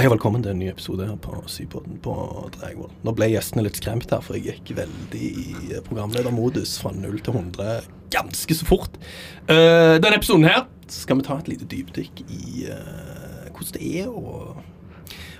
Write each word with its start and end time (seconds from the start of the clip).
Hei 0.00 0.06
og 0.08 0.14
velkommen 0.14 0.40
til 0.40 0.54
en 0.54 0.62
ny 0.62 0.70
episode 0.70 1.04
her 1.04 1.16
på 1.20 1.42
Sypodden 1.52 1.98
på 2.00 2.12
Dragvoll. 2.54 2.88
Nå 3.04 3.12
ble 3.12 3.26
gjestene 3.34 3.66
litt 3.66 3.76
skremt 3.76 4.08
her, 4.08 4.22
for 4.24 4.38
jeg 4.38 4.54
gikk 4.62 4.70
veldig 4.78 5.26
i 5.42 5.80
programledermodus 5.84 6.78
fra 6.80 6.94
0 6.96 7.18
til 7.20 7.36
100 7.36 7.90
ganske 8.14 8.56
så 8.56 8.64
fort. 8.64 8.96
Uh, 9.44 10.00
denne 10.00 10.16
episoden 10.16 10.48
her 10.48 10.62
skal 10.88 11.20
vi 11.20 11.26
ta 11.26 11.36
et 11.36 11.50
lite 11.52 11.68
dypdykk 11.68 12.22
i 12.32 12.64
uh, 12.72 13.50
hvordan 13.50 13.76
det 13.76 13.90
er 14.00 14.08
å, 14.08 14.54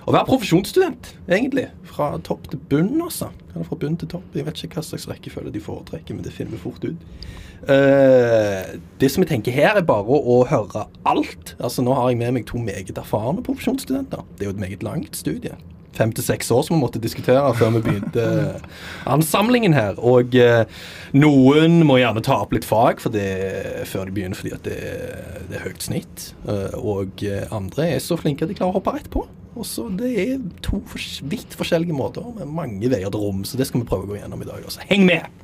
å 0.07 0.15
være 0.15 0.27
profesjonsstudent, 0.27 1.11
egentlig. 1.29 1.67
Fra 1.91 2.15
topp 2.25 2.49
til 2.51 2.61
bunn, 2.71 2.95
altså. 3.03 3.29
Eller 3.51 3.67
fra 3.67 3.77
bunn 3.77 3.97
til 3.99 4.09
topp. 4.11 4.25
Jeg 4.35 4.47
vet 4.47 4.63
ikke 4.65 4.79
hva 4.79 4.85
slags 4.87 5.07
rekkefølge 5.11 5.53
de 5.53 5.63
foretrekker, 5.63 6.17
men 6.17 6.25
det 6.25 6.33
finner 6.33 6.55
vi 6.55 6.61
fort 6.63 6.85
ut. 6.87 7.07
Uh, 7.61 8.79
det 8.97 9.11
som 9.13 9.21
jeg 9.21 9.29
tenker 9.29 9.53
her, 9.53 9.75
er 9.77 9.85
bare 9.85 10.07
å, 10.07 10.17
å, 10.17 10.39
høre 10.49 10.87
alt. 11.05 11.53
Altså 11.59 11.85
Nå 11.85 11.93
har 11.97 12.09
jeg 12.09 12.21
med 12.23 12.39
meg 12.39 12.47
to 12.49 12.61
meget 12.61 12.97
erfarne 12.97 13.43
profesjonsstudenter. 13.45 14.25
Det 14.37 14.47
er 14.47 14.49
jo 14.49 14.55
et 14.55 14.63
meget 14.63 14.85
langt 14.87 15.19
studie. 15.19 15.53
Fem 15.97 16.13
til 16.15 16.23
seks 16.23 16.51
år 16.55 16.63
som 16.63 16.77
vi 16.77 16.81
måtte 16.83 17.01
diskutere 17.03 17.43
før 17.57 17.73
vi 17.75 17.83
begynte 17.87 18.25
ansamlingen 19.09 19.75
her. 19.75 19.99
Og 19.99 20.37
uh, 20.39 20.63
noen 21.17 21.81
må 21.87 21.99
gjerne 21.99 22.23
ta 22.25 22.39
opp 22.43 22.55
litt 22.55 22.67
fag 22.67 23.03
det, 23.11 23.27
før 23.89 24.07
de 24.07 24.15
begynner, 24.15 24.39
fordi 24.39 24.55
det, 24.69 24.79
det 25.49 25.59
er 25.59 25.67
høyt 25.67 25.83
snitt. 25.83 26.31
Uh, 26.47 26.79
og 26.79 27.25
andre 27.51 27.93
er 27.97 28.03
så 28.03 28.19
flinke 28.19 28.47
at 28.47 28.53
de 28.53 28.57
klarer 28.57 28.75
å 28.75 28.79
hoppe 28.79 28.95
rett 28.95 29.11
på. 29.11 29.27
Og 29.51 29.67
så 29.67 29.89
Det 29.99 30.11
er 30.15 30.43
to 30.63 30.79
vidt 31.27 31.55
forskjellige 31.59 31.95
måter 31.95 32.23
med 32.37 32.47
mange 32.47 32.91
veier 32.91 33.11
til 33.11 33.19
rom, 33.19 33.43
så 33.43 33.59
det 33.59 33.67
skal 33.67 33.83
vi 33.83 33.89
prøve 33.89 34.07
å 34.07 34.13
gå 34.13 34.21
gjennom 34.21 34.43
i 34.43 34.47
dag. 34.47 34.63
Også. 34.63 34.83
Heng 34.87 35.03
med! 35.09 35.40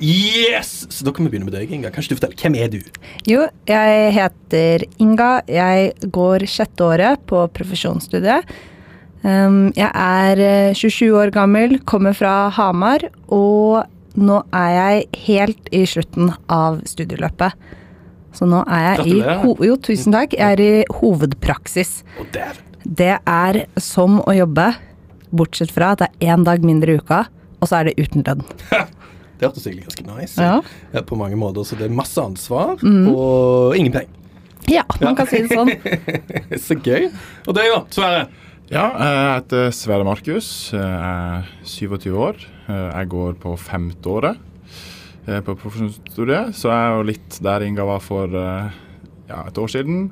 Yes! 0.00 0.86
Så 0.92 1.04
da 1.04 1.12
kan 1.14 1.26
vi 1.26 1.32
begynne 1.32 1.48
med 1.48 1.56
deg, 1.56 1.70
Inga. 1.74 1.90
Kanskje 1.94 2.14
du 2.14 2.20
forteller, 2.20 2.38
Hvem 2.38 2.56
er 2.58 2.72
du? 2.72 2.80
Jo, 3.28 3.46
jeg 3.68 4.10
heter 4.14 4.84
Inga. 5.02 5.30
Jeg 5.50 6.10
går 6.14 6.46
sjette 6.50 6.86
året 6.86 7.24
på 7.30 7.42
profesjonsstudiet. 7.56 8.46
Um, 9.24 9.72
jeg 9.74 9.90
er 9.90 10.74
27 10.78 11.08
år 11.18 11.32
gammel, 11.34 11.80
kommer 11.82 12.14
fra 12.14 12.48
Hamar, 12.54 13.08
og 13.34 13.88
nå 14.18 14.38
er 14.54 14.70
jeg 14.76 15.08
helt 15.26 15.72
i 15.74 15.82
slutten 15.90 16.30
av 16.50 16.80
studieløpet. 16.86 17.56
Så 18.38 18.46
nå 18.46 18.62
er 18.70 19.00
jeg 19.02 19.16
i 19.16 19.64
Jo, 19.66 19.74
tusen 19.82 20.14
takk. 20.14 20.36
Jeg 20.38 20.58
er 20.58 20.62
i 20.62 20.84
hovedpraksis. 21.00 22.02
Det 22.84 23.16
er 23.18 23.64
som 23.82 24.20
å 24.22 24.36
jobbe, 24.36 24.70
bortsett 25.34 25.74
fra 25.74 25.92
at 25.96 26.04
det 26.04 26.12
er 26.22 26.36
én 26.36 26.46
dag 26.46 26.62
mindre 26.64 26.94
i 26.94 27.02
uka, 27.02 27.24
og 27.58 27.68
så 27.68 27.80
er 27.80 27.90
det 27.90 28.06
uten 28.06 28.22
lønn. 28.24 28.46
Det 29.38 29.46
hørtes 29.46 29.66
egentlig 29.68 29.86
ganske 29.86 30.06
nice 30.08 30.42
ja. 30.42 30.58
ja. 30.94 31.02
på 31.06 31.18
mange 31.18 31.38
måter. 31.38 31.66
Så 31.66 31.78
det 31.78 31.86
er 31.88 31.94
masse 31.94 32.18
ansvar 32.18 32.80
mm. 32.82 33.06
og 33.12 33.78
ingen 33.78 33.94
penger. 33.94 34.14
Ja, 34.68 34.82
man 35.00 35.16
kan 35.16 35.28
si 35.30 35.40
det 35.44 35.54
sånn. 35.54 35.70
så 36.66 36.76
gøy. 36.76 37.08
Og 37.46 37.56
deg, 37.56 37.70
da? 37.72 37.78
Sverre? 37.94 38.26
Ja, 38.68 38.84
jeg 39.00 39.20
heter 39.30 39.70
Sverre 39.72 40.04
Markus. 40.04 40.50
Jeg 40.74 40.82
er 40.84 41.46
27 41.64 42.10
år. 42.12 42.42
Jeg 42.68 43.08
går 43.14 43.38
på 43.40 43.54
femte 43.60 44.12
året 44.12 44.44
på 45.28 45.54
profesjonsstudiet, 45.60 46.54
så 46.56 46.70
jeg 46.72 46.84
er 46.84 46.94
jo 46.96 47.04
litt 47.04 47.34
der 47.44 47.64
Inga 47.66 47.84
var 47.84 48.00
for 48.00 48.32
ja, 48.32 49.40
et 49.42 49.58
år 49.60 49.72
siden. 49.72 50.06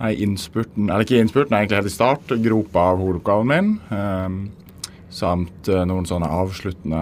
er 0.00 0.16
i 0.16 0.24
innspurten, 0.24 0.88
eller 0.88 1.04
ikke 1.04 1.16
i 1.16 1.22
innspurten, 1.24 1.52
jeg 1.52 1.56
er 1.56 1.64
egentlig 1.66 1.80
helt 1.80 1.90
i 1.90 1.94
start, 1.94 2.34
gropa 2.44 2.86
av 2.92 3.00
hovedoppgaven 3.00 3.50
min. 3.52 3.70
Samt 5.10 5.70
uh, 5.70 5.82
noen 5.88 6.06
sånne 6.08 6.28
avsluttende 6.30 7.00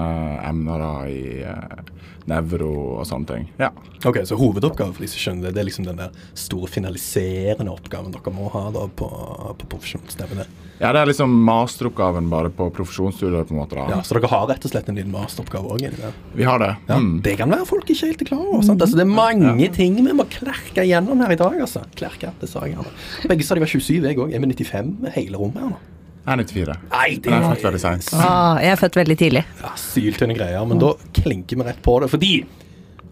emner 0.49 0.85
da, 0.85 0.93
i 1.13 1.43
uh, 1.45 1.99
nevro 2.29 2.71
og 2.99 3.05
sånne 3.09 3.29
ting. 3.29 3.49
Ja. 3.61 3.71
Ok, 4.07 4.21
Så 4.29 4.39
hovedoppgaven 4.39 4.95
for 4.95 5.05
de 5.05 5.11
som 5.11 5.23
skjønner 5.23 5.49
det, 5.49 5.57
det 5.57 5.63
er 5.63 5.69
liksom 5.69 5.87
den 5.89 6.01
der 6.01 6.15
store 6.39 6.71
finaliserende 6.71 7.73
oppgaven 7.73 8.15
dere 8.15 8.33
må 8.35 8.51
ha 8.55 8.69
da 8.75 8.87
på, 8.89 9.09
på 9.59 9.71
profesjonsstevnet? 9.75 10.67
Ja, 10.79 10.93
det 10.95 11.01
er 11.01 11.11
liksom 11.11 11.33
masteroppgaven 11.43 12.29
bare 12.31 12.53
på 12.55 12.69
profesjonsstudiet. 12.75 13.49
på 13.49 13.57
en 13.57 13.61
måte 13.65 13.75
da. 13.75 13.89
Ja, 13.91 13.99
Så 14.07 14.15
dere 14.15 14.31
har 14.31 14.47
rett 14.51 14.63
og 14.63 14.71
slett 14.71 14.91
en 14.91 15.01
liten 15.01 15.11
masteroppgave 15.15 15.75
òg? 15.75 16.15
Vi 16.39 16.47
har 16.47 16.63
det. 16.63 16.71
Ja, 16.87 17.01
mm. 17.03 17.19
Det 17.27 17.35
kan 17.41 17.51
være 17.51 17.67
folk 17.67 17.91
ikke 17.91 18.13
helt 18.13 18.23
er 18.23 18.31
klar 18.31 18.45
over. 18.45 18.63
Sant? 18.63 18.83
Altså, 18.87 19.01
det 19.01 19.07
er 19.07 19.11
mange 19.11 19.67
ja. 19.67 19.73
ting 19.75 19.99
vi 19.99 20.15
må 20.15 20.29
klerke 20.31 20.87
gjennom 20.87 21.25
her 21.25 21.35
i 21.35 21.41
dag. 21.41 21.59
altså. 21.67 21.83
Klerke, 21.99 22.31
det 22.39 22.51
sa 22.51 22.63
jeg 22.67 22.77
gjerne. 22.77 22.95
Begge 23.33 23.47
sa 23.47 23.59
de 23.59 23.67
var 23.67 23.75
27, 23.75 23.95
jeg 24.07 24.21
òg. 24.23 24.31
Er 24.31 24.45
med 24.45 24.55
95 24.55 25.15
hele 25.19 25.41
rommet 25.41 25.65
her 25.65 25.73
nå. 25.75 25.81
Jeg 26.29 26.35
er 26.35 26.45
94. 26.45 26.75
Nei, 26.93 27.09
det 27.25 27.33
er 27.33 27.45
født 27.47 27.63
veldig 27.65 27.79
seint. 27.81 28.09
Ah, 28.21 28.59
jeg 28.61 28.75
er 28.75 28.81
født 28.83 28.97
veldig 28.99 29.15
tidlig. 29.17 29.43
Ja, 29.63 29.71
Syltynne 29.81 30.35
greier. 30.37 30.67
Men 30.69 30.81
da 30.83 30.91
klinker 31.17 31.57
vi 31.57 31.65
rett 31.65 31.81
på 31.85 31.95
det. 32.03 32.11
Fordi 32.13 32.33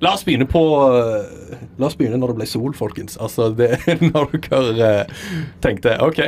La 0.04 0.12
oss 0.12 0.27
begynne 0.27 0.44
på 0.44 0.60
uh, 0.60 1.55
La 1.81 1.88
oss 1.88 1.97
begynne 1.97 2.19
når 2.21 2.34
det 2.34 2.41
ble 2.43 2.49
sol, 2.50 2.75
folkens. 2.76 3.16
Altså, 3.16 3.49
det, 3.56 3.78
Når 4.10 4.34
dere 4.50 4.91
uh, 5.09 5.25
tenkte 5.65 5.97
OK, 6.05 6.21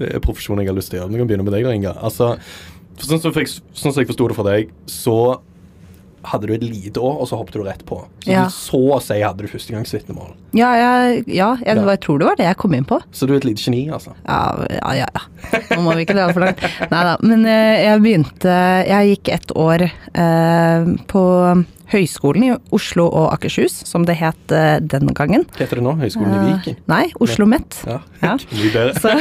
det 0.00 0.08
er 0.16 0.24
profesjonen 0.24 0.64
jeg 0.64 0.72
har 0.72 0.78
lyst 0.80 0.90
til 0.90 0.98
å 0.98 1.04
gjøre. 1.04 1.14
Vi 1.14 1.22
kan 1.22 1.30
begynne 1.30 1.46
med 1.46 1.54
deg, 1.54 1.68
Inga. 1.70 1.94
Altså, 2.02 2.32
sånn 2.98 3.22
som 3.22 3.38
jeg, 3.38 3.52
sånn 3.78 3.94
jeg 3.94 4.10
forsto 4.10 4.26
det 4.32 4.38
fra 4.40 4.48
deg, 4.50 4.74
så 4.90 5.16
hadde 6.22 6.46
du 6.46 6.54
et 6.54 6.62
lite 6.64 7.00
år, 7.00 7.16
og 7.22 7.28
så 7.28 7.38
hoppet 7.40 7.58
du 7.58 7.64
rett 7.66 7.82
på. 7.86 7.98
Så 8.24 8.30
ja. 8.30 8.44
så 8.52 8.80
å 8.96 9.00
si 9.02 9.18
hadde 9.22 9.44
du 9.44 9.50
førstegangsvitnemål. 9.50 10.32
Ja, 10.56 10.70
jeg, 10.78 11.24
ja, 11.26 11.50
jeg, 11.64 11.82
ja. 11.82 11.96
tror 12.02 12.22
det 12.22 12.28
var 12.28 12.38
det 12.38 12.48
jeg 12.48 12.58
kom 12.62 12.76
inn 12.76 12.86
på. 12.88 13.00
Så 13.14 13.28
du 13.28 13.34
er 13.34 13.40
et 13.40 13.48
lite 13.48 13.64
geni, 13.64 13.84
altså? 13.92 14.14
Ja, 14.26 14.40
ja, 14.70 15.06
ja. 15.06 15.26
Nå 15.74 15.82
må 15.86 15.96
vi 15.98 16.06
ikke 16.06 16.16
dra 16.18 16.28
for 16.30 16.44
langt. 16.44 16.62
Nei 16.92 17.04
da. 17.08 17.16
Men 17.24 17.46
eh, 17.50 17.82
jeg 17.82 18.02
begynte 18.04 18.56
Jeg 18.86 19.14
gikk 19.14 19.30
ett 19.34 19.54
år 19.58 19.86
eh, 19.88 20.90
på 21.10 21.22
Høgskolen 21.92 22.44
i 22.46 22.50
Oslo 22.74 23.04
og 23.10 23.28
Akershus, 23.34 23.74
som 23.88 24.06
det 24.08 24.16
het 24.20 24.54
uh, 24.54 24.78
den 24.80 25.10
gangen. 25.16 25.44
Heter 25.58 25.78
det 25.78 25.84
nå? 25.84 25.94
Høgskolen 26.00 26.32
i 26.32 26.38
eh, 26.38 26.44
Viken? 26.48 26.78
Uh, 26.78 26.86
nei, 26.92 27.02
Oslo 27.22 27.46
Met. 27.48 27.78
Ja, 27.88 27.98
ja. 28.22 28.34
Så, 29.02 29.12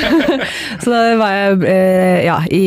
så, 0.81 0.91
da 0.91 0.99
var 1.19 1.35
jeg 1.35 1.57
uh, 1.63 2.19
ja, 2.25 2.37
i 2.51 2.63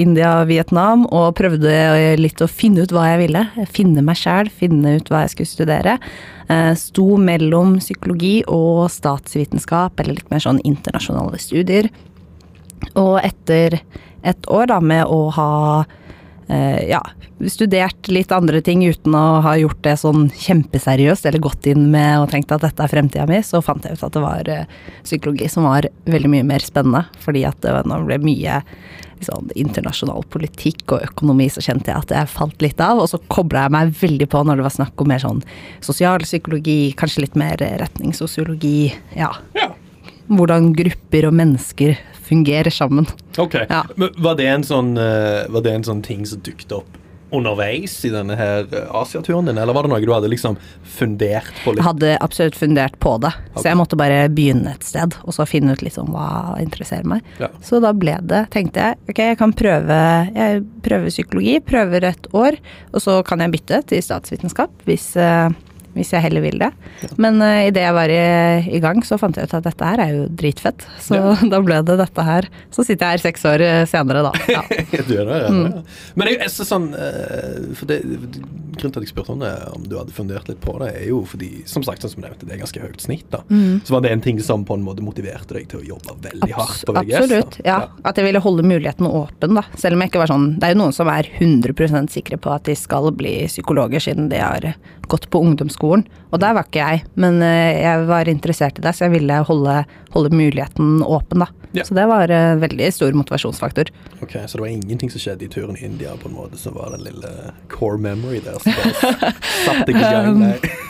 India 0.00 0.36
og 0.42 0.50
Vietnam 0.50 1.06
og 1.08 1.34
prøvde 1.38 1.72
litt 2.20 2.42
å 2.42 2.50
finne 2.50 2.84
ut 2.84 2.94
hva 2.94 3.08
jeg 3.12 3.22
ville. 3.24 3.44
Finne 3.70 4.04
meg 4.06 4.20
sjæl, 4.20 4.50
finne 4.52 4.98
ut 4.98 5.10
hva 5.10 5.24
jeg 5.24 5.34
skulle 5.34 5.50
studere. 5.50 5.96
sto 6.78 7.06
mellom 7.20 7.76
psykologi 7.78 8.40
og 8.50 8.88
statsvitenskap, 8.90 10.00
eller 10.00 10.18
litt 10.18 10.30
mer 10.32 10.42
sånn 10.42 10.60
internasjonale 10.66 11.38
studier. 11.42 11.90
Og 12.94 13.18
etter 13.22 13.80
et 14.26 14.50
år 14.52 14.70
da 14.72 14.80
med 14.84 15.06
å 15.08 15.28
ha 15.36 15.50
Eh, 15.84 15.99
ja, 16.50 17.00
studert 17.48 18.08
litt 18.10 18.32
andre 18.32 18.60
ting 18.64 18.82
uten 18.88 19.14
å 19.14 19.40
ha 19.44 19.54
gjort 19.60 19.80
det 19.84 19.96
sånn 20.00 20.28
kjempeseriøst 20.34 21.28
eller 21.28 21.42
gått 21.42 21.68
inn 21.70 21.88
med 21.92 22.24
og 22.24 22.30
tenkt 22.32 22.52
at 22.54 22.64
dette 22.64 22.84
er 22.84 22.92
fremtida 22.92 23.26
mi, 23.30 23.40
så 23.46 23.62
fant 23.64 23.86
jeg 23.86 23.96
ut 23.96 24.06
at 24.06 24.16
det 24.16 24.24
var 24.24 24.50
eh, 24.50 24.80
psykologi 25.04 25.48
som 25.52 25.68
var 25.68 25.88
veldig 26.10 26.32
mye 26.32 26.48
mer 26.50 26.64
spennende. 26.64 27.04
Fordi 27.22 27.44
at 27.48 27.60
det 27.64 27.74
ble 27.86 28.18
mye 28.24 28.60
sånn 29.24 29.50
internasjonal 29.58 30.24
politikk 30.32 30.96
og 30.96 31.04
økonomi, 31.10 31.50
så 31.52 31.62
kjente 31.64 31.92
jeg 31.92 32.06
at 32.06 32.14
jeg 32.16 32.32
falt 32.32 32.64
litt 32.64 32.80
av. 32.82 33.02
Og 33.02 33.10
så 33.12 33.20
kobla 33.32 33.66
jeg 33.66 33.76
meg 33.76 33.92
veldig 34.00 34.30
på 34.32 34.44
når 34.44 34.60
det 34.60 34.66
var 34.68 34.76
snakk 34.78 35.04
om 35.04 35.12
mer 35.12 35.22
sånn 35.22 35.44
sosialpsykologi, 35.86 36.80
kanskje 37.00 37.26
litt 37.26 37.38
mer 37.40 37.60
retningssosiologi. 37.60 38.90
Ja. 39.18 39.34
ja 39.56 39.70
hvordan 40.30 40.70
grupper 40.78 41.28
og 41.28 41.36
mennesker 41.36 41.98
fungerer 42.30 42.70
sammen. 42.70 43.08
Ok, 43.38 43.58
ja. 43.66 43.82
Men 43.96 44.14
var 44.22 44.38
det, 44.38 44.46
en 44.46 44.66
sånn, 44.66 44.94
uh, 44.98 45.46
var 45.50 45.66
det 45.66 45.74
en 45.74 45.86
sånn 45.86 46.02
ting 46.06 46.22
som 46.28 46.42
dukket 46.46 46.78
opp 46.78 47.00
underveis 47.30 47.92
i 48.04 48.10
denne 48.10 48.34
her 48.38 48.66
eh, 48.74 48.96
Asiaturen 48.96 49.46
din, 49.46 49.58
eller 49.58 49.74
var 49.74 49.86
det 49.86 49.92
noe 49.92 50.02
du 50.02 50.12
hadde 50.12 50.30
liksom 50.32 50.56
fundert 50.82 51.50
på? 51.62 51.72
litt? 51.72 51.80
Jeg 51.80 51.86
hadde 51.86 52.12
absolutt 52.24 52.58
fundert 52.58 52.98
på 53.02 53.14
det, 53.22 53.32
okay. 53.50 53.62
så 53.62 53.68
jeg 53.70 53.78
måtte 53.78 53.98
bare 54.00 54.24
begynne 54.34 54.74
et 54.74 54.86
sted, 54.86 55.14
og 55.22 55.36
så 55.36 55.46
finne 55.48 55.76
ut 55.76 55.84
liksom 55.84 56.10
hva 56.14 56.58
interesserer 56.62 57.06
meg. 57.06 57.26
Ja. 57.38 57.50
Så 57.64 57.80
da 57.84 57.94
ble 57.96 58.16
det, 58.30 58.44
tenkte 58.54 58.88
jeg, 58.88 59.00
ok, 59.12 59.22
jeg 59.32 59.40
kan 59.40 59.54
prøve, 59.56 60.00
jeg 60.34 60.62
prøver 60.86 61.14
psykologi, 61.14 61.56
prøver 61.70 62.10
et 62.10 62.30
år, 62.36 62.60
og 62.90 63.04
så 63.06 63.20
kan 63.26 63.44
jeg 63.44 63.54
bytte 63.54 63.82
til 63.90 64.04
statsvitenskap 64.04 64.86
hvis 64.88 65.12
uh, 65.20 65.50
hvis 65.96 66.12
jeg 66.14 66.22
heller 66.22 66.44
vil 66.44 66.60
det. 66.60 66.70
Ja. 67.02 67.10
Men 67.22 67.40
uh, 67.42 67.66
idet 67.66 67.82
jeg 67.82 67.96
var 67.96 68.12
i, 68.12 68.20
i, 68.70 68.80
gang, 68.82 69.02
så 69.06 69.18
fant 69.20 69.38
jeg 69.38 69.48
ut 69.48 69.56
at 69.58 69.66
dette 69.66 69.90
her 69.92 70.02
er 70.04 70.14
jo 70.14 70.24
dritfett. 70.30 70.86
Så 71.02 71.18
ja. 71.18 71.34
da 71.52 71.60
ble 71.64 71.80
det 71.86 71.98
dette 72.00 72.26
her. 72.26 72.48
Så 72.74 72.86
sitter 72.86 73.06
jeg 73.06 73.18
her 73.18 73.24
seks 73.24 73.46
år 73.48 73.64
eh, 73.64 73.82
senere, 73.90 74.24
da. 74.28 74.32
Ja. 74.50 74.62
du 75.08 75.14
gjør 75.16 75.30
det, 75.32 75.40
ja. 75.42 75.50
Mm. 75.50 75.92
Men 76.20 76.30
jeg, 76.30 76.40
jeg, 76.44 76.54
sånn, 76.70 76.90
uh, 76.94 77.70
for 77.78 77.90
det, 77.90 78.02
Grunnen 78.80 78.94
til 78.94 79.02
at 79.02 79.04
jeg 79.04 79.10
spurte 79.10 79.34
om 79.34 79.42
det, 79.42 79.50
om 79.74 79.82
du 79.84 79.96
hadde 79.98 80.14
fundert 80.14 80.46
litt 80.48 80.60
på 80.62 80.72
det, 80.80 80.92
er 81.02 81.08
jo 81.10 81.18
fordi, 81.28 81.50
som 81.68 81.84
sagt, 81.84 82.04
sånn 82.04 82.14
som 82.14 82.22
nevnte, 82.24 82.46
det 82.48 82.54
er 82.54 82.62
ganske 82.62 82.80
høyt 82.80 83.02
snitt. 83.02 83.26
da. 83.32 83.42
Mm. 83.50 83.82
Så 83.84 83.92
var 83.92 84.04
det 84.04 84.12
en 84.14 84.22
ting 84.24 84.38
som 84.44 84.64
på 84.64 84.78
en 84.78 84.84
måte 84.86 85.04
motiverte 85.04 85.58
deg 85.58 85.66
til 85.68 85.82
å 85.82 85.88
jobbe 85.90 86.16
veldig 86.28 86.48
Abs 86.48 86.56
hardt 86.56 86.86
på 86.88 86.94
VGS? 86.96 87.18
Absolutt, 87.18 87.58
ja. 87.66 87.80
At 88.06 88.20
jeg 88.20 88.28
ville 88.28 88.42
holde 88.44 88.64
muligheten 88.64 89.08
åpen, 89.10 89.58
da. 89.58 89.66
Selv 89.80 89.98
om 89.98 90.04
jeg 90.04 90.12
ikke 90.12 90.22
var 90.22 90.30
sånn 90.30 90.46
Det 90.60 90.68
er 90.68 90.74
jo 90.74 90.80
noen 90.80 90.96
som 90.96 91.10
er 91.12 91.28
100% 91.40 92.14
sikre 92.14 92.38
på 92.40 92.54
at 92.54 92.70
de 92.70 92.76
skal 92.78 93.10
bli 93.16 93.34
psykologer, 93.50 94.02
siden 94.02 94.30
de 94.32 94.40
har 94.40 94.70
gått 95.10 95.26
på 95.30 95.42
ungdomsskolen. 95.80 96.04
Og 96.30 96.40
der 96.40 96.54
var 96.54 96.66
ikke 96.66 96.78
jeg, 96.84 97.04
men 97.16 97.42
eh, 97.42 97.80
jeg 97.82 98.06
var 98.06 98.28
interessert 98.28 98.78
i 98.78 98.82
det, 98.82 98.94
så 98.94 99.06
jeg 99.08 99.14
ville 99.18 99.40
holde, 99.44 99.84
holde 100.14 100.30
muligheten 100.30 101.02
åpen, 101.02 101.40
da. 101.40 101.46
Ja. 101.72 101.84
Så 101.84 101.94
det 101.94 102.06
var 102.10 102.28
en 102.30 102.60
veldig 102.60 102.92
stor 102.92 103.12
motivasjonsfaktor. 103.14 103.90
Ok, 104.22 104.32
Så 104.46 104.58
det 104.58 104.60
var 104.60 104.66
ingenting 104.70 105.10
som 105.10 105.20
skjedde 105.20 105.44
i 105.44 105.48
turen 105.48 105.76
i 105.76 105.84
India 105.86 106.16
på 106.18 106.28
en 106.28 106.34
måte 106.34 106.58
som 106.58 106.74
var 106.74 106.90
den 106.90 107.04
lille 107.04 107.30
core 107.70 107.98
memory 107.98 108.40
der? 108.40 108.58
Som 108.58 108.72
bare 108.74 109.32
satt 109.66 109.88
ikke 109.88 110.00
i 110.00 110.14
gang? 110.14 110.40
Nei. 110.40 110.89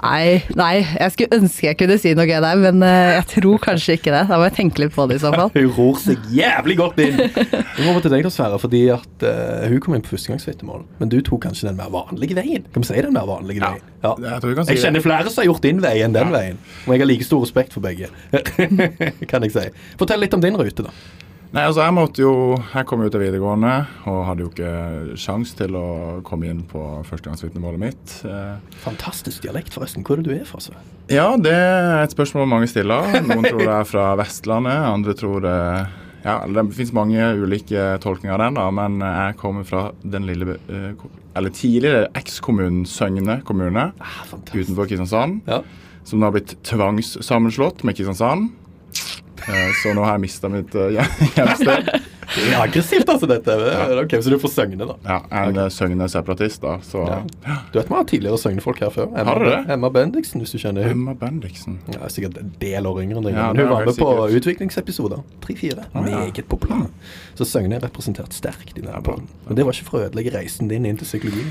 Nei, 0.00 0.40
nei, 0.58 0.74
jeg 0.82 1.12
skulle 1.14 1.38
ønske 1.40 1.66
jeg 1.70 1.78
kunne 1.80 1.96
si 2.00 2.12
noe 2.16 2.26
gøy 2.28 2.38
der, 2.44 2.60
men 2.60 2.82
eh, 2.84 3.12
jeg 3.18 3.26
tror 3.34 3.60
kanskje 3.64 3.96
ikke 3.98 4.12
det. 4.14 4.22
Da 4.30 4.38
må 4.40 4.46
jeg 4.48 4.56
tenke 4.58 4.82
litt 4.82 4.94
på 4.94 5.06
det 5.10 5.18
i 5.18 5.22
så 5.22 5.32
fall. 5.34 5.52
Hun 5.54 5.70
ror 5.76 6.00
seg 6.02 6.26
jævlig 6.34 6.76
godt 6.80 7.00
inn. 7.04 7.20
Hun 7.20 7.84
må 7.84 7.94
over 7.94 8.04
til 8.04 8.14
deg 8.14 8.26
da, 8.26 8.32
Sverre, 8.34 8.58
fordi 8.62 8.82
at 8.94 9.24
uh, 9.26 9.68
hun 9.70 9.80
kom 9.84 9.96
inn 9.96 10.04
på 10.04 10.12
førstegangsvitnemål. 10.14 10.84
Men 11.00 11.12
du 11.12 11.18
tok 11.26 11.44
kanskje 11.46 11.68
den 11.70 11.78
mer 11.80 11.92
vanlige 11.94 12.36
veien? 12.38 12.66
Kan 12.74 12.84
vi 12.84 12.90
si 12.90 13.00
den 13.00 13.16
mer 13.16 13.28
vanlige 13.30 13.62
Ja. 13.62 13.72
veien? 13.74 13.88
Ja. 14.04 14.14
Jeg 14.26 14.42
tror 14.42 14.52
vi 14.52 14.58
kan 14.60 14.68
si 14.68 14.76
Jeg 14.76 14.84
kjenner 14.84 15.04
flere 15.04 15.32
som 15.32 15.42
har 15.42 15.50
gjort 15.50 15.64
din 15.66 15.82
vei 15.84 15.96
enn 16.04 16.16
den 16.16 16.34
veien. 16.34 16.60
Og 16.86 16.94
jeg 16.94 17.04
har 17.04 17.10
like 17.10 17.26
stor 17.28 17.44
respekt 17.44 17.76
for 17.76 17.84
begge, 17.84 18.08
kan 19.30 19.44
jeg 19.46 19.56
si. 19.56 19.66
Fortell 20.00 20.22
litt 20.24 20.36
om 20.36 20.44
din 20.44 20.56
rute, 20.56 20.86
da. 20.88 20.94
Nei, 21.50 21.64
altså 21.66 21.82
jeg 21.82 21.94
måtte 21.96 22.22
jo 22.22 22.32
Jeg 22.70 22.86
kom 22.86 23.00
jo 23.02 23.08
til 23.10 23.24
videregående 23.24 23.72
og 24.06 24.18
hadde 24.28 24.44
jo 24.44 24.50
ikke 24.52 25.16
sjans 25.18 25.50
til 25.58 25.74
å 25.74 26.20
komme 26.26 26.46
inn 26.46 26.60
på 26.70 26.82
førstegangsvitnemålet 27.08 27.82
mitt. 27.82 28.12
Fantastisk 28.84 29.42
dialekt, 29.42 29.74
forresten. 29.74 30.04
Hvor 30.06 30.20
er 30.20 30.22
det 30.22 30.30
du 30.30 30.36
er 30.36 30.46
fra? 30.46 30.60
Så? 30.62 30.76
Ja, 31.10 31.32
det 31.34 31.50
er 31.56 32.04
et 32.04 32.14
spørsmål 32.14 32.46
mange 32.52 32.70
stiller. 32.70 33.02
Noen 33.26 33.42
tror 33.48 33.64
det 33.64 33.72
er 33.74 33.88
fra 33.88 34.04
Vestlandet, 34.20 34.78
andre 34.92 35.16
tror 35.18 35.42
det 35.42 35.56
ja, 36.22 36.36
Det 36.46 36.66
finnes 36.76 36.94
mange 36.94 37.26
ulike 37.40 37.84
tolkninger 38.04 38.36
av 38.36 38.42
den, 38.44 38.58
da, 38.60 38.68
men 38.76 39.00
jeg 39.02 39.36
kommer 39.40 39.64
fra 39.66 39.86
den 40.04 40.26
lille 40.28 40.58
eh, 40.68 41.04
Eller 41.34 41.54
tidligere 41.56 42.10
ekskommunen 42.20 42.82
Søgne 42.86 43.38
kommune 43.48 43.86
Ah, 43.98 44.18
utenfor 44.52 44.84
Kristiansand. 44.86 45.40
Ja. 45.48 45.62
Som 46.04 46.20
nå 46.20 46.28
har 46.28 46.36
blitt 46.36 46.54
tvangssammenslått 46.66 47.82
med 47.88 47.96
Kristiansand. 47.98 48.52
Eh, 49.50 49.72
Så 49.82 49.92
nå 49.96 50.04
har 50.06 50.14
jeg 50.18 50.22
mista 50.28 50.48
mitt 50.52 50.74
eh, 50.78 50.94
hjemsted. 51.36 51.90
Det 52.30 52.42
er 52.52 52.60
aggressivt, 52.62 53.08
altså, 53.10 53.26
dette. 53.26 53.54
Ok, 54.04 54.12
Så 54.22 54.30
du 54.30 54.36
er 54.36 54.42
fra 54.42 54.50
Søgne, 54.52 54.86
da? 54.86 54.94
Ja, 55.02 55.16
en 55.40 55.56
okay. 55.56 55.72
Søgne-separatist, 55.74 56.60
da. 56.62 56.76
Så 56.86 57.00
Ja. 57.08 57.56
Du 57.72 57.78
vet 57.80 57.88
vi 57.90 57.94
har 57.96 58.04
tidligere 58.06 58.38
Søgne-folk 58.38 58.78
her 58.84 58.92
før. 58.94 59.08
Emma, 59.10 59.24
Har 59.32 59.38
du 59.42 59.48
det? 59.50 59.58
Emma 59.74 59.90
Bendiksen, 59.90 60.38
hvis 60.44 60.52
du 60.54 60.58
kjenner 60.62 60.86
henne. 60.86 60.94
Emma 60.94 61.14
Bendiksen. 61.18 61.80
Ja, 61.90 62.06
sikkert 62.12 62.38
en 62.38 62.52
del 62.62 62.86
år 62.86 63.00
yngre 63.02 63.18
enn 63.18 63.26
deg, 63.26 63.34
Ja, 63.34 63.48
men 63.52 63.56
hun 63.58 63.64
er 63.66 63.72
var 63.72 63.80
med 63.82 63.90
helt 63.90 63.98
på 63.98 64.12
sikkert. 64.14 64.36
utviklingsepisoder. 64.44 65.24
Tre-fire. 65.42 65.88
Ah, 65.90 66.06
ja. 66.06 66.20
Meget 66.20 66.46
populær. 66.48 66.86
Så 67.34 67.48
Søgne 67.50 67.80
er 67.80 67.82
representert 67.88 68.32
sterkt 68.36 68.76
i 68.78 68.80
denne 68.84 68.94
Ja, 68.94 69.00
bra. 69.00 69.16
Men 69.48 69.56
det 69.58 69.66
var 69.66 69.74
ikke 69.74 69.90
for 69.90 69.98
å 69.98 70.06
ødelegge 70.06 70.36
reisen 70.38 70.68
din 70.70 70.86
inn 70.86 70.96
til 71.02 71.06
psykologien. 71.10 71.50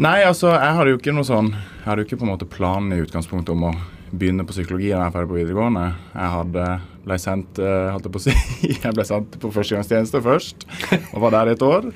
Nei, 0.00 0.18
altså, 0.24 0.52
jeg 0.52 0.76
hadde 0.76 0.90
jo 0.94 0.96
ikke 1.00 1.12
noe 1.12 1.24
sånn 1.28 1.50
Jeg 1.52 1.84
hadde 1.84 2.04
jo 2.04 2.06
ikke 2.08 2.20
på 2.20 2.24
en 2.24 2.30
måte 2.32 2.46
planen 2.48 2.92
i 2.92 3.00
utgangspunktet 3.04 3.50
om 3.52 3.64
å 3.68 3.72
begynne 4.12 4.44
på 4.48 4.52
psykologi 4.52 4.88
da 4.90 4.96
jeg 4.96 5.04
var 5.06 5.12
ferdig 5.16 5.28
på 5.32 5.36
videregående. 5.40 5.86
Jeg 6.14 6.30
hadde 6.36 6.64
ble 7.04 7.16
sendt 7.20 7.60
eh, 7.62 7.90
holdt 7.90 8.08
jeg 8.08 8.14
på 8.14 8.20
å 8.20 8.24
si, 8.24 8.34
jeg 8.84 8.96
ble 8.96 9.06
sendt 9.08 9.38
på 9.40 9.52
førstegangstjeneste 9.54 10.22
først, 10.24 10.66
og 11.12 11.20
var 11.26 11.36
der 11.38 11.52
et 11.54 11.64
år. 11.64 11.90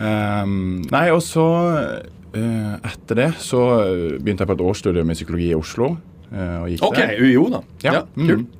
Um, 0.00 0.80
nei, 0.88 1.10
og 1.12 1.20
så 1.20 1.44
uh, 1.76 2.76
Etter 2.88 3.18
det 3.18 3.26
så 3.44 3.58
begynte 4.16 4.46
jeg 4.46 4.48
på 4.48 4.56
et 4.56 4.62
årsstudium 4.64 5.12
i 5.12 5.16
psykologi 5.18 5.50
i 5.50 5.58
Oslo. 5.58 5.90
Uh, 6.30 6.62
og 6.62 6.70
gikk 6.72 6.86
OK, 6.86 7.00
det. 7.02 7.18
UiO, 7.20 7.44
da. 7.52 7.60
Ja, 7.84 8.00
kult. 8.14 8.46
mm. 8.46 8.59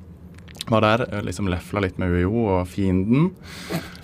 Var 0.71 0.85
der, 0.85 1.03
eh, 1.09 1.23
liksom 1.27 1.49
lefla 1.51 1.81
litt 1.83 1.97
med 1.99 2.13
UiO 2.13 2.45
og 2.55 2.67
fienden. 2.71 3.31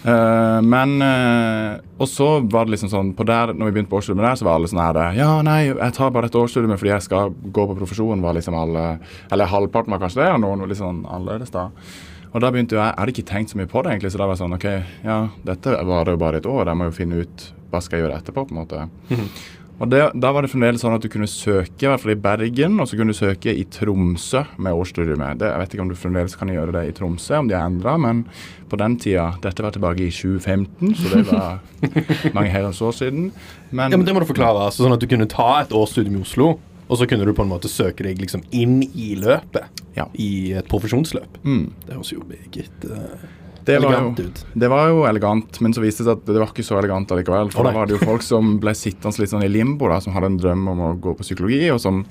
Uh, 0.07 0.61
men 0.63 1.01
uh, 1.01 1.79
Og 1.97 2.07
så 2.07 2.27
var 2.45 2.67
det 2.67 2.75
liksom 2.75 2.91
sånn 2.91 3.09
på 3.17 3.25
der, 3.27 3.51
når 3.51 3.69
vi 3.69 3.75
begynte 3.75 3.91
på 3.91 3.97
årsstudiet 3.99 4.23
der, 4.23 4.37
så 4.39 4.45
var 4.47 4.59
alle 4.59 4.69
sånn 4.69 4.83
her 4.83 5.17
Ja, 5.17 5.31
nei, 5.43 5.71
jeg 5.71 5.95
tar 5.97 6.13
bare 6.13 6.29
dette 6.29 6.39
årsstudiet 6.39 6.77
fordi 6.77 6.93
jeg 6.93 7.07
skal 7.07 7.33
gå 7.33 7.65
på 7.67 7.75
profesjon, 7.79 8.21
var 8.23 8.37
liksom 8.37 8.55
alle 8.55 8.85
Eller 9.33 9.51
halvparten 9.51 9.95
var 9.95 10.03
kanskje 10.03 10.21
det, 10.21 10.29
og 10.35 10.43
noen 10.43 10.63
var 10.63 10.71
litt 10.71 10.79
sånn 10.79 11.01
annerledes 11.03 11.51
da. 11.51 11.65
Og 12.29 12.43
da 12.43 12.53
begynte 12.53 12.77
jo 12.77 12.81
jeg 12.83 12.91
Jeg 12.91 12.99
hadde 13.01 13.15
ikke 13.15 13.29
tenkt 13.33 13.51
så 13.51 13.59
mye 13.59 13.71
på 13.73 13.83
det, 13.83 13.95
egentlig, 13.95 14.13
så 14.13 14.21
da 14.21 14.29
var 14.29 14.37
jeg 14.37 14.43
sånn 14.45 14.57
OK, 14.59 14.69
ja, 15.09 15.19
dette 15.49 15.77
varer 15.91 16.15
jo 16.15 16.23
bare 16.23 16.43
et 16.43 16.51
år, 16.53 16.65
jeg 16.69 16.79
må 16.79 16.91
jo 16.91 16.97
finne 17.01 17.23
ut 17.25 17.47
hva 17.71 17.81
skal 17.83 17.97
jeg 17.97 18.05
gjøre 18.05 18.21
etterpå, 18.21 18.45
på 18.47 18.55
en 18.55 18.61
måte. 18.61 18.85
Og 19.79 19.89
det, 19.91 19.99
Da 20.17 20.31
var 20.33 20.41
det 20.41 20.49
fremdeles 20.49 20.81
sånn 20.81 20.95
at 20.95 21.03
du 21.03 21.09
kunne 21.13 21.27
søke, 21.29 21.83
i 21.85 21.89
hvert 21.91 22.01
fall 22.01 22.15
i 22.15 22.17
Bergen, 22.17 22.79
og 22.81 22.87
så 22.89 22.97
kunne 22.97 23.13
du 23.13 23.17
søke 23.17 23.53
i 23.53 23.63
Tromsø 23.69 24.41
med 24.57 24.73
årsstudiet 24.73 25.19
med. 25.21 25.37
Det, 25.37 25.51
jeg 25.51 25.59
vet 25.61 25.75
ikke 25.75 25.83
om 25.85 25.91
du 25.91 25.95
fremdeles 25.99 26.35
kan 26.39 26.49
gjøre 26.49 26.73
det 26.73 26.83
i 26.89 26.95
Tromsø, 26.97 27.35
om 27.43 27.47
de 27.51 27.53
har 27.53 27.67
endra, 27.69 27.93
men 28.01 28.23
på 28.71 28.79
den 28.81 28.97
tida 28.97 29.27
Dette 29.43 29.61
var 29.61 29.75
tilbake 29.75 30.01
i 30.07 30.09
2015, 30.09 30.95
så 30.97 31.11
det 31.13 31.25
var 31.29 31.59
mange 32.37 32.49
herrens 32.49 32.81
år 32.81 32.95
siden. 32.97 33.29
Men, 33.69 33.91
Ja, 33.91 33.97
men 33.97 34.05
Det 34.09 34.15
må 34.17 34.23
du 34.25 34.29
forklare. 34.33 34.65
altså 34.65 34.87
Sånn 34.87 34.97
at 34.97 35.03
du 35.03 35.07
kunne 35.13 35.29
ta 35.29 35.61
et 35.61 35.69
årsstudium 35.77 36.17
i 36.17 36.25
Oslo, 36.25 36.55
og 36.89 36.97
så 36.97 37.05
kunne 37.05 37.25
du 37.27 37.33
på 37.37 37.43
en 37.45 37.51
måte 37.51 37.69
søke 37.69 38.01
deg 38.07 38.17
liksom 38.23 38.41
inn 38.55 38.79
i 38.95 39.13
løpet. 39.19 39.67
Ja. 39.97 40.05
I 40.17 40.53
et 40.57 40.67
profesjonsløp. 40.69 41.37
mm, 41.43 41.65
Det 41.85 41.93
høres 41.97 42.11
jo 42.13 42.23
meget 42.25 42.85
eh, 42.85 43.27
det, 43.67 43.77
var 43.83 43.99
jo, 43.99 44.27
det 44.63 44.71
var 44.71 44.89
jo 44.93 45.05
elegant, 45.09 45.61
men 45.61 45.75
så 45.75 45.83
viste 45.83 46.03
det 46.03 46.09
seg 46.09 46.17
at 46.21 46.25
det 46.31 46.39
var 46.41 46.51
ikke 46.53 46.65
så 46.67 46.79
elegant 46.81 47.11
allikevel. 47.13 47.51
For 47.53 47.67
da 47.67 47.75
var 47.75 47.87
det 47.89 47.97
jo 47.99 48.03
folk 48.07 48.25
som 48.25 48.55
ble 48.63 48.73
sittende 48.77 49.19
litt 49.21 49.33
sånn 49.33 49.45
i 49.45 49.51
limbo, 49.51 49.89
da, 49.91 49.99
som 50.03 50.15
hadde 50.17 50.31
en 50.33 50.39
drøm 50.41 50.67
om 50.73 50.85
å 50.89 50.93
gå 51.03 51.17
på 51.19 51.27
psykologi, 51.27 51.65
og 51.73 51.81
som 51.83 52.05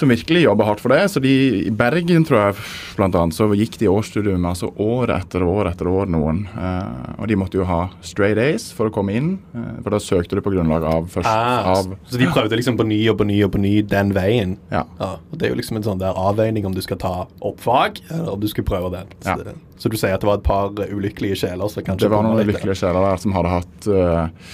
som 0.00 0.08
virkelig 0.08 0.44
jobba 0.46 0.64
hardt 0.64 0.80
for 0.80 0.94
det. 0.94 1.02
Så 1.12 1.20
de 1.20 1.30
i 1.66 1.70
Bergen, 1.76 2.24
tror 2.24 2.38
jeg, 2.40 2.60
blant 2.96 3.16
annet, 3.18 3.36
så 3.36 3.48
gikk 3.52 3.74
de 3.82 3.88
årsstudium 3.90 4.46
altså 4.48 4.70
år 4.80 5.12
etter 5.12 5.44
år 5.44 5.68
etter 5.68 5.90
år, 5.90 6.08
noen. 6.08 6.44
Eh, 6.56 7.18
og 7.20 7.28
de 7.28 7.36
måtte 7.36 7.58
jo 7.60 7.66
ha 7.68 7.82
straight 8.06 8.40
A's 8.40 8.70
for 8.72 8.88
å 8.88 8.94
komme 8.94 9.12
inn, 9.18 9.30
eh, 9.52 9.82
for 9.82 9.92
da 9.92 10.00
søkte 10.00 10.38
du 10.38 10.42
på 10.46 10.54
grunnlag 10.54 10.86
av 10.88 11.10
først 11.12 11.28
Ah, 11.28 11.74
av 11.74 11.92
så 12.08 12.16
de 12.22 12.30
prøvde 12.32 12.56
liksom 12.56 12.78
på 12.80 12.86
ny 12.88 13.00
og 13.12 13.18
på 13.20 13.26
ny 13.28 13.42
og 13.44 13.52
på 13.52 13.60
ny 13.60 13.74
den 13.82 14.14
veien. 14.16 14.56
Ja. 14.72 14.84
Ja, 15.02 15.10
og 15.20 15.36
Det 15.36 15.48
er 15.50 15.54
jo 15.54 15.60
liksom 15.60 15.76
en 15.82 15.82
sånn 15.90 16.00
der 16.00 16.16
avveining 16.16 16.64
om 16.64 16.72
du 16.72 16.80
skal 16.80 16.96
ta 16.96 17.26
opp 17.42 17.60
fag, 17.60 18.00
eller 18.10 18.32
om 18.32 18.40
du 18.40 18.48
skal 18.48 18.64
prøve 18.64 18.90
den. 18.94 19.06
Så, 19.20 19.36
Ja. 19.36 19.36
det, 19.36 19.54
så 19.80 19.88
du 19.88 19.96
sier 19.96 20.12
at 20.12 20.20
det 20.20 20.28
var 20.28 20.40
et 20.40 20.44
par 20.44 20.76
ulykkelige 20.76 21.40
sjeler 21.40 21.96
Det 21.96 22.10
var 22.12 22.26
noen 22.26 22.42
ulykkelige 22.44 22.76
sjeler 22.82 23.06
der 23.06 23.22
som 23.22 23.32
hadde 23.32 23.52
hatt 23.54 23.86
uh, 23.88 24.50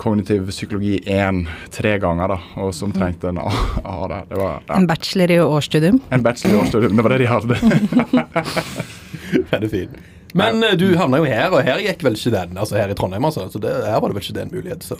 kognitiv 0.00 0.48
psykologi 0.50 0.96
1 1.06 1.44
tre 1.70 1.92
ganger, 2.02 2.34
da, 2.34 2.38
og 2.58 2.72
som 2.74 2.90
trengte 2.94 3.30
en 3.30 3.38
A. 3.38 3.52
A 3.84 4.08
der. 4.10 4.24
Det 4.32 4.40
var 4.40 4.56
ja, 4.66 4.78
En 4.80 4.88
bachelor 4.90 5.30
i 5.30 5.38
årsstudium. 5.40 6.00
en 6.10 6.24
bachelor 6.26 6.56
i 6.56 6.60
årsstudium. 6.64 6.96
Det 6.96 7.06
var 7.06 7.14
det 7.14 7.20
de 7.22 7.30
hadde. 7.30 7.60
Veldig 9.52 9.70
fin. 9.70 9.94
Men 10.34 10.64
eh, 10.66 10.74
du 10.74 10.88
havna 10.98 11.20
jo 11.22 11.28
her, 11.30 11.46
og 11.54 11.62
her 11.62 11.78
gikk 11.78 12.02
vel 12.02 12.18
ikke 12.18 12.34
den? 12.34 12.58
Altså 12.58 12.74
her 12.80 12.90
i 12.90 12.98
Trondheim, 12.98 13.24
altså. 13.30 13.46
Så 13.52 13.62
det, 13.62 13.70
her 13.86 14.00
var 14.02 14.10
det 14.10 14.18
vel 14.18 14.24
ikke 14.26 14.36
den 14.40 14.50
en 14.50 14.56
mulighet. 14.56 14.82
Så. 14.82 14.98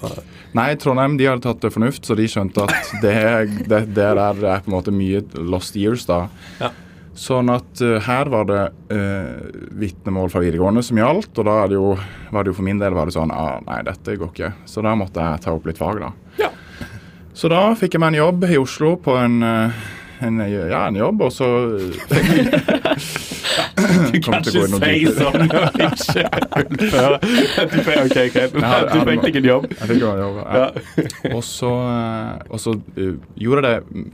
Nei, 0.54 0.68
Trondheim 0.78 1.18
de 1.18 1.26
hadde 1.26 1.42
tatt 1.42 1.58
til 1.64 1.74
fornuft, 1.74 2.06
så 2.06 2.14
de 2.18 2.28
skjønte 2.30 2.68
at 2.68 2.94
det, 3.02 3.18
det, 3.66 3.80
det 3.90 3.96
der 3.98 4.22
er 4.22 4.62
på 4.62 4.70
en 4.70 4.76
måte 4.76 4.94
mye 4.94 5.24
lost 5.34 5.74
years, 5.80 6.06
da. 6.06 6.28
Ja. 6.62 6.70
Sånn 7.14 7.50
at 7.54 7.78
uh, 7.84 7.96
her 8.02 8.26
var 8.32 8.46
det 8.48 8.62
uh, 8.90 9.46
vitnemål 9.78 10.32
fra 10.32 10.42
videregående 10.42 10.82
som 10.82 10.98
gjaldt, 10.98 11.30
og 11.38 11.46
da 11.46 11.56
det 11.70 11.78
jo, 11.78 11.92
var 12.34 12.42
det 12.42 12.50
jo 12.50 12.56
for 12.58 12.66
min 12.66 12.80
del 12.82 12.96
var 12.96 13.06
det 13.06 13.14
sånn 13.14 13.30
ah, 13.34 13.60
Nei, 13.62 13.80
dette 13.86 14.16
går 14.18 14.32
ikke. 14.32 14.50
Så 14.66 14.82
da 14.82 14.96
måtte 14.98 15.22
jeg 15.22 15.44
ta 15.44 15.54
opp 15.54 15.68
litt 15.70 15.78
fag, 15.78 16.02
da. 16.02 16.10
Ja. 16.42 16.50
Så 17.34 17.50
da 17.50 17.68
fikk 17.78 17.94
jeg 17.94 18.02
meg 18.02 18.14
en 18.14 18.20
jobb 18.24 18.46
i 18.50 18.58
Oslo 18.58 18.96
på 19.02 19.14
en, 19.18 19.40
eh, 19.46 19.84
en 20.26 20.42
ja, 20.42 20.84
en 20.88 20.98
jobb, 20.98 21.22
og 21.26 21.32
så 21.34 21.48
fikk 22.10 22.28
jeg, 22.34 23.06
Du 24.14 24.18
kan 24.22 24.38
ikke 24.40 24.50
si 24.50 24.58
sånn. 24.62 25.46
Du 26.74 26.86
fikk, 27.78 28.02
ok, 28.10 28.58
har- 28.58 28.90
Du 28.90 28.98
fikk 29.06 29.22
deg 29.28 29.40
en 29.44 29.48
jobb. 29.52 29.70
Jeg 29.70 29.90
fikk 29.92 30.02
meg 30.02 30.10
en 30.10 30.22
jobb, 30.24 30.36
ja. 30.42 30.68
Og 31.34 31.42
så, 31.46 31.72
gjorde 33.38 33.74
jeg 33.74 33.82
det 33.94 34.04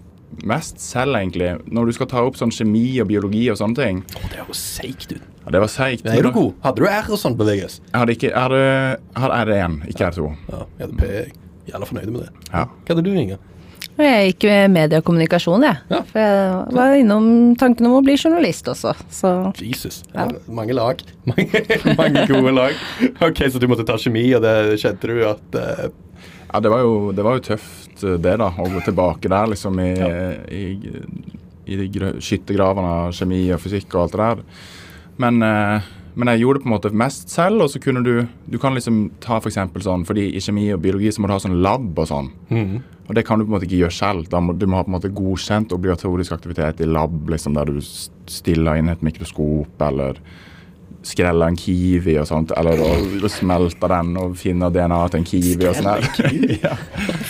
mest 0.46 0.80
selv, 0.82 1.16
egentlig. 1.18 1.50
Når 1.70 1.90
du 1.90 1.96
skal 1.96 2.08
ta 2.10 2.22
opp 2.26 2.38
sånn 2.38 2.52
kjemi 2.54 2.84
og 3.02 3.10
biologi 3.10 3.44
og 3.52 3.58
sånne 3.60 3.78
ting. 3.80 4.00
Oh, 4.16 4.26
det 4.30 4.40
høres 4.42 4.62
seigt 4.78 5.12
ut. 5.12 5.26
Ja, 5.44 5.52
det 5.56 5.62
var 5.64 5.72
seigt. 5.72 6.06
Er 6.06 6.22
du 6.24 6.32
god? 6.34 6.56
Hadde 6.64 6.82
du 6.82 6.88
R 6.88 7.12
og 7.12 7.20
sånn 7.20 7.36
på 7.38 7.46
VGS? 7.48 7.80
Jeg 7.90 7.96
hadde 7.98 8.16
ikke, 8.16 8.32
hadde, 8.36 8.64
hadde 9.18 9.38
R1, 9.44 9.78
ikke 9.92 10.10
R2. 10.10 10.32
Ja, 10.50 10.64
jeg 10.78 10.86
hadde 10.86 10.98
P. 11.00 11.06
Jeg 11.10 11.30
er 11.30 11.76
jævla 11.76 11.88
fornøyd 11.92 12.10
med 12.10 12.20
det. 12.26 12.30
Ja. 12.50 12.66
Hva 12.66 12.94
hadde 12.94 13.06
du, 13.06 13.14
Inge? 13.14 13.38
Jeg 14.00 14.30
gikk 14.30 14.44
med 14.48 14.72
medie 14.72 15.00
og 15.00 15.04
kommunikasjon, 15.04 15.64
jeg. 15.66 15.80
Ja. 15.92 15.98
For 16.08 16.20
jeg 16.22 16.76
var 16.76 16.94
innom 16.96 17.26
tanken 17.60 17.88
om 17.88 17.98
å 17.98 18.02
bli 18.04 18.14
journalist 18.16 18.68
også, 18.70 18.94
så 19.12 19.32
Jesus. 19.60 20.00
Ja. 20.14 20.28
Mange 20.48 20.76
lag. 20.76 21.02
Mange, 21.30 21.60
mange 21.98 22.24
gode 22.30 22.52
lag. 22.56 22.78
Ok, 23.20 23.42
Så 23.52 23.60
du 23.60 23.68
måtte 23.68 23.84
ta 23.88 23.98
kjemi, 24.00 24.24
og 24.36 24.44
det 24.44 24.80
kjente 24.80 25.10
du 25.10 25.20
at 25.28 25.58
eh, 25.60 25.90
Ja, 26.52 26.60
det 26.60 26.70
var, 26.72 26.82
jo, 26.82 27.12
det 27.14 27.22
var 27.22 27.38
jo 27.38 27.46
tøft 27.52 28.02
eh, 28.02 28.18
det, 28.18 28.34
da. 28.42 28.50
Å 28.50 28.68
gå 28.72 28.82
tilbake 28.86 29.30
der, 29.30 29.52
liksom, 29.52 29.78
i, 29.82 29.92
i, 30.50 30.64
i 31.70 31.78
de 31.78 32.12
skyttergravene 32.18 32.94
av 33.04 33.16
kjemi 33.16 33.44
og 33.54 33.62
fysikk 33.62 33.94
og 33.94 34.02
alt 34.04 34.16
det 34.16 34.22
der. 34.24 34.44
Men, 35.22 35.42
eh, 35.46 35.90
men 36.18 36.32
jeg 36.32 36.42
gjorde 36.42 36.58
det 36.58 36.64
på 36.64 36.70
en 36.70 36.74
måte 36.74 36.92
mest 37.04 37.30
selv, 37.30 37.62
og 37.62 37.70
så 37.70 37.78
kunne 37.82 38.02
du 38.02 38.26
Du 38.50 38.58
kan 38.58 38.74
liksom 38.74 39.12
ta 39.22 39.38
for 39.38 39.46
eksempel 39.46 39.82
sånn 39.84 40.02
Fordi 40.04 40.24
i 40.34 40.40
kjemi 40.42 40.64
og 40.74 40.80
biologi 40.82 41.12
så 41.14 41.22
må 41.22 41.28
du 41.28 41.36
ha 41.36 41.42
sånn 41.42 41.60
lab 41.62 41.98
og 41.98 42.08
sånn. 42.10 42.32
Mm. 42.50 42.80
Og 43.06 43.14
det 43.14 43.24
kan 43.26 43.38
du 43.38 43.44
på 43.44 43.50
en 43.50 43.56
måte 43.56 43.66
ikke 43.68 43.82
gjøre 43.84 43.94
selv. 43.94 44.28
Da 44.30 44.40
må, 44.42 44.54
du 44.54 44.66
må 44.66 44.78
ha 44.78 44.86
på 44.86 44.90
en 44.90 44.96
måte 44.98 45.14
godkjent 45.14 45.72
obligatorisk 45.74 46.34
aktivitet 46.34 46.82
i 46.82 46.86
lab, 46.86 47.14
liksom, 47.30 47.54
der 47.58 47.70
du 47.70 47.80
stiller 47.82 48.78
inn 48.78 48.90
et 48.90 49.02
mikroskop 49.02 49.82
eller 49.82 50.18
skreller 51.02 51.48
en 51.48 51.56
kiwi 51.56 52.16
og 52.20 52.26
sånt, 52.28 52.52
eller 52.56 52.80
og, 52.84 53.14
og 53.22 53.30
smelter 53.32 53.92
den 53.94 54.12
og 54.20 54.34
finner 54.38 54.72
DNA 54.74 55.00
til 55.12 55.22
en 55.22 55.28
kiwi 55.30 55.70
og 55.70 55.78
sånn. 55.78 55.88
her. 55.88 56.36
ja. 56.66 56.74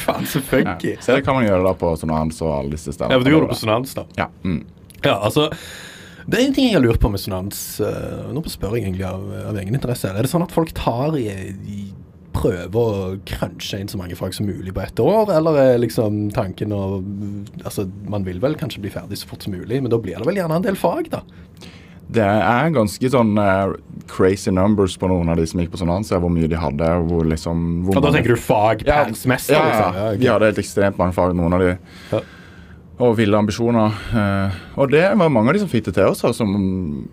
Faen, 0.02 0.26
så 0.26 0.42
Ja. 0.58 0.74
Så 1.00 1.14
det 1.14 1.22
kan 1.26 1.38
man 1.38 1.46
gjøre 1.46 1.62
da 1.68 1.76
på 1.78 1.92
Sonans 2.00 2.40
og 2.42 2.52
alle 2.56 2.74
disse 2.74 2.94
stedene. 2.94 3.14
Ja, 3.14 3.20
for 3.20 3.28
du 3.28 3.34
gjorde 3.36 3.48
det 3.48 3.54
på 3.54 3.62
Sonans, 3.62 3.94
da. 3.96 4.06
Ja. 4.18 4.28
Mm. 4.42 4.64
Ja, 5.00 5.14
altså 5.16 5.48
Det 6.26 6.36
er 6.36 6.44
en 6.44 6.52
ting 6.54 6.66
jeg 6.68 6.76
har 6.76 6.84
lurt 6.84 7.00
på 7.00 7.08
med 7.10 7.22
Sonans. 7.22 7.62
Uh, 7.80 8.28
nå 8.34 8.42
spør 8.50 8.76
jeg 8.76 8.88
egentlig 8.88 9.06
av, 9.08 9.24
av 9.50 9.56
egen 9.62 9.74
interesse. 9.78 10.10
Er 10.10 10.26
det 10.26 10.30
sånn 10.30 10.44
at 10.44 10.52
folk 10.54 10.74
tar 10.76 11.16
i, 11.18 11.30
i 11.64 11.80
prøve 12.34 12.82
å 12.82 12.98
crunche 13.26 13.80
inn 13.80 13.90
så 13.90 13.98
mange 13.98 14.16
fag 14.18 14.34
som 14.36 14.46
mulig 14.46 14.74
på 14.76 14.82
ett 14.84 15.00
år, 15.02 15.32
eller 15.34 15.58
er 15.58 15.82
liksom 15.82 16.28
tanken 16.34 16.74
å 16.74 16.82
Altså, 17.64 17.88
man 18.10 18.24
vil 18.26 18.38
vel 18.42 18.54
kanskje 18.58 18.82
bli 18.84 18.92
ferdig 18.94 19.18
så 19.18 19.28
fort 19.30 19.44
som 19.44 19.56
mulig, 19.56 19.80
men 19.82 19.90
da 19.92 19.98
blir 20.00 20.18
det 20.18 20.28
vel 20.28 20.38
gjerne 20.38 20.60
en 20.60 20.66
del 20.66 20.78
fag, 20.78 21.10
da. 21.12 21.24
Det 22.10 22.26
er 22.26 22.72
ganske 22.74 23.10
sånn 23.12 23.38
eh, 23.38 23.76
crazy 24.10 24.50
numbers 24.54 24.96
på 24.98 25.10
noen 25.10 25.30
av 25.30 25.38
de 25.38 25.46
som 25.46 25.62
gikk 25.62 25.72
på 25.74 25.80
sonanse, 25.80 26.18
hvor 26.18 26.32
mye 26.32 26.50
de 26.50 26.58
hadde. 26.58 26.90
Hvor 27.06 27.28
liksom 27.28 27.64
hvor 27.86 28.00
Og 28.00 28.08
da 28.08 28.12
tenker 28.16 28.34
du 28.34 28.40
fag 28.40 28.84
Ja? 28.86 29.04
Ja, 29.04 29.06
liksom. 29.12 29.38
ja. 29.54 30.10
okay. 30.10 30.20
De 30.20 30.30
hadde 30.32 30.50
helt 30.50 30.62
ekstremt 30.62 31.00
mange 31.00 31.16
fag, 31.16 31.36
noen 31.38 31.56
av 31.56 31.64
de. 31.64 31.72
Ja. 32.10 32.22
Og 33.00 33.14
ville 33.16 33.38
ambisjoner. 33.38 33.94
Uh, 34.12 34.56
og 34.82 34.90
det 34.92 35.06
var 35.16 35.30
mange 35.32 35.48
av 35.48 35.56
de 35.56 35.62
som 35.62 35.70
fikk 35.72 35.86
det 35.86 35.94
til 35.96 36.10
også, 36.10 36.34
som, 36.36 36.50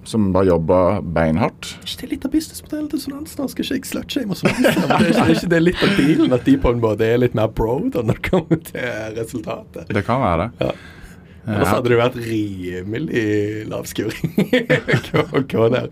som 0.04 0.26
bare 0.36 0.50
jobba 0.50 0.80
beinhardt. 1.16 1.78
Ikke 1.86 2.02
det 2.02 2.10
litt 2.18 2.28
av 2.28 2.34
businessmodellen 2.34 2.90
til 2.92 3.04
Sonans? 3.06 3.38
da? 3.40 3.48
Skal 3.54 3.64
ikke 3.64 3.78
jeg 3.78 3.88
slutshame 3.94 4.36
og 4.36 4.42
sånn? 4.42 4.52
Men 4.58 4.68
det 4.68 4.98
er 4.98 5.14
ikke, 5.14 5.30
ikke 5.38 5.54
det 5.54 5.62
litt 5.64 5.86
av 5.88 5.96
dealen 6.02 6.36
at 6.36 6.44
de 6.50 6.58
på 6.66 6.74
en 6.76 6.84
måte 6.84 7.08
er 7.08 7.22
litt 7.24 7.38
mer 7.40 7.54
bro 7.56 7.80
når 7.86 8.12
det 8.12 8.20
kommer 8.28 8.60
til 8.68 9.16
resultatet? 9.16 9.88
Det 9.96 10.04
kan 10.10 10.26
være 10.26 10.48
det. 10.50 10.68
Ja. 10.68 10.97
Ellers 11.48 11.70
hadde 11.72 11.92
det 11.94 11.98
vært 12.00 12.18
rimelig 12.20 13.22
lavskuring. 13.72 14.34
Gå- 15.14 15.44
gå 15.48 15.68
der. 15.72 15.88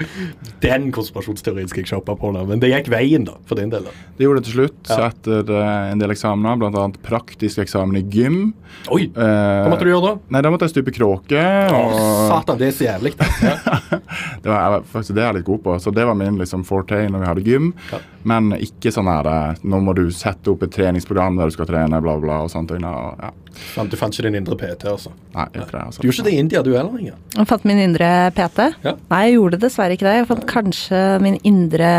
Den 0.64 0.90
konspirasjonsteorien 0.96 1.70
skal 1.72 1.84
jeg 1.86 1.92
shoppe 1.94 2.16
på 2.20 2.32
men 2.36 2.60
det 2.60 2.72
gikk 2.74 2.90
veien, 2.92 3.24
da, 3.28 3.38
for 3.48 3.56
din 3.60 3.72
del. 3.72 3.86
da. 3.88 3.94
Det 4.18 4.26
gjorde 4.28 4.42
det 4.42 4.50
til 4.50 4.58
slutt 4.58 4.92
Ja. 4.92 5.08
etter 5.10 5.52
eh, 5.56 5.92
en 5.94 6.02
del 6.02 6.12
eksamener, 6.12 6.60
bl.a. 6.60 6.86
praktisk 7.06 7.62
eksamen 7.64 7.96
i 8.02 8.04
gym. 8.12 8.40
Oi! 8.92 9.08
Hva 9.16 9.70
måtte 9.72 9.88
du 9.88 9.92
gjøre 9.94 10.10
da? 10.10 10.14
Nei, 10.36 10.42
Da 10.44 10.52
måtte 10.52 10.68
jeg 10.68 10.76
stupe 10.76 10.92
kråke. 10.96 11.40
Og 11.72 11.96
satan, 12.34 12.60
det 12.60 12.68
er 12.72 12.76
så 12.76 12.90
jævlig. 12.90 13.16
Ja. 13.46 14.00
det 14.42 14.50
var 14.50 14.84
faktisk 14.90 15.16
det 15.16 15.22
er 15.24 15.28
jeg 15.30 15.36
litt 15.40 15.48
god 15.48 15.62
på. 15.66 15.74
Så 15.82 15.92
det 15.96 16.06
var 16.08 16.16
min 16.18 16.38
liksom, 16.40 16.64
forte 16.68 16.98
når 17.12 17.22
vi 17.24 17.28
hadde 17.30 17.44
gym. 17.46 17.72
Ja. 17.92 18.00
Men 18.28 18.52
ikke 18.58 18.92
sånn 18.94 19.10
her 19.10 19.28
eh, 19.30 19.60
Nå 19.68 19.80
må 19.86 19.94
du 19.98 20.08
sette 20.14 20.52
opp 20.54 20.64
et 20.66 20.74
treningsprogram 20.76 21.38
der 21.40 21.50
du 21.52 21.56
skal 21.56 21.70
trene, 21.70 22.00
bla, 22.04 22.18
bla, 22.22 22.42
og 22.46 22.52
ting. 22.70 22.86
Og, 22.86 23.22
ja. 23.22 23.32
Fant- 23.76 23.90
Du 23.92 23.98
fant 24.00 24.14
ikke 24.16 24.28
din 24.30 24.36
indre 24.42 24.58
PT, 24.60 24.84
altså. 24.92 25.14
Nei, 25.36 25.46
ikke 25.54 25.70
det. 25.72 25.82
Altså. 25.86 26.02
Du 26.02 26.08
gjorde 26.08 26.18
ikke 26.20 26.28
det 26.30 26.34
i 26.36 26.42
India, 26.44 26.62
du 26.66 26.74
heller, 26.76 27.00
Inga? 27.00 27.16
Jeg 27.38 27.48
fant 27.54 27.66
min 27.66 27.80
indre 27.86 28.12
PT. 28.36 28.70
Ja. 28.84 28.96
Nei, 29.12 29.24
jeg 29.30 29.38
gjorde 29.40 29.60
dessverre 29.64 29.96
ikke 29.98 30.08
det. 30.10 30.16
Jeg 30.22 30.30
fant 30.34 30.46
kanskje 30.50 31.02
min 31.24 31.40
indre 31.48 31.90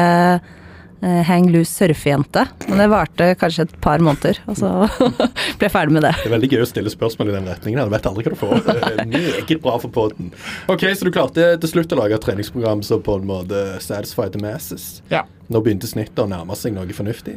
eh, 1.03 1.23
hang 1.29 1.49
loose 1.53 1.73
surfejente. 1.77 2.47
Men 2.69 2.81
det 2.83 2.87
varte 2.93 3.29
kanskje 3.41 3.67
et 3.67 3.75
par 3.85 4.03
måneder, 4.05 4.39
og 4.49 4.57
så 4.59 4.71
ble 5.59 5.69
jeg 5.69 5.73
ferdig 5.75 5.97
med 5.97 6.07
det. 6.07 6.15
Det 6.23 6.31
er 6.31 6.35
veldig 6.37 6.51
gøy 6.55 6.63
å 6.65 6.69
stille 6.71 6.93
spørsmål 6.93 7.33
i 7.33 7.37
den 7.37 7.51
retningen. 7.53 7.83
Du 7.89 7.93
vet 7.97 8.09
aldri 8.11 8.27
hva 8.27 8.35
du 8.35 8.41
får. 8.41 8.55
Det 8.67 9.09
meget 9.13 9.63
bra 9.65 9.77
for 9.83 9.93
poden. 9.95 10.33
Ok, 10.73 10.87
Så 10.97 11.09
du 11.09 11.13
klarte 11.15 11.53
til 11.63 11.73
slutt 11.75 11.93
å 11.97 12.01
lage 12.01 12.17
et 12.19 12.25
treningsprogram 12.25 12.83
som 12.87 13.03
på 13.05 13.19
en 13.21 13.29
måte 13.29 13.67
satisfy 13.85 14.29
the 14.33 14.41
masses. 14.43 15.03
Ja. 15.13 15.25
Nå 15.53 15.61
begynte 15.63 15.87
snittet 15.91 16.19
å 16.25 16.29
nærme 16.31 16.57
seg 16.59 16.75
noe 16.75 16.89
fornuftig. 16.97 17.37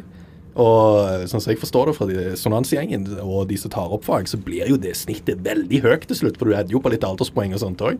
Og 0.55 1.27
sånn 1.29 1.39
som 1.43 1.51
jeg 1.53 1.59
forstår 1.61 1.91
det 1.91 1.95
fra 1.95 2.07
de 2.09 2.23
sonansgjengen 2.39 3.05
og 3.21 3.47
de 3.51 3.57
som 3.61 3.71
tar 3.71 3.91
opp 3.95 4.03
fag, 4.07 4.27
så 4.27 4.39
blir 4.41 4.67
jo 4.67 4.79
det 4.81 4.95
snittet 4.97 5.43
veldig 5.45 5.81
høyt 5.85 6.07
til 6.09 6.17
slutt, 6.23 6.39
for 6.39 6.49
du 6.49 6.55
hadde 6.57 6.73
jo 6.73 6.81
på 6.83 6.91
litt 6.91 7.05
alderspoeng 7.05 7.53
og 7.53 7.61
sånt 7.61 7.83
òg. 7.85 7.99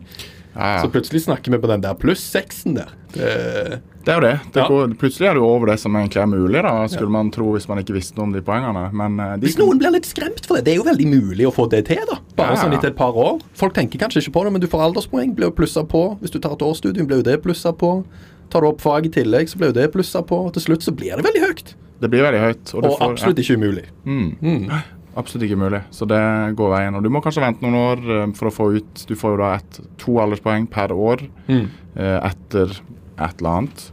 Ja, 0.56 0.74
ja. 0.74 0.80
Så 0.82 0.90
plutselig 0.90 1.22
snakker 1.28 1.54
vi 1.54 1.60
på 1.62 1.70
den 1.70 1.84
der 1.84 1.94
pluss 1.94 2.24
seksen 2.26 2.74
der. 2.74 2.90
Det, 3.14 3.80
Det 4.04 4.12
er 4.12 4.16
jo 4.18 4.24
det. 4.26 4.40
det 4.52 4.60
Ja. 4.62 4.66
går, 4.68 4.94
plutselig 4.98 5.28
er 5.30 5.34
du 5.34 5.40
over 5.46 5.66
det 5.70 5.78
som 5.78 5.94
egentlig 5.94 6.20
er 6.22 6.26
mulig, 6.26 6.62
da, 6.62 6.86
skulle 6.88 7.10
man 7.10 7.30
tro 7.30 7.52
hvis 7.54 7.68
man 7.68 7.78
ikke 7.78 7.94
visste 7.94 8.16
noe 8.16 8.24
om 8.26 8.32
de 8.32 8.40
poengene. 8.42 8.92
Men 8.92 9.20
eh, 9.20 9.36
de 9.36 9.46
hvis 9.46 9.58
noen 9.60 9.78
blir 9.78 9.92
litt 9.92 10.08
skremt 10.08 10.44
for 10.44 10.56
det, 10.56 10.64
det 10.64 10.72
er 10.74 10.76
jo 10.82 10.86
veldig 10.88 11.06
mulig 11.06 11.46
å 11.46 11.52
få 11.54 11.68
det 11.70 11.84
til, 11.86 12.02
da. 12.08 12.18
Bare 12.36 12.56
sånn 12.56 12.74
etter 12.74 12.88
et 12.90 12.96
par 12.98 13.12
år. 13.14 13.38
Folk 13.54 13.74
tenker 13.74 13.98
kanskje 14.02 14.24
ikke 14.24 14.32
på 14.40 14.44
det, 14.44 14.52
men 14.52 14.60
du 14.60 14.66
får 14.66 14.82
alderspoeng, 14.90 15.34
blir 15.36 15.48
jo 15.48 15.54
plussa 15.54 15.84
på. 15.86 16.18
Hvis 16.20 16.32
du 16.34 16.40
tar 16.40 16.52
et 16.58 16.66
årsstudium, 16.66 17.06
blir 17.06 17.22
jo 17.22 17.28
det 17.30 17.38
plussa 17.44 17.72
på. 17.72 18.02
Tar 18.50 18.60
du 18.62 18.66
opp 18.72 18.80
fag 18.82 19.06
i 19.06 19.12
tillegg, 19.14 19.46
så 19.48 19.56
blir 19.60 19.70
jo 19.70 19.78
det 19.78 19.92
plussa 19.94 20.24
på. 20.26 20.50
Til 20.52 20.62
slutt 20.66 20.82
så 20.82 20.90
blir 20.96 21.14
det 21.14 21.22
veldig 21.24 21.44
høyt. 21.46 21.74
Det 22.00 22.08
blir 22.10 22.22
veldig 22.24 22.40
høyt. 22.40 22.74
Og, 22.74 22.82
du 22.82 22.88
får- 22.88 23.10
absolutt 23.12 23.38
ikke 23.42 23.56
umulig. 23.60 23.84
Mm. 24.04 24.36
Mm. 24.40 24.82
Absolutt 25.20 25.44
ikke 25.48 25.58
mulig. 25.58 25.82
Så 25.92 26.06
det 26.08 26.20
går 26.56 26.70
veien. 26.72 26.94
Og 26.96 27.02
du 27.04 27.10
må 27.10 27.20
kanskje 27.22 27.42
vente 27.44 27.60
noen 27.66 27.76
år 27.80 28.04
eh, 28.16 28.32
for 28.38 28.48
å 28.48 28.52
få 28.54 28.68
ut 28.78 29.02
Du 29.08 29.14
får 29.18 29.34
jo 29.34 29.40
da 29.42 29.54
et, 29.58 29.80
to 29.98 30.12
alderspoeng 30.22 30.68
per 30.70 30.88
år 30.94 31.26
Mm. 31.48 31.68
eh, 31.96 32.18
etter 32.30 32.70
et 33.18 33.40
eller 33.42 33.50
annet. 33.58 33.90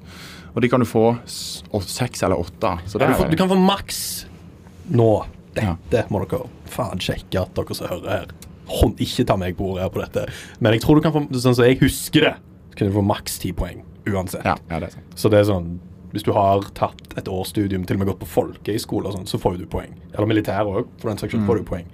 Og 0.56 0.62
de 0.62 0.70
kan 0.70 0.80
du 0.80 0.86
få 0.86 1.18
seks 1.28 2.24
eller 2.24 2.38
åtte. 2.40 2.78
Det 2.86 3.00
Du, 3.00 3.14
får, 3.14 3.30
du 3.30 3.36
kan 3.38 3.50
få 3.50 3.58
maks 3.60 4.26
nå. 4.90 5.26
Ja. 5.58 5.76
Dette 5.90 6.10
må 6.14 6.22
dere 6.28 6.46
faen 6.70 7.00
sjekke 7.02 7.42
at 7.42 7.54
dere 7.58 7.76
som 7.76 7.88
hører 7.90 8.10
her, 8.14 8.26
hånd, 8.68 8.98
ikke 9.02 9.26
ta 9.26 9.36
meg 9.38 9.56
på 9.58 9.72
ordet 9.74 9.84
her 9.88 9.90
på 9.90 10.02
dette. 10.04 10.28
Men 10.62 10.74
jeg 10.74 10.82
tror 10.84 10.96
du 10.96 11.02
kan 11.02 11.14
få, 11.16 11.26
sånn 11.34 11.56
som 11.58 11.66
jeg 11.66 11.80
husker 11.82 12.22
det, 12.30 12.34
så 12.72 12.78
kan 12.78 12.88
du 12.92 12.94
få 12.94 13.04
maks 13.06 13.40
ti 13.40 13.52
poeng 13.58 13.82
uansett. 14.08 14.46
ja, 14.46 14.56
ja, 14.70 14.80
det 14.80 14.92
sant. 14.94 15.16
Så 15.16 15.30
det 15.34 15.40
er 15.42 15.48
sånn 15.50 15.80
Hvis 16.14 16.24
du 16.24 16.32
har 16.36 16.64
tatt 16.78 17.18
et 17.20 17.28
årsstudium, 17.28 17.84
til 17.88 17.98
og 17.98 18.04
med 18.04 18.12
gått 18.12 18.22
på 18.22 18.30
folkehøyskole 18.32 19.12
sånn, 19.16 19.28
så 19.30 19.40
får 19.42 19.60
du 19.60 19.68
poeng. 19.72 19.92
Eller 20.14 20.30
militær 20.30 20.70
òg, 20.70 20.88
for 21.02 21.12
den 21.12 21.20
saks 21.20 21.36
skyld 21.36 21.48
får 21.50 21.62
du 21.62 21.68
poeng. 21.68 21.90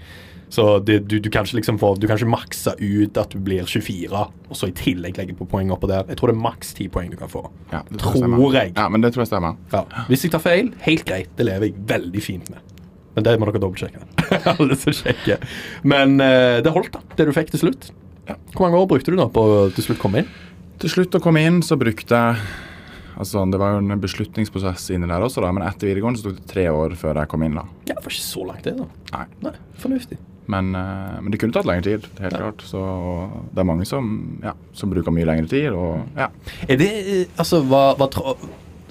Så 0.53 0.79
det, 0.85 0.99
du, 1.09 1.15
du 1.19 1.29
kan 1.33 1.47
ikke 1.47 1.55
liksom 1.57 1.79
få 1.81 1.95
Du 1.97 2.03
kan 2.05 2.19
ikke 2.19 2.29
makse 2.29 2.75
ut 2.77 3.17
at 3.17 3.31
du 3.33 3.39
blir 3.41 3.65
24, 3.65 4.13
og 4.13 4.57
så 4.59 4.69
i 4.69 4.75
tillegg 4.77 5.17
legge 5.17 5.33
på 5.39 5.47
poeng 5.49 5.71
oppå 5.73 5.89
der. 5.89 6.05
Jeg 6.11 6.19
tror 6.19 6.29
det 6.29 6.35
er 6.35 6.43
maks 6.43 6.75
10 6.77 6.91
poeng 6.93 7.09
du 7.09 7.17
kan 7.17 7.31
få. 7.31 7.41
Ja, 7.71 7.81
tror, 7.95 8.19
Tror 8.21 8.57
jeg. 8.59 8.75
Ja, 8.75 8.85
men 8.93 9.01
det 9.01 9.15
tror 9.15 9.23
jeg 9.23 9.31
stemmer. 9.31 9.57
Ja. 9.73 9.81
Hvis 10.11 10.27
jeg 10.27 10.35
tar 10.35 10.43
feil, 10.43 10.69
helt 10.85 11.07
greit. 11.09 11.31
Det 11.39 11.47
lever 11.47 11.71
jeg 11.71 11.87
veldig 11.89 12.21
fint 12.21 12.53
med. 12.53 12.61
Men 13.15 13.25
det 13.25 13.33
må 13.41 13.49
dere 13.49 13.63
dobbeltsjekke. 13.63 14.05
Alle 14.53 14.77
som 14.77 14.93
sjekker. 14.93 15.41
Men 15.89 16.19
uh, 16.21 16.61
det 16.61 16.73
holdt, 16.75 16.93
da. 16.93 17.01
Det 17.17 17.27
du 17.29 17.33
fikk 17.33 17.49
til 17.55 17.63
slutt. 17.65 17.89
Ja. 18.29 18.37
Hvor 18.53 18.67
mange 18.67 18.77
år 18.77 18.87
brukte 18.93 19.09
du 19.09 19.17
da 19.17 19.25
på 19.33 19.41
å 19.41 19.57
til 19.73 19.87
slutt 19.87 20.01
komme 20.01 20.21
inn? 20.21 20.29
Til 20.85 20.93
slutt 20.93 21.17
å 21.17 21.23
komme 21.23 21.41
inn, 21.41 21.63
så 21.65 21.79
brukte 21.81 22.13
jeg 22.13 22.45
Altså, 23.17 23.43
Det 23.51 23.59
var 23.61 23.73
jo 23.75 23.83
en 23.83 24.01
beslutningsprosess 24.01 24.89
inni 24.95 25.07
der 25.07 25.21
også, 25.25 25.41
da, 25.43 25.51
men 25.51 25.65
etter 25.67 25.89
videregående 25.91 26.19
så 26.21 26.29
tok 26.29 26.39
det 26.41 26.47
tre 26.51 26.67
år 26.73 26.95
før 26.99 27.19
jeg 27.21 27.29
kom 27.31 27.43
inn. 27.43 27.55
da. 27.59 27.65
Ja, 27.87 27.95
Det 27.95 28.03
var 28.05 28.11
ikke 28.15 28.27
så 28.27 28.45
langt, 28.47 28.63
det. 28.63 28.77
da. 28.77 28.87
Nei. 29.17 29.25
Nei, 29.47 29.55
Fornuftig. 29.83 30.17
Men, 30.51 30.73
eh, 30.75 31.21
men 31.21 31.31
det 31.31 31.39
kunne 31.39 31.53
tatt 31.55 31.65
lengre 31.65 31.83
tid, 31.87 32.07
helt 32.19 32.35
klart. 32.35 32.63
Så 32.67 32.79
det 33.53 33.61
er 33.63 33.67
mange 33.69 33.85
som, 33.87 34.39
ja, 34.43 34.51
som 34.75 34.89
bruker 34.91 35.13
mye 35.15 35.25
lengre 35.29 35.47
tid. 35.47 35.69
og 35.71 36.03
ja. 36.17 36.27
Er 36.67 36.75
det 36.81 36.89
eh, 36.91 37.25
Altså, 37.37 37.61
hva, 37.63 37.93
hva 37.95 38.09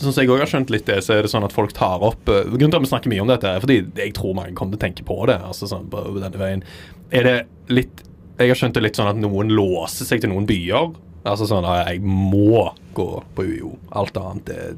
Sånn 0.02 0.10
som 0.16 0.22
jeg 0.24 0.30
også 0.32 0.40
har 0.42 0.50
skjønt 0.50 0.70
litt 0.72 0.86
det, 0.88 0.96
så 1.04 1.12
er 1.14 1.22
det 1.22 1.30
sånn 1.30 1.44
at 1.46 1.52
folk 1.54 1.74
tar 1.76 2.00
opp 2.02 2.26
eh, 2.32 2.48
Grunnen 2.48 2.72
til 2.72 2.78
at 2.80 2.86
vi 2.86 2.90
snakker 2.90 3.12
mye 3.12 3.22
om 3.22 3.28
dette, 3.28 3.46
er 3.46 3.60
fordi 3.62 3.76
jeg 4.00 4.14
tror 4.16 4.34
mange 4.34 4.54
kommer 4.58 4.74
til 4.74 4.80
å 4.80 4.84
tenke 4.88 5.04
på 5.06 5.18
det. 5.28 5.36
altså 5.44 5.68
sånn 5.70 5.84
på 5.92 6.00
denne 6.16 6.40
veien. 6.40 6.64
Er 7.12 7.22
det 7.28 7.36
litt 7.68 8.02
Jeg 8.40 8.48
har 8.48 8.56
skjønt 8.58 8.74
det 8.74 8.82
litt 8.82 8.96
sånn 8.98 9.12
at 9.12 9.20
noen 9.20 9.52
låser 9.52 10.08
seg 10.08 10.22
til 10.24 10.32
noen 10.32 10.46
byer. 10.48 10.94
Altså 11.22 11.46
sånn 11.46 11.66
at 11.68 11.92
jeg 11.92 12.02
må 12.02 12.72
gå 12.96 13.10
på 13.36 13.44
UiO. 13.46 13.76
Alt 13.98 14.18
annet 14.18 14.50
er 14.52 14.72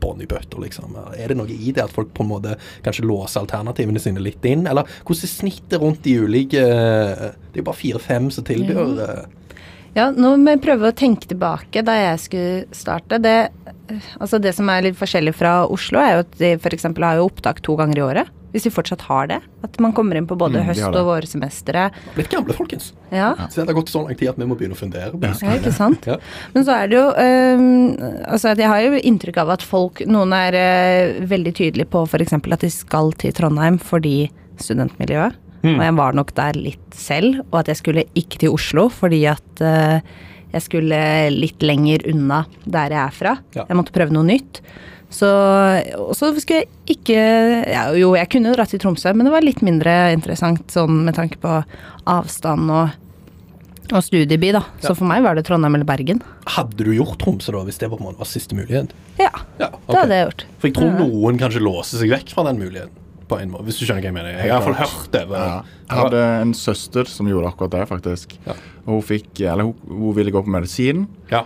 bånn 0.00 0.22
i 0.22 0.28
bøtta, 0.28 0.60
liksom. 0.62 0.94
Er 1.16 1.32
det 1.32 1.38
noe 1.38 1.50
i 1.50 1.72
det 1.74 1.84
at 1.84 1.94
folk 1.94 2.12
på 2.14 2.24
en 2.24 2.30
måte 2.34 2.54
kanskje 2.84 3.06
låser 3.08 3.42
alternativene 3.42 4.02
sine 4.02 4.22
litt 4.22 4.44
inn? 4.46 4.66
Eller 4.68 4.88
hvordan 5.02 5.26
er 5.26 5.32
snittet 5.32 5.80
rundt 5.82 6.04
de 6.04 6.18
ulike 6.22 6.62
Det 6.62 7.56
er 7.56 7.62
jo 7.62 7.66
bare 7.66 7.80
fire-fem 7.80 8.30
som 8.34 8.46
tilbyr 8.46 9.02
eh, 9.06 9.24
Ja, 9.96 10.10
nå 10.12 10.34
må 10.38 10.54
jeg 10.54 10.62
prøve 10.64 10.90
å 10.92 10.96
tenke 10.96 11.30
tilbake 11.30 11.82
da 11.86 11.96
jeg 11.98 12.22
skulle 12.26 12.76
starte. 12.76 13.18
Det, 13.22 13.36
altså 14.20 14.40
det 14.42 14.54
som 14.56 14.70
er 14.70 14.86
litt 14.86 15.00
forskjellig 15.00 15.34
fra 15.36 15.58
Oslo, 15.72 16.02
er 16.02 16.18
jo 16.18 16.24
at 16.26 16.40
de 16.42 16.54
f.eks. 16.60 16.90
har 16.92 17.20
jo 17.20 17.30
opptak 17.30 17.64
to 17.64 17.78
ganger 17.80 18.02
i 18.02 18.06
året. 18.10 18.34
Hvis 18.56 18.64
de 18.64 18.70
fortsatt 18.72 19.02
har 19.10 19.26
det. 19.28 19.36
At 19.66 19.74
man 19.84 19.92
kommer 19.92 20.16
inn 20.16 20.24
på 20.26 20.32
både 20.40 20.62
Mm, 20.62 20.70
høst- 20.70 20.80
det. 20.80 20.96
og 20.96 21.06
vårsemesteret. 21.10 21.92
Blitt 22.16 22.30
gamle, 22.32 22.54
folkens. 22.56 22.94
Ja. 23.12 23.34
Så 23.52 23.60
det 23.60 23.68
har 23.68 23.76
gått 23.76 23.90
så 23.92 24.00
lang 24.06 24.16
tid 24.16 24.30
at 24.30 24.38
vi 24.40 24.46
må 24.48 24.56
begynne 24.56 24.72
å 24.72 24.80
fundere. 24.80 25.12
Ja, 25.12 25.56
ikke 25.58 25.72
sant? 25.76 26.06
Ja. 26.08 26.16
Men 26.54 26.64
så 26.64 26.72
er 26.72 26.88
det 26.88 26.96
jo 26.96 27.06
um, 27.12 27.96
Altså, 28.32 28.54
jeg 28.56 28.66
har 28.72 28.80
jo 28.86 28.96
inntrykk 28.98 29.36
av 29.44 29.50
at 29.58 29.62
folk 29.62 30.00
Noen 30.08 30.32
er 30.32 30.56
uh, 30.56 31.26
veldig 31.28 31.52
tydelige 31.58 31.90
på 31.92 32.06
f.eks. 32.08 32.32
at 32.32 32.60
de 32.64 32.70
skal 32.72 33.12
til 33.20 33.32
Trondheim 33.36 33.76
fordi 33.78 34.30
studentmiljøet. 34.56 35.36
Mm. 35.62 35.74
Og 35.76 35.82
jeg 35.84 35.96
var 35.98 36.16
nok 36.16 36.32
der 36.36 36.52
litt 36.58 36.94
selv. 36.96 37.42
Og 37.50 37.60
at 37.60 37.70
jeg 37.72 37.80
skulle 37.82 38.04
ikke 38.16 38.38
til 38.42 38.54
Oslo 38.56 38.88
fordi 38.92 39.24
at 39.30 39.62
uh, 39.64 40.00
jeg 40.54 40.62
skulle 40.62 40.98
litt 41.34 41.60
lenger 41.66 42.06
unna 42.12 42.44
der 42.64 42.94
jeg 42.94 43.02
er 43.02 43.16
fra. 43.16 43.36
Ja. 43.56 43.66
Jeg 43.68 43.76
måtte 43.76 43.92
prøve 43.96 44.14
noe 44.16 44.24
nytt. 44.24 44.62
Så, 45.16 45.28
og 45.96 46.12
så 46.18 46.28
skulle 46.36 46.58
jeg 46.64 46.68
ikke 46.98 47.16
ja, 47.70 47.86
Jo, 47.96 48.10
jeg 48.18 48.28
kunne 48.34 48.52
dratt 48.52 48.68
til 48.74 48.82
Tromsø, 48.82 49.14
men 49.16 49.24
det 49.28 49.32
var 49.32 49.44
litt 49.46 49.62
mindre 49.64 49.94
interessant 50.12 50.68
sånn 50.74 51.04
med 51.06 51.16
tanke 51.16 51.38
på 51.40 51.54
avstand 52.12 52.68
og, 52.74 52.90
og 53.94 54.02
studieby, 54.04 54.50
da. 54.58 54.60
Ja. 54.82 54.90
Så 54.90 54.96
for 54.98 55.08
meg 55.08 55.24
var 55.24 55.38
det 55.38 55.46
Trondheim 55.48 55.78
eller 55.78 55.88
Bergen. 55.88 56.20
Hadde 56.52 56.84
du 56.84 56.92
gjort 56.92 57.16
Tromsø 57.22 57.54
da, 57.56 57.64
hvis 57.68 57.80
det 57.80 57.88
var, 57.88 57.96
på 57.96 58.04
en 58.04 58.10
måte 58.10 58.20
var 58.20 58.28
siste 58.30 58.58
mulighet? 58.58 58.92
Ja, 59.20 59.32
Ja, 59.62 59.70
det 59.88 59.96
hadde 60.02 60.20
jeg 60.20 60.28
gjort. 60.28 60.46
For 60.60 60.68
jeg 60.68 60.76
tror 60.76 60.94
noen 61.00 61.40
kanskje 61.40 61.64
låser 61.64 62.02
seg 62.02 62.12
vekk 62.12 62.36
fra 62.36 62.44
den 62.50 62.60
muligheten. 62.60 63.02
På 63.26 63.40
en 63.42 63.50
måte, 63.50 63.64
hvis 63.66 63.80
du 63.80 63.86
skjønner 63.88 64.04
hva 64.04 64.10
jeg 64.12 64.14
mener. 64.14 64.34
Jeg 64.36 64.38
har 64.38 64.46
i 64.46 64.52
hvert 64.54 64.66
fall 64.68 64.76
hørt 64.84 65.14
det. 65.16 65.22
Ja. 65.32 65.54
Jeg 65.88 65.98
hadde 65.98 66.20
en 66.44 66.52
søster 66.54 67.08
som 67.10 67.26
gjorde 67.26 67.48
akkurat 67.50 67.72
det, 67.72 67.80
faktisk. 67.90 68.36
Ja. 68.44 68.54
Hun 68.86 69.00
fikk, 69.02 69.32
eller 69.40 69.66
hun, 69.66 69.74
hun 69.88 70.14
ville 70.14 70.30
gå 70.34 70.44
på 70.46 70.52
medisin 70.54 71.08
Ja. 71.32 71.40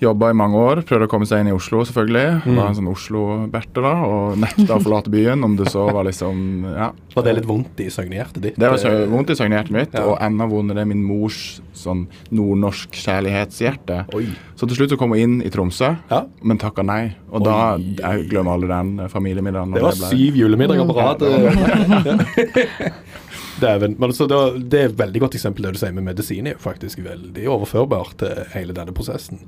Jobba 0.00 0.30
i 0.30 0.36
mange 0.36 0.56
år, 0.56 0.80
prøvde 0.88 1.04
å 1.04 1.10
komme 1.12 1.26
seg 1.28 1.42
inn 1.42 1.50
i 1.50 1.52
Oslo, 1.52 1.82
selvfølgelig. 1.84 2.42
Mm. 2.46 2.54
Var 2.56 2.68
en 2.70 2.76
sånn 2.78 2.88
Oslo-berte 2.88 3.82
da, 3.84 3.90
og 4.08 4.38
nekta 4.40 4.78
å 4.78 4.80
forlate 4.80 5.12
byen, 5.12 5.44
om 5.44 5.56
det 5.58 5.66
så 5.68 5.82
var 5.92 6.04
liksom 6.08 6.64
Ja. 6.64 6.90
Var 7.14 7.22
det 7.26 7.34
litt 7.36 7.44
vondt 7.48 7.80
i 7.84 7.90
søgnehjertet 7.92 8.40
ditt? 8.40 8.56
Det 8.56 8.70
var 8.70 8.78
så 8.80 8.92
vondt 9.10 9.30
i 9.30 9.36
søgnehjertet 9.36 9.70
mitt, 9.76 9.92
Ja. 9.92 10.06
og 10.06 10.16
enda 10.24 10.46
vondere 10.48 10.86
min 10.86 11.02
mors 11.04 11.60
sånn 11.74 12.06
nordnorsk 12.32 12.90
kjærlighetshjerte. 12.96 14.06
Oi. 14.14 14.26
Så 14.56 14.66
til 14.68 14.76
slutt 14.76 14.90
så 14.94 14.98
kom 14.98 15.10
hun 15.12 15.18
inn 15.18 15.42
i 15.42 15.50
Tromsø, 15.50 15.96
Ja. 16.10 16.24
men 16.42 16.56
takka 16.58 16.82
nei. 16.82 17.14
Og 17.30 17.44
da 17.44 17.76
Jeg 17.76 18.28
glemmer 18.30 18.56
aldri 18.56 18.68
den 18.68 19.08
familiemiddagen. 19.08 19.74
Det 19.74 19.82
var 19.82 19.92
ble- 19.92 20.10
syv 20.10 20.34
julemiddager 20.34 20.86
på 20.86 20.96
rad. 20.96 21.20
Dæven. 23.60 23.96
Men 23.98 24.10
altså, 24.10 24.26
det, 24.26 24.80
er 24.80 24.90
et 24.90 24.98
veldig 24.98 25.20
godt 25.26 25.36
eksempel 25.38 25.66
det 25.66 25.74
du 25.76 25.80
sier 25.82 25.94
med 25.96 26.06
medisin. 26.06 26.46
er 26.46 26.56
jo 26.56 26.62
faktisk 26.62 27.02
veldig 27.04 27.48
overførbart 27.48 28.16
til 28.22 28.44
hele 28.54 28.76
denne 28.76 28.94
prosessen. 28.96 29.42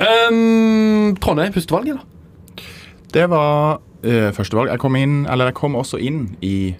Um, 0.00 1.16
Trondheim, 1.20 1.52
førstevalget, 1.52 1.98
da? 1.98 2.66
Det 3.12 3.28
var 3.30 3.80
uh, 3.80 4.30
førstevalg. 4.32 4.72
Jeg 4.72 4.80
kom 4.80 4.96
inn, 4.96 5.24
eller 5.28 5.50
jeg 5.50 5.58
kom 5.58 5.76
også 5.76 6.00
inn 6.00 6.30
i 6.40 6.74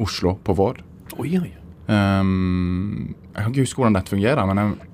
Oslo 0.00 0.38
på 0.44 0.56
vår. 0.56 0.80
Oi, 1.20 1.34
oi. 1.36 1.50
Um, 1.90 3.14
jeg 3.34 3.42
kan 3.42 3.52
ikke 3.52 3.66
huske 3.66 3.82
hvordan 3.82 3.98
dette 3.98 4.14
fungerer, 4.14 4.46
men 4.48 4.62
jeg, 4.62 4.86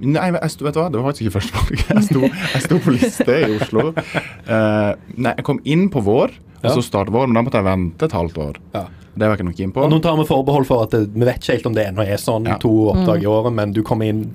Nei, 0.00 0.30
jeg 0.32 0.52
sto, 0.54 0.64
vet 0.64 0.72
du 0.72 0.78
hva? 0.80 0.86
det 0.88 0.96
var 0.96 1.10
faktisk 1.10 1.26
ikke 1.26 1.34
førstevalg. 1.34 1.80
Jeg 1.90 2.04
sto, 2.06 2.20
jeg 2.24 2.62
sto 2.64 2.76
på 2.80 2.92
liste 2.94 3.34
i 3.36 3.50
Oslo. 3.58 3.90
Uh, 3.92 4.92
nei, 5.26 5.34
jeg 5.34 5.44
kom 5.44 5.60
inn 5.68 5.90
på 5.92 6.00
vår, 6.06 6.32
og 6.62 6.70
så 6.72 6.84
startet 6.84 7.12
vår, 7.12 7.28
men 7.28 7.36
da 7.36 7.42
måtte 7.44 7.60
jeg 7.60 7.68
vente 7.68 8.08
et 8.08 8.16
halvt 8.16 8.40
år. 8.40 8.60
Ja. 8.76 8.86
Det 9.14 9.26
var 9.26 9.34
jeg 9.34 9.40
ikke 9.40 9.48
noe 9.50 9.64
inn 9.66 9.72
på. 9.74 9.82
Og 9.84 9.90
nå 9.90 9.98
tar 10.02 10.16
vi 10.16 10.24
forbehold 10.28 10.66
for 10.68 10.84
at 10.86 10.94
det, 10.94 11.02
vi 11.14 11.26
vet 11.26 11.40
ikke 11.42 11.56
helt 11.58 11.66
om 11.66 11.74
det 11.76 11.86
ennå 11.90 12.04
er 12.06 12.20
sånn, 12.20 12.46
Ja. 12.46 12.56
to 12.62 12.70
oppdrag 12.92 13.22
i 13.24 13.26
året, 13.26 13.52
men 13.52 13.72
du 13.72 13.82
kom 13.82 14.02
inn 14.06 14.34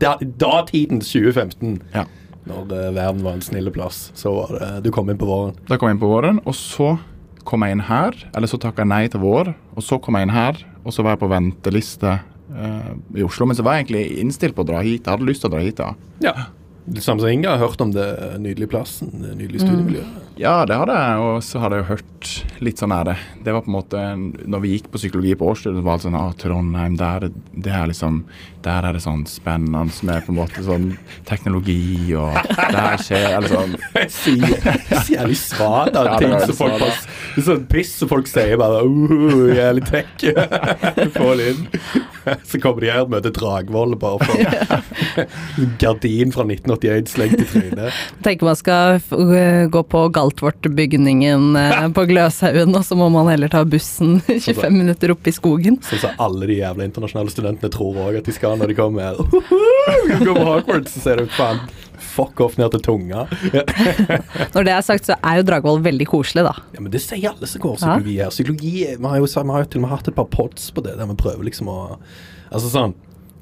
da, 0.00 0.16
datidens 0.18 1.10
2015, 1.12 1.80
Ja. 1.94 2.04
når 2.48 2.68
det, 2.68 2.82
verden 2.94 3.22
var 3.22 3.32
en 3.34 3.40
snill 3.44 3.70
plass. 3.70 4.10
Så 4.14 4.32
var 4.34 4.58
det, 4.58 4.82
du 4.84 4.90
kom 4.90 5.08
inn 5.10 5.18
på 5.18 5.26
våren. 5.28 5.54
Da 5.68 5.76
kom 5.76 5.88
jeg 5.88 5.96
inn 5.96 6.00
på 6.02 6.10
våren, 6.10 6.40
og 6.44 6.54
så 6.54 6.98
kom 7.44 7.60
jeg 7.62 7.72
inn 7.76 7.84
her. 7.84 8.12
Eller 8.34 8.48
så 8.48 8.58
takka 8.58 8.82
jeg 8.82 8.88
nei 8.88 9.06
til 9.08 9.20
vår, 9.20 9.54
og 9.76 9.82
så 9.82 10.00
kom 10.00 10.14
jeg 10.16 10.22
inn 10.28 10.34
her. 10.34 10.56
Og 10.84 10.92
så 10.92 11.02
var 11.04 11.16
jeg 11.16 11.20
på 11.20 11.28
venteliste 11.30 12.20
uh, 12.54 12.92
i 13.16 13.22
Oslo. 13.24 13.46
Men 13.46 13.56
så 13.56 13.62
var 13.64 13.76
jeg 13.78 13.86
egentlig 13.86 14.18
innstilt 14.20 14.54
på 14.56 14.64
å 14.64 14.68
dra 14.68 14.80
hit. 14.84 15.04
Jeg 15.04 15.12
hadde 15.12 15.28
lyst 15.28 15.40
til 15.44 15.50
å 15.50 15.54
dra 15.54 15.60
hit, 15.64 15.76
da. 15.76 15.94
Ja. 16.24 16.34
Det 16.86 17.00
samme 17.02 17.20
som 17.20 17.28
Inga 17.32 17.54
har 17.56 17.62
hørt 17.68 17.80
om 17.80 17.92
det 17.92 18.08
nydelige 18.40 18.68
plassen, 18.74 19.08
det 19.22 19.36
nydelige 19.38 19.64
studiemiljøet. 19.64 20.23
Ja, 20.36 20.64
det 20.66 20.74
hadde 20.74 20.94
jeg, 20.98 21.18
og 21.22 21.36
så 21.46 21.60
hadde 21.62 21.76
jeg 21.78 21.84
jo 21.84 21.90
hørt 21.92 22.30
litt 22.64 22.80
sånn 22.80 22.92
er 22.94 23.06
Det 23.06 23.14
Det 23.46 23.52
var 23.54 23.62
på 23.62 23.70
en 23.70 23.76
måte 23.76 24.00
Når 24.50 24.62
vi 24.64 24.72
gikk 24.72 24.88
på 24.90 24.98
psykologi 24.98 25.34
på 25.38 25.46
årsstudiet, 25.52 25.78
så 25.78 25.84
var 25.86 26.00
det 26.00 26.06
sånn 26.06 26.16
ah, 26.18 26.32
Trondheim, 26.40 26.96
der, 26.98 27.28
det 27.52 27.70
er 27.70 27.86
liksom 27.90 28.24
Der 28.64 28.88
er 28.88 28.96
det 28.96 29.04
sånn 29.04 29.22
spennende 29.30 29.84
med 30.08 30.26
på 30.26 30.34
en 30.34 30.38
måte 30.40 30.64
sånn 30.66 30.88
teknologi 31.28 32.16
og 32.18 32.34
Der 32.74 32.98
skjer 33.04 33.28
Eller 33.36 33.52
sånn 33.52 33.76
Sier 34.16 35.14
jævlig 35.14 35.38
svada 35.38 36.02
Ja, 36.08 36.18
ting 36.18 36.34
som 36.48 36.58
folk 36.64 36.82
bare 36.82 37.44
sånn 37.46 37.68
piss 37.70 37.94
som 38.00 38.10
folk 38.10 38.30
sier 38.30 38.58
bare 38.58 38.82
uh, 38.82 39.54
Jævlig 39.54 39.86
tech. 39.86 40.10
Få 41.14 41.34
det 41.38 41.52
inn. 41.52 41.64
Så 42.50 42.60
kommer 42.60 42.84
de 42.84 42.90
her 42.92 43.04
og 43.04 43.12
møter 43.12 43.32
Dragvoll 43.34 43.96
bare 44.00 44.24
for 44.24 45.26
gardin 45.82 46.32
fra 46.34 46.46
1981 46.46 47.12
slengt 47.14 47.42
i 47.42 47.46
trynet. 47.48 48.00
Tenker 48.26 48.48
man 48.48 48.58
skal 48.58 49.00
øh, 49.12 49.64
gå 49.72 49.84
på 49.94 50.04
Galtvort-bygningen 50.14 51.56
eh, 51.60 51.86
på 51.94 52.06
Gløshaugen, 52.10 52.74
og 52.74 52.86
så 52.86 52.98
må 52.98 53.10
man 53.14 53.30
heller 53.32 53.52
ta 53.52 53.64
bussen 53.68 54.18
25 54.26 54.72
minutter 54.74 55.14
opp 55.14 55.28
i 55.28 55.34
skogen. 55.34 55.80
Sånn 55.84 56.04
som 56.06 56.22
alle 56.24 56.50
de 56.50 56.60
jævla 56.60 56.88
internasjonale 56.88 57.34
studentene 57.34 57.72
tror 57.72 58.00
òg 58.08 58.20
at 58.20 58.28
de 58.28 58.36
skal 58.36 58.58
når 58.60 58.72
de 58.72 58.78
kommer 58.78 59.10
her. 59.10 59.20
Går 60.24 60.34
på 60.34 60.46
Hogwarts, 60.48 60.96
så 60.96 61.08
ser 61.08 61.22
du 61.22 61.32
faen 61.34 61.62
fuck 62.04 62.42
off 62.44 62.58
ned 62.60 62.74
til 62.74 62.84
tunga. 62.84 63.24
Når 64.54 64.66
det 64.68 64.74
er 64.74 64.84
sagt, 64.86 65.08
så 65.08 65.16
er 65.18 65.40
jo 65.40 65.46
Dragvoll 65.48 65.82
veldig 65.84 66.06
koselig, 66.10 66.44
da. 66.46 66.54
Ja, 66.76 66.82
men 66.84 66.92
Det 66.94 67.02
sier 67.04 67.32
alle 67.32 67.48
som 67.50 67.64
går 67.64 67.80
psykologi 67.80 68.18
her. 68.20 68.34
Psykologi, 68.34 68.74
Vi 68.84 69.08
har 69.08 69.18
jo, 69.22 69.26
vi 69.26 69.56
har 69.56 69.64
jo 69.64 69.72
til 69.72 69.82
og 69.82 69.86
med 69.86 69.94
hatt 69.96 70.12
et 70.12 70.18
par 70.18 70.30
pods 70.32 70.70
på 70.74 70.84
det, 70.84 70.96
der 71.00 71.10
vi 71.10 71.18
prøver 71.24 71.50
liksom 71.50 71.72
å 71.72 71.80
Altså 72.54 72.68
sånn 72.70 72.92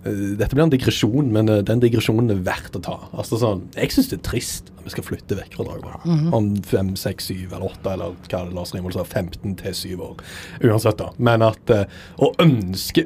Dette 0.02 0.56
blir 0.56 0.64
en 0.64 0.72
digresjon, 0.72 1.28
men 1.30 1.50
eh, 1.52 1.60
den 1.66 1.78
digresjonen 1.82 2.32
er 2.34 2.40
verdt 2.42 2.74
å 2.74 2.80
ta. 2.82 2.96
Altså 3.14 3.38
sånn, 3.38 3.60
Jeg 3.76 3.92
syns 3.94 4.08
det 4.10 4.16
er 4.18 4.24
trist 4.26 4.72
at 4.74 4.82
vi 4.88 4.92
skal 4.96 5.06
flytte 5.06 5.36
vekk 5.38 5.54
fra 5.54 5.66
Dragvoll. 5.68 6.16
Om 6.34 6.48
fem, 6.66 6.90
seks, 6.98 7.28
syv 7.30 7.52
eller 7.52 7.68
åtte, 7.68 7.92
eller 7.92 8.16
hva 8.26 8.40
det 8.48 8.56
Lars 8.56 8.72
Rimold 8.74 8.96
sa, 8.96 9.04
15 9.06 9.54
til 9.60 9.76
7 9.78 10.02
år. 10.02 10.24
Uansett, 10.66 10.98
da. 10.98 11.12
Men 11.22 11.46
at 11.46 11.70
eh, 11.70 11.86
å 12.18 12.32
ønske 12.42 13.04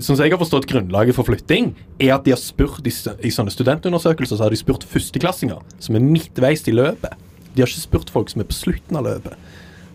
Sånn 0.00 0.16
som 0.16 0.24
jeg 0.24 0.32
har 0.32 0.40
forstått 0.40 0.68
grunnlaget 0.70 1.16
for 1.18 1.28
flytting, 1.28 1.74
er 2.00 2.14
at 2.16 2.24
de 2.24 2.32
har 2.32 2.40
spurt 2.40 2.86
i, 2.88 2.94
i 2.94 3.32
sånne 3.34 3.52
studentundersøkelser, 3.52 4.38
så 4.38 4.46
har 4.46 4.54
de 4.54 4.60
spurt 4.60 4.86
førsteklassinger 4.88 5.60
som 5.84 5.98
er 5.98 6.04
midtveis 6.04 6.64
i 6.70 6.76
løpet. 6.76 7.12
De 7.52 7.60
har 7.60 7.68
ikke 7.68 7.84
spurt 7.84 8.12
folk 8.14 8.32
som 8.32 8.40
er 8.40 8.48
på 8.48 8.56
slutten 8.56 8.96
av 8.96 9.04
løpet. 9.08 9.36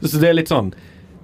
Så 0.04 0.20
det 0.20 0.30
er 0.30 0.38
litt 0.38 0.52
sånn 0.54 0.74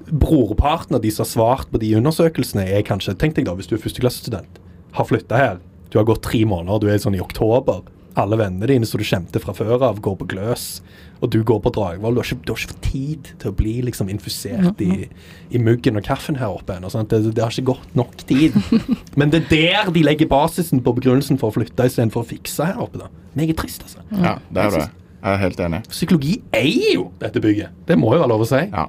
Brorparten 0.10 0.96
av 0.98 1.04
de 1.04 1.12
som 1.14 1.22
har 1.22 1.30
svart 1.30 1.70
på 1.70 1.78
de 1.84 1.92
undersøkelsene, 2.00 2.64
er 2.66 2.82
kanskje 2.88 3.14
Tenk 3.20 3.36
deg 3.38 3.46
da, 3.46 3.54
hvis 3.54 3.70
du 3.70 3.76
er 3.78 3.84
førsteklassestudent, 3.84 4.58
har 4.98 5.08
flytta 5.10 5.40
her, 5.40 5.60
du 5.90 5.98
har 5.98 6.08
gått 6.08 6.24
tre 6.26 6.44
måneder, 6.46 6.82
du 6.82 6.92
er 6.92 7.02
sånn 7.02 7.18
i 7.18 7.24
oktober. 7.24 7.82
Alle 8.20 8.38
vennene 8.40 8.68
dine 8.70 8.88
som 8.90 9.00
du 9.00 9.06
kjente 9.08 9.42
fra 9.42 9.54
før 9.56 9.86
av, 9.86 10.02
går 10.04 10.18
på 10.20 10.28
gløs, 10.34 10.82
og 11.20 11.32
du 11.34 11.40
går 11.46 11.60
på 11.64 11.72
Dragvoll. 11.76 12.16
Du 12.16 12.22
har 12.22 12.28
ikke, 12.28 12.44
du 12.46 12.52
har 12.54 12.62
ikke 12.62 12.74
fått 12.74 12.86
tid 12.90 13.32
til 13.42 13.52
å 13.52 13.56
bli 13.56 13.74
liksom 13.86 14.12
infusert 14.12 14.84
i, 14.84 15.08
i 15.52 15.62
muggen 15.62 16.00
og 16.00 16.06
kaffen 16.08 16.38
her 16.40 16.54
oppe 16.56 16.78
ennå. 16.78 16.92
Det, 17.12 17.22
det 17.36 17.44
har 17.44 17.54
ikke 17.54 17.74
gått 17.74 17.98
nok 17.98 18.16
tid. 18.30 18.56
Men 19.20 19.34
det 19.34 19.44
er 19.46 19.50
der 19.52 19.92
de 19.96 20.06
legger 20.06 20.30
basisen 20.32 20.84
på 20.86 20.94
begrunnelsen 21.00 21.42
for 21.42 21.52
å 21.52 21.58
flytte 21.60 21.90
istedenfor 21.90 22.24
å 22.24 22.30
fikse 22.30 22.70
her 22.72 22.80
oppe. 22.82 23.02
da. 23.04 23.10
Meget 23.40 23.60
trist, 23.60 23.84
altså. 23.88 24.06
Ja, 24.16 24.38
det 24.48 24.66
er 24.66 24.78
det. 24.78 24.86
Jeg 25.20 25.36
er 25.36 25.42
helt 25.42 25.60
enig. 25.66 25.82
Psykologi 25.92 26.38
eier 26.56 26.94
jo 26.94 27.10
dette 27.20 27.42
bygget. 27.44 27.76
Det 27.90 28.00
må 28.00 28.14
jo 28.16 28.22
være 28.22 28.32
lov 28.32 28.46
å 28.46 28.50
si. 28.50 28.62
Ja. 28.70 28.88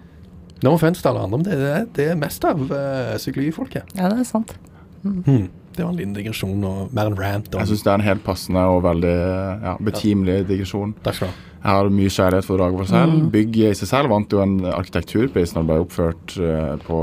No 0.63 0.77
offense 0.77 1.03
til 1.03 1.11
alle 1.11 1.25
andre, 1.25 1.41
men 1.41 1.47
det, 1.49 1.57
det, 1.59 1.79
det 1.97 2.07
er 2.13 2.21
mest 2.21 2.45
av 2.47 2.61
uh, 2.69 3.17
psykologifolket. 3.17 3.97
Ja, 3.97 4.11
det 4.13 4.21
er 4.23 4.29
sant. 4.29 4.55
Hmm. 5.03 5.49
Det 5.77 5.85
var 5.85 5.91
en 5.93 5.97
liten 6.01 6.15
digresjon 6.17 6.65
og 6.67 6.93
mer 6.93 7.07
en 7.07 7.17
rant. 7.17 7.55
om- 7.55 7.61
Jeg 7.63 7.69
syns 7.71 7.83
det 7.85 7.91
er 7.93 7.95
en 8.01 8.09
helt 8.09 8.25
passende 8.25 8.65
og 8.67 8.83
veldig 8.83 9.15
ja, 9.63 9.77
betimelig 9.81 10.47
digresjon. 10.49 10.95
Takk 11.05 11.15
skal 11.15 11.29
du 11.29 11.33
ha. 11.33 11.47
Jeg 11.61 11.77
har 11.77 11.91
mye 11.93 12.09
kjærlighet 12.09 12.45
for 12.49 12.57
Dragvoll 12.57 12.87
selv. 12.89 13.31
Bygget 13.31 13.71
i 13.71 13.79
seg 13.83 13.89
selv 13.91 14.09
vant 14.11 14.33
jo 14.33 14.41
en 14.43 14.55
arkitekturpris 14.65 15.53
når 15.55 15.61
det 15.63 15.69
ble 15.69 15.81
oppført 15.85 16.37
eh, 16.41 16.77
på 16.87 17.01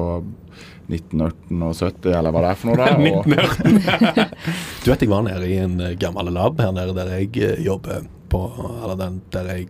1970, 0.90 2.14
eller 2.16 2.32
hva 2.32 2.42
det 2.46 2.50
er 2.52 2.60
for 2.62 2.70
noe. 2.70 2.78
da. 2.78 2.88
Og, 3.12 3.26
du 4.84 4.92
vet 4.92 5.04
jeg 5.04 5.12
var 5.12 5.26
nede 5.28 5.50
i 5.52 5.58
en 5.62 5.80
eh, 5.84 5.96
gammel 6.00 6.32
lab 6.34 6.60
her 6.64 6.72
nede 6.76 6.96
der 6.98 7.12
jeg 7.20 7.32
eh, 7.44 7.62
jobber 7.66 8.06
på 8.32 8.42
Eller 8.84 8.98
den 9.00 9.22
der 9.32 9.46
jeg 9.54 9.68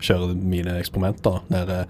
kjører 0.00 0.34
mine 0.36 0.78
eksperimenter. 0.80 1.40
Der, 1.50 1.86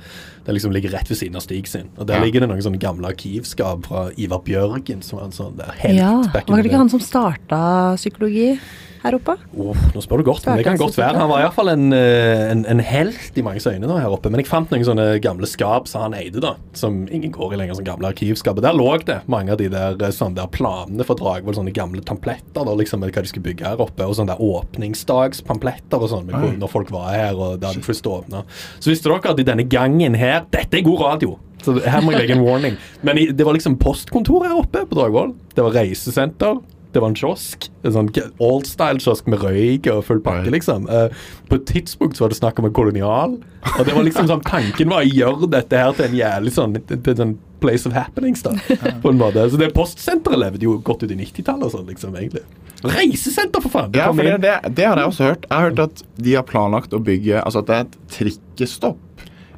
det 0.46 0.54
liksom 0.54 0.72
ligger 0.72 0.90
rett 0.92 1.08
ved 1.10 1.16
siden 1.16 1.36
av 1.36 1.42
Stig 1.42 1.66
sin. 1.68 1.88
Og 1.98 2.06
Der 2.06 2.14
Ja. 2.18 2.24
ligger 2.24 2.40
det 2.40 2.48
noen 2.50 2.62
sånne 2.62 2.78
gamle 2.80 3.08
arkivskap 3.08 3.86
fra 3.86 4.10
Ivar 4.16 4.40
Bjørgen, 4.44 5.02
som 5.02 5.18
var 5.18 5.26
en 5.26 5.32
sånn 5.32 5.56
der 5.56 5.72
helt 5.78 5.96
Ja, 5.98 6.22
back 6.32 6.48
in 6.48 6.54
Var 6.54 6.62
det 6.62 6.70
ikke 6.72 6.78
han 6.78 6.90
som 6.90 7.00
starta 7.00 7.96
psykologi 7.96 8.58
her 9.04 9.16
oppe? 9.18 9.34
Oh, 9.60 9.76
nå 9.94 10.02
spør 10.02 10.22
du 10.22 10.26
godt, 10.30 10.46
men 10.48 10.58
det 10.60 10.64
kan 10.66 10.78
godt 10.80 10.96
være. 10.98 11.18
Han 11.20 11.30
var 11.30 11.42
iallfall 11.44 11.70
en, 11.74 11.92
eh, 11.92 12.44
en, 12.50 12.64
en 12.72 12.80
helt 12.84 13.36
i 13.36 13.44
manges 13.44 13.66
øyne 13.68 13.88
da, 13.88 13.98
her 14.00 14.14
oppe. 14.16 14.32
Men 14.32 14.40
jeg 14.40 14.48
fant 14.48 14.72
noen 14.72 14.86
sånne 14.88 15.06
gamle 15.24 15.48
skap 15.50 15.90
som 15.90 16.06
han 16.06 16.16
eide, 16.18 16.40
da. 16.42 16.54
Som 16.76 17.04
ingen 17.12 17.34
går 17.34 17.54
i 17.54 17.60
lenger, 17.60 17.78
som 17.78 17.86
gamle 17.86 18.10
arkivskap. 18.10 18.62
Der 18.64 18.76
lå 18.76 18.88
det 19.04 19.20
mange 19.30 19.52
av 19.52 19.60
de 19.60 19.68
der, 19.72 19.98
eh, 20.00 20.14
sånne 20.14 20.38
der 20.40 20.50
planene 20.54 21.04
for 21.06 21.20
Dragvoll, 21.20 21.56
sånne 21.58 21.74
gamle 21.76 22.04
tampletter, 22.06 22.64
da, 22.64 22.76
liksom, 22.80 23.04
med 23.04 23.12
hva 23.12 23.24
de 23.24 23.32
skulle 23.32 23.48
bygge 23.50 23.68
her 23.68 23.84
oppe. 23.84 24.08
Og 24.08 24.16
sånne 24.16 24.34
der 24.34 24.44
åpningsdagspampletter 24.44 26.00
og 26.00 26.12
sånn, 26.12 26.30
når 26.58 26.72
folk 26.72 26.92
var 26.94 27.12
her, 27.12 27.34
og 27.36 27.60
da 27.60 27.74
de 27.74 27.84
først 27.84 28.08
åpna. 28.08 28.44
Så 28.80 28.92
visste 28.92 29.10
dere 29.10 29.34
at 29.34 29.40
i 29.40 29.46
denne 29.46 29.68
gangen 29.68 30.16
her 30.18 30.44
Dette 30.50 30.78
er 30.78 30.86
god 30.86 31.00
radio! 31.00 31.36
Så 31.64 31.78
her 31.80 32.02
må 32.04 32.12
jeg 32.12 32.24
legge 32.24 32.36
en 32.36 32.44
warning. 32.44 32.74
Men 33.06 33.18
i, 33.20 33.26
det 33.32 33.44
var 33.46 33.56
liksom 33.56 33.78
postkontor 33.80 34.44
her 34.44 34.56
oppe 34.58 34.82
på 34.84 34.98
Dragvoll. 34.98 35.32
Det 35.56 35.64
var 35.64 35.76
reisesenter. 35.78 36.58
Det 36.94 37.02
var 37.02 37.11
en 37.11 37.16
kiosk. 37.18 37.66
En 37.83 37.94
sånn 37.96 38.11
oldstyle-kiosk 38.38 39.26
med 39.33 39.42
røyk 39.42 39.88
og 39.90 40.04
full 40.07 40.20
pakke, 40.22 40.52
liksom. 40.54 40.87
Uh, 40.87 41.09
på 41.50 41.59
et 41.59 41.66
tidspunkt 41.66 42.14
så 42.14 42.24
var 42.24 42.30
det 42.30 42.38
snakk 42.38 42.61
om 42.62 42.68
en 42.68 42.76
kolonial. 42.76 43.35
Og 43.74 43.80
det 43.83 43.96
var 43.96 44.07
liksom 44.07 44.28
sånn 44.30 44.44
Tanken 44.46 44.92
var 44.92 45.02
å 45.02 45.09
gjøre 45.09 45.48
dette 45.50 45.80
her 45.80 45.96
til 45.96 46.07
en 46.07 46.14
jævlig 46.20 46.52
sånn, 46.54 46.76
til 46.87 47.14
en 47.16 47.20
sånn 47.22 47.35
place 47.64 47.88
of 47.88 47.96
happenings, 47.96 48.44
da. 48.44 48.54
På 49.02 49.11
en 49.11 49.18
måte. 49.18 49.48
Så 49.50 49.59
det 49.59 49.72
postsenteret 49.74 50.38
levde 50.38 50.68
jo 50.68 50.76
godt 50.87 51.02
ut 51.02 51.11
i 51.11 51.18
90-tallet 51.18 51.66
og 51.66 51.74
sånn, 51.74 51.88
liksom, 51.90 52.14
egentlig. 52.20 52.44
Reisesenter, 52.85 53.64
for 53.64 53.72
faen! 53.72 53.94
Ja, 53.96 54.11
for 54.12 54.22
det, 54.22 54.37
det, 54.44 54.54
det 54.76 54.87
har 54.87 55.00
jeg 55.00 55.11
også 55.11 55.30
hørt. 55.30 55.48
Jeg 55.48 55.57
har 55.57 55.70
hørt 55.70 55.83
at 55.87 56.04
de 56.20 56.37
har 56.37 56.44
planlagt 56.46 56.94
å 56.94 57.00
bygge 57.02 57.40
Altså 57.40 57.62
at 57.62 57.70
det 57.70 57.76
er 57.76 57.87
et 57.87 57.94
trikkestopp 58.12 59.00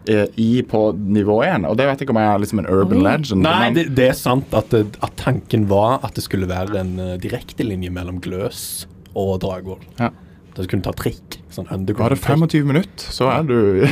i 0.09 0.63
på 0.67 0.81
nivå 0.97 1.41
1. 1.45 1.67
Og 1.69 1.77
det 1.79 1.87
vet 1.89 2.01
jeg 2.01 2.07
ikke 2.07 2.15
om 2.15 2.21
jeg 2.23 2.33
er 2.33 2.43
liksom 2.43 2.63
en 2.63 2.69
urban 2.71 3.03
legend. 3.05 3.43
Nei, 3.47 3.71
det, 3.77 3.89
det 3.99 4.11
er 4.13 4.19
sant 4.19 4.55
at, 4.57 4.75
at 4.75 5.17
tanken 5.21 5.67
var 5.71 5.99
at 6.07 6.17
det 6.19 6.25
skulle 6.27 6.49
være 6.51 6.79
en 6.83 6.95
uh, 7.01 7.17
direktelinje 7.23 7.91
mellom 7.95 8.21
Gløs 8.25 8.87
og 9.17 9.41
Dragvoll. 9.45 9.83
Ja. 10.01 10.13
Da 10.57 10.65
du 10.65 10.71
kunne 10.71 10.87
ta 10.87 10.95
trikk. 10.97 11.41
Sånn 11.53 11.69
Bare 11.69 11.81
underground 11.81 12.17
trikk. 12.17 12.31
25 12.33 12.71
minutter, 12.71 13.13
så 13.13 13.29
er 13.33 13.45
du 13.45 13.85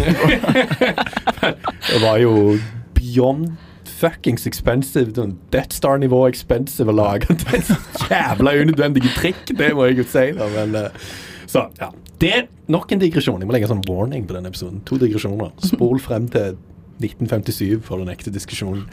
Det 1.90 2.00
var 2.00 2.18
jo 2.22 2.56
beyond 2.96 3.52
fuckings 3.98 4.46
expensive. 4.48 5.12
Sånn 5.16 5.36
Death 5.52 5.76
Star-nivå 5.76 6.24
expensive 6.30 6.92
å 6.92 6.96
lage 6.96 7.28
en 7.34 7.68
jævla 8.08 8.56
unødvendige 8.62 9.12
trikk, 9.18 9.46
det 9.58 9.74
må 9.76 9.90
jeg 9.90 10.02
jo 10.02 10.10
si. 10.14 10.26
da, 10.38 10.50
men... 10.56 10.76
eh, 10.86 11.14
Så 11.54 11.68
ja. 11.78 11.90
Det 12.22 12.30
er 12.34 12.46
nok 12.72 12.92
en 12.94 13.02
digresjon. 13.02 13.42
Jeg 13.42 13.48
må 13.48 13.54
legge 13.54 13.68
en 13.68 13.76
sånn 13.76 13.84
warning 13.86 14.24
på 14.26 14.36
denne 14.36 14.50
episoden. 14.50 14.80
To 14.88 14.98
digresjoner. 14.98 15.52
Spol 15.62 16.00
frem 16.02 16.26
til 16.32 16.56
1957 17.02 17.82
for 17.84 18.02
den 18.02 18.10
ekte 18.12 18.32
diskusjonen. 18.34 18.84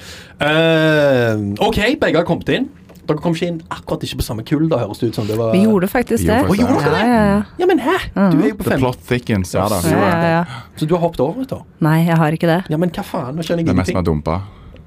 Uh, 0.41 1.52
OK, 1.62 1.82
begge 2.02 2.21
har 2.21 2.28
kommet 2.28 2.50
inn. 2.54 2.69
Dere 3.02 3.17
kom 3.17 3.34
ikke 3.34 3.47
inn 3.50 3.60
akkurat 3.74 4.04
ikke 4.06 4.19
på 4.19 4.26
samme 4.26 4.43
kull, 4.47 4.67
da, 4.71 4.78
høres 4.84 5.02
det 5.02 5.10
ut 5.12 5.17
som. 5.17 5.28
Det 5.28 5.36
var 5.39 5.56
Vi 5.56 5.63
gjorde 5.65 5.89
faktisk 5.89 6.26
det. 6.28 6.38
Vi 6.52 6.60
gjorde 6.62 6.78
faktisk 6.78 6.93
det. 6.93 7.02
Ja, 7.02 7.17
ja, 7.17 7.24
ja. 7.32 7.41
Ja, 7.60 7.67
men 7.69 7.82
hæ? 7.82 7.97
Du 8.13 8.38
er 8.39 8.52
jo 8.52 8.58
på 8.60 8.67
The 8.67 8.78
plot 8.78 9.02
thickens. 9.10 9.54
Ja 9.58 9.67
da. 9.71 9.82
Ja, 9.89 10.02
ja, 10.06 10.32
ja. 10.38 10.43
Så 10.78 10.88
du 10.88 10.95
har 10.95 11.04
hoppet 11.08 11.24
over 11.26 11.43
et 11.45 11.54
år? 11.56 11.65
Nei, 11.82 11.97
jeg 12.06 12.17
har 12.21 12.38
ikke 12.38 12.50
det. 12.50 12.60
Ja, 12.71 12.80
men 12.82 12.93
hva 12.93 13.06
faen? 13.06 13.36
Nå 13.36 13.45
skjønner 13.45 13.67
Det 13.67 13.74
er 13.74 13.82
mest 13.82 13.93
med 13.93 14.02
har 14.04 14.08
dumpa. 14.08 14.41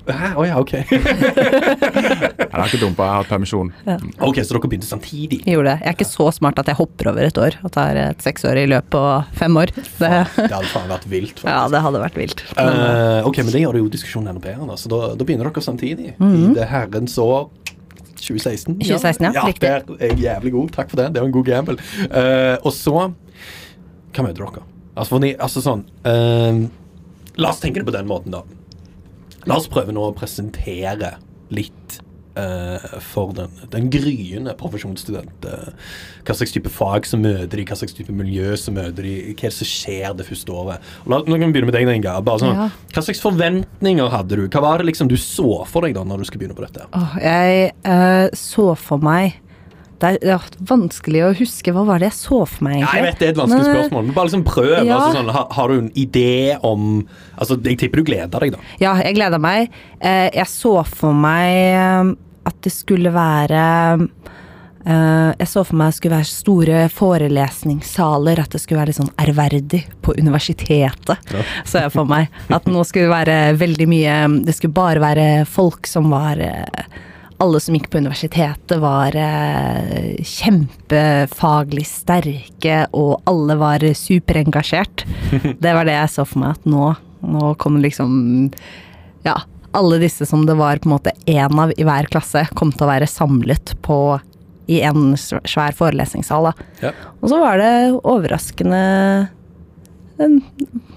Hæ? 0.04 0.28
Å 0.36 0.42
ja, 0.44 0.58
OK. 0.60 0.72
Jeg 0.84 2.60
har 2.60 2.68
ikke 2.68 2.80
dumpa, 2.82 3.02
jeg 3.06 3.10
har 3.10 3.22
hatt 3.22 3.30
permisjon. 3.30 3.70
ok, 4.22 4.36
Så 4.44 4.54
dere 4.54 4.68
begynte 4.68 4.86
samtidig? 4.88 5.40
Jeg 5.46 5.56
gjorde 5.56 5.72
det. 5.72 5.78
Jeg 5.82 5.88
er 5.90 5.96
ikke 5.96 6.06
så 6.08 6.26
smart 6.36 6.58
at 6.60 6.68
jeg 6.70 6.76
hopper 6.78 7.08
over 7.10 7.26
et 7.26 7.38
år 7.40 7.56
og 7.66 7.72
tar 7.74 7.98
et 7.98 8.22
seksårig 8.22 8.66
løp 8.70 8.86
på 8.94 9.00
fem 9.38 9.56
år. 9.58 9.72
Det, 9.74 10.10
Det 10.36 10.50
hadde 10.52 10.70
faen 10.70 10.90
vært 10.92 11.06
vilt. 11.10 11.32
faktisk. 11.40 11.48
ja, 11.50 11.64
det 11.72 11.80
hadde 11.86 12.02
vært 12.04 12.18
vilt. 12.20 12.44
Men, 12.56 12.80
Eh, 12.84 13.26
ok, 13.26 13.36
men 13.42 13.52
det 13.56 13.62
gjør 13.64 13.72
det 13.78 13.82
jo 13.82 13.88
diskusjonen 13.96 14.30
enda 14.34 14.42
bedre. 14.44 14.76
Så 14.78 14.90
da, 14.92 15.00
da 15.18 15.24
begynner 15.26 15.50
dere 15.50 15.64
samtidig. 15.64 16.14
Mhm. 16.18 16.50
I 16.52 16.54
det 16.60 16.68
herrens 16.70 17.16
år 17.18 17.48
2016. 18.20 18.78
2016, 18.80 19.26
ja, 19.26 19.32
ja 19.34 19.46
riktig. 19.48 19.68
Der 19.68 19.82
er 19.98 20.14
jeg 20.14 20.18
jævlig 20.28 20.52
god. 20.54 20.70
Takk 20.78 20.90
for 20.92 20.96
det. 21.02 21.08
Det 21.14 21.20
var 21.24 21.28
en 21.30 21.36
god 21.38 21.48
gamble. 21.50 21.78
Uh, 22.06 22.56
og 22.62 22.72
så 22.76 22.94
Hva 24.14 24.22
møter 24.28 24.44
dere? 24.46 24.62
Altså, 24.94 25.08
for, 25.10 25.18
ni- 25.24 25.34
altså 25.34 25.60
sånn 25.64 25.82
uh, 26.06 26.68
La 27.42 27.50
oss 27.50 27.58
tenke 27.60 27.80
det 27.82 27.88
på 27.88 27.92
den 27.96 28.06
måten, 28.06 28.30
da. 28.30 28.44
La 29.48 29.58
oss 29.60 29.70
prøve 29.70 29.94
nå 29.94 30.08
å 30.08 30.16
presentere 30.16 31.16
litt 31.54 32.00
uh, 32.38 33.00
for 33.04 33.34
den, 33.36 33.52
den 33.72 33.90
gryende 33.92 34.54
profesjonsstudent. 34.58 35.46
Uh, 35.46 35.70
hva 36.24 36.36
slags 36.36 36.54
type 36.54 36.70
fag 36.72 37.08
som 37.08 37.22
møter 37.24 37.60
de, 37.60 37.66
hva 37.68 37.78
slags 37.78 37.96
type 37.96 38.14
miljø 38.14 38.54
som 38.60 38.76
møter 38.78 39.06
de, 39.06 39.14
hva 39.38 39.52
som 39.54 39.68
skjer 39.68 40.16
det 40.18 40.26
første 40.28 40.54
året. 40.54 40.90
La, 41.10 41.20
nå 41.20 41.38
kan 41.38 41.48
vi 41.48 41.56
begynne 41.56 41.70
med 41.70 41.76
deg, 41.76 41.92
Inga. 41.98 42.18
Sånn, 42.40 42.54
Ja. 42.54 42.68
Hva 42.94 43.04
slags 43.06 43.22
forventninger 43.22 44.12
hadde 44.12 44.40
du? 44.40 44.44
Hva 44.48 44.64
var 44.64 44.82
det 44.82 44.90
liksom 44.90 45.10
du 45.10 45.16
så 45.20 45.62
for 45.70 45.86
deg 45.86 45.96
da 45.98 46.04
når 46.06 46.22
du 46.22 46.28
skulle 46.30 46.44
begynne 46.44 46.58
på 46.58 46.66
dette? 46.66 46.88
Oh, 46.96 47.16
jeg 47.22 47.72
uh, 47.86 48.28
så 48.38 48.72
for 48.78 49.02
meg 49.02 49.40
det 50.02 50.08
er, 50.10 50.18
er 50.34 50.48
vanskelig 50.68 51.20
å 51.24 51.30
huske. 51.38 51.72
Hva 51.74 51.84
var 51.86 52.02
det 52.02 52.08
jeg 52.10 52.16
så 52.18 52.40
for 52.46 52.64
meg, 52.66 52.80
Ja, 52.80 52.88
egentlig? 52.88 52.98
jeg 52.98 53.06
vet 53.06 53.18
det 53.20 53.26
er 53.28 53.32
et 53.34 53.40
vanskelig 53.42 53.64
Men, 53.64 53.76
spørsmål, 53.78 54.04
men 54.08 54.16
bare 54.16 54.28
liksom 54.30 54.44
prøv. 54.48 54.72
Ja. 54.88 54.96
Altså 54.98 55.12
sånn, 55.18 55.30
har, 55.36 55.46
har 55.58 55.68
du 55.72 55.78
en 55.78 55.92
idé 55.94 56.28
om 56.66 56.90
Altså, 57.38 57.56
Jeg 57.64 57.78
tipper 57.80 58.02
du 58.02 58.04
gleder 58.10 58.44
deg, 58.44 58.52
da. 58.54 58.58
Ja, 58.82 58.92
jeg 59.02 59.16
gleder 59.16 59.40
meg. 59.42 59.72
Eh, 60.00 60.28
jeg 60.34 60.46
så 60.50 60.74
for 60.86 61.14
meg 61.16 61.54
eh, 61.74 62.12
at 62.50 62.58
det 62.66 62.72
skulle 62.74 63.10
være 63.14 63.62
eh, 64.84 65.30
Jeg 65.40 65.48
så 65.50 65.64
for 65.64 65.78
meg 65.80 65.88
at 65.88 65.94
det 65.94 65.98
skulle 66.02 66.18
være 66.18 66.30
store 66.30 66.82
forelesningssaler, 66.92 68.42
at 68.44 68.52
det 68.54 68.60
skulle 68.62 68.80
være 68.82 68.92
litt 68.92 69.00
sånn 69.00 69.14
ærverdig 69.24 69.82
på 70.04 70.14
universitetet. 70.20 71.32
Ja. 71.32 71.42
Så 71.64 71.84
jeg 71.84 71.94
for 71.94 72.08
meg. 72.10 72.28
At 72.52 72.68
nå 72.70 72.84
skulle 72.86 73.08
det 73.08 73.16
være 73.16 73.38
veldig 73.60 73.88
mye 73.90 74.16
Det 74.46 74.54
skulle 74.58 74.76
bare 74.76 75.02
være 75.02 75.28
folk 75.48 75.88
som 75.90 76.10
var 76.12 76.40
eh, 76.44 76.86
alle 77.42 77.60
som 77.60 77.74
gikk 77.76 77.88
på 77.90 77.98
universitetet 77.98 78.78
var 78.82 79.16
eh, 79.18 80.20
kjempefaglig 80.22 81.86
sterke, 81.88 82.84
og 82.94 83.24
alle 83.30 83.56
var 83.60 83.84
superengasjert. 83.98 85.06
Det 85.64 85.74
var 85.74 85.88
det 85.88 85.96
jeg 85.96 86.12
så 86.14 86.26
for 86.28 86.44
meg 86.44 86.58
at 86.58 86.68
nå, 86.68 86.92
nå 87.24 87.54
kom 87.60 87.80
liksom 87.82 88.14
Ja, 89.24 89.38
alle 89.74 89.98
disse 90.02 90.26
som 90.28 90.44
det 90.46 90.54
var 90.58 90.78
på 90.78 90.88
en 90.88 90.94
måte 90.94 91.14
én 91.26 91.60
av 91.60 91.72
i 91.74 91.86
hver 91.86 92.06
klasse, 92.12 92.44
kom 92.54 92.70
til 92.72 92.86
å 92.86 92.92
være 92.92 93.10
samlet 93.10 93.74
på 93.82 93.98
i 94.70 94.80
en 94.86 95.12
svær 95.16 95.74
forelesningssal. 95.76 96.46
Da. 96.48 96.68
Ja. 96.86 96.92
Og 97.20 97.32
så 97.32 97.40
var 97.40 97.58
det 97.60 97.72
overraskende 98.00 98.84
en, 100.22 100.38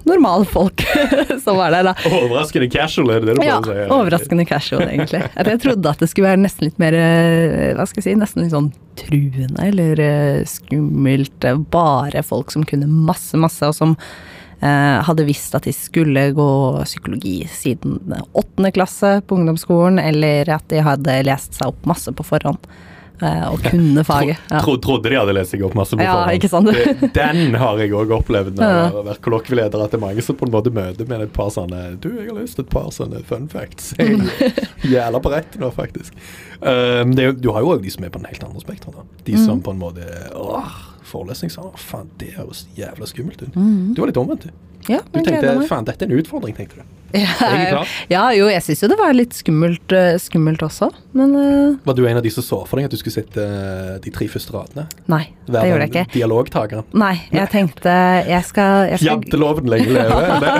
normale 0.08 0.46
folk 0.46 0.84
som 1.44 1.58
var 1.58 1.72
der, 1.74 1.90
da. 1.90 1.94
Overraskende 2.08 2.70
casual, 2.72 3.10
er 3.16 3.20
det 3.26 3.34
det 3.34 3.36
du 3.40 3.46
Ja, 3.48 3.58
prøver 3.60 3.82
å 3.82 3.88
si? 3.88 3.96
overraskende 3.98 4.46
casual, 4.48 4.84
egentlig. 4.88 5.22
Jeg 5.36 5.62
trodde 5.64 5.92
at 5.92 6.00
det 6.04 6.10
skulle 6.12 6.30
være 6.32 6.42
nesten 6.46 6.68
litt 6.70 6.80
mer 6.80 6.96
eh, 6.96 7.74
Hva 7.76 7.86
skal 7.90 8.02
jeg 8.04 8.08
si, 8.12 8.16
nesten 8.22 8.46
litt 8.46 8.54
sånn 8.56 8.72
truende 8.98 9.68
eller 9.68 10.00
eh, 10.06 10.42
skummelt. 10.48 11.48
Bare 11.74 12.24
folk 12.26 12.54
som 12.54 12.64
kunne 12.68 12.88
masse, 12.88 13.38
masse, 13.42 13.68
og 13.68 13.76
som 13.78 13.96
eh, 14.62 14.98
hadde 15.10 15.26
visst 15.28 15.56
at 15.58 15.68
de 15.68 15.74
skulle 15.76 16.30
gå 16.38 16.50
psykologi 16.88 17.40
siden 17.52 18.00
åttende 18.38 18.72
klasse 18.76 19.18
på 19.28 19.38
ungdomsskolen, 19.42 20.00
eller 20.02 20.50
at 20.56 20.70
de 20.72 20.82
hadde 20.86 21.20
lest 21.28 21.58
seg 21.60 21.74
opp 21.74 21.90
masse 21.90 22.14
på 22.16 22.26
forhånd. 22.26 22.64
Eh, 23.22 23.44
og 23.52 23.62
kunne 23.64 24.04
faget. 24.08 24.38
Ja. 24.52 24.60
Tro, 24.62 24.76
trodde 24.78 25.10
de 25.10 25.16
hadde 25.18 25.34
lest 25.38 25.52
seg 25.56 25.64
opp 25.66 25.74
masse 25.78 25.96
på 25.96 26.02
forhånd. 26.14 26.32
Ja. 26.78 26.94
Det- 27.02 27.14
Den 27.14 27.54
har 27.56 27.78
jeg 27.82 27.92
òg 27.92 28.12
opplevd 28.20 28.56
når 28.58 28.64
jeg 28.68 28.92
har 28.98 29.04
vært 29.10 29.22
kollokvieleder, 29.22 29.84
at 29.84 29.92
det 29.92 29.98
er 30.00 30.06
mange 30.06 30.22
som 30.24 30.36
på 30.36 30.46
en 30.48 30.52
måte 30.54 30.72
møter 30.74 31.08
med 31.08 31.22
et 31.22 31.34
par 31.34 31.50
sånne 31.50 32.00
Du, 32.00 32.10
jeg 32.10 32.30
har 32.30 32.40
lyst 32.42 32.56
til 32.56 32.66
et 32.66 32.70
par 32.70 32.90
sånne 32.92 33.24
fun 33.26 33.48
facts. 33.48 33.94
Jævla 34.88 35.20
på 35.22 35.32
rett 35.34 35.58
nå, 35.60 35.72
faktisk. 35.74 36.14
Um, 36.62 37.14
det, 37.16 37.42
du 37.42 37.52
har 37.54 37.62
jo 37.62 37.74
òg 37.76 37.82
de 37.84 37.90
som 37.94 38.04
er 38.04 38.10
på 38.14 38.20
den 38.22 38.30
helt 38.32 38.44
andre 38.44 38.62
spekteret. 38.62 39.04
De 39.26 39.38
som 39.38 39.62
på 39.62 39.72
en 39.74 39.80
måte 39.82 40.06
Åh, 40.36 40.72
forelesningssal. 41.08 41.72
Faen, 41.80 42.10
det 42.20 42.34
høres 42.38 42.66
jævla 42.78 43.08
skummelt 43.08 43.42
ut. 43.46 43.54
Du 43.96 44.02
var 44.02 44.08
litt 44.12 44.18
omvendt, 44.18 44.48
du. 44.50 44.50
Ja, 44.88 45.02
Du 45.12 45.20
tenkte 45.22 45.58
faen, 45.68 45.88
dette 45.88 46.06
er 46.06 46.12
en 46.12 46.22
utfordring, 46.22 46.56
tenkte 46.58 46.82
du. 46.82 46.98
Ja, 47.16 47.86
ja, 48.12 48.24
jo, 48.36 48.50
jeg 48.52 48.64
syns 48.66 48.82
jo 48.84 48.90
det 48.92 48.98
var 49.00 49.14
litt 49.16 49.36
skummelt, 49.38 49.94
eh, 49.96 50.18
skummelt 50.20 50.64
også, 50.66 50.90
men 51.16 51.36
uh... 51.38 51.78
Var 51.88 51.96
du 51.96 52.02
en 52.04 52.20
av 52.20 52.26
de 52.26 52.32
som 52.34 52.44
så 52.44 52.60
for 52.68 52.80
deg 52.80 52.90
at 52.90 52.94
du 52.94 53.00
skulle 53.00 53.16
sitte 53.16 53.44
eh, 53.44 53.94
de 54.04 54.12
tre 54.12 54.28
første 54.32 54.52
radene? 54.52 54.88
nei, 55.08 55.22
det 55.48 55.64
gjorde 55.70 55.86
jeg 55.86 55.92
ikke. 55.94 56.04
Dialogtakeren? 56.18 56.88
Nei, 57.00 57.14
jeg 57.32 57.48
tenkte 57.54 57.94
jeg 58.28 58.44
skal, 58.50 58.90
jeg 58.92 59.00
skal, 59.00 59.08
Janteloven 59.08 59.72
lenge 59.72 59.94
leve. 59.96 60.18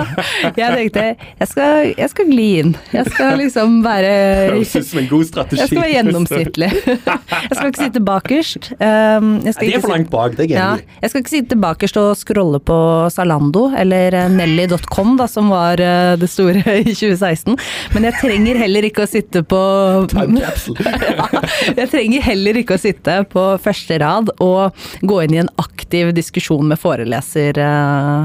jeg 0.62 0.78
tenkte 0.78 1.04
jeg 1.10 1.50
skal, 1.50 1.90
jeg 1.92 2.12
skal 2.14 2.30
gli 2.32 2.48
inn. 2.62 2.72
Jeg 2.96 3.12
skal 3.12 3.36
liksom 3.42 3.78
være 3.84 4.14
Høres 4.54 4.94
en 4.96 5.10
god 5.12 5.28
strategi. 5.28 5.60
Jeg 5.60 5.72
skal 5.72 5.82
være 5.84 5.94
gjennomsnittlig. 5.98 6.70
Jeg 6.88 7.52
skal 7.52 7.68
ikke 7.68 7.82
sitte 7.84 8.04
bakerst. 8.08 8.70
Um, 8.80 9.30
Det 9.44 9.68
er 9.68 9.84
for 9.84 9.92
langt 9.92 10.10
bak, 10.12 10.38
det 10.38 10.48
er 10.48 10.54
jeg 10.54 10.64
enig 10.64 10.86
i. 10.86 10.98
jeg 11.04 11.12
skal 11.12 11.24
ikke 11.24 11.34
sitte 11.34 11.60
bakerst 11.60 12.00
og 12.00 12.10
scrolle 12.18 12.62
på 12.64 12.78
Zalando 13.12 13.68
eller 13.76 14.17
Nelly.com, 14.32 15.16
som 15.28 15.50
var 15.52 15.80
eh, 15.80 16.14
det 16.18 16.28
store 16.30 16.62
i 16.82 16.94
2016. 16.94 17.56
Men 17.94 18.08
jeg 18.08 18.18
trenger 18.20 18.60
heller 18.62 18.88
ikke 18.88 19.06
å 19.06 19.10
sitte 19.10 19.42
på 19.46 19.60
Time 20.12 20.42
ja, 20.44 20.52
Jeg 21.76 21.90
trenger 21.92 22.24
heller 22.26 22.60
ikke 22.60 22.78
å 22.78 22.82
sitte 22.82 23.18
på 23.32 23.44
første 23.62 23.98
rad 24.02 24.32
og 24.44 24.76
gå 25.06 25.20
inn 25.24 25.36
i 25.36 25.42
en 25.42 25.50
aktiv 25.60 26.12
diskusjon 26.16 26.66
med 26.68 26.80
foreleser. 26.80 27.54
Det 27.58 27.68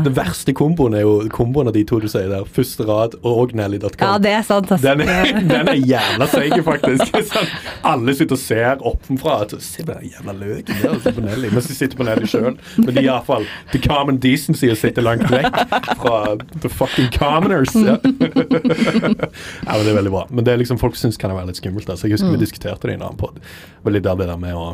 Den 0.07 0.17
verste 0.17 0.55
komboen 0.57 0.97
er 0.97 1.05
jo 1.05 1.15
komboen 1.33 1.69
av 1.71 1.77
de 1.77 1.85
to 1.87 1.99
du 2.03 2.09
sier 2.11 2.29
der. 2.31 2.47
Første 2.57 2.87
rad 2.87 3.17
og 3.21 3.53
Nelly.com. 3.57 3.99
Ja, 4.01 4.17
det 4.21 4.33
er 4.37 4.45
sant. 4.47 4.71
Altså. 4.71 4.93
Den 4.93 5.07
er, 5.07 5.31
den 5.53 5.71
er 5.71 5.79
jævla 5.79 6.29
seig, 6.31 6.57
faktisk. 6.65 7.19
Sånn, 7.33 7.51
alle 7.93 8.15
sitter 8.17 8.37
og 8.37 8.43
ser 8.43 8.83
oppenfra. 8.93 9.39
Se 9.59 9.83
på 9.83 9.91
den 9.91 10.11
jævla 10.13 10.37
løken 10.39 10.81
der 10.81 10.91
altså, 10.95 11.13
på 11.15 11.25
Nelly. 11.25 11.51
Mens 11.53 11.69
de 11.69 11.77
sitter 11.77 11.99
på 11.99 12.07
Nelly 12.07 12.29
sjøl. 12.29 12.53
Men 12.77 12.91
de 12.91 12.99
er 13.01 13.09
iallfall 13.09 13.47
the 13.73 13.81
common 13.83 14.19
decency 14.23 14.69
å 14.71 14.77
sitte 14.79 15.03
langt 15.03 15.25
vekk 15.31 15.72
fra 15.81 16.37
the 16.61 16.69
fucking 16.69 17.09
commoners. 17.17 17.75
Ja. 17.75 17.97
ja, 18.03 19.73
men 19.73 19.83
Det 19.83 19.91
er 19.91 19.99
veldig 19.99 20.13
bra. 20.13 20.25
Men 20.29 20.45
det 20.45 20.53
er 20.53 20.61
liksom 20.61 20.79
folk 20.81 20.97
syns 20.99 21.17
kan 21.17 21.33
være 21.35 21.51
litt 21.51 21.61
skummelt. 21.61 21.89
Altså. 21.89 22.07
Jeg 22.07 22.17
husker 22.17 22.33
vi 22.33 22.41
diskuterte 22.43 22.87
det 22.87 22.95
i 22.95 22.99
en 22.99 23.05
annen 23.07 23.19
pod. 23.19 23.39
Det 23.83 24.03
der 24.03 24.37
med 24.39 24.55
å 24.57 24.73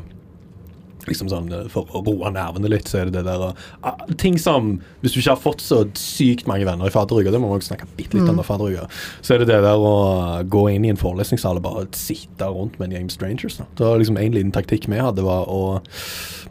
liksom 1.07 1.29
sånn, 1.31 1.51
eh, 1.53 1.67
For 1.71 1.87
å 1.95 2.01
roe 2.05 2.31
nervene 2.33 2.69
litt, 2.71 2.87
så 2.89 2.99
er 3.01 3.09
det 3.09 3.19
det 3.19 3.25
der 3.27 3.43
uh, 3.85 4.05
Ting 4.17 4.37
som 4.41 4.81
Hvis 5.01 5.13
du 5.13 5.19
ikke 5.21 5.35
har 5.35 5.41
fått 5.43 5.61
så 5.63 5.83
sykt 5.99 6.47
mange 6.49 6.65
venner 6.67 6.89
i 6.89 6.93
fadderuka, 6.93 7.31
det 7.31 7.39
må 7.41 7.51
vi 7.51 7.59
også 7.59 7.73
snakke 7.73 7.87
bitte 7.97 8.17
litt 8.19 8.29
om 8.29 8.39
i 8.41 8.43
fadderuka, 8.43 8.87
så 9.21 9.35
er 9.35 9.43
det 9.43 9.49
det 9.51 9.61
der 9.63 9.79
å 9.79 9.93
gå 10.49 10.65
inn 10.73 10.85
i 10.85 10.91
en 10.93 10.99
forelesningssal 10.99 11.59
og 11.61 11.63
bare 11.63 11.85
sitte 11.97 12.49
rundt 12.49 12.79
med 12.79 12.89
en 12.89 12.97
gjeng 12.99 13.11
strangers. 13.13 13.59
Da. 13.61 13.67
Det 13.77 13.85
var 13.85 14.01
liksom 14.01 14.17
En 14.19 14.35
liten 14.35 14.51
taktikk 14.51 14.89
vi 14.89 14.99
hadde, 14.99 15.23
var 15.23 15.47
å 15.47 15.79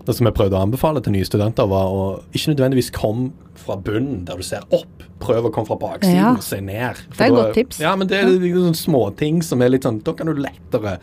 Det 0.06 0.16
som 0.16 0.26
jeg 0.26 0.34
prøvde 0.38 0.56
å 0.56 0.62
anbefale 0.64 1.02
til 1.04 1.12
nye 1.12 1.26
studenter, 1.28 1.68
var 1.68 1.92
å 1.92 2.02
ikke 2.32 2.54
nødvendigvis 2.54 2.90
komme 2.96 3.32
fra 3.58 3.76
bunnen 3.76 4.24
der 4.24 4.38
du 4.40 4.46
ser 4.46 4.64
opp. 4.72 5.02
Prøv 5.20 5.48
å 5.48 5.52
komme 5.52 5.66
fra 5.68 5.76
baksiden 5.76 6.16
Ja. 6.16 6.32
og 6.32 6.42
se 6.42 6.60
ned. 6.60 6.96
For 7.10 7.18
Det 7.18 7.20
er 7.20 7.26
et 7.26 7.36
godt 7.36 7.54
tips. 7.54 7.80
Ja, 7.80 7.94
men 7.96 8.08
det 8.08 8.20
er 8.22 8.30
liksom 8.30 8.74
småting 8.74 9.42
som 9.44 9.60
er 9.62 9.68
litt 9.74 9.82
sånn 9.84 10.02
Da 10.02 10.14
kan 10.14 10.26
du 10.26 10.34
lettere 10.34 10.98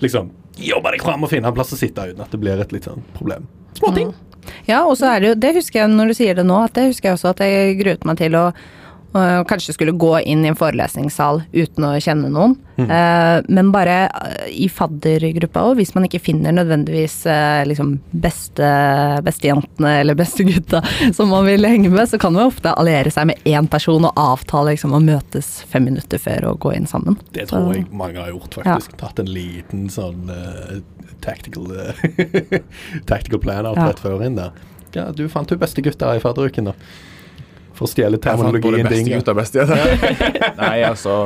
liksom 0.00 0.30
jobbe 0.56 0.94
deg 0.94 1.04
fram 1.04 1.26
og 1.26 1.32
finne 1.32 1.50
en 1.50 1.56
plass 1.56 1.74
å 1.74 1.78
sitte 1.80 2.08
uten 2.10 2.22
at 2.24 2.32
det 2.32 2.40
blir 2.40 2.60
et 2.62 2.72
litt 2.74 2.88
sånn 2.88 3.04
problem. 3.16 3.46
Småting. 3.76 4.14
Ja, 4.68 4.84
og 4.86 4.94
så 4.96 5.08
er 5.10 5.20
det 5.20 5.28
jo 5.28 5.36
Det 5.42 5.52
husker 5.56 5.80
jeg 5.80 5.90
når 5.90 6.12
du 6.12 6.14
sier 6.16 6.36
det 6.38 6.44
nå, 6.46 6.58
at 6.68 6.76
det 6.78 6.88
husker 6.92 7.10
jeg 7.10 7.18
også 7.18 7.32
at 7.34 7.42
jeg 7.44 7.78
gruet 7.80 8.06
meg 8.08 8.20
til 8.20 8.36
å 8.38 8.44
øh, 9.16 9.40
kanskje 9.48 9.72
skulle 9.76 9.94
gå 9.96 10.12
inn 10.28 10.44
i 10.44 10.50
en 10.52 10.58
forelesningssal 10.58 11.42
uten 11.56 11.86
å 11.88 11.94
kjenne 12.02 12.28
noen. 12.32 12.54
Eh, 12.76 13.38
men 13.48 13.70
bare 13.72 13.96
øh, 14.12 14.48
i 14.52 14.68
faddergruppa 14.68 15.62
òg, 15.70 15.78
hvis 15.80 15.94
man 15.96 16.04
ikke 16.08 16.20
finner 16.20 16.52
nødvendigvis 16.52 17.22
eh, 17.32 17.62
liksom 17.68 17.94
beste, 18.12 18.68
bestejentene 19.24 19.94
eller 20.02 20.18
bestegutta 20.18 20.82
som 21.16 21.32
man 21.32 21.48
vil 21.48 21.64
henge 21.64 21.88
med, 21.92 22.04
så 22.10 22.20
kan 22.20 22.36
man 22.36 22.50
ofte 22.50 22.74
alliere 22.76 23.10
seg 23.14 23.30
med 23.32 23.48
én 23.48 23.68
person 23.72 24.04
og 24.10 24.20
avtale 24.20 24.74
liksom, 24.76 24.92
å 24.96 25.00
møtes 25.02 25.50
fem 25.72 25.88
minutter 25.88 26.20
før 26.20 26.50
og 26.52 26.60
gå 26.66 26.74
inn 26.76 26.86
sammen. 26.90 27.16
Det 27.32 27.48
tror 27.50 27.70
Så- 27.72 27.78
jeg 27.80 27.88
mange 27.96 28.20
har 28.20 28.30
gjort, 28.34 28.60
faktisk. 28.60 28.96
Tatt 29.00 29.18
en 29.24 29.32
liten 29.32 29.88
sånn 29.92 30.28
uh, 30.30 30.78
tactical 31.24 31.66
uh, 31.72 32.06
Tactical 33.10 33.40
plan-out 33.40 33.76
Ja. 33.80 33.88
rett 33.90 34.00
før 34.02 34.22
inn 34.26 34.36
der. 34.38 34.52
Ja, 34.96 35.10
du 35.12 35.26
fant 35.28 35.50
jo 35.52 35.58
beste 35.60 35.82
gutter 35.84 36.16
i 36.16 36.20
fadderuken, 36.22 36.70
da. 36.70 36.76
For 37.76 37.86
å 37.86 37.90
stjele 37.90 38.16
Jeg 38.16 38.24
fant 38.24 38.40
både 38.40 38.60
terminologien 38.62 39.12
din. 39.12 39.20
og 39.20 39.36
beste. 39.36 39.64
Nei, 40.62 40.76
altså. 40.86 41.16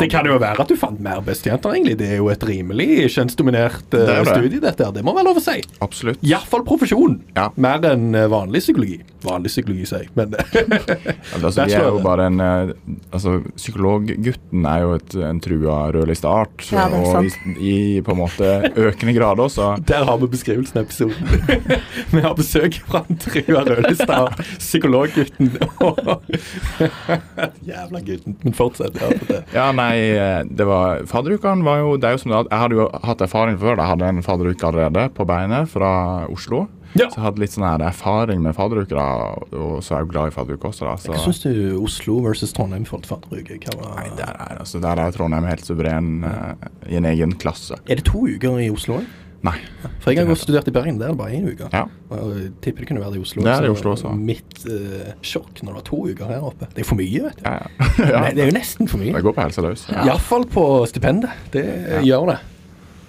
Det 0.00 0.10
kan 0.12 0.26
jo 0.28 0.36
være 0.40 0.64
at 0.64 0.70
du 0.70 0.76
fant 0.78 1.00
mer 1.02 1.22
bestejenter, 1.24 1.72
egentlig. 1.76 1.96
Det 2.00 2.10
er 2.14 2.20
jo 2.20 2.28
et 2.32 2.44
rimelig 2.44 3.08
kjønnsdominert 3.14 3.86
uh, 3.94 3.96
Det 3.96 4.16
er 4.18 4.26
det. 4.28 4.34
studie, 4.34 4.60
dette 4.62 4.86
her. 4.86 4.92
Det 4.96 5.04
må 5.06 5.14
være 5.16 5.28
lov 5.30 5.40
å 5.40 5.44
si. 5.44 5.56
Absolutt. 5.84 6.20
Iallfall 6.26 6.64
profesjon. 6.68 7.20
Ja. 7.36 7.48
Mer 7.60 7.84
enn 7.90 8.12
eh, 8.14 8.28
vanlig 8.30 8.62
psykologi. 8.64 9.00
Vanlig 9.24 9.52
psykologi, 9.52 9.86
sier 9.88 10.04
jeg, 10.06 10.12
men 10.16 10.36
Altså, 11.40 11.66
vi 11.68 11.74
er 11.76 11.86
jo 11.88 12.00
bare 12.04 12.28
en 12.30 12.40
eh, 12.44 12.72
Altså, 13.12 13.38
psykologgutten 13.56 14.68
er 14.68 14.84
jo 14.84 14.94
et, 14.96 15.16
en 15.30 15.40
trua 15.44 15.78
rødlisteart. 15.96 16.66
Ja, 16.74 16.86
er 16.86 16.98
og 17.00 17.26
i, 17.26 17.32
i 17.70 17.76
på 18.04 18.14
en 18.14 18.20
måte 18.20 18.52
økende 18.76 19.14
grad 19.16 19.42
også. 19.42 19.72
Der 19.90 20.04
har 20.08 20.20
vi 20.20 20.30
beskrivelsen 20.32 20.80
av 20.80 20.88
episoden. 20.88 21.80
vi 22.12 22.24
har 22.24 22.36
besøk 22.38 22.80
fra 22.86 23.04
en 23.08 23.20
trua 23.20 23.64
rødlista 23.68 24.20
psykologgutten. 24.58 25.52
Jævla 27.70 28.00
gutten. 28.06 28.36
Men 28.42 28.56
fortsett. 28.56 28.98
Ja. 29.00 29.40
Ja, 29.54 29.68
nei, 29.76 29.94
eh, 30.16 30.42
det 30.46 30.66
var 30.68 31.04
Fadderukene 31.10 31.64
var 31.66 31.80
jo 31.82 31.96
Det 32.00 32.08
er 32.08 32.16
jo 32.16 32.20
som 32.22 32.32
det, 32.34 32.42
Jeg 32.50 32.60
hadde 32.64 32.78
jo 32.78 32.88
hatt 33.04 33.24
erfaring 33.26 33.58
før. 33.60 33.76
Jeg 33.78 33.90
hadde 33.94 34.10
en 34.14 34.22
fadderuke 34.26 34.68
allerede 34.68 35.08
på 35.16 35.26
beinet 35.28 35.70
fra 35.72 35.90
Oslo. 36.30 36.66
Ja. 36.98 37.06
Så 37.06 37.20
jeg 37.20 37.22
hadde 37.22 37.42
litt 37.44 37.52
sånn 37.54 37.66
her 37.68 37.82
erfaring 37.86 38.40
med 38.42 38.56
fadderuker, 38.56 38.98
og 38.98 39.76
så 39.84 39.94
er 39.94 40.00
jeg 40.00 40.08
jo 40.08 40.10
glad 40.10 40.32
i 40.32 40.34
fadderuke 40.34 40.70
også, 40.72 40.88
da. 40.88 40.96
Så, 40.98 41.12
Hva 41.14 41.20
syns 41.22 41.42
du 41.44 41.78
Oslo 41.78 42.16
versus 42.24 42.50
Trondheim 42.56 42.82
for 42.88 43.04
fadderuke? 43.06 43.60
Var- 43.78 43.92
nei, 43.94 44.08
der 44.18 44.32
er, 44.34 44.56
altså, 44.64 44.80
der 44.82 44.98
er 44.98 45.14
Trondheim 45.14 45.46
helt 45.46 45.62
suveren 45.66 46.24
uh, 46.26 46.54
i 46.90 46.98
en 46.98 47.06
egen 47.12 47.36
klasse. 47.38 47.78
Er 47.86 48.00
det 48.00 48.08
to 48.10 48.24
uker 48.26 48.58
i 48.58 48.66
Oslo 48.74 48.98
òg? 48.98 49.06
Nei. 49.46 49.56
For 50.02 50.12
jeg 50.12 50.20
har 50.20 50.28
gått 50.28 50.42
studert 50.42 50.68
i 50.68 50.74
Bergen, 50.74 50.98
der 51.00 51.08
er 51.10 51.14
det 51.14 51.20
bare 51.20 51.32
én 51.38 51.46
uke. 51.48 51.70
Ja. 51.72 51.86
Og 52.12 52.34
jeg 52.36 52.50
tipper 52.64 52.84
det 52.84 52.90
kunne 52.90 53.00
være 53.00 53.14
det 53.14 53.22
i 53.22 53.24
Oslo. 53.24 53.44
Det 53.46 53.52
er 53.54 53.64
det 53.64 53.70
i 53.70 53.72
Oslo 53.72 53.94
også. 53.94 54.12
Mitt 54.12 54.62
uh, 54.68 55.10
sjokk 55.24 55.62
når 55.62 55.70
det 55.70 55.78
var 55.78 55.86
to 55.88 56.00
uker 56.10 56.32
her 56.34 56.46
oppe. 56.50 56.68
Det 56.74 56.84
er 56.84 56.88
for 56.90 57.00
mye, 57.00 57.24
vet 57.24 57.40
du. 57.40 57.48
Ja, 57.48 57.58
ja. 58.12 58.22
Nei, 58.26 58.30
det 58.36 58.44
er 58.44 58.52
jo 58.52 58.56
nesten 58.58 58.90
for 58.90 59.00
mye. 59.00 59.14
Det 59.16 59.24
går 59.24 59.36
på 59.38 59.44
helsa 59.46 59.64
løs. 59.64 59.86
Ja. 59.88 60.06
Iallfall 60.10 60.44
på 60.52 60.66
stipendet. 60.92 61.48
Det 61.56 61.66
gjør 62.04 62.34
det. 62.34 62.40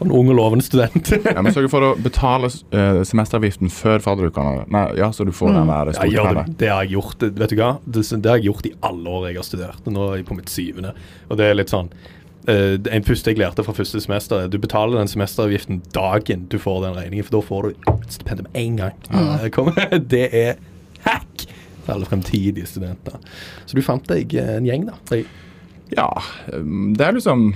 Og 0.02 0.08
en 0.08 0.14
ung 0.18 0.32
og 0.34 0.38
lovende 0.40 0.66
student. 0.66 1.12
Jeg 1.14 1.44
må 1.46 1.52
sørg 1.54 1.68
for 1.70 1.86
å 1.86 1.92
betale 2.02 2.48
uh, 2.50 3.04
semesteravgiften 3.06 3.70
før 3.70 4.02
fadderukene. 4.02 4.64
Nei, 4.74 4.88
ja, 4.98 5.12
så 5.14 5.28
du 5.28 5.34
får 5.36 5.54
den 5.60 5.70
der 5.70 5.92
Ja, 6.10 6.24
det. 6.40 6.48
det 6.58 6.72
har 6.72 6.88
jeg 6.88 6.96
gjort. 6.96 7.28
Vet 7.28 7.54
du 7.54 7.60
hva? 7.60 7.76
Det, 7.86 8.08
det 8.16 8.32
har 8.32 8.40
jeg 8.40 8.50
gjort 8.50 8.72
i 8.72 8.74
alle 8.88 9.14
år 9.20 9.30
jeg 9.30 9.38
har 9.44 9.46
studert. 9.52 9.92
Nå 9.92 10.08
er 10.08 10.22
jeg 10.22 10.28
på 10.32 10.40
mitt 10.40 10.50
syvende. 10.50 10.96
Og 11.30 11.38
det 11.38 11.52
er 11.52 11.60
litt 11.60 11.70
sånn 11.76 11.92
eh, 11.94 12.18
En 12.50 13.06
første 13.06 13.30
jeg 13.30 13.38
lærte 13.38 13.64
fra 13.66 13.76
første 13.78 14.02
semester, 14.02 14.42
er 14.42 14.50
du 14.50 14.58
betaler 14.58 14.98
den 14.98 15.12
semesteravgiften 15.12 15.84
dagen 15.94 16.48
du 16.50 16.58
får 16.62 16.86
den 16.88 16.98
regningen, 16.98 17.28
for 17.28 17.38
da 17.38 17.42
får 17.46 17.68
du 17.68 17.92
et 17.94 18.16
stipend 18.18 18.42
med 18.48 18.58
en 18.64 18.80
gang. 18.80 18.98
Mm. 19.12 20.08
Det 20.14 20.26
er 20.32 20.56
hack 21.06 21.46
for 21.86 21.96
alle 21.96 22.10
fremtidige 22.10 22.70
studenter. 22.70 23.22
Så 23.66 23.78
du 23.78 23.86
fant 23.86 24.06
deg 24.10 24.34
eh, 24.38 24.58
en 24.58 24.68
gjeng, 24.70 24.90
da. 24.90 25.22
Ja, 25.92 26.08
um, 26.54 26.94
det 26.96 27.04
er 27.04 27.18
liksom 27.18 27.50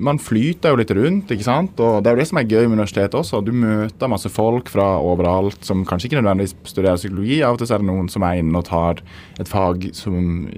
Man 0.00 0.16
flyter 0.22 0.72
jo 0.72 0.78
litt 0.80 0.90
rundt, 0.96 1.30
ikke 1.34 1.44
sant. 1.44 1.80
Og 1.82 2.00
det 2.00 2.08
er 2.08 2.16
jo 2.16 2.22
det 2.22 2.28
som 2.30 2.38
er 2.40 2.46
gøy 2.48 2.62
med 2.64 2.78
universitetet 2.78 3.16
også. 3.18 3.42
Du 3.44 3.52
møter 3.52 4.10
masse 4.10 4.30
folk 4.32 4.70
fra 4.72 4.86
overalt 5.04 5.68
som 5.68 5.84
kanskje 5.86 6.08
ikke 6.08 6.22
nødvendigvis 6.22 6.56
studerer 6.72 6.96
psykologi. 6.96 7.42
Av 7.44 7.54
og 7.54 7.60
til 7.60 7.68
er 7.68 7.84
det 7.84 7.90
noen 7.90 8.08
som 8.10 8.24
er 8.26 8.40
inne 8.40 8.62
og 8.62 8.64
tar 8.70 9.02
et 9.42 9.50
fag 9.50 9.90
som, 9.94 10.48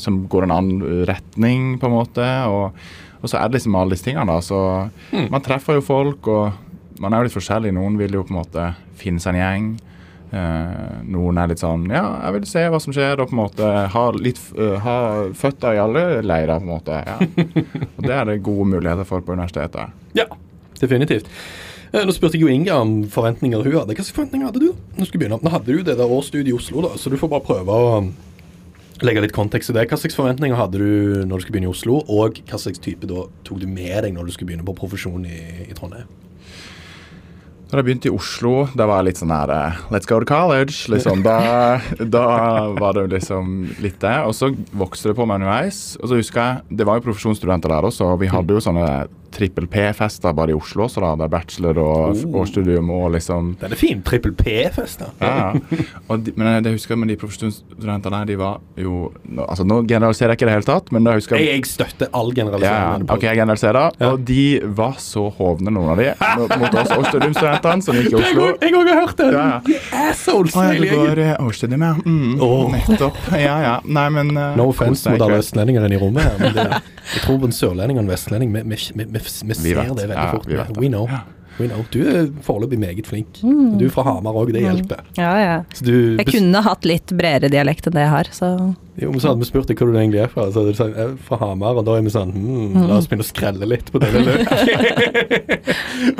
som 0.00 0.22
går 0.32 0.48
en 0.48 0.56
annen 0.56 1.04
retning, 1.10 1.76
på 1.78 1.90
en 1.90 1.94
måte. 1.98 2.30
Og, 2.48 2.80
og 3.18 3.30
så 3.30 3.40
er 3.40 3.48
det 3.48 3.58
liksom 3.58 3.76
alle 3.78 3.96
disse 3.96 4.06
tingene, 4.06 4.30
da. 4.30 4.38
Så 4.44 5.28
man 5.32 5.44
treffer 5.44 5.78
jo 5.78 5.84
folk, 5.84 6.28
og 6.30 7.00
man 7.02 7.14
er 7.14 7.22
jo 7.22 7.28
litt 7.28 7.36
forskjellig. 7.36 7.74
Noen 7.74 7.98
vil 7.98 8.18
jo 8.18 8.24
på 8.26 8.34
en 8.34 8.40
måte 8.40 8.70
finne 8.98 9.22
seg 9.22 9.34
en 9.34 9.42
gjeng. 9.42 9.68
Eh, 10.28 10.96
noen 11.08 11.38
er 11.40 11.48
litt 11.48 11.62
sånn 11.62 11.86
Ja, 11.88 12.02
jeg 12.26 12.34
vil 12.34 12.48
se 12.50 12.66
hva 12.68 12.76
som 12.84 12.92
skjer, 12.92 13.16
og 13.16 13.30
på 13.30 13.32
en 13.32 13.38
måte 13.40 13.68
ha 13.94 14.02
litt 14.12 14.36
uh, 14.58 14.74
Ha 14.84 14.96
føtter 15.32 15.78
i 15.78 15.80
alle 15.80 16.02
leirer, 16.20 16.60
på 16.60 16.66
en 16.66 16.74
måte. 16.74 16.98
Ja. 17.06 17.16
Og 17.96 18.04
det 18.04 18.12
er 18.12 18.28
det 18.28 18.42
gode 18.44 18.68
muligheter 18.74 19.08
for 19.08 19.24
på 19.24 19.32
universitetet. 19.38 19.96
Ja, 20.18 20.28
definitivt. 20.82 21.30
Eh, 21.92 22.04
Nå 22.04 22.12
spurte 22.12 22.36
jeg 22.36 22.44
jo 22.44 22.52
Inga 22.52 22.76
om 22.82 22.94
forventninger 23.08 23.64
hun 23.64 23.78
hadde. 23.80 23.96
Slags 23.96 24.12
forventninger 24.12 24.50
hadde 24.50 24.66
du? 24.66 24.72
Nå 24.98 25.08
skal 25.08 25.16
vi 25.16 25.24
begynne. 25.24 25.40
Nå 25.40 25.54
hadde 25.54 25.72
du 25.72 25.80
det 25.86 25.96
der 25.96 26.16
årsstudiet 26.18 26.52
i 26.52 26.56
Oslo, 26.56 26.84
da, 26.84 26.92
så 27.00 27.08
du 27.08 27.16
får 27.20 27.32
bare 27.32 27.46
prøve 27.48 27.78
å 27.78 27.92
um, 28.02 28.12
legge 29.06 29.22
litt 29.22 29.34
kontekst 29.36 29.72
i 29.72 29.76
det. 29.76 29.88
Hva 29.90 29.98
slags 30.00 30.16
forventninger 30.18 30.58
hadde 30.58 30.80
du 30.80 31.26
når 31.26 31.38
du 31.38 31.44
skulle 31.44 31.58
begynne 31.58 31.70
i 31.70 31.74
Oslo, 31.74 32.00
og 32.10 32.40
hva 32.48 32.60
slags 32.60 32.82
type 32.82 33.08
da 33.08 33.26
tok 33.46 33.60
du 33.62 33.68
med 33.70 33.94
deg 34.04 34.16
når 34.16 34.28
du 34.28 34.34
skulle 34.34 34.52
begynne 34.52 34.66
på 34.66 34.76
profesjon 34.78 35.26
i, 35.28 35.42
i 35.68 35.76
Trondheim? 35.76 36.08
Når 37.68 37.82
jeg 37.82 37.84
begynte 37.84 38.08
i 38.08 38.12
Oslo, 38.16 38.52
da 38.80 38.86
var 38.88 39.02
jeg 39.02 39.10
litt 39.10 39.18
sånn 39.20 39.32
her 39.34 39.50
eh, 39.52 39.80
Let's 39.92 40.08
go 40.08 40.16
to 40.22 40.28
college. 40.28 40.86
Liksom. 40.88 41.20
Da, 41.26 41.36
da 42.16 42.24
var 42.78 42.96
det 42.96 43.10
liksom 43.12 43.66
litt 43.84 43.98
det. 44.00 44.14
Og 44.24 44.32
så 44.38 44.48
vokste 44.72 45.10
det 45.10 45.18
på 45.18 45.26
meg 45.28 45.42
underveis. 45.42 45.82
Og 46.00 46.08
så 46.08 46.16
husker 46.16 46.40
jeg, 46.40 46.78
Det 46.80 46.86
var 46.88 46.96
jo 46.96 47.04
profesjonsstudenter 47.10 47.74
der 47.74 47.88
også, 47.90 48.14
og 48.14 48.22
vi 48.22 48.30
hadde 48.32 48.56
jo 48.56 48.64
sånne 48.64 48.88
trippel 49.34 49.66
P-fester 49.68 50.32
bare 50.36 50.50
i 50.50 50.56
Oslo 50.56 50.86
Så 50.88 51.00
da. 51.04 51.14
Der 51.20 51.28
bachelor 51.32 51.78
og 51.82 52.16
Oh. 52.18 52.40
årsstudium 52.42 52.88
og 52.90 53.12
liksom 53.12 53.56
Den 53.60 53.72
er 53.72 53.76
fin. 53.76 54.02
Trippel 54.02 54.32
P-fest, 54.38 55.00
da. 55.00 55.10
Ja, 55.20 55.52
ja. 55.54 55.84
Og 56.08 56.24
de, 56.24 56.32
men 56.36 56.62
det 56.64 56.72
husker 56.72 56.94
jeg 56.94 56.98
med 57.02 57.08
de 57.12 57.16
profesjonsstudentene, 57.20 58.22
de 58.26 58.36
var 58.40 58.60
jo 58.76 59.12
Altså, 59.48 59.64
nå 59.68 59.82
generaliserer 59.88 60.32
jeg 60.32 60.38
ikke 60.38 60.46
i 60.46 60.50
det 60.50 60.56
hele 60.58 60.68
tatt, 60.68 60.92
men 60.92 61.04
da 61.04 61.12
husker 61.18 61.36
Jeg, 61.36 61.46
jeg 61.46 61.58
jeg 61.58 61.66
støtter 61.66 62.08
all 62.14 62.32
generalisering. 62.34 63.04
ja. 63.08 63.14
OK, 63.14 63.22
jeg 63.22 63.36
generaliserer. 63.36 63.90
Ja. 64.00 64.12
Og 64.12 64.24
de 64.24 64.60
var 64.78 64.94
så 65.02 65.26
hovne, 65.38 65.70
noen 65.74 65.90
av 65.92 65.96
de, 66.00 66.08
mot, 66.38 66.74
oss 66.74 66.90
oss 66.90 66.96
årsstudiumstudentene 66.98 67.82
som 67.84 67.94
gikk 67.98 68.12
i 68.12 68.18
Oslo. 68.22 68.46
jeg 68.62 68.74
òg 68.78 68.88
har 68.92 69.00
hørt 69.02 69.16
det! 69.20 69.28
Ja, 69.34 69.46
ja. 69.68 69.78
Assholes, 70.08 70.56
Å 70.56 70.64
ja, 70.68 70.78
du 70.80 70.86
går 70.92 71.18
eh, 71.24 71.34
årsstudium, 71.44 71.82
ja. 71.84 71.92
Mm, 72.04 72.40
oh. 72.40 72.70
Nettopp. 72.72 73.18
Ja, 73.32 73.56
ja. 73.64 73.74
Nei, 73.84 74.08
men 74.14 74.32
uh, 74.36 74.54
No 74.58 74.68
offense 74.72 75.08
mot 75.10 75.20
alle 75.28 75.40
østlendinger 75.42 75.88
i 75.92 75.98
rommet 76.00 76.24
her, 76.24 76.38
men 76.40 76.54
det, 76.56 76.82
jeg 77.14 77.22
tror 77.24 77.44
en 77.48 77.52
sørlending 77.56 77.98
og 77.98 78.04
en 78.04 78.10
vestlending 78.12 78.52
Vi, 78.54 78.62
vi, 78.68 78.78
vi, 79.04 79.08
vi, 79.18 79.54
ser 79.54 79.80
vet. 79.80 79.96
det 79.96 80.08
veldig 80.08 80.16
Ja, 80.16 80.30
fort. 80.34 80.46
vi 80.46 80.56
vet 80.58 80.72
det. 80.74 80.80
We 80.82 80.88
know. 80.92 81.06
Ja. 81.08 81.22
We 81.58 81.66
know. 81.68 81.84
Du 81.90 82.00
er 82.06 82.28
foreløpig 82.46 82.78
meget 82.78 83.06
flink. 83.08 83.40
Du 83.42 83.84
er 83.86 83.90
fra 83.90 84.04
Hamar 84.06 84.36
òg, 84.38 84.52
det 84.54 84.60
hjelper. 84.62 85.00
Ja, 85.18 85.32
ja. 85.42 85.54
Så 85.74 85.84
du, 85.88 85.94
Jeg 86.20 86.26
kunne 86.30 86.60
hatt 86.62 86.84
litt 86.86 87.10
bredere 87.18 87.50
dialekt 87.50 87.88
enn 87.90 87.96
det 87.96 88.04
jeg 88.04 88.12
har, 88.12 88.30
så 88.30 88.50
jo, 88.98 89.12
men 89.12 89.20
så 89.22 89.30
hadde 89.30 89.44
vi 89.44 89.46
spurt 89.46 89.68
deg 89.70 89.78
hvor 89.78 89.92
du 89.92 89.98
egentlig 90.00 90.22
er 90.24 90.30
fra. 90.32 90.48
Så 90.50 90.62
hadde 90.62 90.72
du 90.74 90.78
sagt 90.78 90.96
jeg 90.98 91.12
er 91.12 91.18
fra 91.22 91.36
Hamar, 91.42 91.76
og 91.78 91.84
da 91.86 91.94
er 91.98 92.02
vi 92.02 92.10
sånn 92.10 92.32
hmm, 92.34 92.74
La 92.88 92.96
oss 92.98 93.06
begynne 93.10 93.22
å 93.22 93.28
skrelle 93.28 93.68
litt 93.70 93.92
på 93.94 94.00
det. 94.02 94.08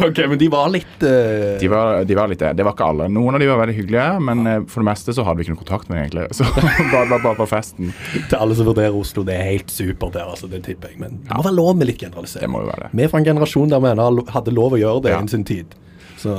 ok, 0.07 0.21
men 0.31 0.39
de 0.39 0.49
var 0.53 0.71
litt 0.73 1.03
uh... 1.03 1.57
De 1.61 1.69
var, 1.73 2.05
de 2.09 2.17
var 2.19 2.31
litt 2.31 2.43
det. 2.43 2.53
Det 2.59 2.67
var 2.67 2.77
ikke 2.77 2.89
alle. 2.93 3.09
Noen 3.13 3.37
av 3.39 3.43
de 3.43 3.49
var 3.51 3.61
veldig 3.63 3.77
hyggelige, 3.81 4.07
men 4.29 4.45
eh, 4.47 4.61
for 4.71 4.83
det 4.85 4.89
meste 4.91 5.15
så 5.17 5.25
hadde 5.27 5.41
vi 5.41 5.47
ikke 5.49 5.57
noe 5.57 5.63
kontakt 5.65 5.91
med 5.91 5.99
dem, 5.99 6.05
egentlig. 6.07 6.27
Så 6.39 6.47
bare, 6.55 7.05
bare, 7.11 7.21
bare 7.27 7.39
på 7.41 7.49
festen. 7.51 7.91
Til 8.31 8.39
alle 8.39 8.57
som 8.59 8.69
vurderer 8.71 8.95
Oslo, 8.99 9.25
det 9.27 9.37
er 9.39 9.51
helt 9.53 9.75
supert 9.75 10.15
der, 10.17 10.29
altså. 10.31 10.51
Det 10.51 10.63
tipper 10.67 10.93
jeg. 10.95 11.01
Men 11.03 11.19
det 11.27 11.35
må 11.35 11.45
være 11.49 11.59
lov 11.59 11.75
med 11.81 11.91
litt 11.91 11.99
Det 12.01 12.07
generalisering. 12.09 12.53
må 12.55 12.63
jo 12.65 12.71
være 12.71 12.87
det. 12.87 12.93
Vi 12.99 13.07
er 13.07 13.13
fra 13.13 13.23
en 13.23 13.29
generasjon 13.33 13.75
der 13.75 13.83
vi 13.85 13.93
ennå 13.95 14.11
hadde 14.35 14.55
lov 14.55 14.79
å 14.79 14.83
gjøre 14.83 15.07
det 15.09 15.15
Ja. 15.17 15.23
innen 15.23 15.35
sin 15.35 15.47
tid. 15.49 15.75
Så 16.19 16.37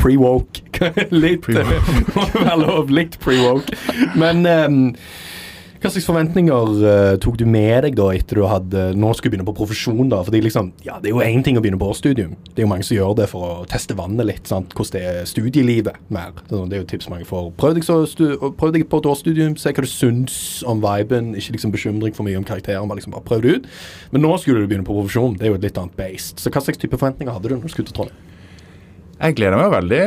pre-woke. 0.00 0.62
litt 1.12 1.42
Pre-woke. 1.44 2.14
Det. 2.14 2.76
Litt 2.96 3.18
pre-woke. 3.20 3.76
Men 4.18 4.46
ehm, 4.48 4.78
hva 5.80 5.88
slags 5.88 6.04
forventninger 6.04 6.72
uh, 6.84 7.14
tok 7.24 7.38
du 7.40 7.46
med 7.48 7.86
deg 7.86 7.94
da 7.96 8.10
etter 8.12 8.36
du 8.36 8.42
hadde 8.44 8.82
nå 9.00 9.14
skulle 9.16 9.32
begynne 9.32 9.46
på 9.48 9.54
profesjon? 9.56 10.10
da? 10.12 10.18
Fordi 10.26 10.42
liksom, 10.44 10.74
ja, 10.84 10.98
Det 11.00 11.08
er 11.08 11.14
jo 11.14 11.22
én 11.24 11.40
ting 11.46 11.56
å 11.56 11.62
begynne 11.64 11.80
på 11.80 11.88
årsstudium. 11.88 12.34
Det 12.50 12.60
er 12.60 12.66
jo 12.66 12.70
mange 12.72 12.84
som 12.84 12.98
gjør 12.98 13.14
det 13.22 13.28
for 13.30 13.46
å 13.46 13.52
teste 13.70 13.96
vannet 13.96 14.28
litt. 14.28 14.44
sant? 14.50 14.74
Hvordan 14.76 14.98
det 14.98 15.04
er 15.08 15.30
studielivet 15.30 15.96
mer. 16.12 16.34
Så 16.50 16.66
Det 16.68 16.76
er 16.76 16.82
jo 16.82 16.88
tips 16.92 17.08
mange 17.08 17.24
får. 17.24 17.48
Prøv 17.56 17.78
deg, 17.78 17.88
prøv 18.60 18.74
deg 18.76 18.84
på 18.92 19.00
et 19.00 19.08
årsstudium, 19.08 19.56
se 19.56 19.72
hva 19.72 19.86
du 19.86 19.88
syns 19.88 20.36
om 20.68 20.84
viben. 20.84 21.32
Ikke 21.32 21.56
liksom 21.56 21.72
bekymring 21.72 22.12
for 22.12 22.28
mye 22.28 22.36
om 22.36 22.44
karakteren, 22.44 22.84
bare 22.84 23.00
liksom 23.00 23.16
bare 23.16 23.24
prøv 23.24 23.40
det 23.40 23.54
ut. 23.56 23.70
Men 24.12 24.26
nå 24.26 24.36
skulle 24.36 24.60
du 24.60 24.68
begynne 24.68 24.84
på 24.84 24.98
profesjon. 24.98 25.38
Det 25.40 25.48
er 25.48 25.54
jo 25.54 25.60
et 25.62 25.64
litt 25.64 25.80
annet 25.80 25.96
based. 25.96 26.44
Så 26.44 26.52
hva 26.52 26.60
slags 26.60 26.82
type 26.82 27.00
forventninger 27.00 27.32
hadde 27.32 27.48
du 27.48 27.56
når 27.56 27.70
du 27.70 27.72
skulle 27.72 27.88
til 27.88 27.96
Trondheim? 27.96 28.26
Jeg 29.20 29.34
gleder 29.36 29.58
meg 29.60 29.68
veldig, 29.74 30.04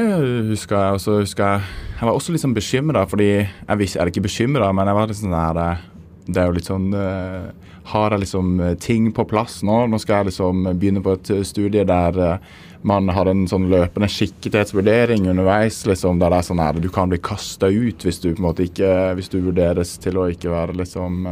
husker 0.49 0.73
jeg. 0.73 0.97
Også, 0.97 1.19
husker 1.21 1.45
jeg 1.45 1.65
Jeg 1.99 2.07
var 2.07 2.15
også 2.17 2.33
litt 2.33 2.41
sånn 2.41 2.55
bekymra, 2.55 3.03
fordi 3.05 3.29
Jeg 3.43 3.77
visste, 3.77 3.99
er 4.01 4.09
ikke 4.09 4.25
bekymra, 4.25 4.71
men 4.73 4.89
jeg 4.89 4.97
var 4.97 5.11
litt 5.11 5.19
sånn 5.19 5.35
der 5.35 5.59
eh, 5.61 5.83
Det 6.25 6.41
er 6.41 6.47
jo 6.49 6.55
litt 6.55 6.69
sånn 6.69 6.87
eh, 6.97 7.75
Har 7.91 8.15
jeg 8.15 8.23
liksom 8.23 8.49
eh, 8.57 8.73
ting 8.81 9.11
på 9.13 9.27
plass 9.29 9.59
nå? 9.61 9.83
Nå 9.91 9.99
skal 10.01 10.23
jeg 10.23 10.31
liksom 10.31 10.65
begynne 10.71 11.03
på 11.05 11.13
et 11.19 11.29
studie 11.45 11.85
der 11.85 12.39
man 12.83 13.07
har 13.15 13.29
en 13.31 13.45
sånn 13.47 13.69
løpende 13.71 14.09
skikkethetsvurdering 14.11 15.29
underveis, 15.31 15.77
liksom, 15.87 16.17
der 16.19 16.33
det 16.33 16.41
er 16.41 16.47
sånn 16.49 16.63
her 16.63 16.81
Du 16.83 16.89
kan 16.91 17.13
bli 17.13 17.21
kasta 17.23 17.69
ut 17.69 18.03
hvis 18.03 18.19
du 18.19 18.31
på 18.33 18.41
en 18.41 18.47
måte 18.49 18.65
ikke 18.65 18.89
Hvis 19.19 19.31
du 19.31 19.37
vurderes 19.45 19.93
til 20.03 20.17
å 20.19 20.25
ikke 20.33 20.51
være 20.51 20.75
liksom 20.81 21.29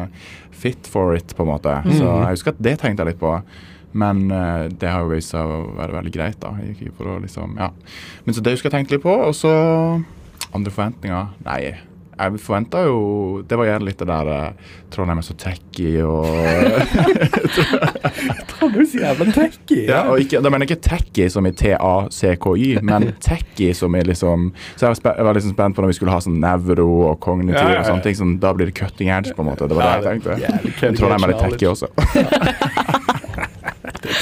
fit 0.61 0.85
for 0.85 1.17
it, 1.17 1.33
på 1.33 1.41
en 1.41 1.49
måte. 1.49 1.73
Så 1.89 2.05
jeg 2.05 2.35
husker 2.35 2.53
at 2.53 2.59
det 2.61 2.75
tenkte 2.77 3.01
jeg 3.01 3.15
litt 3.15 3.23
på. 3.23 3.31
Men 3.93 4.25
eh, 4.31 4.65
det 4.71 4.89
har 4.89 5.05
jo 5.05 5.13
vist 5.13 5.35
seg 5.35 5.45
å 5.45 5.61
være 5.77 5.99
veldig 5.99 6.15
greit, 6.15 6.39
da. 6.41 6.55
For 6.97 7.15
å 7.15 7.21
liksom, 7.23 7.55
ja. 7.59 7.71
Men 8.25 8.37
så 8.37 8.43
det 8.43 8.55
husker 8.55 8.71
jeg 8.71 8.79
tenkte 8.79 8.97
litt 8.97 9.05
på. 9.05 9.15
Og 9.27 9.35
så 9.37 9.53
andre 10.51 10.73
forventninger 10.73 11.29
Nei, 11.45 11.61
jeg 12.21 12.39
forventa 12.43 12.81
jo 12.85 12.97
Det 13.47 13.57
var 13.57 13.69
gjerne 13.69 13.87
litt 13.87 14.01
det 14.01 14.07
der 14.09 14.29
eh, 14.33 14.73
Trondheim 14.91 15.21
er 15.21 15.25
så 15.25 15.35
tacky 15.39 15.93
og 16.03 16.27
Trondheim 18.51 18.81
er 18.83 18.89
så 18.91 18.99
jævla 18.99 19.27
tacky. 19.31 19.77
Ja, 19.87 20.01
og 20.11 20.19
ikke, 20.19 20.41
Da 20.43 20.51
mener 20.51 20.67
jeg 20.67 20.75
ikke 20.75 20.89
tacky 20.89 21.29
som 21.31 21.47
i 21.47 21.53
T-A-C-K-Y, 21.55 22.81
men 22.83 23.13
tacky 23.23 23.71
som 23.77 23.95
i 23.95 24.03
liksom 24.03 24.49
Så 24.75 24.85
jeg 24.85 24.89
var, 24.89 24.99
spe, 24.99 25.13
jeg 25.17 25.29
var 25.29 25.39
liksom 25.39 25.55
spent 25.55 25.77
på 25.77 25.85
når 25.85 25.93
vi 25.93 25.97
skulle 26.01 26.17
ha 26.17 26.19
sånn 26.27 26.41
nevro 26.43 26.89
og 27.13 27.21
kognitiv 27.23 27.55
Ja, 27.55 27.69
ja, 27.69 27.77
ja. 27.77 27.85
og 27.85 27.93
sånne 27.93 28.05
ting. 28.05 28.19
Sånn, 28.19 28.35
da 28.43 28.51
blir 28.57 28.67
det 28.67 28.75
cutting 28.77 29.13
edge, 29.15 29.31
på 29.37 29.45
en 29.45 29.53
måte. 29.53 29.71
Det 29.71 29.79
var 29.79 30.03
det 30.03 30.11
jeg 30.11 30.25
tenkte. 30.25 30.91
Trondheim 30.99 31.29
er 31.29 31.33
litt 31.33 31.45
tacky 31.47 31.71
også. 31.71 32.99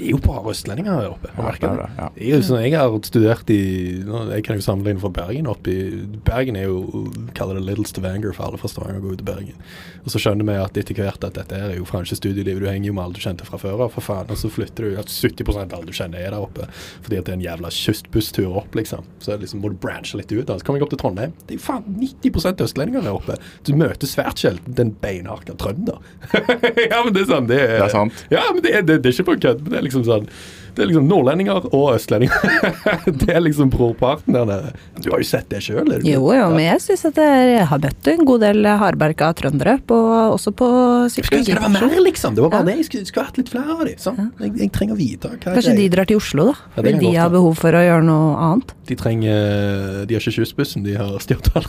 Det 0.00 0.06
er 0.08 0.14
jo 0.14 0.20
bare 0.24 0.54
østlendinger 0.54 0.94
her 0.96 1.10
oppe. 1.12 1.28
Jeg 1.36 1.60
det 1.60 1.70
det. 1.76 1.88
ja. 1.98 2.06
jeg, 2.16 2.44
sånn, 2.46 2.62
jeg 2.64 2.72
har 2.78 2.94
studert 3.04 3.50
i 3.52 3.60
Jeg 4.00 4.44
kan 4.46 4.56
jo 4.56 4.64
sammenligne 4.64 5.02
fra 5.02 5.10
Bergen. 5.12 5.48
opp 5.50 5.68
i, 5.68 5.76
Bergen 6.24 6.56
er 6.56 6.70
jo 6.70 7.04
kaller 7.36 7.58
det 7.58 7.66
Little 7.66 7.84
Stavanger 7.84 8.32
for 8.32 8.48
alle 8.48 8.60
fra 8.60 8.70
Stavanger 8.72 9.02
går 9.04 9.18
ut 9.18 9.20
til 9.20 9.28
Bergen. 9.28 9.58
Og 10.00 10.14
så 10.14 10.22
skjønner 10.22 10.48
vi 10.48 10.56
at 10.56 10.80
etter 10.80 10.96
hvert 10.96 11.26
at 11.26 11.36
dette 11.36 11.58
er 11.58 11.74
jo 11.76 11.84
faen 11.88 12.08
ikke 12.08 12.16
studielivet. 12.16 12.62
Du 12.64 12.70
henger 12.70 12.88
jo 12.88 12.94
med 12.96 13.04
alle 13.04 13.18
du 13.18 13.20
kjente 13.20 13.44
fra 13.44 13.60
før 13.60 13.84
av, 13.84 13.92
for 13.92 14.06
faen. 14.06 14.32
Og 14.32 14.40
så 14.40 14.48
flytter 14.52 14.88
du 14.88 14.96
at 15.02 15.12
70% 15.12 15.60
av 15.66 15.76
alle 15.76 15.90
du 15.90 15.96
kjenner 15.96 16.24
er 16.24 16.32
der 16.32 16.40
oppe. 16.40 16.68
Fordi 17.04 17.20
at 17.20 17.28
det 17.28 17.34
er 17.34 17.38
en 17.38 17.44
jævla 17.44 17.72
kystbusstur 17.76 18.56
opp, 18.62 18.78
liksom. 18.80 19.04
Så 19.20 19.36
liksom 19.40 19.60
må 19.60 19.74
du 19.74 19.76
branche 19.82 20.16
litt 20.16 20.32
ut. 20.32 20.46
da. 20.48 20.56
Så 20.56 20.64
kommer 20.64 20.80
jeg 20.80 20.88
opp 20.88 20.94
til 20.94 21.02
Trondheim. 21.04 21.36
Det 21.44 21.58
er 21.58 21.60
jo 21.60 21.66
faen 21.66 22.00
90 22.00 22.64
østlendinger 22.64 23.04
der 23.04 23.20
oppe. 23.20 23.36
Du 23.68 23.74
møter 23.76 24.08
svært 24.08 24.40
sjelden 24.40 24.78
den 24.80 24.94
beinharde 25.04 25.56
trønder. 25.60 26.00
ja, 26.92 27.04
men 27.04 27.12
det 27.12 27.26
er 27.26 27.30
sant. 27.34 27.52
Det 27.52 27.60
er, 27.60 27.76
Det 27.76 27.86
er 27.90 27.94
sant. 27.98 28.24
Ja, 28.32 28.46
men 28.54 28.64
det 28.64 28.72
er, 28.72 28.86
det, 28.86 29.00
det 29.04 29.12
er 29.12 29.18
ikke 29.18 29.28
på 29.34 29.38
kødd. 29.44 29.68
Liksom 29.90 30.06
sånn 30.08 30.30
det 30.74 30.84
er 30.84 30.88
liksom 30.90 31.08
nordlendinger 31.10 31.66
og 31.74 31.86
østlendinger. 31.96 32.70
det 33.20 33.34
er 33.34 33.42
liksom 33.42 33.70
brorparten 33.72 34.36
der 34.36 34.46
nede. 34.48 34.70
Du 35.02 35.10
har 35.12 35.22
jo 35.22 35.26
sett 35.26 35.48
det 35.50 35.62
sjøl? 35.64 35.90
Jo, 36.06 36.22
jo, 36.36 36.46
men 36.54 36.62
jeg 36.64 36.82
syns 36.84 37.04
at 37.10 37.18
jeg 37.20 37.66
har 37.70 37.82
møtt 37.82 38.10
en 38.12 38.22
god 38.28 38.44
del 38.46 38.68
hardbarka 38.80 39.32
trøndere, 39.40 39.78
på, 39.90 39.98
også 40.36 40.54
på 40.56 40.68
ikke 41.10 41.42
det 41.50 41.56
være 41.58 41.72
mer, 41.74 41.98
liksom? 42.06 42.36
Det 42.36 42.44
var 42.44 42.54
bare 42.54 42.60
Ja. 42.60 42.68
det. 42.70 42.76
Jeg 42.80 42.88
skulle, 42.88 43.10
skulle 43.10 43.26
hatt 43.26 43.40
litt 43.40 43.52
flere 43.52 43.74
av 43.74 43.84
dem. 43.88 43.98
Sånn. 44.00 44.30
Jeg, 44.38 44.54
jeg 44.62 44.72
trenger 44.76 44.94
å 44.94 45.00
vite 45.00 45.30
Kanskje 45.42 45.76
de 45.76 45.88
drar 45.92 46.08
til 46.08 46.20
Oslo, 46.20 46.46
da. 46.50 46.54
Ja, 46.76 46.86
Vil 46.86 46.98
de 47.02 47.12
ha 47.18 47.28
behov 47.32 47.58
for 47.58 47.76
å 47.76 47.82
gjøre 47.84 48.06
noe 48.06 48.32
annet. 48.48 48.74
De 48.90 48.96
trenger 48.98 50.06
De 50.06 50.16
har 50.16 50.22
ikke 50.22 50.38
kystbussen, 50.38 50.86
de 50.86 50.96
har 50.98 51.18
stjålruter. 51.22 51.66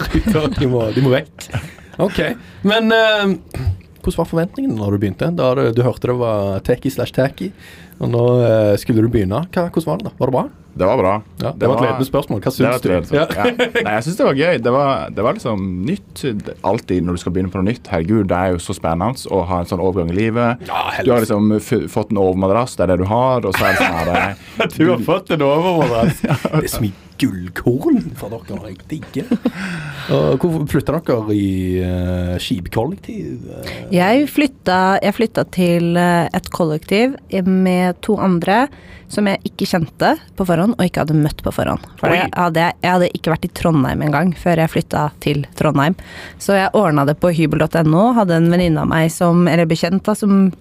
De, 0.59 0.67
de 0.95 1.03
må 1.05 1.13
vekk. 1.13 1.49
OK. 2.05 2.19
Men 2.67 2.93
eh, 2.95 3.35
hvordan 4.01 4.21
var 4.21 4.29
forventningene 4.29 4.77
når 4.77 4.95
du 4.95 5.01
begynte? 5.01 5.29
Da 5.37 5.51
du, 5.57 5.63
du 5.75 5.83
hørte 5.85 6.11
det 6.11 6.17
var 6.19 6.59
tacky 6.67 6.91
slash 6.93 7.15
tacky, 7.15 7.51
og 8.01 8.11
nå 8.13 8.25
eh, 8.45 8.73
skulle 8.81 9.05
du 9.05 9.11
begynne. 9.13 9.45
Hva, 9.53 9.69
hvordan 9.69 9.89
var 9.89 10.01
det? 10.01 10.09
da? 10.09 10.17
Var 10.19 10.31
det 10.31 10.37
bra? 10.37 10.45
Det 10.73 10.87
var 10.87 10.97
bra. 10.97 11.13
Ja, 11.41 11.51
det, 11.57 11.67
var 11.67 11.75
et 11.75 11.85
ledende 11.85 12.07
spørsmål. 12.07 12.39
Hva 12.41 12.51
Det 12.51 12.55
syns 12.55 13.09
du? 13.11 13.15
Ja. 13.17 13.25
Nei, 13.35 13.93
jeg 13.97 14.05
syns 14.05 14.19
det 14.21 14.27
var 14.27 14.39
gøy. 14.39 14.59
Det 14.63 14.73
var, 14.75 15.11
det 15.11 15.25
var 15.25 15.37
liksom 15.37 15.67
nytt. 15.87 16.23
Alltid 16.67 17.05
når 17.05 17.17
du 17.17 17.23
skal 17.23 17.35
begynne 17.35 17.51
på 17.51 17.59
noe 17.59 17.67
nytt. 17.67 17.91
Herregud, 17.91 18.29
det 18.31 18.39
er 18.39 18.55
jo 18.55 18.63
så 18.63 18.75
spennende 18.77 19.27
å 19.31 19.43
ha 19.49 19.61
en 19.61 19.69
sånn 19.69 19.83
overgang 19.83 20.13
i 20.13 20.17
livet. 20.17 20.63
Ja. 20.69 20.81
Du 21.03 21.11
har 21.11 21.23
liksom 21.25 21.57
f 21.59 21.73
fått 21.91 22.11
en 22.13 22.21
overmadrass, 22.21 22.77
det 22.79 22.87
er 22.87 22.93
det 22.93 23.01
du 23.03 23.07
har, 23.09 23.43
og 23.43 23.55
så 23.57 23.67
er 23.67 23.75
det 23.75 23.85
sånn 23.85 23.99
her 23.99 24.11
eh, 24.15 24.73
Du 24.77 24.83
har 24.93 25.05
fått 25.05 25.33
en 25.35 25.47
overmadrass. 25.47 26.21
Det 26.51 26.67
er 26.67 26.71
så 26.71 26.83
mye 26.83 27.09
gullkorn 27.21 27.99
fra 28.17 28.29
dere. 28.31 28.71
Jeg 28.71 28.79
digger 28.89 29.27
det. 29.29 29.51
Hvorfor 30.41 30.65
flytta 30.71 30.97
dere 30.97 31.35
i 31.35 31.51
uh, 31.83 32.35
skipkollektiv? 32.41 33.45
Jeg 33.93 34.25
flytta, 34.31 34.79
jeg 35.03 35.17
flytta 35.17 35.45
til 35.53 35.99
eh, 35.99 36.31
et 36.33 36.49
kollektiv 36.53 37.15
med 37.45 38.01
to 38.05 38.17
andre 38.21 38.65
som 39.11 39.27
jeg 39.27 39.41
ikke 39.51 39.67
kjente 39.67 40.13
på 40.37 40.45
forhånd, 40.47 40.60
og 40.77 40.83
ikke 40.85 41.03
hadde 41.03 41.17
møtt 41.17 41.41
på 41.43 41.53
forhånd. 41.55 41.85
For 41.99 42.13
jeg 42.13 42.29
hadde, 42.37 42.71
jeg 42.83 42.93
hadde 42.95 43.11
ikke 43.17 43.33
vært 43.33 43.47
i 43.47 43.53
Trondheim 43.57 44.03
engang 44.05 44.33
før 44.37 44.61
jeg 44.61 44.71
flytta 44.71 45.05
til 45.23 45.45
Trondheim. 45.59 45.97
Så 46.41 46.57
jeg 46.59 46.73
ordna 46.77 47.05
det 47.09 47.17
på 47.21 47.33
hybel.no, 47.35 48.11
hadde 48.17 48.37
en 48.37 48.51
venninne 48.53 48.85
av 48.85 48.91
meg 48.91 49.09
som, 49.13 49.47
eller 49.49 49.69
bekjent 49.69 50.05
da, 50.05 50.15
som 50.17 50.51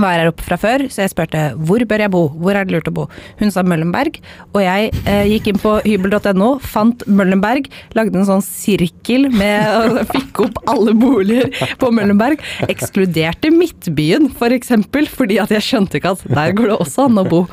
var 0.00 0.18
her 0.18 0.30
oppe 0.30 0.44
fra 0.46 0.58
før, 0.60 0.86
så 0.92 1.04
jeg 1.04 1.12
spurte 1.12 1.42
hvor 1.66 1.84
bør 1.88 2.04
jeg 2.04 2.12
bo, 2.14 2.22
hvor 2.40 2.56
er 2.56 2.66
det 2.66 2.74
lurt 2.76 2.90
å 2.90 2.94
bo. 2.94 3.06
Hun 3.40 3.52
sa 3.54 3.64
Møllenberg, 3.66 4.18
og 4.52 4.60
jeg 4.64 4.90
eh, 5.04 5.26
gikk 5.30 5.50
inn 5.52 5.60
på 5.62 5.76
hybel.no, 5.84 6.50
fant 6.64 7.04
Møllenberg, 7.06 7.68
lagde 7.98 8.20
en 8.20 8.28
sånn 8.28 8.44
sirkel 8.44 9.28
med 9.34 9.78
og 9.78 10.00
fikk 10.14 10.44
opp 10.48 10.60
alle 10.70 10.96
boliger 10.98 11.52
på 11.80 11.92
Møllenberg. 11.94 12.42
Ekskluderte 12.70 13.52
Midtbyen, 13.54 14.30
for 14.34 14.54
eksempel, 14.54 15.08
fordi 15.10 15.40
at 15.42 15.54
jeg 15.54 15.66
skjønte 15.68 16.00
ikke 16.00 16.16
at 16.16 16.26
der 16.30 16.56
går 16.56 16.72
det 16.72 16.80
også 16.80 17.08
an 17.08 17.22
å 17.22 17.28
bo. 17.28 17.44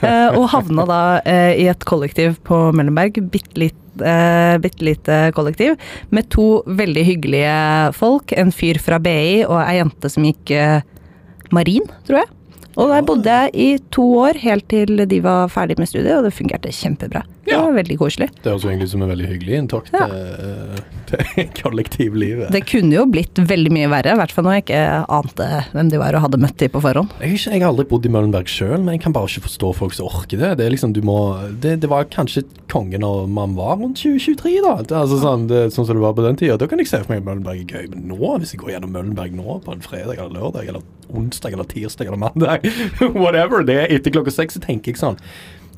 Eh, 0.00 0.38
og 0.38 0.50
havna 0.54 0.86
da 0.88 1.02
eh, 1.28 1.54
i 1.60 1.68
et 1.70 1.86
kollektiv 1.88 2.40
på 2.46 2.68
Møllenberg, 2.76 3.22
bitte 3.32 3.60
litt 3.60 3.78
eh, 4.00 4.58
bitte 4.58 4.84
lite 4.84 5.18
kollektiv, 5.36 5.76
med 6.08 6.28
to 6.32 6.62
veldig 6.66 7.04
hyggelige 7.04 7.58
folk. 7.96 8.32
En 8.32 8.52
fyr 8.54 8.80
fra 8.82 9.00
BI 9.02 9.44
og 9.46 9.58
ei 9.62 9.78
jente 9.80 10.10
som 10.12 10.26
gikk 10.26 10.54
eh, 10.56 10.80
marin, 11.56 11.86
tror 12.06 12.22
jeg. 12.22 12.30
Og 12.78 12.88
der 12.92 13.02
bodde 13.02 13.32
jeg 13.34 13.50
i 13.58 13.68
to 13.92 14.04
år, 14.22 14.38
helt 14.40 14.68
til 14.70 15.02
de 15.10 15.18
var 15.24 15.48
ferdig 15.50 15.74
med 15.80 15.88
studiet, 15.90 16.14
og 16.16 16.24
det 16.28 16.32
fungerte 16.36 16.70
kjempebra. 16.72 17.24
Det 17.44 17.58
var 17.58 17.72
veldig 17.74 17.96
koselig. 17.98 18.28
Det 18.36 18.46
høres 18.46 18.60
også 18.60 18.70
egentlig 18.70 18.86
ut 18.86 18.92
som 18.94 19.02
en 19.02 19.10
veldig 19.10 19.26
hyggelig 19.32 19.56
inntakt 19.58 19.90
Ja. 19.92 20.06
kollektivlivet. 21.62 22.50
Det 22.54 22.62
kunne 22.68 22.94
jo 22.96 23.04
blitt 23.10 23.38
veldig 23.40 23.72
mye 23.74 23.88
verre, 23.92 24.14
i 24.14 24.20
hvert 24.20 24.32
fall 24.34 24.46
når 24.46 24.56
jeg 24.58 24.64
ikke 24.66 24.82
ante 25.18 25.48
hvem 25.74 25.90
de 25.92 26.00
var 26.02 26.16
og 26.18 26.24
hadde 26.26 26.40
møtt 26.42 26.56
de 26.60 26.68
på 26.72 26.82
forhånd. 26.84 27.12
Jeg, 27.20 27.34
ikke- 27.38 27.54
jeg 27.54 27.62
har 27.64 27.70
aldri 27.72 27.86
bodd 27.90 28.06
i 28.06 28.12
Møllenberg 28.14 28.50
sjøl, 28.50 28.78
men 28.84 28.94
jeg 28.96 29.02
kan 29.06 29.14
bare 29.16 29.30
ikke 29.30 29.46
forstå 29.48 29.72
folk 29.80 29.96
som 29.96 30.06
orker 30.10 30.40
det. 30.40 30.52
Det, 30.60 30.70
liksom, 30.74 30.92
du 30.96 31.00
må, 31.06 31.16
det, 31.62 31.76
det 31.82 31.90
var 31.90 32.04
kanskje 32.12 32.44
kongen 32.70 33.00
når 33.04 33.28
man 33.28 33.56
var 33.58 33.76
rundt 33.80 33.98
2023, 34.02 34.56
da. 34.64 34.76
Altså, 35.00 35.20
sånn, 35.22 35.48
det, 35.50 35.64
sånn 35.74 35.86
som 35.88 35.96
det 35.98 36.04
var 36.04 36.14
på 36.18 36.24
den 36.26 36.38
tida. 36.40 36.58
Da 36.60 36.68
kan 36.70 36.78
jeg 36.82 36.90
se 36.90 37.02
for 37.02 37.14
meg 37.14 37.24
Møllenberg 37.26 37.62
er 37.64 37.76
gøy. 37.80 37.90
Men 37.94 38.08
nå, 38.14 38.20
hvis 38.42 38.54
jeg 38.54 38.62
går 38.62 38.74
gjennom 38.76 38.92
Møllenberg 38.94 39.34
nå, 39.38 39.60
på 39.64 39.74
en 39.76 39.84
fredag 39.84 40.16
eller 40.18 40.36
lørdag, 40.38 40.68
eller 40.70 40.86
onsdag 41.10 41.56
eller 41.56 41.66
tirsdag 41.66 42.06
eller 42.06 42.20
mandag, 42.22 42.66
whatever 43.18 43.64
det 43.66 43.78
er 43.84 43.96
etter 43.96 44.14
klokka 44.14 44.30
seks, 44.34 44.54
så 44.58 44.62
tenker 44.62 44.92
jeg 44.94 45.00
sånn 45.00 45.18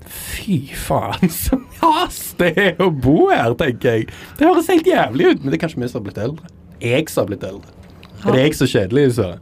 Fy 0.06 0.58
faen, 0.76 1.30
så 1.42 1.58
has 1.82 2.22
det 2.40 2.52
er 2.58 2.82
å 2.82 2.90
bo 2.90 3.28
her, 3.30 3.54
tenker 3.58 3.98
jeg. 3.98 4.08
Det 4.38 4.48
høres 4.48 4.70
helt 4.72 4.88
jævlig 4.88 5.32
ut, 5.32 5.44
men 5.44 5.52
det 5.52 5.60
er 5.60 5.64
kanskje 5.66 5.82
vi 5.82 5.92
som 5.92 6.00
har 6.00 6.08
blitt 6.08 6.24
eldre. 6.24 6.50
Jeg 6.82 7.12
som 7.12 7.24
har 7.24 7.30
blitt 7.30 7.46
eldre. 7.46 7.78
Er 8.22 8.36
det 8.36 8.42
jeg 8.44 8.58
så 8.58 8.68
kjedelig, 8.70 9.06
så? 9.18 9.32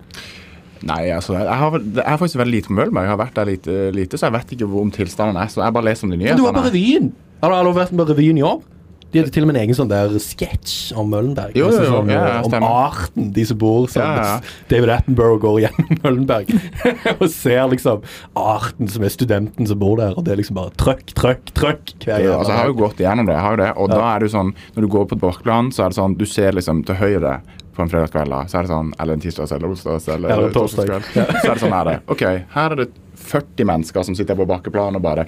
Nei, 0.88 1.02
altså, 1.12 1.34
jeg 1.36 1.56
har, 1.60 1.74
jeg 1.76 2.06
har 2.06 2.20
faktisk 2.20 2.40
veldig 2.40 2.54
lite 2.54 2.70
på 2.70 2.76
Møllenberg. 2.78 3.04
Jeg 3.04 3.12
har 3.12 3.20
vært 3.20 3.36
der 3.36 3.48
lite, 3.50 3.78
lite, 3.92 4.20
så 4.20 4.30
jeg 4.30 4.36
vet 4.38 4.54
ikke 4.56 4.68
hvor 4.70 4.86
om 4.86 4.92
tilstanden 4.94 5.36
er. 5.36 5.50
Så 5.52 5.60
jeg 5.60 5.76
bare 5.76 5.88
leser 5.90 6.08
om 6.08 6.14
de 6.14 6.20
nye. 6.20 6.30
Men 6.32 6.40
du 6.40 6.46
var 6.46 6.56
på 6.56 6.68
revyen! 6.70 7.10
Har 7.40 7.56
du 7.64 7.72
vært 7.76 7.92
på 7.96 8.06
revyen 8.08 8.40
i 8.40 8.44
år? 8.44 8.62
De 9.10 9.18
hadde 9.18 9.32
til 9.34 9.42
og 9.42 9.48
med 9.50 9.56
en 9.56 9.62
egen 9.64 9.74
sånn 9.74 9.88
der 9.90 10.12
sketsj 10.22 10.92
om 11.00 11.08
Møllenberg. 11.10 11.56
Jo, 11.58 11.64
jo, 11.64 11.70
Altså 11.70 11.82
jo, 11.82 11.92
sånn, 11.96 12.10
ja, 12.12 12.20
ja, 12.28 12.42
om 12.46 12.66
arten, 12.68 13.30
de 13.34 13.44
som 13.48 13.58
bor 13.58 13.88
sånn. 13.90 14.20
Ja. 14.20 14.36
David 14.70 14.92
Attenborough 14.94 15.40
går 15.42 15.58
gjennom 15.64 15.98
Møllenberg 16.04 16.52
og 17.20 17.26
ser 17.34 17.64
liksom 17.72 18.04
arten 18.38 18.90
som 18.92 19.02
er 19.06 19.14
studenten 19.14 19.66
som 19.66 19.80
bor 19.82 19.98
der, 19.98 20.14
og 20.14 20.26
det 20.26 20.36
er 20.36 20.42
liksom 20.42 20.60
bare 20.60 20.70
trøkk, 20.78 21.10
trøkk, 21.18 21.50
trøkk 21.58 21.94
hver 22.06 22.22
Ja, 22.22 22.36
altså, 22.38 22.52
jeg 22.54 22.60
har 22.62 22.70
jo 22.70 22.78
gått 22.84 23.02
gjennom 23.02 23.26
det. 23.26 23.34
jeg 23.34 23.44
har 23.48 23.56
jo 23.56 23.62
det, 23.64 23.70
Og 23.82 23.90
da 23.90 24.00
er 24.12 24.20
det 24.22 24.30
jo 24.30 24.34
sånn, 24.38 24.54
når 24.76 24.86
du 24.86 24.92
går 24.94 25.08
på 25.10 25.18
et 25.18 25.24
bakkeplan, 25.26 25.72
så 25.74 25.84
er 25.84 25.92
det 25.94 25.98
sånn 25.98 26.14
Du 26.20 26.26
ser 26.30 26.54
liksom 26.56 26.84
til 26.86 27.00
høyre 27.00 27.40
på 27.74 27.84
en 27.84 27.90
fredagskveld, 27.90 28.34
så 28.50 28.58
er 28.60 28.66
det 28.66 28.72
sånn 28.72 28.94
Eller 29.00 29.18
en 29.18 29.22
tirsdag 29.26 29.52
eller 29.56 29.74
onsdag 29.74 30.08
eller, 30.14 30.34
Eller 30.36 30.54
torsdag. 30.54 30.90
Så 31.10 31.22
er 31.22 31.54
det 31.54 31.60
sånn 31.62 31.74
her 31.74 31.86
det. 31.90 31.98
OK, 32.10 32.24
her 32.54 32.74
er 32.74 32.82
det 32.84 32.88
40 33.20 33.66
mennesker 33.68 34.06
som 34.06 34.16
sitter 34.16 34.38
på 34.38 34.46
bakkeplan 34.48 34.96
og 34.98 35.04
bare 35.04 35.26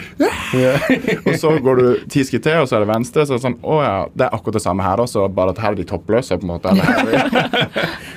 Og 1.27 1.35
så 1.39 1.53
går 1.63 1.81
du 1.81 1.87
ti 2.13 2.25
skritt 2.27 2.45
til, 2.47 2.63
og 2.63 2.69
så 2.69 2.79
er 2.79 2.85
det 2.85 2.91
venstre. 2.93 3.27
Så 3.27 3.35
er 3.35 3.41
det 3.41 3.45
sånn 3.47 3.59
Å 3.63 3.79
ja, 3.83 3.95
det 4.17 4.27
er 4.27 4.37
akkurat 4.37 4.59
det 4.59 4.65
samme 4.65 4.87
her 4.87 5.03
også, 5.03 5.27
bare 5.33 5.55
at 5.55 5.61
her 5.63 5.75
er 5.75 5.81
de 5.81 5.87
toppløse, 5.89 6.39
på 6.41 6.49
en 6.49 6.55
måte. 6.55 6.73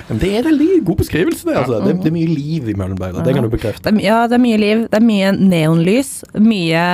Det 0.06 0.28
er 0.38 0.44
veldig 0.46 0.84
god 0.86 1.00
beskrivelse, 1.00 1.42
det. 1.48 1.56
Altså. 1.58 1.80
Det, 1.82 1.96
det 2.04 2.10
er 2.12 2.14
mye 2.14 2.30
liv 2.30 2.68
i 2.70 2.74
Møllenberg, 2.78 3.16
det 3.26 3.32
kan 3.34 3.42
du 3.42 3.50
bekrefte. 3.50 3.90
Ja, 3.98 4.20
det 4.30 4.36
er 4.36 4.42
mye 4.44 4.60
liv. 4.60 4.84
Det 4.92 5.00
er 5.00 5.06
mye 5.06 5.32
neonlys. 5.34 6.12
Mye 6.38 6.84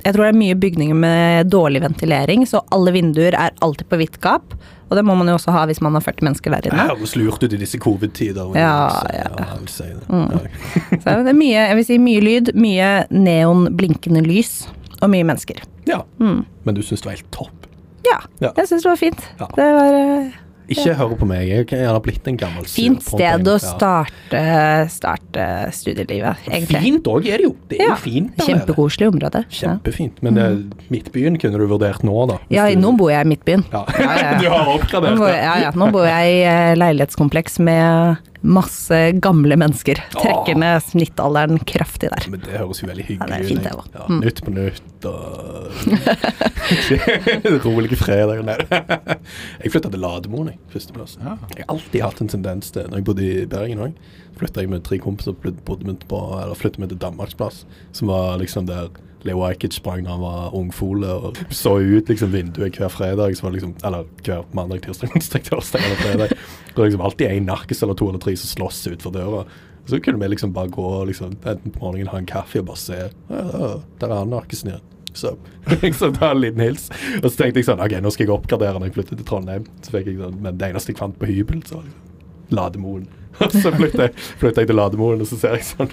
Jeg 0.00 0.14
tror 0.14 0.22
det 0.24 0.30
er 0.30 0.38
mye 0.38 0.56
bygninger 0.62 0.96
med 0.96 1.52
dårlig 1.52 1.82
ventilering, 1.84 2.46
så 2.48 2.62
alle 2.72 2.94
vinduer 2.96 3.36
er 3.36 3.52
alltid 3.64 3.90
på 3.90 4.00
vidt 4.00 4.16
gap. 4.24 4.56
Og 4.94 4.98
det 5.00 5.02
må 5.08 5.16
man 5.18 5.26
jo 5.26 5.34
også 5.34 5.50
ha 5.50 5.64
hvis 5.66 5.80
man 5.82 5.96
har 5.98 6.04
40 6.06 6.22
mennesker 6.28 6.52
der 6.54 6.60
Det 6.68 6.70
inne. 6.70 6.84
høres 6.86 7.16
lurt 7.18 7.42
ut 7.42 7.52
i 7.52 7.58
disse 7.58 7.78
covid-tider. 7.82 8.52
Ja, 8.54 8.76
Så, 8.94 9.08
ja. 9.10 9.26
jeg 9.42 9.58
vil 9.58 9.68
si 9.72 9.88
det. 9.90 10.06
Mm. 10.06 10.28
Så 11.02 11.16
det 11.26 11.32
er 11.32 11.38
mye, 11.40 11.64
jeg 11.66 11.76
vil 11.80 11.84
si 11.88 11.98
mye 11.98 12.20
lyd, 12.22 12.52
mye 12.54 12.92
neonblinkende 13.10 14.22
lys, 14.22 14.68
og 15.02 15.10
mye 15.10 15.26
mennesker. 15.26 15.58
ja. 15.90 15.98
Mm. 16.20 16.44
Men 16.64 16.74
du 16.78 16.82
syns 16.86 17.02
det 17.02 17.10
var 17.10 17.16
helt 17.18 17.30
topp? 17.34 17.66
Ja, 18.06 18.20
Ja. 18.40 18.52
jeg 18.56 18.68
syns 18.70 18.82
det 18.86 18.88
var 18.92 18.96
fint. 19.02 19.20
Ja. 19.40 19.46
Det 19.56 19.66
var 19.74 20.43
Ikke 20.68 20.94
hør 20.96 21.14
på 21.20 21.26
meg, 21.28 21.48
jeg 21.48 21.86
har 21.86 22.00
blitt 22.00 22.26
en 22.30 22.36
gammel 22.40 22.64
fint 22.64 23.02
sted 23.04 23.48
å 23.52 23.56
starte, 23.60 24.40
starte 24.88 25.46
studielivet, 25.76 26.36
egentlig. 26.48 26.80
Fint 26.86 27.04
òg 27.10 27.26
er 27.28 27.42
det 27.42 27.48
jo. 27.48 27.54
Det 27.68 27.78
er 27.80 27.84
Ja, 27.84 27.90
jo 27.90 27.96
fint. 28.00 28.36
der. 28.36 28.46
Kjempekoselig 28.48 29.08
område. 29.12 29.44
Kjempefint. 29.50 30.22
Men 30.22 30.34
det, 30.34 30.46
Midtbyen 30.90 31.36
kunne 31.40 31.58
du 31.60 31.66
vurdert 31.68 32.02
nå, 32.02 32.26
da? 32.28 32.38
Ja, 32.50 32.68
du- 32.70 32.76
nå 32.80 32.96
bor 32.96 33.10
jeg 33.10 33.26
i 33.26 33.28
Midtbyen. 33.28 33.64
ja. 33.72 33.84
Ja, 33.98 34.16
ja. 34.24 34.38
du 34.40 34.48
har 34.48 34.66
oppgradert 34.78 35.18
det. 35.18 35.34
ja, 35.42 35.54
ja, 35.66 35.70
nå 35.72 35.90
bor 35.92 36.04
jeg 36.06 36.32
i 36.32 36.42
eh, 36.48 36.74
leilighetskompleks 36.80 37.58
med 37.60 38.16
masse 38.44 38.98
gamle 39.24 39.56
mennesker. 39.56 39.98
Trekker 40.14 40.58
ned 40.60 40.82
snittalderen 40.84 41.58
kraftig 41.68 42.10
der. 42.12 42.26
Men 42.30 42.40
det 42.44 42.52
høres 42.60 42.82
jo 42.82 42.88
veldig 42.90 43.06
hyggelig 43.08 43.30
Ja, 43.32 43.38
det 43.40 43.48
fint, 43.48 43.62
det 43.64 43.72
ut. 43.72 43.78
også. 43.80 43.90
Ja, 43.94 44.04
Mm. 44.04 44.20
Nytt 44.20 44.40
på 44.44 44.50
nytt 44.52 45.06
og 45.08 45.20
Rolige 47.64 47.96
fredager. 47.96 48.42
Nei. 48.46 48.56
Jeg 49.64 49.72
flytta 49.72 49.90
til 49.92 50.02
Lademoen, 50.02 50.50
jeg. 50.52 50.58
Førsteplass. 50.72 51.16
Ja. 51.22 51.36
Jeg 51.56 51.64
har 51.64 51.72
alltid 51.74 52.04
hatt 52.04 52.20
en 52.24 52.30
tendens 52.32 52.70
til 52.74 52.86
Når 52.90 53.00
jeg 53.00 53.06
bodde 53.08 53.24
i 53.24 53.46
Bergen 53.50 53.80
òg, 53.86 53.96
flytta 54.38 54.64
jeg 54.64 54.70
med 54.72 54.84
tre 54.86 54.98
kompiser 55.02 55.34
bodde 55.38 55.86
vi 55.88 55.94
på, 56.10 56.20
eller 56.40 56.58
flyttet 56.58 56.80
meg 56.82 56.90
til 56.92 57.00
Danmarksplass, 57.04 57.62
som 57.94 58.10
var 58.10 58.36
liksom 58.42 58.66
der 58.68 58.88
Leo 59.24 59.42
Ajkic 59.46 59.72
sprang 59.78 60.04
da 60.04 60.14
han 60.14 60.20
var 60.20 60.56
ungfole 60.56 61.08
og 61.08 61.38
så 61.54 61.78
ut 61.80 62.10
liksom 62.12 62.32
vinduet 62.34 62.76
hver 62.76 62.92
fredag. 62.92 63.32
Liksom, 63.32 63.76
eller 63.84 64.08
hver 64.24 64.44
mandag, 64.52 64.82
tirsdag, 64.84 65.12
onsdag, 65.16 65.46
torsdag 65.48 65.84
eller 65.84 66.02
fredag. 66.02 66.34
Det 66.68 66.76
var 66.76 66.90
liksom 66.90 67.06
alltid 67.06 67.30
en 67.30 67.46
narkis 67.48 67.82
eller 67.82 67.96
to 67.98 68.08
eller 68.10 68.20
tre 68.20 68.36
som 68.36 68.52
slåss 68.52 68.86
utenfor 68.90 69.14
døra. 69.16 69.44
Så 69.86 70.00
kunne 70.00 70.20
vi 70.20 70.28
liksom 70.28 70.52
bare 70.52 70.68
gå 70.72 71.04
liksom, 71.04 71.36
enten 71.44 71.72
på 71.72 71.84
morgenen 71.84 72.08
ha 72.12 72.18
en 72.18 72.28
kaffe 72.28 72.60
og 72.60 72.70
bare 72.70 72.80
se 72.80 72.96
ja, 73.04 73.72
Der 74.00 74.06
er 74.08 74.16
han 74.16 74.32
narkisen 74.32 74.72
igjen. 74.72 74.86
Så 75.14 75.36
liksom 75.82 76.14
ta 76.14 76.30
en 76.30 76.40
liten 76.40 76.60
hils. 76.60 76.88
Og 77.22 77.28
så 77.30 77.36
tenkte 77.42 77.60
jeg 77.60 77.68
sånn 77.68 77.82
OK, 77.84 77.96
nå 78.02 78.12
skal 78.12 78.26
jeg 78.26 78.34
oppgradere 78.34 78.80
når 78.80 78.90
jeg 78.90 78.96
flytter 78.98 79.20
til 79.20 79.28
Trondheim. 79.28 79.68
Så 79.84 79.94
fikk 79.94 80.10
jeg 80.10 80.20
sånn, 80.20 80.40
Men 80.44 80.58
det 80.60 80.72
eneste 80.72 80.92
jeg 80.92 81.00
fant 81.00 81.16
på 81.20 81.28
hybel, 81.30 81.62
så 81.68 81.78
var 81.78 81.88
liksom 81.88 82.10
Lademoen. 82.54 83.06
Og 83.42 83.56
så 83.62 83.72
flytta 83.74 84.08
jeg, 84.08 84.14
jeg 84.42 84.68
til 84.68 84.76
lademoren, 84.78 85.22
og 85.24 85.30
så 85.30 85.38
ser 85.40 85.56
jeg 85.58 85.66
sånn 85.66 85.90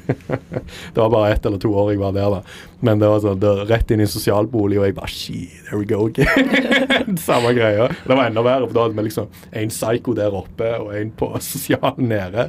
Det 0.94 1.00
var 1.00 1.12
bare 1.14 1.32
ett 1.34 1.46
eller 1.48 1.62
to 1.62 1.72
år 1.74 1.94
jeg 1.94 2.02
var 2.02 2.14
der, 2.16 2.38
da. 2.38 2.68
Men 2.82 3.02
det 3.02 3.10
var 3.12 3.22
sånn, 3.24 3.40
det 3.42 3.52
rett 3.70 3.92
inn 3.94 4.02
i 4.02 4.08
en 4.08 4.12
sosialbolig, 4.12 4.80
og 4.82 4.88
jeg 4.88 4.98
bare 4.98 5.12
Shit, 5.12 5.54
there 5.68 5.78
we 5.78 5.86
go 5.86 6.06
again. 6.08 7.18
Samme 7.28 7.52
greia. 7.58 7.90
Det 8.06 8.16
var 8.16 8.30
enda 8.30 8.44
verre, 8.46 8.68
for 8.68 8.78
da 8.78 8.86
hadde 8.86 8.98
vi 8.98 9.06
liksom 9.10 9.28
en 9.62 9.74
psycho 9.74 10.16
der 10.18 10.38
oppe 10.38 10.70
og 10.80 10.94
en 10.98 11.12
på 11.18 11.30
sosial 11.44 12.00
nede. 12.02 12.48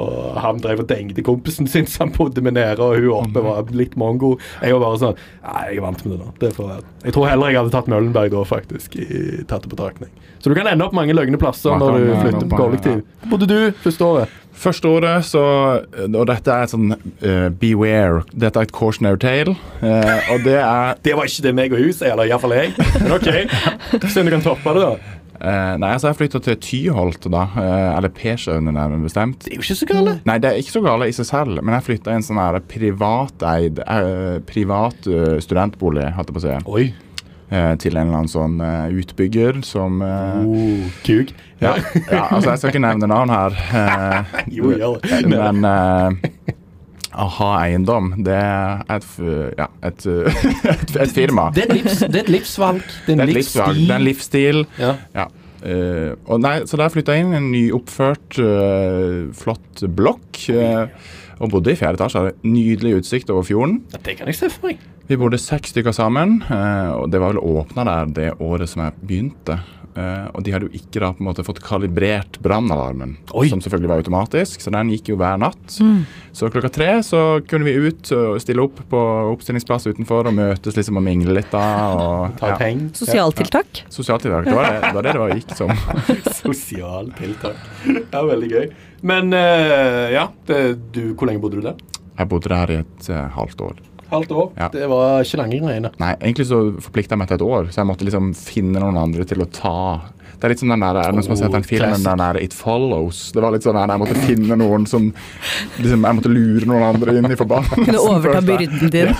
Og 0.00 0.40
han 0.42 0.60
drev 0.64 0.84
og 0.84 0.90
dengte 0.90 1.24
kompisen 1.24 1.70
sin 1.70 1.88
som 1.88 2.08
han 2.08 2.16
bodde 2.16 2.44
med 2.44 2.58
nede, 2.58 2.82
og 2.82 2.98
hun 2.98 3.12
oppe 3.20 3.44
var 3.44 3.70
litt 3.76 3.96
mongo. 4.00 4.34
Jeg 4.60 4.76
var 4.76 4.84
bare 4.84 5.02
sånn 5.04 5.18
Nei, 5.40 5.62
jeg 5.70 5.80
er 5.80 5.84
vant 5.84 6.02
med 6.04 6.12
det 6.12 6.18
nå. 6.20 6.32
Det 6.42 6.50
får 6.56 6.68
være. 6.68 6.88
Jeg 7.06 7.16
tror 7.16 7.30
heller 7.30 7.52
jeg 7.52 7.60
hadde 7.60 7.74
tatt 7.74 7.88
Møllenberg 7.90 8.34
da, 8.34 8.42
faktisk. 8.48 8.98
I, 9.00 9.44
tatt 9.48 9.64
på 9.64 9.72
betraktning. 9.72 10.12
Så 10.40 10.52
du 10.52 10.56
kan 10.56 10.68
ende 10.70 10.86
opp 10.86 10.94
mange 10.96 11.16
løgne 11.16 11.40
plasser 11.40 11.76
når 11.80 11.98
du 11.98 12.12
flytter 12.20 12.46
på 12.50 12.60
kollektiv. 12.60 13.00
Bodde 13.30 13.48
du 13.50 13.58
første 13.84 14.06
året? 14.06 14.29
Første 14.60 14.88
ordet, 14.88 15.24
så 15.24 15.42
Og 16.10 16.26
dette 16.28 16.52
er 16.52 16.66
et 16.66 16.72
sånn 16.74 16.92
uh, 16.92 17.48
beware. 17.62 18.24
Dette 18.32 18.60
er 18.60 18.68
et 18.68 18.74
cautionary 18.76 19.20
tale. 19.22 19.54
Uh, 19.80 20.34
og 20.34 20.44
det 20.44 20.58
er 20.60 20.98
Det 21.06 21.16
var 21.16 21.30
ikke 21.30 21.46
det 21.46 21.54
meg 21.56 21.72
og 21.72 21.80
hun 21.80 21.96
sier, 21.96 22.12
eller 22.12 22.28
iallfall 22.28 22.56
jeg. 22.58 22.74
Men 23.00 23.16
OK. 23.16 23.30
Se 24.12 24.20
om 24.20 24.28
du 24.28 24.34
kan 24.34 24.44
toppe 24.44 24.76
det, 24.76 24.84
da. 24.84 25.16
Uh, 25.40 25.74
Nei, 25.80 25.94
altså 25.94 26.10
jeg 26.10 26.18
flytta 26.18 26.42
til 26.44 26.58
Tyholt 26.60 27.24
da. 27.32 27.46
eller 27.96 28.12
Persjøen, 28.12 28.68
nærmere 28.68 29.00
bestemt. 29.06 29.46
Det 29.46 29.54
er 29.54 29.56
jo 29.56 29.64
ikke 29.64 29.78
så 29.78 29.88
gale. 29.88 30.16
Nei, 30.28 30.36
det 30.42 30.50
er 30.50 30.60
ikke 30.60 30.76
så 30.76 30.82
gale 30.84 31.08
i 31.08 31.14
seg 31.16 31.30
selv, 31.30 31.62
men 31.62 31.78
jeg 31.78 31.86
flytta 31.86 32.12
i 32.12 32.20
en 32.20 32.26
sånn 32.26 32.42
privateid 32.68 33.80
Privat 34.50 35.08
studentbolig, 35.40 36.10
holdt 36.18 36.28
jeg 36.28 36.36
på 36.36 36.42
å 36.42 36.44
si. 36.44 36.58
Oi. 36.76 36.84
til 37.80 37.96
en 37.96 38.04
eller 38.04 38.18
annen 38.18 38.28
sånn 38.30 38.60
utbygger 39.00 39.62
som 39.66 40.04
uh, 40.04 40.44
Oh, 40.44 40.92
kuk. 41.08 41.32
Ja, 41.60 41.74
ja, 42.10 42.24
altså 42.30 42.50
Jeg 42.50 42.58
skal 42.58 42.72
ikke 42.74 42.82
nevne 42.86 43.08
navn 43.10 43.32
her, 43.32 43.56
eh, 43.80 44.42
Jo, 44.56 44.72
gjør 44.72 45.00
Men 45.30 45.60
men 45.60 45.68
å 47.10 47.20
Aha 47.20 47.48
Eiendom, 47.64 48.12
det 48.22 48.36
er 48.38 48.84
et, 48.94 49.06
ja, 49.58 49.66
et, 49.82 50.04
et, 50.06 50.92
et 51.02 51.10
firma. 51.10 51.48
Det 51.54 51.64
er 51.66 51.72
livs, 51.74 52.04
det 52.04 52.20
er 52.20 52.22
et 52.22 52.30
livsvalg. 52.30 52.84
Det 53.06 53.16
er 53.16 53.22
en 53.24 53.32
livsstil. 53.32 53.80
det 53.80 53.90
er 53.90 53.96
en 53.96 54.06
livsstil. 54.06 54.60
Ja. 54.78 54.92
Ja. 55.16 55.24
Uh, 55.60 56.14
og 56.30 56.38
nei, 56.40 56.54
så 56.70 56.78
der 56.80 56.92
flytta 56.94 57.16
jeg 57.16 57.26
inn 57.26 57.34
i 57.34 57.40
en 57.40 57.50
nyoppført, 57.50 58.38
uh, 58.38 59.26
flott 59.36 59.82
blokk. 59.90 60.38
og 61.40 61.50
bodde 61.50 61.74
i 61.74 61.80
fjerde 61.80 61.98
etasje. 61.98 62.22
Hadde 62.22 62.54
nydelig 62.54 63.00
utsikt 63.00 63.34
over 63.34 63.42
fjorden. 63.48 63.80
Det 63.90 64.14
kan 64.20 64.30
jeg 64.30 64.38
se 64.38 64.52
for 64.54 64.70
meg. 64.70 64.86
Vi 65.10 65.18
bodde 65.18 65.40
seks 65.42 65.74
stykker 65.74 65.90
sammen, 65.96 66.38
og 66.46 67.10
det 67.10 67.18
var 67.18 67.32
vel 67.32 67.42
åpna 67.42 67.82
der 67.88 68.12
det 68.14 68.30
året 68.38 68.70
som 68.70 68.84
jeg 68.84 68.94
begynte. 69.02 69.56
Eh, 69.98 70.26
og 70.30 70.44
de 70.46 70.52
hadde 70.54 70.68
jo 70.68 70.78
ikke 70.78 71.00
da 71.02 71.10
på 71.16 71.22
en 71.22 71.26
måte 71.26 71.44
fått 71.46 71.58
kalibrert 71.64 72.38
brannalarmen, 72.44 73.16
som 73.26 73.62
selvfølgelig 73.62 73.90
var 73.90 74.02
automatisk, 74.04 74.62
så 74.62 74.72
den 74.74 74.92
gikk 74.94 75.10
jo 75.12 75.18
hver 75.20 75.40
natt. 75.42 75.78
Så 76.36 76.50
klokka 76.52 76.70
tre 76.72 76.92
så 77.06 77.40
kunne 77.50 77.66
vi 77.66 77.88
ut 77.88 78.12
og 78.14 78.38
stille 78.42 78.62
opp 78.62 78.78
på 78.90 79.00
oppstillingsplass 79.32 79.88
utenfor 79.90 80.30
og 80.30 80.36
møtes 80.36 80.78
liksom 80.78 81.00
og 81.00 81.06
mingle 81.06 81.34
litt 81.40 81.50
da. 81.50 81.64
Og, 81.96 82.38
Ta 82.40 82.52
ja. 82.54 82.60
penger. 82.60 82.92
Sosialtiltak. 83.00 83.84
Sosialtiltak. 83.90 84.46
Det 84.46 84.56
var 84.56 84.70
det 84.70 84.80
det 84.80 84.94
var 84.94 85.06
det, 85.06 85.14
det 85.16 85.24
var, 85.24 85.34
gikk 85.34 85.56
som. 85.58 85.74
Sosialtiltak. 86.42 87.68
Ja, 88.12 88.22
veldig 88.26 88.50
gøy. 88.50 88.70
Men 89.06 89.34
eh, 89.34 90.10
ja, 90.14 90.28
det, 90.46 90.60
du, 90.94 91.02
hvor 91.14 91.30
lenge 91.30 91.42
bodde 91.42 91.60
du 91.60 91.66
der? 91.66 91.80
Jeg 92.20 92.28
bodde 92.28 92.50
der 92.52 92.72
i 92.74 92.80
et 92.82 93.06
uh, 93.08 93.22
halvt 93.32 93.62
år. 93.64 93.78
Halvt 94.10 94.32
år. 94.34 94.48
Ja. 94.58 94.68
Det 94.72 94.86
var 94.90 95.22
ikke 95.24 95.38
lange 95.42 95.58
greiene. 95.62 95.90
Nei, 96.02 96.14
egentlig 96.20 96.48
så 96.50 96.60
forplikta 96.82 97.14
jeg 97.14 97.20
meg 97.22 97.28
til 97.30 97.38
et 97.40 97.44
år, 97.46 97.68
så 97.70 97.82
jeg 97.82 97.90
måtte 97.90 98.06
liksom 98.08 98.32
finne 98.38 98.82
noen 98.82 98.98
andre 98.98 99.26
til 99.28 99.42
å 99.44 99.46
ta 99.50 99.76
Det 100.40 100.46
er 100.48 100.52
litt 100.54 100.60
som 100.62 100.70
den 100.72 100.80
der, 100.80 100.96
er 100.96 101.12
noen 101.12 101.24
som 101.26 101.34
har 101.34 101.38
sett 101.42 101.52
den 101.52 101.64
Oh, 101.64 101.68
filmen 101.68 102.04
den 102.06 102.20
der 102.22 102.38
It 102.40 102.54
Follows. 102.56 103.18
Det 103.36 103.42
var 103.44 103.52
litt 103.52 103.66
sånn 103.66 103.76
der, 103.76 103.90
Jeg 103.92 104.00
måtte 104.00 104.22
finne 104.24 104.56
noen 104.56 104.86
som 104.88 105.10
liksom, 105.78 106.06
Jeg 106.08 106.18
måtte 106.20 106.32
lure 106.32 106.68
noen 106.70 106.86
andre 106.86 107.16
inn 107.20 107.28
i 107.28 107.36
forbannelsen. 107.36 107.84
Kunne 107.84 108.04
overta 108.08 108.40
byrden 108.46 108.94
din. 108.94 109.12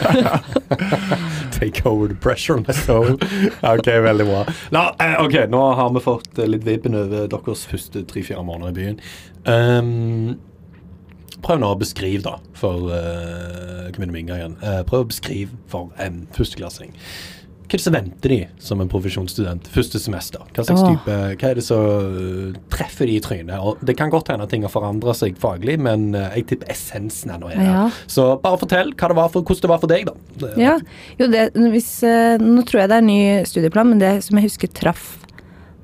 Take 1.60 1.84
over 1.84 2.08
the 2.08 2.14
pressure 2.14 2.56
on 2.56 2.64
my 2.66 2.72
soul. 2.72 3.18
Ok, 3.62 3.90
veldig 4.06 4.26
bra. 4.30 4.44
Nå, 4.72 4.84
eh, 5.04 5.16
ok, 5.26 5.36
nå 5.52 5.60
har 5.76 5.90
vi 5.92 6.00
fått 6.04 6.38
eh, 6.40 6.48
litt 6.48 6.64
vibben 6.64 6.96
over 6.96 7.28
deres 7.28 7.66
første 7.68 8.00
tre-fire 8.08 8.40
måneder 8.46 8.72
i 8.72 8.78
byen. 8.78 9.00
Ehm, 9.50 10.38
prøv 11.44 11.60
nå 11.62 11.72
å 11.74 11.80
beskrive, 11.80 12.22
da, 12.26 12.36
for 12.58 12.90
uh, 12.92 13.90
Kommune 13.94 14.14
Minga 14.14 14.38
igjen. 14.38 14.56
Eh, 14.62 14.80
prøv 14.88 15.04
å 15.04 15.10
beskrive 15.10 15.60
for 15.70 15.92
en 16.02 16.24
førsteklassing. 16.36 16.94
Hva 17.70 17.76
er 17.76 17.78
det 17.78 17.84
som 17.84 17.94
venter 17.94 18.32
de 18.32 18.38
som 18.58 18.80
en 18.82 18.88
profesjonsstudent 18.90 19.68
første 19.70 20.00
semester? 20.02 20.42
Hva 20.56 20.64
slags 20.66 20.80
Åh. 20.82 20.88
type, 20.90 21.18
hva 21.38 21.50
er 21.52 21.60
det 21.60 21.62
som 21.62 22.16
eh, 22.18 22.56
treffer 22.74 23.06
de 23.06 23.14
i 23.14 23.22
trynet? 23.22 23.62
Og 23.62 23.78
det 23.86 23.94
kan 24.00 24.10
godt 24.10 24.32
hende 24.32 24.48
ting 24.50 24.66
har 24.66 24.72
forandra 24.74 25.14
seg 25.14 25.38
faglig, 25.38 25.76
men 25.78 26.08
eh, 26.18 26.40
jeg 26.40 26.48
tipper 26.50 26.72
essensen 26.74 27.30
ennå 27.36 27.52
er 27.52 27.60
der. 27.60 27.70
Ja. 27.70 27.84
Så 28.10 28.26
bare 28.42 28.58
fortell 28.58 28.90
det 28.90 29.18
var 29.20 29.30
for, 29.30 29.46
hvordan 29.46 29.62
det 29.62 29.70
var 29.70 29.82
for 29.84 29.94
deg, 29.94 30.10
da. 30.10 30.50
Ja, 30.58 30.74
jo 31.20 31.30
det, 31.30 31.46
hvis, 31.70 31.92
eh, 32.02 32.42
nå 32.42 32.66
tror 32.66 32.82
jeg 32.82 32.90
det 32.90 32.98
er 32.98 33.06
ny 33.06 33.20
studieplan, 33.46 33.94
men 33.94 34.02
det 34.02 34.16
som 34.26 34.40
jeg 34.40 34.50
husker 34.50 34.74
traff 34.74 35.19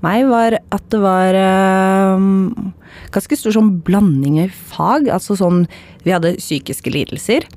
meg, 0.07 0.27
var 0.31 0.59
at 0.61 0.89
det 0.95 1.03
var 1.03 1.39
eh, 1.43 2.25
ganske 3.15 3.39
stor 3.39 3.59
sånn 3.59 3.77
blanding 3.87 4.41
i 4.45 4.49
fag. 4.49 5.11
Altså 5.13 5.39
sånn 5.39 5.65
Vi 6.07 6.15
hadde 6.15 6.37
psykiske 6.39 6.93
lidelser, 6.95 7.49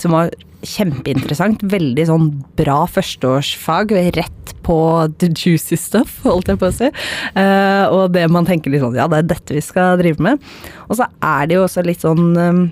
som 0.00 0.16
var 0.16 0.32
kjempeinteressant. 0.66 1.62
Veldig 1.70 2.06
sånn 2.08 2.30
bra 2.58 2.82
førsteårsfag. 2.90 3.94
Rett 4.16 4.54
på 4.68 4.78
the 5.20 5.30
juicy 5.32 5.78
stuff, 5.80 6.18
holdt 6.26 6.50
jeg 6.52 6.60
på 6.60 6.68
å 6.68 6.74
si. 6.74 6.90
Uh, 7.36 7.86
og 7.94 8.02
det 8.16 8.26
man 8.32 8.48
tenker 8.48 8.72
litt 8.72 8.84
sånn 8.84 8.98
Ja, 8.98 9.08
det 9.10 9.22
er 9.22 9.30
dette 9.34 9.56
vi 9.56 9.64
skal 9.64 9.96
drive 10.00 10.24
med. 10.24 10.42
Og 10.88 10.98
så 11.00 11.08
er 11.24 11.48
det 11.48 11.58
jo 11.58 11.64
også 11.64 11.84
litt 11.86 12.04
sånn 12.04 12.28
eh, 12.36 12.66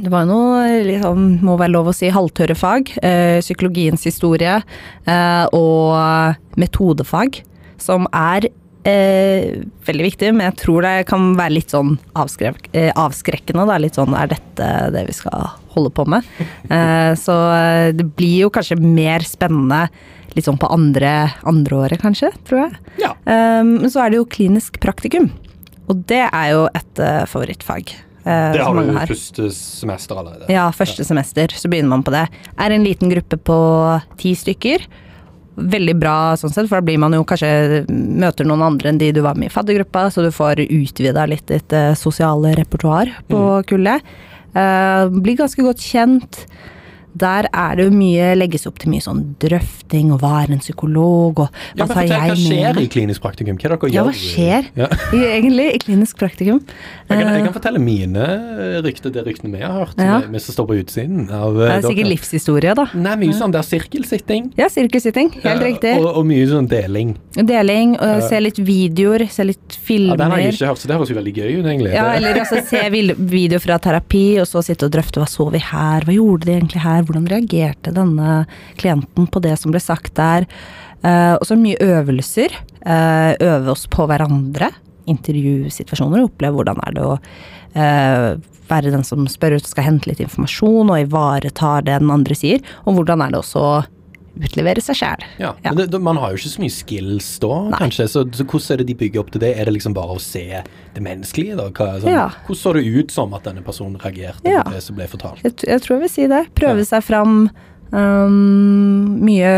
det 0.00 0.08
var 0.08 0.22
jo 0.24 0.30
noe 0.30 0.60
liksom, 0.86 1.24
må 1.44 1.56
være 1.60 1.74
lov 1.74 1.90
å 1.90 1.94
si, 1.96 2.08
halvtørre 2.14 2.54
fag. 2.56 2.92
Øh, 3.04 3.40
psykologiens 3.42 4.06
historie 4.06 4.60
øh, 4.62 5.46
og 5.56 6.60
metodefag, 6.60 7.42
som 7.82 8.06
er 8.12 8.48
eh, 8.88 9.60
veldig 9.86 10.06
viktig, 10.06 10.30
men 10.34 10.48
jeg 10.48 10.58
tror 10.62 10.86
det 10.86 10.94
kan 11.10 11.32
være 11.38 11.56
litt 11.58 11.74
sånn 11.74 11.96
avskrek, 12.18 12.70
eh, 12.76 12.90
avskrekkende. 12.98 13.66
Da. 13.68 13.78
Litt 13.82 13.98
sånn 13.98 14.16
er 14.16 14.30
dette 14.32 14.70
det 14.94 15.04
vi 15.08 15.16
skal 15.16 15.50
holde 15.74 15.92
på 15.94 16.06
med? 16.10 16.26
Eh, 16.70 17.12
så 17.18 17.34
eh, 17.50 17.88
det 17.96 18.04
blir 18.14 18.44
jo 18.44 18.50
kanskje 18.54 18.76
mer 18.78 19.24
spennende 19.26 19.88
litt 20.36 20.46
sånn 20.46 20.60
på 20.60 20.68
andre, 20.70 21.32
andre 21.50 21.80
året, 21.80 21.98
kanskje, 21.98 22.30
tror 22.46 22.60
jeg. 22.62 22.76
Ja. 23.02 23.10
Eh, 23.26 23.64
men 23.66 23.90
så 23.90 24.04
er 24.04 24.12
det 24.12 24.20
jo 24.20 24.28
klinisk 24.30 24.78
praktikum, 24.82 25.26
og 25.90 26.04
det 26.06 26.22
er 26.28 26.52
jo 26.52 26.68
et 26.70 27.02
eh, 27.02 27.24
favorittfag. 27.26 27.90
Det 28.20 28.60
har 28.62 28.76
du 28.76 28.92
første 29.08 29.48
semester 29.56 30.20
allerede. 30.20 30.46
Ja, 30.52 30.68
første 30.76 31.02
semester 31.08 31.50
så 31.56 31.70
begynner 31.72 31.96
man 31.96 32.04
på 32.06 32.12
det. 32.14 32.26
Er 32.60 32.74
en 32.76 32.84
liten 32.86 33.10
gruppe 33.10 33.40
på 33.40 33.56
ti 34.20 34.36
stykker. 34.38 34.84
Veldig 35.56 35.96
bra 35.98 36.16
sånn 36.38 36.52
sett, 36.52 36.68
for 36.70 36.78
da 36.78 36.86
blir 36.86 37.00
man 37.02 37.14
jo 37.16 37.24
kanskje 37.26 37.84
møter 37.90 38.46
noen 38.48 38.62
andre 38.68 38.92
enn 38.92 39.00
de 39.00 39.10
du 39.16 39.20
var 39.24 39.38
med 39.38 39.50
i 39.50 39.54
faddergruppa, 39.54 40.06
så 40.12 40.24
du 40.24 40.30
får 40.34 40.62
utvida 40.66 41.26
litt 41.28 41.48
ditt 41.50 41.74
eh, 41.76 41.92
sosiale 41.98 42.54
repertoar 42.58 43.10
på 43.28 43.44
kullet. 43.70 44.06
Uh, 44.50 45.06
blir 45.14 45.36
ganske 45.38 45.62
godt 45.62 45.82
kjent. 45.82 46.44
Der 47.14 47.48
er 47.52 47.76
det 47.76 47.86
jo 47.88 47.92
mye 47.94 48.34
legges 48.38 48.66
opp 48.68 48.78
til 48.82 48.90
mye 48.92 49.02
sånn 49.04 49.22
drøfting, 49.42 50.12
og 50.14 50.20
hva 50.22 50.44
er 50.44 50.52
en 50.54 50.62
psykolog, 50.62 51.40
og 51.44 51.48
hva 51.48 51.48
ja, 51.76 51.86
tar 51.86 51.94
fortell, 51.94 52.30
hva 52.30 52.36
skjer 52.38 52.80
i 52.82 52.86
klinisk 52.92 53.22
praktikum? 53.24 53.58
Hva 53.58 53.70
er 53.70 53.74
det 53.74 53.80
dere 53.80 53.94
Ja, 53.94 54.04
hva 54.06 54.14
skjer 54.14 54.68
Ja. 54.76 54.88
egentlig 55.12 55.66
i 55.74 55.78
klinisk 55.82 56.16
praktikum? 56.20 56.60
Jeg 56.60 57.08
kan, 57.08 57.18
jeg 57.26 57.40
Eh, 57.40 57.44
kan 57.44 57.54
fortelle 57.54 57.80
mine 57.82 58.26
rykter, 58.84 59.10
det 59.12 59.24
ryktene 59.26 59.56
vi 59.56 59.62
har 59.64 59.72
hørt, 59.86 59.96
Ja. 59.98 60.20
vi 60.20 60.38
som 60.38 60.54
står 60.54 60.66
på 60.68 60.78
utsiden 60.84 61.30
av 61.30 61.54
Det 61.54 61.68
eh, 61.68 61.76
er 61.76 61.82
sikkert 61.82 62.10
livshistorie, 62.12 62.74
da. 62.74 62.86
Nei, 62.94 63.16
mye 63.16 63.34
sånn 63.34 63.52
det 63.52 63.58
er 63.60 63.68
sirkelsitting. 63.68 64.52
Ja, 64.56 64.68
sirkelsitting. 64.68 65.32
Helt 65.42 65.62
eh, 65.62 65.66
riktig. 65.72 65.96
Og, 65.98 66.16
og 66.16 66.26
mye 66.26 66.46
sånn 66.46 66.68
deling. 66.68 67.16
Deling, 67.34 67.96
og 68.00 68.22
se 68.28 68.40
litt 68.40 68.58
videoer, 68.58 69.28
se 69.30 69.44
litt 69.44 69.78
Ja, 69.90 70.14
den 70.14 70.30
har 70.30 70.38
jeg 70.38 70.54
ikke 70.54 70.68
hørt, 70.70 70.78
så 70.78 70.86
det 70.86 70.96
høres 70.96 71.10
jo 71.10 71.16
veldig 71.16 71.34
gøy 71.34 71.50
ut, 71.58 71.66
egentlig. 71.66 71.92
Ja, 71.92 72.12
eller 72.14 72.38
altså 72.44 72.60
se 72.66 72.82
videoer 72.90 73.16
video 73.30 73.58
fra 73.58 73.78
terapi, 73.82 74.38
og 74.40 74.46
så 74.46 74.62
sitte 74.64 74.86
og 74.86 74.92
drøfte 74.94 75.20
hva 75.22 75.26
så 75.30 75.48
vi 75.50 75.58
her, 75.58 76.04
hva 76.06 76.14
gjorde 76.14 76.46
de 76.46 76.52
egentlig 76.52 76.82
her, 76.84 76.99
hvordan 77.06 77.28
reagerte 77.30 77.94
denne 77.94 78.44
klienten 78.80 79.28
på 79.30 79.42
det 79.44 79.56
som 79.60 79.74
ble 79.74 79.82
sagt 79.82 80.14
der. 80.18 80.46
Eh, 81.02 81.34
og 81.36 81.46
så 81.48 81.56
mye 81.58 81.80
øvelser. 81.80 82.54
Eh, 82.80 83.32
øve 83.40 83.74
oss 83.74 83.86
på 83.90 84.06
hverandre. 84.10 84.70
Intervjusituasjoner. 85.10 86.26
Oppleve 86.26 86.58
hvordan 86.58 86.80
er 86.86 86.96
det 86.96 87.06
å 87.06 87.14
eh, 87.16 88.28
være 88.70 88.92
den 88.94 89.06
som 89.06 89.26
spør 89.30 89.58
ut, 89.58 89.66
skal 89.66 89.88
hente 89.88 90.10
litt 90.10 90.22
informasjon 90.22 90.92
og 90.92 91.00
ivaretar 91.02 91.86
det 91.86 91.98
den 92.02 92.12
andre 92.14 92.36
sier. 92.38 92.62
Og 92.86 92.98
hvordan 92.98 93.24
er 93.24 93.32
det 93.32 93.42
også 93.42 93.64
å 93.64 93.72
utlevere 94.38 94.80
seg 94.84 94.96
sjæl. 95.00 95.24
Ja, 95.40 95.54
Ja. 95.64 95.70
men 95.72 95.76
det, 95.82 95.90
det, 95.90 96.00
Man 96.00 96.16
har 96.16 96.30
jo 96.30 96.36
ikke 96.38 96.52
så 96.52 96.60
mye 96.62 96.70
skills 96.74 97.38
da, 97.42 97.48
Nei. 97.70 97.78
kanskje. 97.82 98.06
Så, 98.08 98.22
så 98.36 98.44
hvordan 98.44 98.70
er 98.74 98.76
det 98.82 98.86
de 98.86 98.94
bygger 98.94 99.20
opp 99.24 99.30
til 99.34 99.40
det? 99.42 99.50
Er 99.58 99.64
det 99.66 99.74
liksom 99.74 99.94
bare 99.96 100.14
å 100.16 100.20
se 100.20 100.44
det 100.94 101.02
menneskelige? 101.02 101.56
da? 101.56 101.68
Hva, 101.70 102.00
sånn, 102.00 102.12
Ja. 102.12 102.28
Hvordan 102.46 102.60
så 102.62 102.72
det 102.76 102.84
ut 102.86 103.10
som 103.10 103.34
at 103.34 103.42
denne 103.44 103.62
personen 103.66 103.98
reagerte 103.98 104.44
Ja. 104.48 104.62
på 104.62 104.72
det 104.72 104.82
som 104.82 104.96
ble 104.96 105.08
fortalt? 105.10 105.42
Jeg, 105.42 105.56
jeg 105.66 105.80
tror 105.82 105.96
jeg 105.98 106.00
vil 106.06 106.14
si 106.14 106.26
det. 106.30 106.44
Prøve 106.54 106.84
seg 106.86 107.02
fram. 107.02 107.50
Um, 107.92 109.18
mye 109.24 109.50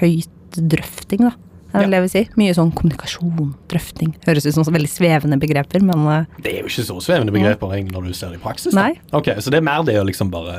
høyt 0.00 0.28
drøfting, 0.58 1.28
da. 1.28 1.32
Ja. 1.72 1.80
det 1.80 1.88
det 1.88 1.96
jeg 1.96 2.04
vil 2.04 2.10
si. 2.12 2.22
Mye 2.36 2.52
sånn 2.56 2.72
kommunikasjon, 2.76 3.54
drøfting. 3.72 4.10
Høres 4.26 4.44
ut 4.44 4.52
som 4.58 4.66
veldig 4.74 4.90
svevende 4.92 5.38
begreper, 5.40 5.80
men 5.80 6.04
uh, 6.04 6.26
Det 6.44 6.52
er 6.52 6.60
jo 6.60 6.68
ikke 6.68 6.84
så 6.84 6.98
svevende 7.00 7.32
begreper 7.32 7.72
egentlig 7.72 7.96
når 7.96 8.10
du 8.10 8.12
ser 8.18 8.34
det 8.34 8.40
i 8.42 8.44
praksis. 8.44 8.74
Da. 8.74 8.88
Nei. 8.90 8.98
Ok, 9.16 9.30
Så 9.40 9.48
det 9.54 9.62
er 9.62 9.64
mer 9.64 9.80
det 9.88 9.96
å 9.96 10.04
liksom 10.04 10.28
bare 10.34 10.58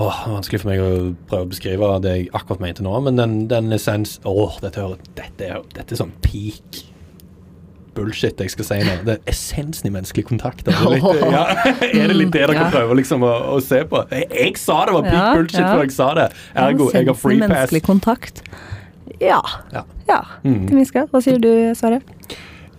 Åh, 0.00 0.20
Vanskelig 0.32 0.62
for 0.62 0.70
meg 0.72 0.80
å 0.80 0.90
prøve 1.28 1.44
å 1.44 1.50
beskrive 1.50 1.88
det 2.04 2.12
jeg 2.16 2.28
akkurat 2.36 2.62
mente 2.64 2.84
nå, 2.86 2.92
men 3.04 3.18
den, 3.20 3.34
den 3.50 3.72
essens 3.76 4.18
Åh, 4.28 4.56
dette, 4.62 4.86
dette, 5.18 5.50
dette 5.74 5.92
er 5.96 6.00
sånn 6.00 6.14
peak 6.24 6.86
bullshit 7.94 8.38
jeg 8.40 8.52
skal 8.54 8.64
si 8.68 8.76
nå. 8.86 8.92
Det 9.04 9.16
er 9.18 9.32
essensen 9.32 9.88
i 9.90 9.92
menneskelig 9.92 10.22
kontakt. 10.28 10.68
Er 10.70 10.76
det 10.78 10.92
litt, 10.94 11.24
ja, 11.34 11.40
er 11.90 12.12
det, 12.12 12.16
litt 12.16 12.30
det 12.32 12.44
dere 12.46 12.54
Ja. 12.56 12.68
prøver 12.72 12.96
liksom 13.00 13.24
å, 13.26 13.32
å 13.56 13.60
se 13.64 13.82
på? 13.90 14.04
Jeg, 14.14 14.28
jeg 14.30 14.56
sa 14.62 14.76
det 14.88 14.94
var 14.94 15.08
peak 15.08 15.16
Ja, 15.18 15.24
bullshit 15.36 15.60
ja. 15.60 15.72
før 15.74 15.82
jeg 15.84 15.94
sa 15.96 16.08
det. 16.16 16.28
Ergo, 16.54 16.86
jeg 16.94 17.08
har 17.10 17.18
free 17.18 17.40
pass. 17.42 17.50
Menneskelig 17.50 17.82
kontakt. 17.88 18.42
Ja. 19.20 19.42
Ja. 19.74 19.82
Ja. 20.08 20.20
Mm. 20.46 20.62
Til 20.70 20.78
Miska. 20.78 21.04
Hva 21.10 21.20
sier 21.26 21.42
du, 21.42 21.50
Sverre? 21.76 21.98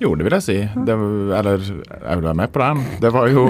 Jo, 0.02 0.16
det 0.18 0.26
vil 0.26 0.34
jeg 0.34 0.46
si. 0.48 0.56
Det, 0.88 0.96
eller 1.38 1.62
jeg 1.62 2.18
vil 2.18 2.26
være 2.26 2.38
med 2.40 2.52
på 2.54 2.62
den. 2.64 2.84
Det 3.04 3.12
var 3.14 3.28
jo 3.30 3.44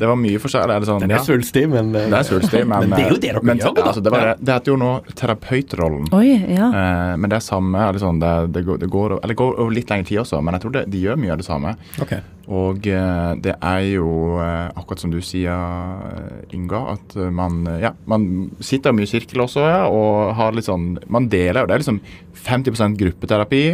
Det 0.00 0.08
var 0.08 0.16
mye 0.16 0.40
forskjellig. 0.40 0.76
Eller 0.78 0.88
sånn, 0.88 1.02
Den 1.04 1.14
er 1.18 1.24
svulstig, 1.26 1.66
men 1.68 1.92
eh, 1.94 2.08
Det 2.08 2.18
er 2.22 2.28
svulstig, 2.30 2.62
men, 2.64 2.86
Men 2.88 2.94
det 2.96 3.04
er 3.04 3.12
jo 3.12 3.18
det 3.18 3.26
dere 3.28 3.42
men, 3.44 3.60
gjør, 3.60 3.74
da. 3.76 3.86
Altså, 3.90 4.04
det, 4.04 4.12
var, 4.14 4.28
det 4.40 4.56
heter 4.56 4.72
jo 4.72 4.78
nå 4.80 4.90
terapeutrollen. 5.18 6.08
Oi, 6.16 6.28
ja. 6.56 6.70
Eh, 6.70 7.14
men 7.20 7.32
det 7.32 7.38
er 7.38 7.44
samme 7.44 7.86
eller 7.88 8.00
sånn, 8.02 8.22
det, 8.22 8.32
det, 8.56 8.64
går, 8.68 8.80
det, 8.82 8.88
går, 8.92 9.18
eller 9.20 9.34
det 9.34 9.40
går 9.42 9.58
over 9.58 9.76
litt 9.76 9.92
lengre 9.92 10.08
tid 10.08 10.22
også, 10.24 10.40
men 10.40 10.56
jeg 10.56 10.64
tror 10.64 10.76
det, 10.78 10.86
de 10.92 11.02
gjør 11.04 11.20
mye 11.20 11.34
av 11.34 11.42
det 11.42 11.48
samme. 11.48 11.76
Okay. 12.02 12.24
Og 12.50 12.86
eh, 12.90 13.32
det 13.44 13.54
er 13.54 13.84
jo 13.92 14.08
eh, 14.42 14.68
akkurat 14.74 15.02
som 15.02 15.12
du 15.12 15.20
sier, 15.22 15.52
eh, 15.52 16.56
Inga, 16.56 16.80
at 16.96 17.16
eh, 17.16 17.30
man, 17.30 17.62
eh, 17.70 17.82
ja, 17.84 17.92
man 18.10 18.50
sitter 18.64 18.94
mye 18.96 19.06
i 19.06 19.12
sirkel 19.12 19.44
også, 19.44 19.62
ja, 19.62 19.82
og 19.86 20.34
har 20.38 20.56
litt 20.56 20.66
sånn 20.66 20.96
Man 21.12 21.28
deler, 21.32 21.62
jo. 21.62 21.70
det 21.70 21.76
er 21.76 21.84
liksom 21.84 22.00
50% 22.42 22.98
gruppeterapi. 22.98 23.64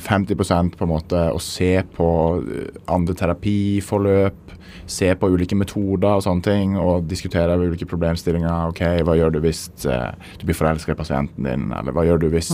50% 0.00 0.76
på 0.78 0.86
en 0.86 0.92
måte 0.92 1.22
å 1.32 1.40
se 1.42 1.74
på 1.96 2.08
andre 2.92 3.16
terapiforløp, 3.18 4.54
se 4.86 5.08
på 5.18 5.30
ulike 5.32 5.56
metoder 5.58 6.18
og 6.18 6.24
sånne 6.24 6.44
ting, 6.46 6.76
og 6.80 7.06
diskutere 7.10 7.56
ulike 7.60 7.86
problemstillinger. 7.88 8.72
OK, 8.72 8.82
hva 9.06 9.16
gjør 9.18 9.34
du 9.34 9.40
hvis 9.44 9.64
eh, 9.88 10.10
du 10.40 10.46
blir 10.48 10.58
forelska 10.58 10.94
i 10.94 10.98
pasienten 10.98 11.48
din, 11.48 11.68
eller 11.76 11.94
hva 11.94 12.04
gjør 12.06 12.24
du 12.24 12.28
hvis 12.32 12.52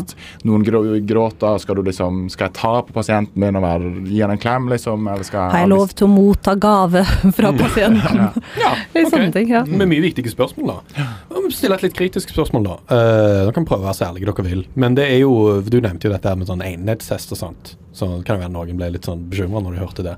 noen 0.49 0.66
grå, 0.66 0.83
gråter? 1.09 1.59
Skal 1.62 1.79
du 1.79 1.85
liksom 1.87 2.27
Skal 2.33 2.49
jeg 2.49 2.57
ta 2.59 2.73
på 2.85 2.95
pasienten 2.95 3.41
min 3.41 3.59
og 3.59 3.64
være, 3.64 3.93
gi 4.09 4.21
ham 4.23 4.35
en 4.35 4.43
klem, 4.43 4.69
liksom? 4.73 5.09
Eller 5.11 5.27
skal 5.27 5.41
jeg, 5.45 5.55
Har 5.55 5.64
jeg 5.64 5.73
lov 5.73 5.95
til 5.95 6.09
å 6.09 6.11
motta 6.12 6.55
gave 6.59 7.05
fra 7.39 7.53
pasienten? 7.57 8.23
Ja, 8.23 8.31
ja. 8.64 8.75
ok. 8.93 9.01
sånne 9.12 9.33
ting, 9.35 9.53
ja. 9.55 9.64
Med 9.69 9.91
mye 9.91 10.05
viktige 10.05 10.33
spørsmål, 10.33 10.77
da. 10.77 11.09
Still 11.55 11.73
et 11.73 11.85
litt 11.87 11.97
kritisk 11.97 12.33
spørsmål, 12.35 12.66
da. 12.66 12.79
Uh, 12.91 13.45
dere 13.47 13.55
kan 13.57 13.66
prøve 13.69 13.87
å 13.87 13.89
være 13.89 13.99
så 14.01 14.09
ærlige 14.11 14.29
dere 14.29 14.47
vil. 14.47 14.64
Men 14.79 14.97
det 14.99 15.09
er 15.09 15.23
jo 15.23 15.61
Du 15.64 15.79
nevnte 15.81 16.09
jo 16.09 16.14
dette 16.14 16.35
med 16.37 16.51
sånn 16.51 16.64
enhetstest 16.64 17.33
og 17.35 17.41
sånt. 17.41 17.75
Så 17.99 18.07
kan 18.23 18.37
det 18.37 18.45
være 18.45 18.55
noen 18.55 18.79
ble 18.79 18.93
litt 18.95 19.09
sånn 19.09 19.25
bekymra 19.31 19.62
når 19.64 19.75
de 19.75 19.83
hørte 19.83 20.05
det. 20.07 20.14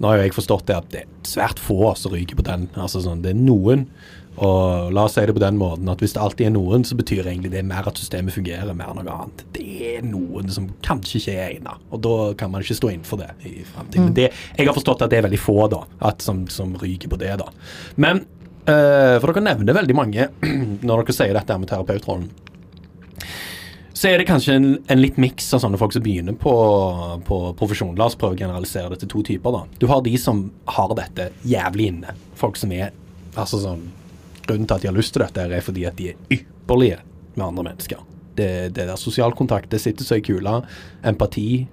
Nå 0.00 0.10
har 0.10 0.18
jo 0.18 0.26
jeg 0.26 0.34
forstått 0.36 0.66
det 0.68 0.76
at 0.76 0.90
det 0.92 1.04
er 1.04 1.10
svært 1.28 1.62
få 1.62 1.94
som 1.98 2.14
ryker 2.14 2.38
på 2.38 2.46
den. 2.46 2.68
Altså 2.74 3.02
sånn, 3.04 3.22
Det 3.22 3.34
er 3.34 3.40
noen. 3.40 3.88
Og 4.34 4.90
la 4.90 5.04
oss 5.06 5.14
si 5.14 5.22
det 5.22 5.34
på 5.36 5.42
den 5.42 5.58
måten 5.60 5.86
at 5.92 6.00
hvis 6.02 6.16
det 6.16 6.22
alltid 6.22 6.48
er 6.48 6.54
noen, 6.56 6.82
så 6.86 6.96
betyr 6.98 7.28
egentlig 7.30 7.52
det 7.52 7.62
mer 7.68 7.86
at 7.86 8.00
systemet 8.00 8.34
fungerer, 8.34 8.74
mer 8.74 8.90
enn 8.90 9.04
noe 9.06 9.14
annet. 9.14 9.44
Det 9.54 9.66
er 9.92 10.06
noen 10.08 10.50
som 10.50 10.66
kanskje 10.82 11.20
ikke 11.20 11.34
er 11.36 11.52
egnet, 11.52 11.84
og 11.94 12.02
da 12.02 12.16
kan 12.40 12.50
man 12.50 12.64
ikke 12.64 12.78
stå 12.80 12.90
innenfor 12.90 13.20
det 13.22 13.30
i 13.46 13.60
fremtiden. 13.68 14.08
Men 14.08 14.16
det, 14.18 14.30
jeg 14.58 14.66
har 14.66 14.74
forstått 14.74 15.04
at 15.06 15.14
det 15.14 15.20
er 15.20 15.28
veldig 15.28 15.38
få 15.38 15.68
da, 15.70 15.84
at 16.10 16.24
som, 16.26 16.42
som 16.50 16.74
ryker 16.80 17.12
på 17.12 17.20
det. 17.22 17.30
da. 17.44 17.46
Men 17.94 18.24
øh, 18.66 19.20
For 19.22 19.30
dere 19.30 19.46
nevner 19.52 19.78
veldig 19.78 19.98
mange 20.00 20.26
når 20.88 21.04
dere 21.04 21.16
sier 21.20 21.38
dette 21.38 21.60
med 21.60 21.70
terapeutrollen. 21.70 22.26
Så 24.04 24.10
er 24.12 24.20
det 24.20 24.26
kanskje 24.28 24.54
en, 24.58 24.66
en 24.92 25.00
litt 25.00 25.16
miks 25.16 25.46
av 25.56 25.62
sånne 25.62 25.78
folk 25.80 25.94
som 25.94 26.02
begynner 26.04 26.34
på, 26.36 26.50
på 27.24 27.36
profesjon. 27.56 27.94
La 27.96 28.04
oss 28.10 28.16
prøve 28.20 28.36
å 28.36 28.36
generalisere 28.36 28.90
det 28.92 28.98
til 29.00 29.08
to 29.08 29.22
typer. 29.24 29.54
da. 29.54 29.78
Du 29.80 29.86
har 29.88 30.02
de 30.04 30.12
som 30.20 30.42
har 30.68 30.90
dette 30.98 31.30
jævlig 31.48 31.86
inne. 31.88 32.12
Folk 32.36 32.58
som 32.60 32.74
er 32.76 32.90
altså 33.32 33.62
sånn 33.62 33.86
Grunnen 34.44 34.68
til 34.68 34.76
at 34.76 34.82
de 34.82 34.90
har 34.90 34.96
lyst 34.98 35.14
til 35.16 35.22
dette, 35.24 35.40
er 35.40 35.64
fordi 35.64 35.86
at 35.88 35.96
de 35.96 36.10
er 36.10 36.34
ypperlige 36.36 36.98
med 37.32 37.46
andre 37.46 37.64
mennesker. 37.70 38.02
Det, 38.36 38.48
det 38.76 38.84
der 38.90 39.00
sosial 39.00 39.32
kontakt, 39.32 39.70
det 39.72 39.80
sitter 39.80 40.04
seg 40.04 40.20
i 40.20 40.26
kula. 40.26 40.58
Empati, 41.00 41.64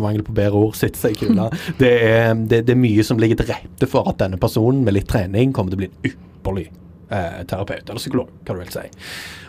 mangel 0.00 0.24
på 0.24 0.32
bedre 0.38 0.56
ord, 0.56 0.78
sitter 0.80 1.02
seg 1.02 1.18
i 1.18 1.26
kula. 1.26 1.50
Det 1.82 1.90
er, 2.06 2.32
det, 2.32 2.62
det 2.64 2.72
er 2.78 2.80
mye 2.80 3.04
som 3.04 3.20
ligger 3.20 3.42
til 3.42 3.50
rette 3.52 3.90
for 3.92 4.08
at 4.08 4.24
denne 4.24 4.40
personen 4.40 4.80
med 4.88 4.96
litt 4.96 5.10
trening 5.12 5.52
kommer 5.52 5.76
til 5.76 5.82
å 5.82 5.84
bli 5.84 5.90
en 5.90 6.14
ypperlig 6.14 6.70
eh, 7.12 7.42
terapeut, 7.44 7.84
eller 7.84 8.00
psykolog, 8.00 8.32
hva 8.40 8.56
du 8.56 8.62
vil 8.64 8.72
si. 8.72 8.88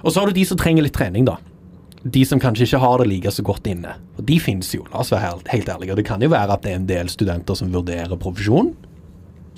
Og 0.03 0.11
så 0.11 0.20
har 0.20 0.28
du 0.28 0.36
de 0.36 0.49
som 0.51 0.59
trenger 0.59 0.84
litt 0.84 0.99
trening, 0.99 1.32
da. 1.32 1.39
De 2.04 2.22
som 2.26 2.39
kanskje 2.39 2.64
ikke 2.64 2.80
har 2.80 3.02
det 3.02 3.08
like 3.10 3.32
så 3.36 3.43
godt 3.43 3.68
inne. 3.68 3.95
Og 4.18 4.24
de 4.28 4.38
finnes 4.39 4.70
jo, 4.72 4.86
la 4.91 5.02
oss 5.02 5.12
være 5.12 5.26
helt, 5.26 5.50
helt 5.52 5.72
ærlige. 5.74 5.97
Det 6.00 6.06
kan 6.08 6.22
jo 6.24 6.30
være 6.32 6.56
at 6.56 6.64
det 6.64 6.72
er 6.72 6.80
en 6.80 6.88
del 6.88 7.10
studenter 7.12 7.58
som 7.60 7.74
vurderer 7.74 8.20
profesjon, 8.20 8.72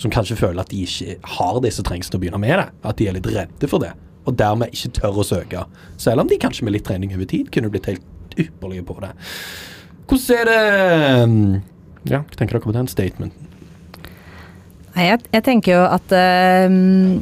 som 0.02 0.14
kanskje 0.14 0.39
føler 0.39 0.64
at 0.64 0.72
de 0.72 0.82
ikke 0.82 1.20
har 1.38 1.60
det 1.62 1.74
som 1.76 1.86
trengs 1.86 2.10
til 2.10 2.18
å 2.18 2.24
begynne 2.24 2.42
med 2.42 2.58
det. 2.58 2.70
At 2.88 2.98
de 2.98 3.10
er 3.10 3.18
litt 3.18 3.30
redde 3.30 3.70
for 3.70 3.84
det, 3.84 3.92
og 4.26 4.39
dermed 4.39 4.74
ikke 4.74 4.96
tør 4.98 5.22
å 5.22 5.28
søke. 5.28 5.68
Selv 6.02 6.24
om 6.24 6.32
de 6.32 6.39
kanskje 6.42 6.66
med 6.66 6.74
litt 6.78 6.88
trening 6.89 7.14
over 7.14 7.30
tid 7.30 7.52
kunne 7.54 7.70
blitt 7.74 7.92
helt 7.92 8.39
ypperlige 8.42 8.88
på 8.88 8.98
det. 9.04 9.14
Hvordan 10.10 10.42
er 10.42 10.50
det 10.50 11.24
um, 11.24 11.62
Ja, 12.10 12.24
hva 12.26 12.36
tenker 12.36 12.58
dere 12.58 12.66
på 12.66 12.74
den 12.74 12.89
statementen? 12.89 13.50
Nei, 14.92 15.06
jeg, 15.08 15.22
jeg 15.32 15.44
tenker 15.46 15.78
jo 15.78 15.84
at 15.88 16.14
ehm, 16.18 17.22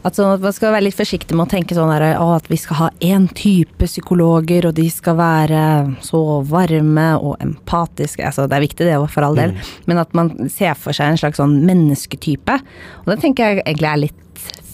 at 0.00 0.16
sånn 0.16 0.32
at 0.32 0.44
Man 0.44 0.54
skal 0.56 0.72
være 0.74 0.86
litt 0.86 0.96
forsiktig 0.96 1.36
med 1.36 1.46
å 1.46 1.52
tenke 1.52 1.76
sånn 1.76 1.90
der, 1.92 2.16
at 2.16 2.48
vi 2.50 2.58
skal 2.60 2.78
ha 2.78 2.88
én 3.04 3.28
type 3.36 3.84
psykologer, 3.88 4.70
og 4.70 4.76
de 4.78 4.86
skal 4.92 5.18
være 5.18 5.64
så 6.04 6.22
varme 6.48 7.08
og 7.18 7.36
empatiske. 7.44 8.24
Altså, 8.24 8.48
det 8.48 8.56
er 8.56 8.66
viktig 8.66 8.88
det 8.88 8.96
for 9.12 9.26
all 9.26 9.38
del, 9.38 9.54
men 9.90 10.00
at 10.00 10.16
man 10.16 10.32
ser 10.52 10.78
for 10.78 10.96
seg 10.96 11.12
en 11.12 11.20
slags 11.20 11.40
sånn 11.40 11.60
mennesketype. 11.68 12.58
Og 13.04 13.12
det 13.12 13.20
tenker 13.24 13.50
jeg 13.50 13.64
egentlig 13.66 13.90
er 13.90 14.04
litt 14.06 14.18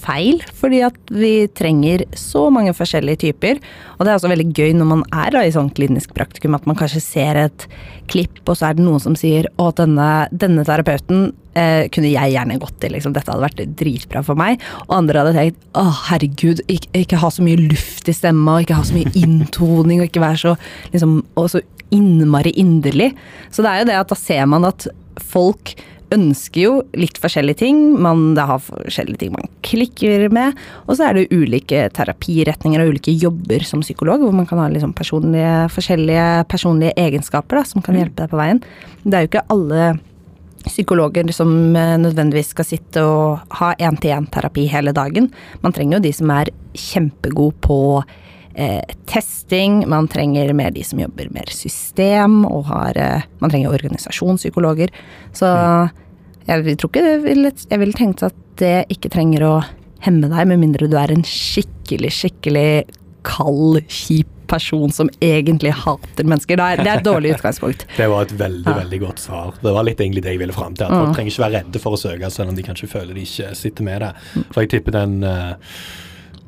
feil, 0.06 0.42
fordi 0.56 0.82
at 0.86 0.96
vi 1.12 1.32
trenger 1.56 2.04
så 2.16 2.46
mange 2.54 2.74
forskjellige 2.76 3.24
typer. 3.26 3.60
Og 3.96 4.04
det 4.04 4.12
er 4.12 4.18
også 4.18 4.30
veldig 4.30 4.48
gøy 4.54 4.76
når 4.76 4.90
man 4.92 5.04
er 5.10 5.34
da, 5.34 5.42
i 5.44 5.54
sånn 5.54 5.72
klinisk 5.76 6.14
praktikum, 6.16 6.56
at 6.56 6.68
man 6.68 6.78
kanskje 6.78 7.02
ser 7.04 7.40
et 7.46 7.66
klipp, 8.10 8.38
og 8.46 8.54
så 8.58 8.68
er 8.68 8.78
det 8.78 8.86
noen 8.86 9.02
som 9.02 9.16
sier 9.18 9.48
å, 9.58 9.72
denne, 9.76 10.10
denne 10.30 10.64
terapeuten 10.66 11.32
eh, 11.58 11.86
kunne 11.92 12.12
jeg 12.12 12.34
gjerne 12.36 12.58
gått 12.62 12.76
til, 12.82 12.94
liksom. 12.94 13.14
Dette 13.16 13.32
hadde 13.32 13.46
vært 13.46 13.64
dritbra 13.80 14.22
for 14.26 14.38
meg. 14.38 14.62
Og 14.86 14.98
andre 15.00 15.24
hadde 15.24 15.34
tenkt 15.36 15.64
å, 15.78 15.86
herregud, 16.10 16.62
ikke, 16.70 16.92
ikke 17.02 17.22
ha 17.22 17.32
så 17.32 17.46
mye 17.46 17.64
luft 17.66 18.10
i 18.10 18.16
stemma, 18.16 18.58
og 18.58 18.66
ikke 18.66 18.78
ha 18.78 18.86
så 18.86 18.96
mye 18.96 19.14
inntoning, 19.18 20.02
og 20.02 20.10
ikke 20.10 20.24
være 20.24 20.42
så 20.44 20.54
liksom, 20.94 21.18
og 21.34 21.50
så 21.54 21.64
innmari 21.94 22.52
inderlig. 22.58 23.12
Så 23.54 23.62
det 23.62 23.72
er 23.72 23.82
jo 23.82 23.90
det 23.90 24.00
at 24.00 24.10
da 24.10 24.18
ser 24.18 24.46
man 24.50 24.66
at 24.68 24.88
folk 25.22 25.76
ønsker 26.14 26.60
jo 26.60 26.72
litt 26.98 27.18
forskjellige 27.20 27.60
ting. 27.64 27.78
Man 28.02 28.34
det 28.36 28.46
har 28.48 28.62
forskjellige 28.62 29.22
ting 29.24 29.32
man 29.34 29.48
klikker 29.66 30.26
med. 30.34 30.58
Og 30.86 30.98
så 30.98 31.08
er 31.08 31.16
det 31.18 31.34
ulike 31.34 31.86
terapiretninger 31.96 32.82
og 32.82 32.94
ulike 32.94 33.14
jobber 33.14 33.64
som 33.66 33.84
psykolog, 33.84 34.22
hvor 34.22 34.34
man 34.36 34.48
kan 34.48 34.60
ha 34.62 34.68
liksom 34.72 34.94
personlige, 34.96 35.54
forskjellige 35.74 36.26
personlige 36.50 36.96
egenskaper 37.00 37.60
da, 37.60 37.64
som 37.68 37.84
kan 37.84 37.98
hjelpe 37.98 38.22
deg 38.22 38.32
på 38.32 38.40
veien. 38.40 38.62
Det 39.04 39.16
er 39.16 39.24
jo 39.24 39.32
ikke 39.32 39.48
alle 39.54 39.88
psykologer 40.66 41.30
som 41.34 41.50
eh, 41.78 41.96
nødvendigvis 42.02 42.52
skal 42.54 42.66
sitte 42.66 43.02
og 43.06 43.58
ha 43.60 43.72
én-til-én-terapi 43.78 44.66
hele 44.72 44.94
dagen. 44.96 45.30
Man 45.62 45.74
trenger 45.74 45.98
jo 45.98 46.06
de 46.08 46.14
som 46.16 46.32
er 46.34 46.50
kjempegode 46.76 47.54
på 47.62 47.78
eh, 48.56 48.96
testing, 49.06 49.82
man 49.88 50.08
trenger 50.08 50.52
mer 50.56 50.74
de 50.74 50.84
som 50.84 51.00
jobber 51.00 51.30
mer 51.34 51.52
system, 51.52 52.42
og 52.48 52.66
har 52.72 52.98
eh, 53.00 53.26
Man 53.40 53.52
trenger 53.52 53.74
organisasjonspsykologer. 53.76 54.92
Så 55.36 55.48
jeg 56.46 56.78
tror 56.78 56.90
ikke 56.90 57.04
det 57.04 57.16
vil, 57.24 57.50
Jeg 57.70 57.82
ville 57.82 57.96
tenkt 57.96 58.24
at 58.26 58.36
det 58.60 58.86
ikke 58.92 59.12
trenger 59.12 59.44
å 59.44 59.56
hemme 60.04 60.30
deg, 60.30 60.46
med 60.48 60.62
mindre 60.62 60.88
du 60.88 60.96
er 60.98 61.12
en 61.12 61.26
skikkelig, 61.26 62.12
skikkelig 62.14 62.70
kald, 63.26 63.82
kjip 63.90 64.30
person 64.46 64.92
som 64.92 65.10
egentlig 65.20 65.72
hater 65.74 66.24
mennesker. 66.24 66.56
Det 66.56 66.66
er, 66.66 66.82
det 66.82 66.90
er 66.90 67.00
et 67.00 67.06
dårlig 67.06 67.34
utgangspunkt. 67.34 67.86
Det 67.98 68.06
var 68.10 68.26
et 68.26 68.34
veldig 68.38 68.74
veldig 68.80 69.00
godt 69.02 69.22
svar. 69.22 69.54
Det 69.62 69.72
var 69.74 69.86
litt 69.88 70.00
egentlig 70.00 70.22
det 70.22 70.36
jeg 70.36 70.42
ville 70.44 70.54
fram 70.54 70.76
til. 70.78 70.86
At 70.86 70.94
Folk 70.94 71.16
trenger 71.16 71.32
ikke 71.32 71.44
være 71.44 71.60
redde 71.60 71.82
for 71.82 71.96
å 71.96 72.00
søke, 72.00 72.30
selv 72.30 72.52
om 72.52 72.58
de 72.58 72.66
kanskje 72.66 72.90
føler 72.90 73.16
de 73.16 73.24
ikke 73.26 73.50
sitter 73.58 73.86
med 73.86 74.04
det. 74.04 74.12
For 74.54 74.62
jeg 74.62 74.76
tipper 74.76 74.96
den 74.96 75.16
uh, 75.26 75.56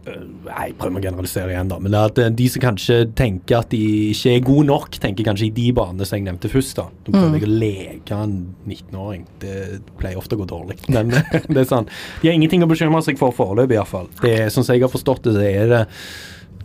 jeg 0.09 0.75
prøver 0.79 1.01
å 1.01 1.03
generalisere 1.05 1.53
igjen, 1.53 1.71
da. 1.71 1.79
Men 1.83 1.95
det 1.95 2.01
er 2.01 2.13
at 2.13 2.39
de 2.39 2.49
som 2.53 2.65
kanskje 2.65 2.99
tenker 3.19 3.61
at 3.61 3.71
de 3.73 3.81
ikke 4.13 4.35
er 4.35 4.45
gode 4.47 4.67
nok, 4.71 4.99
tenker 5.03 5.27
kanskje 5.29 5.49
i 5.49 5.55
de 5.55 5.67
banene 5.77 6.09
som 6.09 6.19
jeg 6.19 6.27
nevnte 6.27 6.51
først. 6.53 6.77
da. 6.79 6.89
De 7.07 7.15
prøver 7.15 7.35
mm. 7.35 7.47
å 7.49 7.61
leke 7.65 8.21
en 8.27 8.37
19-åring. 8.67 9.25
Det 9.43 9.57
pleier 10.01 10.21
ofte 10.21 10.39
å 10.39 10.43
gå 10.43 10.49
dårlig. 10.51 10.79
Men 10.95 11.15
det 11.15 11.63
er 11.63 11.71
sånn. 11.71 11.89
De 12.23 12.31
har 12.31 12.37
ingenting 12.37 12.67
å 12.67 12.71
bekymre 12.71 13.05
seg 13.07 13.21
for 13.21 13.37
foreløpig, 13.37 13.79
iallfall. 13.79 14.11
Sånn 14.19 14.65
som 14.65 14.75
jeg 14.75 14.87
har 14.87 14.93
forstått 14.93 15.29
det, 15.29 15.37
så 15.39 15.47
er 15.49 15.75
det 15.75 15.83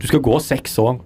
Du 0.00 0.08
skal 0.10 0.24
gå 0.24 0.38
seks 0.42 0.78
år 0.82 0.98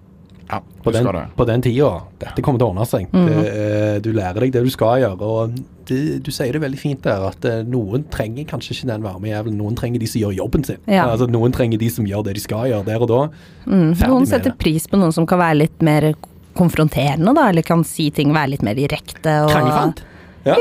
Ja, 0.49 0.63
på 0.83 0.93
den, 0.95 1.05
det. 1.05 1.25
på 1.37 1.45
den 1.45 1.63
tida. 1.65 1.91
Dette 2.23 2.45
kommer 2.45 2.61
til 2.61 2.69
å 2.69 2.71
ordne 2.73 2.87
seg. 2.89 3.11
Det, 3.13 3.43
eh, 3.49 3.99
du 4.01 4.15
lærer 4.17 4.47
deg 4.47 4.55
det 4.55 4.63
du 4.65 4.71
skal 4.73 5.03
gjøre. 5.03 5.29
Og 5.29 5.59
det, 5.91 5.99
du 6.25 6.31
sier 6.33 6.57
det 6.57 6.63
veldig 6.63 6.81
fint 6.81 7.03
der, 7.05 7.27
at 7.29 7.45
eh, 7.49 7.61
noen 7.69 8.07
trenger 8.13 8.49
kanskje 8.49 8.77
ikke 8.77 8.89
den 8.95 9.05
varmejævelen. 9.05 9.59
Noen 9.61 9.77
trenger 9.77 10.01
de 10.01 10.09
som 10.09 10.23
gjør 10.23 10.39
jobben 10.39 10.65
sin. 10.65 10.81
Ja. 10.89 11.05
Altså, 11.11 11.29
noen 11.29 11.53
trenger 11.53 11.81
de 11.83 11.91
som 11.93 12.09
gjør 12.09 12.25
det 12.31 12.39
de 12.39 12.45
skal 12.47 12.71
gjøre 12.73 12.89
der 12.89 13.05
og 13.05 13.13
da. 13.13 13.23
Mm, 13.69 13.93
noen 14.01 14.29
setter 14.31 14.55
det. 14.55 14.59
pris 14.63 14.89
på 14.89 15.01
noen 15.01 15.13
som 15.15 15.29
kan 15.29 15.43
være 15.43 15.61
litt 15.67 15.85
mer 15.85 16.15
konfronterende, 16.59 17.37
da, 17.37 17.51
eller 17.53 17.63
kan 17.63 17.85
si 17.87 18.09
ting 18.15 18.33
være 18.35 18.57
litt 18.57 18.65
mer 18.67 18.79
direkte. 18.79 19.43
Og, 19.45 19.53
Kranglefant. 19.53 20.03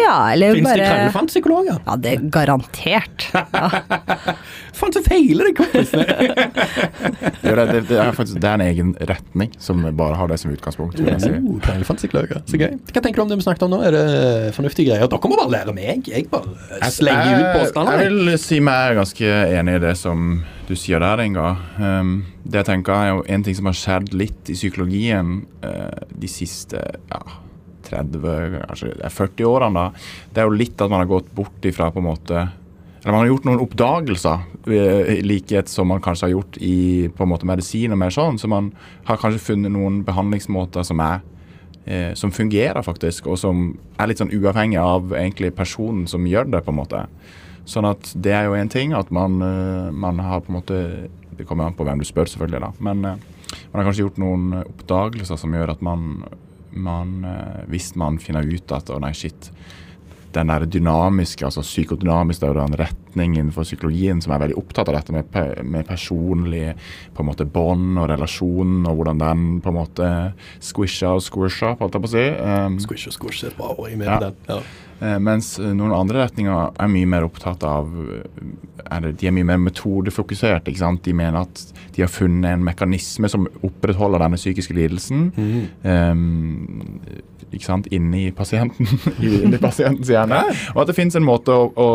Ja, 0.01 0.15
eller 0.33 0.55
Fins 0.55 0.63
det 0.63 0.69
bare 0.69 0.87
kranglefantpsykologer? 0.91 1.81
Ja, 1.85 1.97
det 2.03 2.13
er 2.13 2.23
garantert. 2.33 3.27
Ja. 3.33 3.69
Faen, 4.77 4.93
så 4.93 5.01
feiler 5.05 5.49
det, 5.49 5.55
kompisene! 5.57 6.05
Ja, 7.47 7.53
det, 7.55 7.65
det, 7.71 7.81
det, 7.87 7.97
er 8.01 8.11
faktisk, 8.11 8.39
det 8.43 8.49
er 8.49 8.59
en 8.59 8.63
egen 8.65 8.89
retning 9.07 9.53
som 9.61 9.79
bare 9.97 10.17
har 10.19 10.27
det 10.29 10.37
som 10.41 10.51
utgangspunkt. 10.51 10.99
vil 10.99 11.09
jeg 11.13 11.23
si. 11.23 11.31
Oh, 11.37 11.55
kranglefantpsykologer. 11.63 12.41
Så 12.49 12.59
gøy. 12.59 12.75
Hva 12.91 13.01
tenker 13.01 13.21
du 13.21 13.23
om 13.23 13.31
det 13.31 13.39
vi 13.39 13.45
snakket 13.45 13.65
om 13.67 13.73
nå? 13.73 13.79
Er 13.87 13.95
det 13.95 14.05
fornuftige 14.57 14.91
greier? 14.91 15.09
Dere 15.09 15.31
må 15.31 15.39
bare 15.39 15.53
lære 15.53 15.75
meg. 15.77 16.11
Jeg 16.11 16.27
bare 16.33 16.91
slenger 16.93 17.39
ut 17.39 17.49
påstander. 17.61 18.03
jeg 18.03 18.13
vil 18.13 18.37
si 18.41 18.59
meg 18.63 18.91
er 18.91 18.99
ganske 18.99 19.33
enig 19.61 19.79
i 19.79 19.83
det 19.87 19.95
som 19.99 20.27
du 20.67 20.75
sier 20.75 20.99
der, 20.99 21.23
Inga. 21.23 21.49
Um, 21.79 22.13
det 22.43 22.61
jeg 22.61 22.69
tenker 22.73 22.95
er 22.97 23.11
jo 23.13 23.25
en 23.31 23.43
ting 23.45 23.55
som 23.57 23.69
har 23.69 23.77
skjedd 23.77 24.11
litt 24.17 24.51
i 24.51 24.57
psykologien 24.57 25.39
uh, 25.63 26.03
de 26.11 26.31
siste 26.31 26.81
ja, 26.83 27.21
30, 27.87 28.61
kanskje 28.67 28.93
er 28.95 29.13
40 29.13 29.49
årene. 29.49 29.87
da, 29.87 30.07
Det 30.33 30.43
er 30.43 30.49
jo 30.49 30.61
litt 30.61 30.81
at 30.81 30.89
man 30.89 31.03
har 31.03 31.11
gått 31.11 31.33
bort 31.35 31.67
ifra 31.67 31.91
på 31.91 32.03
en 32.03 32.09
måte 32.11 32.47
eller 33.07 33.15
man 33.15 33.21
har 33.21 33.29
gjort 33.29 33.45
noen 33.47 33.61
oppdagelser, 33.63 34.39
eh, 34.67 35.09
i 35.13 35.21
likhet 35.23 35.69
som 35.71 35.87
man 35.87 36.01
kanskje 36.03 36.25
har 36.25 36.33
gjort 36.33 36.57
i 36.59 37.07
på 37.07 37.23
en 37.23 37.29
måte 37.31 37.47
medisin 37.47 37.93
og 37.95 38.01
mer 38.01 38.11
sånn. 38.11 38.35
Så 38.35 38.49
man 38.51 38.73
har 39.07 39.15
kanskje 39.21 39.45
funnet 39.45 39.71
noen 39.71 40.01
behandlingsmåter 40.03 40.83
som 40.83 40.99
er 40.99 41.21
eh, 41.85 42.13
som 42.19 42.33
fungerer 42.35 42.83
faktisk, 42.83 43.29
og 43.31 43.39
som 43.39 43.77
er 43.97 44.11
litt 44.11 44.19
sånn 44.19 44.33
uavhengig 44.35 44.81
av 44.81 45.13
egentlig 45.15 45.53
personen 45.55 46.03
som 46.11 46.27
gjør 46.27 46.51
det, 46.51 46.63
på 46.65 46.73
en 46.73 46.79
måte. 46.81 47.05
Sånn 47.63 47.87
at 47.87 48.11
det 48.11 48.33
er 48.35 48.49
jo 48.49 48.57
én 48.59 48.71
ting 48.71 48.91
at 48.91 49.07
man, 49.11 49.39
eh, 49.41 49.87
man 49.91 50.19
har 50.19 50.41
på 50.41 50.51
en 50.51 50.59
måte 50.59 51.09
Det 51.37 51.45
kommer 51.45 51.67
an 51.67 51.75
på 51.77 51.85
hvem 51.85 51.99
du 51.99 52.03
spør, 52.03 52.25
selvfølgelig, 52.25 52.59
da. 52.59 52.71
Men 52.81 53.01
man 53.05 53.19
har 53.75 53.83
kanskje 53.85 54.07
gjort 54.07 54.17
noen 54.17 54.63
oppdagelser 54.63 55.37
som 55.37 55.53
gjør 55.53 55.69
at 55.69 55.83
man, 55.85 56.23
man 56.77 57.23
eh, 57.27 57.63
Hvis 57.71 57.93
man 57.99 58.19
finner 58.21 58.47
ut 58.47 58.71
at 58.75 58.91
å 58.93 58.99
nei, 59.03 59.13
shit, 59.17 59.51
den 60.35 60.47
der 60.51 60.65
dynamiske, 60.69 61.45
altså 61.47 61.61
psykodynamisk, 61.63 62.41
det 62.41 62.49
er 62.49 62.57
den 62.59 62.75
retning 62.79 63.37
innenfor 63.37 63.63
psykologien 63.65 64.19
som 64.21 64.33
er 64.35 64.41
veldig 64.43 64.57
opptatt 64.59 64.89
av 64.91 64.97
dette 64.99 65.13
med, 65.15 65.31
med 65.65 65.87
personlig 65.87 66.73
på 67.15 67.23
en 67.23 67.29
måte 67.31 67.45
bånd 67.49 67.97
og 67.97 68.09
relasjon, 68.11 68.81
og 68.89 68.99
hvordan 68.99 69.21
den 69.23 69.45
på 69.63 69.71
en 69.71 69.79
måte 69.79 70.09
squisher 70.59 71.15
og 71.17 71.23
squisher, 71.25 71.77
holdt 71.79 71.95
jeg 71.97 72.03
på 72.03 72.11
å 72.11 72.15
si. 72.17 72.25
Um, 72.41 72.77
Squish 72.83 73.07
og 73.09 73.15
squish 73.17 73.43
er 73.45 73.53
et 73.53 73.57
bra 73.57 73.71
ord. 73.73 73.87
Jeg 73.89 73.95
er 73.95 74.03
med 74.03 74.07
Ja. 74.11 74.19
den. 74.27 74.35
Ja. 74.49 74.59
Eh, 74.99 75.19
mens 75.21 75.59
eh, 75.61 75.73
noen 75.77 75.91
andre 75.93 76.23
retninger 76.25 76.71
er 76.81 76.87
mye 76.89 77.05
mer 77.05 77.25
opptatt 77.27 77.61
av 77.69 77.85
eh, 77.93 79.01
det, 79.03 79.11
De 79.21 79.27
er 79.29 79.31
mye 79.35 79.45
mer 79.45 79.59
metodefokusert. 79.61 80.65
ikke 80.67 80.79
sant? 80.81 81.03
De 81.05 81.13
mener 81.13 81.37
at 81.43 81.61
de 81.93 82.01
har 82.01 82.09
funnet 82.09 82.49
en 82.55 82.63
mekanisme 82.65 83.29
som 83.29 83.45
opprettholder 83.61 84.23
denne 84.25 84.39
psykiske 84.41 84.73
lidelsen 84.73 85.27
eh, 85.85 86.15
ikke 87.53 87.65
sant? 87.65 87.87
inni 87.93 88.27
pasienten. 88.35 88.87
inni 89.23 89.57
pasientens 89.67 90.09
hjerne. 90.11 90.41
Og 90.75 90.81
at 90.83 90.91
det 90.91 90.95
finnes 90.97 91.15
en 91.19 91.25
måte 91.27 91.53
å, 91.53 91.67
å 91.73 91.87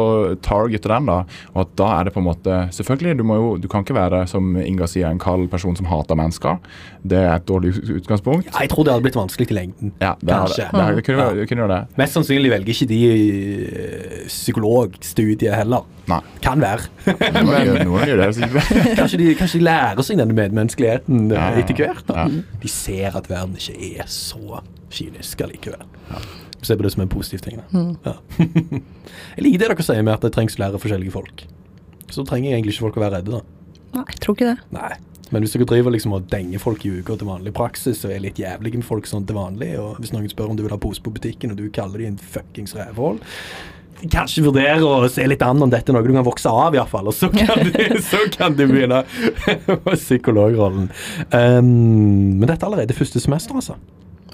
targete 0.44 0.90
den, 0.92 1.09
da. 1.11 1.18
Og 1.55 1.62
at 1.66 1.74
da 1.80 1.90
er 1.98 2.09
det 2.09 2.14
på 2.16 2.22
en 2.22 2.28
måte 2.30 2.59
Selvfølgelig, 2.72 3.16
du, 3.20 3.24
jo, 3.28 3.50
du 3.61 3.68
kan 3.70 3.84
ikke 3.84 3.96
være, 3.96 4.22
som 4.30 4.55
Inga 4.59 4.86
sier, 4.90 5.09
en 5.11 5.20
kald 5.22 5.48
person 5.53 5.76
som 5.78 5.88
hater 5.90 6.18
mennesker. 6.18 6.59
Det 7.05 7.18
er 7.20 7.34
et 7.36 7.46
dårlig 7.48 7.74
utgangspunkt. 7.98 8.48
Jeg 8.55 8.70
tror 8.72 8.86
det 8.86 8.94
hadde 8.94 9.07
blitt 9.07 9.18
vanskelig 9.18 9.50
i 9.50 9.57
lengden. 9.59 9.92
Ja, 10.03 10.14
det, 10.20 10.30
er 10.30 10.46
Kanskje. 10.46 10.68
det. 10.68 10.72
det, 10.72 10.84
er- 10.86 10.96
det 11.00 11.07
kunne, 11.09 11.26
ja. 11.42 11.48
kunne 11.53 11.68
det. 11.72 11.80
Mest 12.00 12.18
sannsynlig 12.18 12.53
velger 12.53 12.74
ikke 12.76 12.88
de 12.92 13.00
eh, 13.12 14.22
psykologstudiet 14.30 15.55
heller. 15.57 15.84
Nei. 16.11 16.18
Kan 16.42 16.61
være. 16.62 16.88
Men, 17.07 17.46
kanskje, 18.98 19.18
de, 19.20 19.34
kanskje 19.38 19.59
de 19.61 19.64
lærer 19.66 20.03
seg 20.07 20.18
denne 20.20 20.34
medmenneskeligheten 20.36 21.28
Ja, 21.30 21.38
ja, 21.38 21.48
ja. 21.57 21.62
etter 21.62 21.78
hvert. 21.78 22.11
Ja. 22.11 22.26
De 22.62 22.70
ser 22.70 23.18
at 23.18 23.30
verden 23.30 23.59
ikke 23.59 23.92
er 24.03 24.11
så 24.11 24.62
kynisk 24.93 25.45
allikevel. 25.45 25.86
Se 26.62 26.76
på 26.78 26.86
det 26.86 26.93
som 26.95 27.03
en 27.03 27.11
positiv 27.11 27.43
ting. 27.43 27.62
Mm. 27.72 27.97
Ja. 28.05 28.16
jeg 29.36 29.47
liker 29.47 29.64
det 29.64 29.70
dere 29.72 29.86
sier 29.86 30.05
med 30.05 30.14
at 30.14 30.26
det 30.26 30.34
trengs 30.36 30.59
flere 30.59 30.78
forskjellige 30.78 31.14
folk. 31.14 31.47
Så 32.12 32.26
trenger 32.28 32.51
jeg 32.51 32.61
egentlig 32.61 32.76
ikke 32.76 32.86
folk 32.86 33.01
å 33.01 33.07
være 33.07 33.18
redde, 33.18 33.40
da. 33.40 33.88
Nei, 33.97 34.05
jeg 34.12 34.22
tror 34.22 34.36
ikke 34.36 34.53
det. 34.53 34.59
Nei. 34.76 34.93
Men 35.32 35.45
hvis 35.45 35.55
dere 35.57 35.66
driver 35.68 35.95
liksom 35.95 36.14
og 36.16 36.26
denger 36.30 36.61
folk 36.61 36.84
i 36.84 36.93
uka 37.01 37.16
til 37.16 37.28
vanlig 37.28 37.55
praksis, 37.57 38.05
og 38.05 38.12
er 38.12 38.22
litt 38.22 38.40
jævlige 38.40 38.78
med 38.78 38.86
folk 38.86 39.09
sånn 39.09 39.24
til 39.28 39.38
vanlig, 39.38 39.72
og 39.80 40.01
hvis 40.01 40.12
noen 40.12 40.28
spør 40.30 40.53
om 40.53 40.59
du 40.59 40.66
vil 40.66 40.74
ha 40.74 40.80
pose 40.80 41.03
på 41.03 41.12
butikken, 41.14 41.55
og 41.55 41.61
du 41.61 41.70
kaller 41.72 42.05
de 42.05 42.11
en 42.12 42.20
fuckings 42.20 42.76
rævhål 42.76 43.22
Kanskje 44.11 44.43
vurdere 44.43 44.82
å 44.82 45.07
se 45.07 45.22
litt 45.30 45.43
an 45.47 45.62
om 45.62 45.70
dette 45.70 45.93
er 45.93 45.95
noe 45.95 46.03
du 46.03 46.11
kan 46.11 46.26
vokse 46.26 46.51
av, 46.51 46.74
iallfall. 46.74 47.07
Og 47.12 47.14
så 47.14 47.28
kan, 47.30 47.61
du, 47.62 47.76
så 48.11 48.24
kan 48.34 48.57
du 48.59 48.64
begynne 48.66 49.05
på 49.68 49.95
psykologrollen. 49.95 50.88
Um, 51.30 51.68
men 52.40 52.49
dette 52.49 52.59
er 52.59 52.66
allerede 52.66 52.97
første 52.99 53.22
semester, 53.22 53.55
altså. 53.61 53.78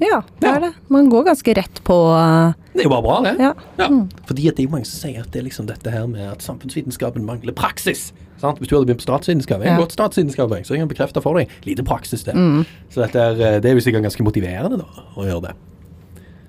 Ja, 0.00 0.20
det 0.40 0.46
Ja. 0.48 0.54
er 0.56 0.60
det. 0.60 0.72
Man 0.88 1.08
går 1.10 1.24
ganske 1.26 1.54
rett 1.56 1.80
på 1.84 1.94
uh, 2.14 2.52
Det 2.74 2.80
er 2.84 2.88
jo 2.88 2.90
bare 2.90 3.02
bra, 3.02 3.16
det. 3.26 3.34
Ja. 3.40 3.88
Mm. 3.88 4.08
Fordi 4.26 4.48
at 4.48 4.56
det 4.56 4.62
er 4.64 4.68
jo 4.68 4.74
mange 4.76 4.86
som 4.86 5.08
sier 5.08 5.20
at 5.24 5.30
det 5.32 5.40
er 5.40 5.46
liksom 5.48 5.66
dette 5.66 5.90
her 5.90 6.06
med 6.06 6.22
at 6.32 6.40
samfunnsvitenskapen 6.44 7.24
mangler 7.26 7.52
praksis. 7.52 8.12
Sant? 8.38 8.58
Hvis 8.60 8.68
du 8.70 8.76
hadde 8.76 8.86
begynt 8.86 9.02
på 9.02 9.08
statsvitenskap, 9.08 9.60
jeg 9.64 9.72
har 9.72 9.78
Ja. 9.80 9.84
gått 9.84 9.92
statsvitenskap, 9.96 10.50
jeg, 10.54 10.64
så 10.66 10.74
jeg 10.76 10.84
kan 10.86 10.88
bekrefte 10.94 11.20
for 11.22 11.34
deg. 11.34 11.48
Lite 11.66 11.82
praksis 11.82 12.22
der. 12.24 12.34
Mm. 12.38 12.64
Så 12.90 13.02
dette 13.02 13.18
er, 13.18 13.32
eh, 13.32 13.60
det 13.60 13.66
er 13.72 13.74
jo 13.74 13.80
sikkert 13.82 14.02
ganske 14.06 14.22
motiverende 14.22 14.78
da, 14.78 14.86
å 15.16 15.26
gjøre 15.26 15.42
det. 15.48 15.54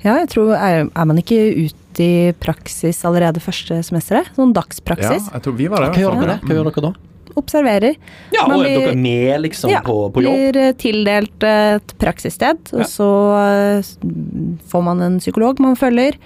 Ja, 0.04 0.16
jeg 0.20 0.30
tror 0.30 0.54
Er, 0.56 0.88
er 0.96 1.06
man 1.06 1.18
ikke 1.18 1.68
ute 1.68 2.00
i 2.00 2.32
praksis 2.40 3.02
allerede 3.04 3.42
første 3.42 3.82
semesteret? 3.84 4.30
Sånn 4.38 4.54
Ja, 4.54 4.62
dagspraksis? 4.62 5.32
jeg 5.34 5.42
tror 5.42 5.56
vi 5.58 5.68
var 5.68 5.82
det. 5.82 5.90
Hva 5.98 6.00
gjør 6.06 6.22
dere, 6.22 6.38
fall. 6.40 6.48
hva 6.48 6.56
gjør 6.56 6.70
dere 6.72 6.82
da? 6.82 6.94
Observerer. 7.38 7.96
Ja, 8.34 8.48
Man 8.48 8.60
og 8.60 8.66
er 8.66 8.70
blir- 8.70 8.86
dere 8.88 8.96
med 8.96 9.42
liksom 9.42 9.70
ja, 9.70 9.82
på, 9.86 9.98
på 10.14 10.24
jobb? 10.24 10.34
blir 10.34 10.58
eh, 10.58 10.72
tildelt 10.74 11.44
et 11.44 11.94
praksissted, 12.02 12.74
og 12.74 12.80
Ja. 12.80 12.86
så 12.90 13.10
eh, 13.40 13.82
får 14.72 14.84
man 14.84 15.02
en 15.02 15.20
psykolog 15.20 15.60
man 15.60 15.76
følger. 15.76 16.18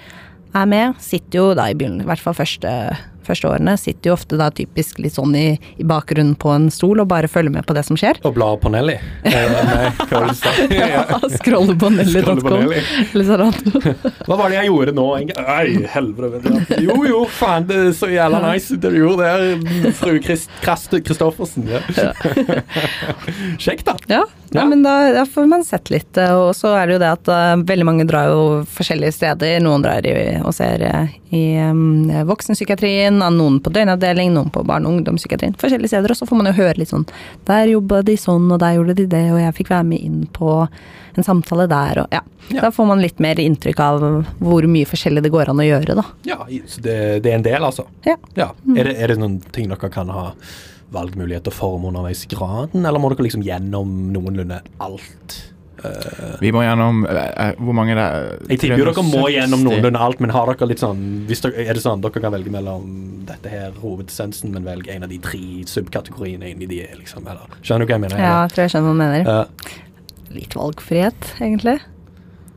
Er 0.56 0.66
med. 0.70 0.95
Sitter 1.01 1.39
jo 1.39 1.54
da 1.58 1.66
i 1.70 1.74
begynnelsen, 1.74 2.06
i 2.06 2.10
hvert 2.12 2.20
fall 2.22 2.34
første, 2.38 2.97
første 3.28 3.50
årene, 3.50 3.76
sitter 3.80 4.12
jo 4.12 4.16
ofte 4.18 4.38
da 4.40 4.50
typisk 4.56 5.00
litt 5.04 5.16
sånn 5.18 5.34
i, 5.40 5.46
i 5.80 5.86
bakgrunnen 5.88 6.36
på 6.40 6.52
en 6.54 6.70
stol 6.74 7.02
og 7.04 7.08
bare 7.12 7.28
følger 7.32 7.54
med 7.56 7.66
på 7.68 7.76
det 7.78 7.84
som 7.88 7.98
skjer. 8.00 8.20
Og 8.28 8.36
blar 8.38 8.58
på 8.62 8.72
Nelly? 8.74 8.98
Eh? 9.24 9.40
Ja, 10.74 11.04
Scroller 11.38 11.76
på 11.80 11.90
nelly.com. 11.94 12.64
Nelly. 12.64 12.82
Hva 14.28 14.36
var 14.40 14.50
det 14.52 14.58
jeg 14.60 14.70
gjorde 14.70 14.94
nå? 14.98 15.06
egentlig? 15.18 15.44
Nei, 15.48 15.88
helvete. 15.94 16.54
Jo, 16.84 16.98
jo, 17.08 17.24
faen, 17.30 17.66
det 17.70 17.78
er 17.80 17.92
så 17.98 18.10
jævla 18.12 18.40
nice 18.46 18.78
det 18.82 18.92
du 18.94 19.00
gjorde 19.00 19.28
der, 19.28 19.92
fru 19.98 20.18
Kristoffersen. 20.24 21.68
Ja. 21.70 21.82
Kjekt, 23.60 23.86
da. 23.86 23.98
Ja, 24.08 24.24
Ja. 24.54 24.62
ja. 24.62 24.66
men 24.70 24.84
da, 24.86 25.12
da 25.16 25.26
får 25.26 25.48
man 25.50 25.64
sett 25.66 25.90
litt. 25.90 26.18
eh, 26.18 26.34
Og 26.36 26.54
så 26.56 26.74
er 26.78 26.88
det 26.88 26.98
jo 26.98 27.02
det 27.04 27.12
at 27.16 27.30
uh, 27.32 27.56
veldig 27.66 27.86
mange 27.88 28.06
drar 28.10 28.30
jo 28.30 28.42
forskjellige 28.70 29.16
steder. 29.16 29.60
Noen 29.66 29.82
drar 29.86 30.06
i, 30.06 30.14
og 30.44 30.54
ser 30.56 30.84
i 31.34 31.44
um, 31.66 32.10
voksenpsykiatrien, 32.30 33.12
psykiatrien, 33.14 33.38
noen 33.38 33.59
på 33.61 33.72
døgnavdeling, 33.74 34.34
noen 34.34 34.51
på 34.51 34.64
barne- 34.66 34.88
og 34.88 34.97
ungdomspsykiatrien. 34.97 35.55
Forskjellige 35.55 35.88
steder. 35.88 36.11
Og 36.11 36.18
så 36.18 36.28
får 36.28 36.38
man 36.38 36.45
jo 36.47 36.53
høre 36.53 36.78
litt 36.78 36.89
sånn 36.89 37.05
Der 37.45 37.68
jobba 37.68 38.03
de 38.03 38.16
sånn, 38.16 38.51
og 38.51 38.59
der 38.59 38.76
gjorde 38.76 38.95
de 38.95 39.05
det, 39.05 39.32
og 39.32 39.39
jeg 39.39 39.53
fikk 39.53 39.70
være 39.70 39.84
med 39.84 39.99
inn 39.99 40.28
på 40.32 40.68
en 41.16 41.24
samtale 41.24 41.68
der, 41.68 42.03
og 42.03 42.07
ja. 42.11 42.22
Ja. 42.49 42.61
Da 42.61 42.72
får 42.72 42.86
man 42.88 42.99
litt 43.01 43.20
mer 43.20 43.36
inntrykk 43.39 43.80
av 43.80 44.26
hvor 44.39 44.64
mye 44.68 44.86
forskjellig 44.86 45.24
det 45.24 45.32
går 45.32 45.49
an 45.49 45.59
å 45.59 45.64
gjøre, 45.64 45.95
da. 45.95 46.03
Ja, 46.26 46.39
så 46.68 46.82
det, 46.82 47.24
det 47.24 47.32
er 47.32 47.36
en 47.36 47.45
del, 47.45 47.64
altså. 47.64 47.86
Ja. 48.03 48.18
Ja. 48.36 48.51
Er, 48.76 48.84
det, 48.84 48.97
er 48.97 49.07
det 49.14 49.20
noen 49.22 49.39
ting 49.53 49.70
dere 49.70 49.89
kan 49.89 50.09
ha 50.09 50.34
valgmuligheter 50.93 51.53
for 51.53 51.78
underveis 51.78 52.26
i 52.26 52.34
graden, 52.34 52.86
eller 52.86 52.99
må 52.99 53.14
dere 53.14 53.28
liksom 53.28 53.45
gjennom 53.45 54.11
noenlunde 54.14 54.59
alt? 54.84 55.53
Eh, 55.84 56.36
Vi 56.42 56.52
må 56.56 56.64
gjennom 56.64 57.04
uh, 57.06 57.52
Hvor 57.60 57.76
mange 57.76 57.96
det 57.98 58.04
er 58.04 58.28
det? 58.40 58.50
jeg 58.54 58.60
tipper 58.64 58.82
jo 58.82 58.88
dere 58.90 59.04
må 59.08 59.24
gjennom 59.34 59.64
noenlunde 59.68 60.00
alt, 60.06 60.22
men 60.24 60.34
har 60.36 60.52
dere 60.52 60.70
litt 60.72 60.84
sånn 60.84 61.02
hvis 61.28 61.44
dere, 61.44 61.66
Er 61.68 61.78
det 61.78 61.84
sånn 61.84 62.04
dere 62.04 62.24
kan 62.24 62.34
velge 62.36 62.54
mellom 62.54 62.86
dette 63.28 63.52
her 63.52 63.76
hovedessensen, 63.82 64.52
men 64.56 64.66
velge 64.68 64.92
en 64.96 65.04
av 65.08 65.12
de 65.12 65.20
tre 65.24 65.42
subkategoriene 65.70 66.52
inni 66.54 66.68
de, 66.70 66.82
liksom? 67.00 67.28
Eller, 67.28 67.58
skjønner 67.62 67.86
du 67.86 67.92
hva 67.92 67.98
jeg 67.98 68.06
mener? 68.06 68.20
Ja, 68.24 68.36
jeg 68.44 68.56
tror 68.56 68.64
jeg 68.66 68.74
skjønner 68.76 68.90
hva 68.90 68.98
du 68.98 69.04
mener. 69.04 69.28
Uh, 69.28 69.82
Litt 70.34 70.56
valgfrihet, 70.58 71.28
egentlig. 71.40 71.78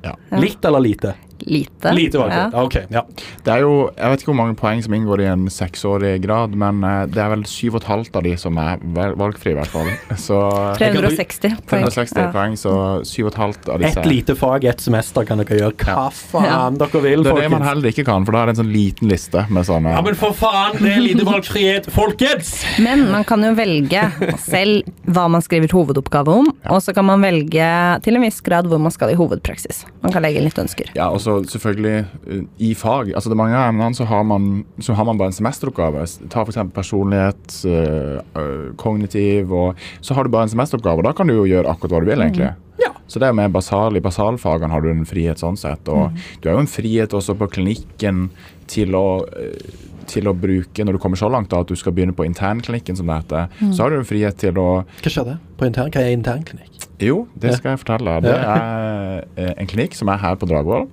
Ja. 0.07 0.15
Ja. 0.31 0.39
litt 0.41 0.65
eller 0.65 0.81
lite? 0.81 1.15
Lite. 1.47 1.93
Lite 1.97 2.19
valgfrihet. 2.19 2.53
Ja. 2.57 2.63
Ok, 2.63 2.77
ja. 2.91 3.03
Det 3.45 3.53
er 3.53 3.61
jo, 3.65 3.91
Jeg 3.97 4.11
vet 4.11 4.21
ikke 4.23 4.33
hvor 4.33 4.39
mange 4.41 4.57
poeng 4.59 4.83
som 4.85 4.95
inngår 4.97 5.21
i 5.21 5.29
en 5.31 5.47
seksårig 5.53 6.15
grad, 6.25 6.55
men 6.59 6.83
eh, 6.85 7.07
det 7.13 7.21
er 7.23 7.29
vel 7.35 7.45
syv 7.49 7.77
og 7.77 7.83
et 7.83 7.89
halvt 7.91 8.17
av 8.17 8.23
de 8.27 8.35
som 8.41 8.57
er 8.59 8.81
valgfrie, 9.19 9.53
i 9.53 9.59
hvert 9.59 9.73
fall. 9.73 9.91
Så 10.27 10.39
360 10.81 11.57
poeng. 11.67 11.85
360 11.87 12.17
Ja. 12.17 12.31
poeng, 12.33 12.55
så 12.59 12.73
syv 13.07 13.27
og 13.29 13.33
et 13.35 13.39
halvt 13.41 13.69
av 13.75 13.81
disse 13.83 14.01
Et 14.01 14.07
lite 14.09 14.35
fag, 14.39 14.65
et 14.65 14.81
semester 14.81 15.25
kan 15.29 15.39
dere 15.43 15.59
gjøre 15.61 15.77
hva 15.85 16.07
faen 16.15 16.79
dere 16.81 17.03
vil, 17.05 17.23
Det 17.27 17.33
er 17.33 17.43
det 17.45 17.51
man 17.53 17.63
heller 17.67 17.91
ikke 17.93 18.05
kan, 18.09 18.25
for 18.27 18.33
da 18.37 18.43
er 18.45 18.51
det 18.51 18.57
en 18.57 18.61
sånn 18.65 18.73
liten 18.73 19.11
liste 19.11 19.45
med 19.53 19.67
sånne 19.69 19.93
Ja, 19.97 20.03
men 20.07 20.17
for 20.19 20.35
faen, 20.37 20.79
det 20.81 20.93
er 20.95 21.03
lite 21.05 21.27
valgfrihet, 21.29 21.91
folkens! 21.95 22.53
Men 22.83 23.07
man 23.13 23.25
kan 23.29 23.43
jo 23.45 23.53
velge 23.59 24.03
selv 24.43 24.89
hva 25.07 25.27
man 25.33 25.45
skriver 25.45 25.73
hovedoppgave 25.77 26.33
om, 26.41 26.51
og 26.73 26.81
så 26.85 26.95
kan 26.97 27.07
man 27.09 27.23
velge 27.25 27.69
til 28.07 28.19
en 28.19 28.25
viss 28.27 28.41
grad 28.45 28.69
hvor 28.71 28.81
man 28.83 28.95
skal 28.95 29.13
i 29.13 29.19
hovedpraksis. 29.19 29.85
Man 30.03 30.15
kan 30.15 30.25
legge 30.25 30.41
inn 30.41 30.49
litt 30.49 30.59
ønsker. 30.61 30.91
Ja, 30.97 31.09
og 31.13 31.21
så 31.27 31.37
selvfølgelig 31.51 32.05
uh, 32.27 32.43
i 32.63 32.73
fag. 32.79 33.11
Altså 33.15 33.31
det 33.31 33.37
er 33.37 33.41
mange 33.43 33.59
av 33.59 33.71
emnene 33.73 33.99
så 33.99 34.07
har 34.09 34.27
man, 34.27 34.51
så 34.83 34.97
har 34.97 35.09
man 35.09 35.19
bare 35.21 35.33
en 35.33 35.39
semesteroppgave. 35.39 36.05
Ta 36.33 36.45
f.eks. 36.47 36.61
personlighet, 36.77 37.59
uh, 37.69 38.21
uh, 38.39 38.69
kognitiv, 38.81 39.53
og 39.53 39.89
så 40.01 40.17
har 40.17 40.27
du 40.27 40.33
bare 40.35 40.49
en 40.49 40.55
semesteroppgave. 40.55 41.03
og 41.03 41.09
Da 41.11 41.15
kan 41.19 41.31
du 41.31 41.37
jo 41.37 41.49
gjøre 41.51 41.73
akkurat 41.73 41.97
hva 41.97 42.05
du 42.05 42.13
vil, 42.13 42.25
egentlig. 42.27 42.53
Ja. 42.83 42.93
Så 43.07 43.21
det 43.23 43.29
er 43.29 43.37
mer 43.39 43.51
basal, 43.55 43.95
I 43.97 44.03
basalfagene 44.03 44.73
har 44.73 44.83
du 44.83 44.91
en 44.91 45.07
frihet 45.07 45.39
sånn 45.43 45.59
sett. 45.59 45.87
Og 45.93 46.15
du 46.43 46.49
har 46.49 46.57
jo 46.59 46.65
en 46.65 46.71
frihet 46.71 47.15
også 47.15 47.37
på 47.39 47.51
klinikken 47.59 48.29
til 48.71 48.97
å 48.99 49.07
uh, 49.27 49.83
til 50.07 50.29
å 50.31 50.35
bruke, 50.39 50.85
når 50.87 50.97
du 50.97 51.01
kommer 51.03 51.19
så 51.19 51.27
langt 51.33 51.51
da, 51.51 51.63
at 51.65 51.71
du 51.71 51.75
skal 51.79 51.95
begynne 51.97 52.15
på 52.17 52.27
internklinikken, 52.29 52.95
som 52.99 53.11
det 53.11 53.21
heter, 53.25 53.49
så 53.75 53.83
har 53.85 53.93
du 53.93 53.99
en 53.99 54.07
frihet 54.07 54.39
til 54.39 54.59
å 54.63 54.69
Hva 55.03 55.13
skjer 55.13 55.27
det? 55.33 55.37
På 55.59 55.67
intern, 55.69 55.91
hva 55.91 56.05
er 56.05 56.15
internklinikk? 56.15 56.87
Jo, 57.03 57.27
det 57.35 57.51
Ja. 57.51 57.57
skal 57.57 57.71
jeg 57.75 57.83
fortelle. 57.85 58.21
Det 58.23 58.33
er 58.33 59.25
eh, 59.37 59.55
en 59.59 59.67
klinikk 59.67 59.95
som 59.95 60.09
er 60.09 60.17
her 60.19 60.37
på 60.37 60.49
Dragvoll. 60.49 60.89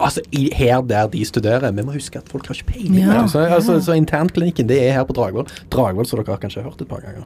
Altså, 0.00 0.20
i, 0.32 0.48
her 0.54 0.80
der 0.80 1.06
de 1.12 1.24
studerer. 1.24 1.70
Vi 1.70 1.82
må 1.86 1.96
huske 1.96 2.18
at 2.18 2.28
folk 2.28 2.46
har 2.46 2.58
ikke 2.58 2.72
peiling. 2.72 2.98
Ja. 3.04 3.22
Altså, 3.22 3.38
altså, 3.38 3.80
så 3.80 3.96
internklinikken 3.96 4.68
det 4.68 4.82
er 4.88 4.92
her 4.92 5.04
på 5.08 5.16
Dragvoll. 5.16 5.48
Dragvoll, 5.72 6.06
som 6.06 6.20
dere 6.20 6.36
har 6.36 6.42
kanskje 6.42 6.62
hørt 6.66 6.80
et 6.80 6.88
par 6.88 7.00
ganger. 7.04 7.24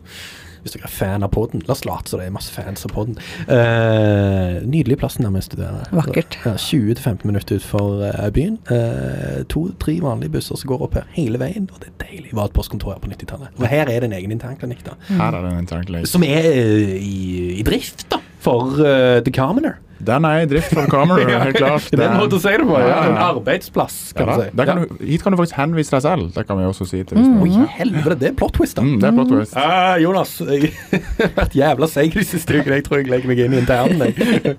Hvis 0.60 0.74
dere 0.74 0.84
er 0.84 0.92
fan 0.92 1.24
av 1.24 1.32
podden. 1.32 1.62
La 1.66 1.74
oss 1.74 1.86
late 1.88 2.10
som 2.10 2.20
det 2.20 2.28
er 2.28 2.34
masse 2.34 2.52
fans 2.52 2.84
av 2.84 2.92
podden. 2.92 3.16
Uh, 3.48 4.60
nydelig 4.68 4.98
plass 5.00 5.16
der 5.20 5.32
vi 5.32 5.42
studerer. 5.44 5.88
Vakkert. 5.96 6.36
Ja, 6.44 6.54
20-15 6.60 7.24
minutter 7.28 7.60
utenfor 7.60 8.04
uh, 8.04 8.28
byen. 8.34 8.58
Eh, 8.70 9.40
To-tre 9.50 9.96
vanlige 10.04 10.34
busser 10.36 10.60
som 10.60 10.70
går 10.70 10.84
opp 10.86 10.98
her 11.00 11.08
hele 11.16 11.40
veien. 11.40 11.68
Og 11.72 11.80
det 11.80 11.92
er 11.92 11.98
deilig. 12.04 12.34
Var 12.36 12.50
et 12.50 12.56
postkontor 12.56 12.94
her 12.94 13.00
på 13.02 13.12
90-tallet. 13.12 13.54
Og 13.56 13.68
her 13.72 13.88
er 13.88 14.04
det 14.04 14.10
en 14.10 14.18
egen 14.20 14.34
internklinikk, 14.36 14.84
da. 14.86 14.98
Her 15.08 15.32
er 15.32 15.46
det 15.46 15.54
en 15.54 15.62
internklinikk. 15.64 16.10
Som 16.10 16.26
er 16.28 16.50
uh, 16.52 16.96
i, 16.96 17.56
i 17.56 17.64
drift, 17.66 18.10
da. 18.12 18.20
For 18.44 18.76
uh, 18.84 19.20
The 19.24 19.32
Commoner. 19.32 19.80
Den 20.06 20.24
er 20.24 20.42
i 20.42 20.46
drift 20.48 20.72
fra 20.72 20.86
kamera, 20.90 21.38
helt 21.44 21.56
klart. 21.60 21.88
Det 21.92 22.00
er 22.00 22.08
en 22.14 22.20
måte 22.22 22.38
å 22.38 22.42
si 22.42 22.52
det 22.56 22.66
på. 22.66 22.78
Ja. 22.80 22.88
Ja. 22.90 23.00
En 23.10 23.18
arbeidsplass, 23.20 23.96
kan 24.16 24.28
ja, 24.30 24.36
du 24.36 24.42
si. 24.44 24.56
Der 24.56 24.68
kan 24.70 24.80
Ja. 24.80 24.86
du, 24.88 25.04
hit 25.10 25.22
kan 25.24 25.34
du 25.34 25.38
faktisk 25.40 25.58
henvise 25.60 25.92
deg 25.96 26.02
selv. 26.06 26.30
Det 26.34 26.46
kan 26.48 26.58
vi 26.60 26.64
også 26.68 26.86
si 26.88 27.02
til 27.04 27.18
hvis 27.20 27.56
Oi, 27.58 27.66
helvete, 27.76 28.16
det 28.20 28.28
er 28.30 28.36
plot 28.38 28.54
twist, 28.56 28.76
da. 28.78 28.82
mm, 28.86 28.96
Det 29.02 29.08
er 29.10 29.16
plot 29.18 29.30
twist. 29.34 29.56
Ah, 29.60 29.94
Jonas, 30.00 30.32
jeg 30.40 30.72
har 31.20 31.34
vært 31.36 31.56
jævla 31.58 31.88
seig 31.90 32.14
de 32.16 32.24
siste 32.26 32.56
ukene. 32.60 32.78
Jeg 32.80 32.86
tror 32.88 33.02
jeg 33.02 33.10
legger 33.12 33.30
meg 33.32 33.42
inn 33.44 33.56
i 33.56 33.60
internen. 33.60 34.06
jeg. 34.08 34.56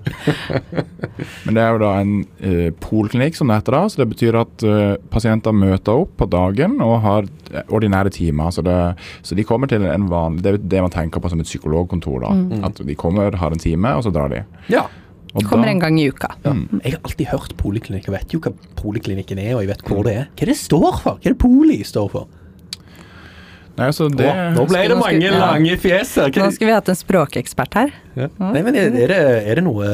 Men 1.46 1.56
det 1.58 1.62
er 1.62 1.74
jo 1.74 1.80
da 1.82 1.90
en 2.00 2.14
uh, 2.42 2.70
polklinikk, 2.82 3.36
som 3.38 3.50
det 3.50 3.60
heter 3.60 3.76
da. 3.76 3.82
Så 3.92 4.02
det 4.02 4.08
betyr 4.12 4.38
at 4.42 4.64
uh, 4.66 4.94
pasienter 5.12 5.54
møter 5.56 6.02
opp 6.04 6.14
på 6.22 6.28
dagen 6.32 6.78
og 6.82 6.96
har 7.04 7.26
eh, 7.52 7.62
ordinære 7.72 8.12
timer. 8.14 8.50
Så, 8.54 8.64
det, 8.66 8.76
så 9.26 9.36
de 9.38 9.44
kommer 9.48 9.70
til 9.70 9.84
en 9.88 10.08
vanlig 10.10 10.42
Det 10.44 10.54
er 10.54 10.58
det 10.76 10.82
man 10.86 10.94
tenker 10.94 11.22
på 11.22 11.30
som 11.32 11.42
et 11.42 11.48
psykologkontor. 11.50 12.24
da. 12.26 12.32
At 12.68 12.80
de 12.86 12.94
kommer, 12.98 13.34
har 13.38 13.54
en 13.54 13.62
time, 13.62 13.94
og 13.98 14.04
så 14.06 14.12
drar 14.14 14.32
de. 14.32 14.42
Ja. 14.72 14.86
Og 15.32 15.46
Kommer 15.48 15.64
da- 15.64 15.72
en 15.72 15.80
gang 15.80 15.98
i 16.00 16.08
uka. 16.10 16.28
ja. 16.44 16.52
Jeg 16.84 16.92
har 16.92 17.00
alltid 17.08 17.26
hørt 17.30 17.56
poliklinikk 17.56 18.08
og 18.08 18.14
vet 18.18 18.34
jo 18.34 18.40
hva 18.44 18.52
poliklinikken 18.76 19.38
er, 19.40 19.54
og 19.56 19.62
jeg 19.62 19.68
vet 19.72 19.82
hvor 19.88 20.04
det 20.04 20.12
er. 20.16 20.26
Hva 20.36 20.42
er 20.42 20.50
det 20.52 20.56
står 20.60 21.00
for? 21.00 21.14
Hva 21.16 21.24
er 21.24 21.32
det 21.32 21.38
poli 21.40 21.78
står 21.88 22.10
for? 22.12 22.26
Nei, 23.78 23.86
altså 23.88 24.10
det, 24.12 24.26
Å, 24.28 24.50
nå 24.52 24.66
ble 24.68 24.82
det 24.92 24.96
mange 25.00 25.24
ja. 25.24 25.38
lange 25.40 25.76
fjes 25.80 26.10
her. 26.20 26.28
Nå 26.36 26.50
skulle 26.52 26.68
vi 26.68 26.74
hatt 26.76 26.90
en 26.92 26.98
språkekspert 26.98 27.78
her. 27.78 27.94
Ja. 28.20 28.26
Nei, 28.42 28.60
men 28.66 28.76
er, 28.76 28.90
er, 28.92 29.08
det, 29.14 29.20
er 29.48 29.54
det 29.56 29.64
noe 29.64 29.86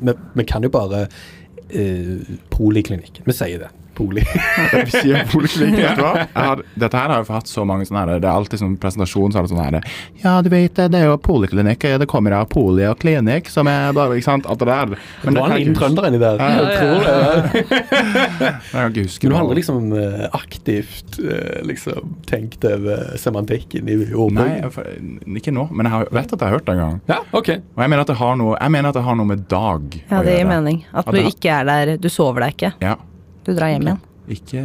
Vi, 0.00 0.14
vi 0.40 0.46
kan 0.50 0.66
jo 0.66 0.70
bare 0.74 1.04
uh, 1.06 2.32
Poliklinikk. 2.50 3.22
Vi 3.22 3.36
sier 3.36 3.62
det. 3.62 3.70
Poli. 4.00 4.24
Poliklinikk, 5.32 5.76
vet 5.76 5.98
du 5.98 6.02
hva? 6.04 6.12
Jeg 6.24 6.46
har, 6.46 6.62
dette 6.84 6.96
her 7.00 7.12
har 7.12 7.20
jeg 7.24 7.28
hatt 7.34 7.50
så 7.50 7.64
mange 7.68 7.84
sånne 7.88 8.02
her, 8.06 8.20
Det 8.22 8.28
er 8.30 8.32
alltid 8.32 8.62
sånn 8.62 8.76
presentasjon 8.80 9.34
så 9.34 9.40
er 9.40 9.46
det 9.46 9.52
sånn 9.52 9.60
her 9.60 9.78
Ja, 10.22 10.34
du 10.44 10.48
vet, 10.52 10.78
det 10.80 10.96
er 11.00 11.10
jo 11.10 11.16
poliklinikk. 11.20 11.84
Det 12.00 12.08
kommer 12.10 12.34
av 12.38 12.48
poli 12.52 12.86
og 12.88 12.96
klinikk, 13.02 13.50
som 13.52 13.68
er 13.70 13.92
bare 13.96 14.16
Ikke 14.18 14.28
sant? 14.30 14.48
Alt 14.50 14.62
det 14.64 14.70
der. 14.70 14.94
Men 15.24 15.36
det 15.36 15.44
var 15.44 15.54
en 15.58 15.76
trønder 15.76 16.08
inni 16.08 16.20
der. 16.22 16.40
Ja, 16.40 16.48
ja, 16.50 16.70
tror 16.80 17.04
det. 17.04 17.14
ja. 17.20 18.50
Jeg 18.70 18.72
kan 18.72 18.92
ikke 18.94 19.04
huske 19.04 19.26
Men 19.26 19.32
du 19.32 19.36
har 19.36 19.44
aldri 19.44 19.58
liksom 19.60 19.92
eh, 19.98 20.24
aktivt 20.36 21.18
eh, 21.20 21.60
liksom 21.68 22.14
tenkt 22.30 22.64
over 22.68 23.12
semantikken 23.20 23.88
i 23.90 23.96
Nei, 24.00 24.08
ordboken? 24.14 24.56
jeg, 24.64 25.36
ikke 25.40 25.52
nå, 25.54 25.66
men 25.76 25.88
jeg 25.90 26.08
vet 26.14 26.32
at 26.32 26.40
jeg 26.40 26.46
har 26.46 26.54
hørt 26.56 26.66
det 26.68 26.74
en 26.76 26.80
gang. 26.84 26.96
Ja, 27.10 27.18
ok. 27.36 27.50
Og 27.76 27.82
jeg 27.84 27.92
mener 27.92 28.04
at 28.04 28.10
det 28.12 28.18
har 28.20 28.38
noe, 28.40 28.56
jeg 28.56 28.74
mener 28.76 28.92
at 28.92 28.98
det 28.98 29.04
har 29.06 29.18
noe 29.20 29.28
med 29.30 29.44
dag 29.50 29.98
Ja, 30.00 30.20
å 30.20 30.24
det 30.26 30.38
gir 30.38 30.48
mening. 30.48 30.82
At 30.92 31.04
At 31.04 31.12
du 31.14 31.18
det 31.20 31.26
ikke 31.34 31.54
er 31.60 31.68
der 31.68 31.92
Du 32.00 32.08
sover 32.12 32.46
deg 32.46 32.56
ikke. 32.56 32.72
Ja. 32.84 32.96
Du 33.44 33.54
drar 33.56 33.72
hjem 33.72 33.82
igjen. 33.82 34.00
Ikke 34.30 34.60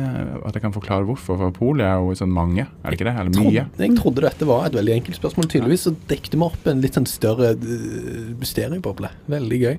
at 0.46 0.54
jeg 0.58 0.62
kan 0.62 0.74
forklare 0.76 1.06
hvorfor, 1.08 1.40
for 1.40 1.54
poli 1.56 1.82
er 1.86 1.98
jo 1.98 2.14
sånn 2.20 2.32
mange, 2.34 2.68
er 2.84 2.92
det 2.94 3.00
ikke 3.00 3.08
det? 3.10 3.16
Eller 3.22 3.32
mye? 3.34 3.64
Trodde, 3.66 3.84
jeg 3.88 3.96
trodde 3.98 4.26
dette 4.28 4.48
var 4.50 4.68
et 4.68 4.76
veldig 4.78 4.94
enkelt 5.00 5.18
spørsmål. 5.18 5.48
Tydeligvis 5.50 5.86
så 5.88 5.94
dekket 6.12 6.38
vi 6.38 6.44
opp 6.46 6.68
en 6.70 6.84
litt 6.84 6.98
sånn 7.00 7.08
større 7.10 7.54
uh, 7.58 8.34
mysterieboble. 8.40 9.10
Veldig 9.32 9.60
gøy. 9.64 9.76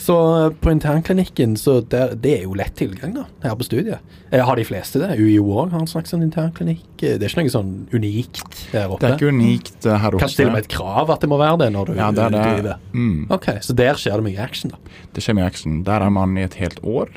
Så 0.00 0.16
eh, 0.46 0.48
på 0.60 0.72
internklinikken, 0.72 1.56
så 1.60 1.78
der, 1.92 2.14
det 2.20 2.34
er 2.38 2.44
jo 2.46 2.54
lett 2.58 2.74
tilgang 2.78 3.14
da, 3.16 3.26
her 3.44 3.56
på 3.60 3.66
studiet. 3.68 4.00
Jeg 4.30 4.44
har 4.46 4.56
de 4.60 4.64
fleste 4.68 5.00
det? 5.02 5.16
UiO 5.18 5.48
òg 5.64 5.72
har 5.74 5.80
en 5.82 5.88
slags 5.90 6.12
sånn 6.14 6.22
internklinikk. 6.26 6.84
Eh, 7.02 7.16
Det 7.20 7.26
er 7.26 7.32
ikke 7.32 7.44
noe 7.46 7.54
sånn 7.56 7.72
unikt 7.96 8.62
her 8.74 8.92
oppe. 8.92 9.00
Det 9.02 9.10
er 9.10 9.16
ikke 9.18 9.32
unikt 9.34 9.86
eh, 9.88 9.96
her 10.04 10.14
oppe. 10.16 10.22
Kanskje 10.24 10.42
til 10.42 10.50
og 10.50 10.54
med 10.56 10.64
et 10.66 10.70
krav 10.76 11.10
at 11.16 11.24
det 11.24 11.30
må 11.32 11.40
være 11.40 11.58
det 11.64 11.70
når 11.74 11.90
du 11.90 11.98
Ja, 11.98 12.10
det 12.14 12.26
er 12.28 12.34
det. 12.36 12.44
driver. 12.46 12.78
Mm, 12.94 13.26
Ok, 13.30 13.48
så 13.64 13.76
der 13.76 13.98
skjer 14.00 14.20
det 14.20 14.26
mye 14.28 14.44
action, 14.44 14.72
da. 14.74 14.78
det 15.16 15.24
skjer 15.24 15.36
mye 15.40 15.48
action. 15.50 15.80
Der 15.86 16.04
er 16.06 16.10
man 16.14 16.36
i 16.38 16.44
et 16.46 16.54
helt 16.60 16.80
år. 16.84 17.10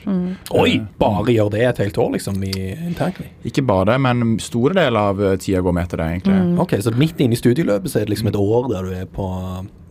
Oi! 0.54 0.80
Bare 1.00 1.26
gjør 1.34 1.52
det 1.54 1.64
et 1.70 1.84
helt 1.86 1.98
år, 2.02 2.13
liksom, 2.16 2.40
i 2.48 2.54
internklinikk? 2.88 3.34
Ikke 3.50 3.66
bare, 3.68 3.86
det, 3.92 4.00
men 4.06 4.38
store 4.44 4.74
deler 4.78 5.00
av 5.14 5.22
eh, 5.22 5.36
tida 5.42 5.62
går 5.66 5.74
med 5.80 5.90
til 5.92 6.00
det, 6.02 6.10
egentlig. 6.16 6.42
Ok, 6.64 6.78
så 6.86 6.94
midt 6.98 7.20
inne 7.24 7.34
i 7.38 7.40
studieløpet 7.42 7.90
så 7.92 8.00
er 8.02 8.06
det 8.08 8.16
liksom 8.16 8.32
et 8.34 8.40
år 8.40 8.70
der 8.74 8.90
du 8.90 8.94
er 9.04 9.06
på 9.06 9.28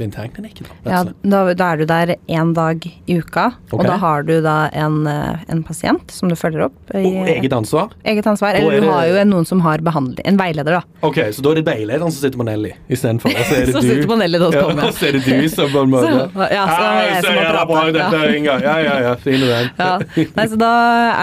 internklinikken? 0.03 0.67
da, 0.83 0.91
Ja, 0.91 1.01
da, 1.23 1.41
da 1.55 1.67
er 1.73 1.77
du 1.83 1.85
der 1.87 2.13
én 2.29 2.53
dag 2.57 2.83
i 3.07 3.19
uka, 3.21 3.53
okay. 3.71 3.79
og 3.79 3.85
da 3.87 3.97
har 4.03 4.25
du 4.27 4.33
da 4.43 4.57
en, 4.75 5.07
eh, 5.07 5.45
en 5.53 5.63
pasient 5.63 6.11
som 6.11 6.29
du 6.29 6.35
følger 6.35 6.65
opp. 6.67 6.75
i- 6.95 7.05
Og 7.23 7.29
eget 7.29 7.53
ansvar? 7.53 7.93
eget 8.05 8.27
ansvar. 8.27 8.55
Eller 8.55 8.71
det... 8.71 8.79
Eller 8.79 8.87
du 8.87 8.93
har 8.93 9.07
jo 9.07 9.25
noen 9.31 9.47
som 9.47 9.61
har 9.61 9.79
behandling 9.79 10.27
En 10.27 10.37
veileder, 10.37 10.81
da. 10.81 10.83
Ok, 11.03 11.17
så 11.33 11.43
da 11.43 11.51
er 11.53 11.55
det 11.61 11.65
veilederen 11.67 12.11
som 12.11 12.19
sitter 12.23 12.39
på 12.39 12.45
Nelly 12.49 12.73
istedenfor. 12.91 13.31
Og 13.31 13.45
så 13.47 13.55
er 13.61 13.67
det 13.67 13.73
Som 13.77 13.83
du. 13.83 13.89
sitter 13.89 14.07
på 14.11 14.17
Nelly.com, 14.19 14.53
Ja, 14.53 14.67
ja. 14.83 14.87
og 14.89 14.95
så 14.99 15.07
er 15.09 15.13
det 15.13 15.23
du 15.25 15.49
som 15.49 15.71
på 15.71 15.83
en 15.87 15.91
måte 15.95 16.11
Så- 16.11 16.49
ja, 16.53 16.65
så 16.67 16.83
er 16.83 16.93
det 16.99 17.07
jeg 17.07 17.23
så 17.23 17.27
som 17.27 17.35
må 17.35 17.45
prate. 17.53 17.99
Ja. 18.03 18.35
Inga. 18.43 18.55
Ja, 18.63 18.77
ja, 18.83 18.95
ja, 19.07 19.15
fin 19.23 19.41
den. 19.41 19.71
Ja. 19.79 19.99
Nei, 20.37 20.47
så 20.49 20.57
da 20.59 20.73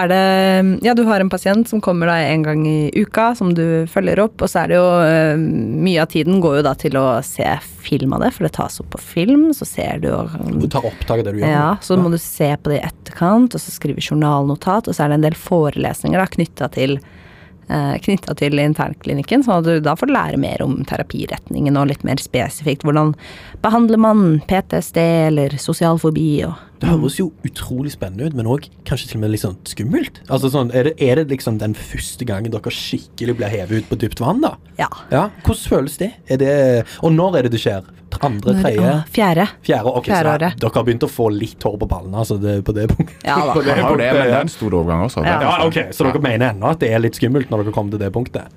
er 0.02 0.08
det 0.08 0.84
Ja, 0.86 0.89
du 0.96 1.02
har 1.08 1.20
en 1.22 1.30
pasient 1.30 1.68
som 1.68 1.80
kommer 1.80 2.08
da 2.10 2.16
en 2.26 2.42
gang 2.42 2.64
i 2.68 2.90
uka, 2.96 3.34
som 3.38 3.52
du 3.54 3.86
følger 3.90 4.20
opp, 4.22 4.40
og 4.42 4.50
så 4.50 4.62
er 4.62 4.72
det 4.72 4.78
jo 4.78 4.88
eh, 5.04 5.42
Mye 5.80 6.02
av 6.02 6.10
tiden 6.12 6.40
går 6.42 6.58
jo 6.60 6.64
da 6.66 6.74
til 6.78 6.98
å 7.00 7.04
se 7.26 7.46
film 7.80 8.14
av 8.16 8.24
det, 8.24 8.32
for 8.36 8.46
det 8.46 8.52
tas 8.56 8.80
opp 8.82 8.90
på 8.94 9.00
film, 9.02 9.48
så 9.56 9.68
ser 9.68 10.02
du 10.02 10.10
og 10.12 10.34
Du 10.60 10.68
tar 10.70 10.86
opptak 10.86 11.24
det 11.24 11.34
du 11.34 11.40
gjør. 11.42 11.48
Ja, 11.52 11.70
så 11.84 11.98
må 12.00 12.12
du 12.12 12.18
se 12.20 12.52
på 12.56 12.72
det 12.72 12.80
i 12.80 12.86
etterkant, 12.88 13.56
og 13.56 13.62
så 13.62 13.74
skrive 13.74 14.04
journalnotat, 14.04 14.88
og 14.88 14.96
så 14.96 15.06
er 15.06 15.12
det 15.12 15.20
en 15.20 15.28
del 15.30 15.38
forelesninger 15.38 16.20
da 16.20 16.28
knytta 16.30 16.70
til 16.76 16.98
eh, 17.00 17.94
knytta 18.06 18.36
til 18.40 18.58
internklinikken. 18.62 19.44
Så 19.46 19.60
du, 19.66 19.74
da 19.84 19.96
får 19.98 20.12
lære 20.12 20.40
mer 20.42 20.62
om 20.64 20.80
terapiretningen 20.88 21.78
og 21.80 21.90
litt 21.92 22.06
mer 22.06 22.20
spesifikt. 22.22 22.86
Hvordan 22.86 23.14
behandler 23.64 24.00
man 24.00 24.40
PTSD 24.50 24.98
eller 25.30 25.56
sosial 25.60 26.00
fobi 26.02 26.32
og 26.48 26.58
Det 26.80 26.88
høres 26.88 27.18
jo 27.20 27.26
utrolig 27.44 27.92
spennende 27.92 28.30
ut, 28.30 28.36
men 28.38 28.48
òg 28.48 28.66
kanskje 28.88 29.10
til 29.10 29.18
og 29.18 29.24
med 29.26 29.34
litt 29.34 29.42
sånn 29.42 29.58
skummelt. 29.68 30.22
Altså 30.32 30.48
sånn, 30.52 30.70
er, 30.72 30.88
det, 30.88 30.94
er 31.04 31.20
det 31.20 31.26
liksom 31.34 31.58
den 31.60 31.74
første 31.76 32.24
gangen 32.28 32.52
dere 32.54 32.72
skikkelig 32.72 33.36
blir 33.36 33.52
hevet 33.52 33.82
ut 33.82 33.90
på 33.90 33.98
dypt 34.00 34.22
vann, 34.22 34.40
da? 34.44 34.54
Ja. 34.80 34.88
Ja, 35.12 35.26
Hvordan 35.44 35.66
føles 35.74 35.98
det? 36.00 36.14
Er 36.32 36.40
det 36.40 36.54
og 37.04 37.12
når 37.12 37.40
er 37.40 37.48
det 37.48 37.52
det 37.56 37.60
skjer? 37.62 37.84
Andre, 38.20 38.56
tredje, 38.58 38.94
Fjerde. 39.14 39.44
fjerde? 39.62 39.90
okay, 39.92 40.10
Fjerde 40.10 40.30
året. 40.32 40.56
dere 40.60 40.74
har 40.74 40.86
begynt 40.88 41.04
å 41.06 41.08
få 41.08 41.28
litt 41.30 41.62
hår 41.62 41.76
på 41.78 41.86
ballene 41.88 42.18
altså 42.18 42.40
det, 42.42 42.56
på 42.66 42.74
det 42.74 42.88
punktet? 42.90 43.20
Ja 43.24 43.36
da. 43.46 43.52
På 43.56 43.62
det 43.62 43.76
har 43.78 44.00
det, 44.00 44.08
men 44.16 44.26
det 44.26 44.34
er 44.34 44.40
en 44.40 44.50
stor 44.50 44.74
overgang 44.80 45.04
også. 45.06 45.22
Ja, 45.24 45.36
det. 45.38 45.68
ok, 45.68 45.78
Så 45.94 46.08
dere 46.08 46.24
mener 46.24 46.50
ennå 46.50 46.72
at 46.72 46.82
det 46.82 46.90
er 46.90 47.04
litt 47.04 47.20
skummelt 47.20 47.52
når 47.52 47.62
dere 47.64 47.76
kommer 47.76 47.94
til 47.94 48.02
det 48.02 48.10
punktet? 48.16 48.50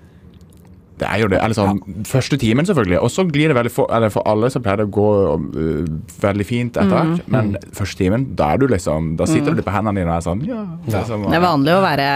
Det 1.03 1.09
er 1.11 1.19
jo 1.23 1.27
det. 1.33 1.39
Eller 1.43 1.57
sånn, 1.57 1.81
Første 2.07 2.37
timen, 2.39 2.65
selvfølgelig. 2.69 2.99
Og 3.03 3.11
så 3.11 3.25
glir 3.27 3.51
det 3.51 3.57
veldig 3.59 3.73
for, 3.75 3.91
eller 3.91 4.11
for 4.13 4.23
alle 4.29 4.49
så 4.53 4.61
pleier 4.63 4.79
det 4.83 4.87
å 4.87 4.93
gå 4.95 5.07
uh, 5.35 5.91
veldig 6.23 6.47
fint 6.47 6.79
etter 6.79 6.93
Mm. 6.93 7.13
hvert. 7.13 7.27
Men 7.33 7.53
første 7.75 7.99
timen, 7.99 8.27
da 8.39 8.53
er 8.53 8.57
du 8.63 8.67
liksom 8.71 9.13
Da 9.19 9.25
sitter 9.27 9.51
du 9.51 9.59
litt 9.59 9.67
på 9.67 9.73
hendene 9.75 9.99
dine 9.99 10.13
og 10.13 10.17
er 10.21 10.25
sånn 10.29 10.43
Ja. 10.47 10.63
Det 10.87 10.95
er, 11.01 11.07
som, 11.09 11.23
Det 11.27 11.35
er 11.37 11.43
vanlig 11.43 11.73
å 11.75 11.81
være 11.83 12.07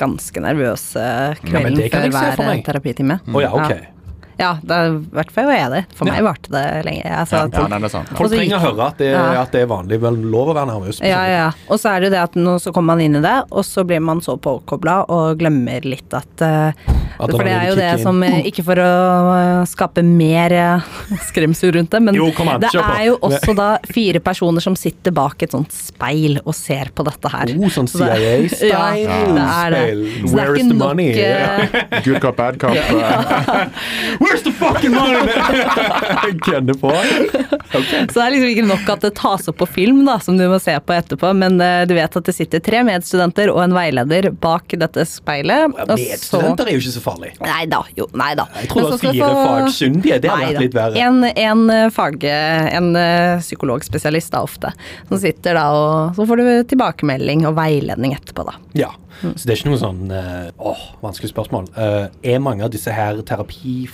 ganske 0.00 0.42
nervøs 0.42 0.84
eh, 0.98 1.34
kvelden 1.44 1.78
ja, 1.84 1.90
før 1.92 2.44
hver 2.48 2.62
terapitime. 2.66 3.20
Å 3.30 3.42
ja, 3.44 3.52
ok. 3.54 3.93
Ja, 4.38 4.56
det 4.62 4.78
i 4.90 4.96
hvert 5.14 5.30
fall 5.30 5.46
var 5.46 5.54
jeg 5.58 5.70
det. 5.70 5.82
For 5.94 6.04
meg 6.08 6.18
Ja. 6.18 6.24
varte 6.26 6.50
det 6.50 6.64
lenge. 6.86 7.04
Altså, 7.06 7.36
ja, 7.36 7.44
at- 7.44 7.52
ja, 7.54 7.66
det 7.78 7.84
er 7.84 7.88
sant. 7.92 8.08
Folk 8.18 8.30
trenger 8.32 8.58
å 8.58 8.64
høre 8.64 8.86
at 8.88 8.98
det, 8.98 9.10
Ja. 9.12 9.42
at 9.42 9.52
det 9.52 9.62
er 9.62 9.66
vanlig. 9.70 10.00
Vel 10.00 10.16
lov 10.30 10.48
å 10.48 10.54
være 10.54 10.66
nervøs. 10.72 11.00
Ja, 11.02 11.24
ja. 11.26 11.50
Og 11.70 11.78
så 11.78 11.90
er 11.94 12.00
det 12.00 12.10
jo 12.10 12.14
det 12.16 12.22
at 12.22 12.34
nå 12.34 12.56
så 12.60 12.72
kommer 12.72 12.96
man 12.96 13.00
inn 13.00 13.16
i 13.16 13.20
det, 13.20 13.44
og 13.52 13.62
så 13.64 13.84
blir 13.86 14.00
man 14.02 14.20
så 14.20 14.36
påkobla 14.40 15.04
og 15.08 15.38
glemmer 15.38 15.84
litt 15.84 16.12
at 16.14 16.42
uh, 16.42 16.72
At 17.20 17.30
For 17.30 17.44
det 17.44 17.52
er 17.54 17.68
jo 17.68 17.74
det 17.76 17.92
inn. 17.92 18.02
som 18.02 18.22
eh, 18.24 18.42
Ikke 18.42 18.64
for 18.64 18.74
å 18.74 19.60
eh, 19.62 19.64
skape 19.70 20.02
mer 20.02 20.50
eh, 20.52 20.80
skremsel 21.30 21.70
rundt 21.76 21.90
det, 21.90 22.00
men 22.02 22.12
Jo, 22.18 22.26
an, 22.42 22.58
det 22.60 22.70
er 22.74 23.04
jo 23.06 23.18
også 23.22 23.54
da 23.54 23.78
fire 23.86 24.18
personer 24.18 24.60
som 24.60 24.74
sitter 24.74 25.12
bak 25.14 25.40
et 25.46 25.52
sånt 25.54 25.70
speil 25.70 26.40
og 26.44 26.52
ser 26.58 26.90
på 26.92 27.04
dette 27.06 27.30
her. 27.30 27.54
Oh, 27.54 27.68
sånn 27.70 27.86
CIA-style. 27.86 28.66
Ja, 28.66 28.90
det 29.30 29.46
er 29.46 29.70
det. 29.70 29.84
spill. 29.84 30.02
Så 30.26 30.34
det 30.34 30.42
er 30.42 30.50
Where's 30.50 30.58
ikke 30.58 30.68
the 30.68 30.74
nok 30.74 30.88
money? 30.88 31.12
eh, 31.22 32.02
Good 32.02 32.20
cop, 32.20 32.36
bad 32.36 32.58
cop. 32.58 32.74
eh, 34.24 34.30
Where's 34.30 34.44
the 34.46 34.52
fucking 34.52 34.94
money? 34.94 36.38
Kødder 36.46 36.74
på. 36.80 36.90
Så 36.94 38.18
det 38.18 38.24
er 38.24 38.34
liksom 38.34 38.50
ikke 38.52 38.66
nok 38.68 38.90
at 38.96 39.04
det 39.06 39.12
tas 39.18 39.48
opp 39.50 39.58
på 39.62 39.68
film, 39.68 40.02
da, 40.08 40.18
som 40.22 40.38
du 40.38 40.44
må 40.50 40.58
se 40.62 40.74
på 40.80 40.94
etterpå, 40.96 41.32
men 41.36 41.58
uh, 41.62 41.82
du 41.88 41.94
vet 41.96 42.16
at 42.20 42.28
det 42.28 42.34
sitter 42.36 42.62
tre 42.64 42.82
medstudenter 42.86 43.52
og 43.52 43.62
en 43.64 43.76
veileder 43.76 44.30
bak 44.32 44.74
dette 44.80 45.06
speilet. 45.08 45.70
og 45.74 45.94
så- 45.94 45.98
Medstudenter 46.00 46.70
er 46.70 46.78
jo 46.78 46.82
ikke 46.84 46.96
så 46.96 47.04
farlig. 47.04 47.32
Nei 47.44 47.62
da, 47.70 47.82
jo, 47.98 48.08
nei 48.14 48.32
da. 48.38 48.48
Jeg 48.62 48.70
tror 48.72 48.80
det 48.80 48.88
er 48.88 48.94
var 48.94 49.04
fire 49.04 49.30
få- 49.30 49.46
fagkyndige. 49.68 50.20
Det 50.24 50.30
hadde 50.32 50.50
vært 50.50 50.64
litt 50.66 50.78
verre. 50.80 51.06
En, 51.06 51.24
en 51.24 51.64
eh, 51.70 51.86
fag... 51.94 52.24
En 52.24 52.90
uh, 52.96 53.40
psykologspesialist 53.42 54.32
da, 54.34 54.42
ofte, 54.46 54.70
som 55.08 55.18
sitter 55.20 55.56
da 55.58 55.64
og 55.74 56.16
Så 56.16 56.26
får 56.28 56.40
du 56.40 56.46
tilbakemelding 56.72 57.44
og 57.48 57.56
veiledning 57.58 58.14
etterpå, 58.16 58.46
da. 58.48 58.56
Ja. 58.78 58.90
Så 59.22 59.46
det 59.46 59.54
er 59.54 59.58
ikke 59.60 59.70
noe 59.70 59.80
sånn 59.80 60.00
uh, 60.10 60.48
Åh, 60.58 60.80
vanskelig 61.04 61.30
spørsmål. 61.30 61.68
Uh, 61.76 62.06
er 62.26 62.42
mange 62.42 62.66
av 62.66 62.72
disse 62.74 62.92
her 62.92 63.20
terapifagene 63.26 63.84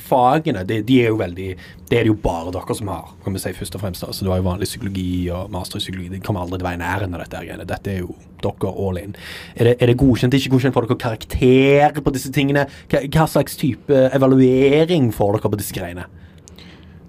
de, 0.45 0.81
de 0.87 0.97
er 1.03 1.11
jo 1.11 1.19
veldig 1.21 1.49
Det 1.91 1.99
er 1.99 2.07
det 2.07 2.13
jo 2.13 2.19
bare 2.23 2.53
dere 2.55 2.77
som 2.77 2.89
har, 2.93 3.13
kan 3.25 3.35
vi 3.35 3.43
si 3.43 3.53
først 3.57 3.75
og 3.75 3.85
fremst. 3.85 4.05
Altså, 4.07 4.25
du 4.25 4.31
har 4.31 4.41
jo 4.41 4.47
vanlig 4.47 4.69
psykologi 4.69 5.29
og 5.35 5.51
master 5.51 5.81
i 5.81 5.85
psykologi. 5.85 6.09
De 6.15 6.21
kommer 6.25 6.45
aldri 6.45 6.59
til 6.59 6.67
å 6.67 6.71
være 6.71 6.79
i 6.79 6.85
nærheten 6.85 7.17
av 7.17 7.25
dette. 7.25 7.45
greiene. 7.47 7.67
Dette 7.67 7.93
er 7.95 8.01
jo 8.05 8.15
dere 8.45 8.73
all 8.73 9.01
in. 9.01 9.17
Er 9.57 9.71
det, 9.71 9.77
er 9.81 9.91
det 9.91 9.99
godkjent, 9.99 10.35
ikke 10.39 10.55
godkjent? 10.55 10.77
Får 10.77 10.89
dere 10.89 11.03
karakter 11.05 12.01
på 12.01 12.15
disse 12.15 12.33
tingene? 12.33 12.67
Hva, 12.91 13.03
hva 13.09 13.27
slags 13.29 13.59
type 13.61 14.07
evaluering 14.15 15.11
får 15.17 15.39
dere 15.39 15.53
på 15.53 15.61
disse 15.61 15.77
greiene? 15.77 16.07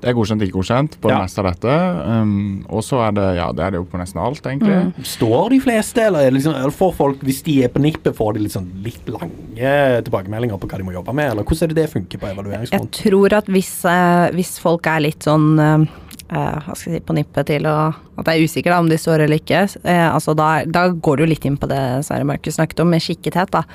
Det 0.02 0.10
er 0.10 0.18
godkjent, 0.18 0.42
ikke 0.42 0.58
godkjent 0.58 0.98
på 0.98 1.10
det 1.10 1.14
Ja. 1.14 1.22
meste 1.22 1.44
av 1.44 1.48
dette. 1.52 1.76
Um, 2.10 2.66
og 2.70 2.82
så 2.84 3.02
er 3.08 3.16
det 3.18 3.28
ja, 3.38 3.52
det 3.54 3.66
er 3.66 3.72
det 3.72 3.82
jo 3.82 3.86
på 3.86 4.02
nesten 4.02 4.22
alt, 4.22 4.42
egentlig. 4.42 5.06
Står 5.06 5.50
de 5.54 5.60
fleste, 5.62 6.02
eller, 6.02 6.26
er 6.26 6.36
liksom, 6.36 6.56
eller 6.58 6.74
får 6.74 6.94
folk, 6.98 7.22
hvis 7.22 7.44
de 7.46 7.64
er 7.64 7.70
på 7.70 7.82
nippet, 7.84 8.16
får 8.18 8.34
de 8.34 8.46
litt, 8.46 8.56
sånn, 8.56 8.70
litt 8.82 9.08
lange 9.14 9.74
tilbakemeldinger 10.08 10.58
på 10.58 10.70
hva 10.72 10.82
de 10.82 10.88
må 10.88 10.96
jobbe 10.96 11.14
med? 11.14 11.32
Eller 11.36 11.46
hvordan 11.46 11.70
er 11.70 11.74
det 11.74 11.82
det 11.84 11.90
funker 11.94 12.22
på 12.22 12.34
Jeg 12.72 12.92
tror 12.98 13.34
at 13.38 13.46
hvis, 13.46 13.74
uh, 13.86 14.32
hvis 14.34 14.58
folk 14.60 14.88
er 14.88 15.06
litt 15.06 15.30
sånn 15.30 15.60
uh, 15.60 15.86
Uh, 16.32 16.62
hva 16.64 16.76
skal 16.80 16.94
jeg 16.94 17.02
si, 17.02 17.04
på 17.04 17.14
nippet 17.18 17.50
til 17.50 17.66
å 17.68 17.92
At 18.22 18.30
jeg 18.30 18.40
er 18.40 18.48
usikker 18.48 18.72
da, 18.72 18.78
om 18.80 18.88
de 18.88 18.96
står 18.96 19.26
eller 19.26 19.42
ikke. 19.42 19.66
Uh, 19.84 20.14
altså 20.14 20.32
da, 20.38 20.64
da 20.64 20.86
går 20.94 21.20
det 21.20 21.26
jo 21.26 21.30
litt 21.34 21.48
inn 21.50 21.58
på 21.60 21.68
det 21.68 21.82
Sverre 22.08 22.24
Markus 22.24 22.56
snakket 22.56 22.80
om, 22.80 22.92
med 22.94 23.04
skikkethet 23.04 23.52
da, 23.52 23.66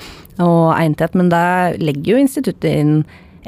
og 0.41 0.71
egnethet. 0.73 1.13
Men 1.19 1.29
da 1.29 1.43
legger 1.77 2.15
jo 2.15 2.23
instituttet 2.23 2.71
inn 2.71 2.95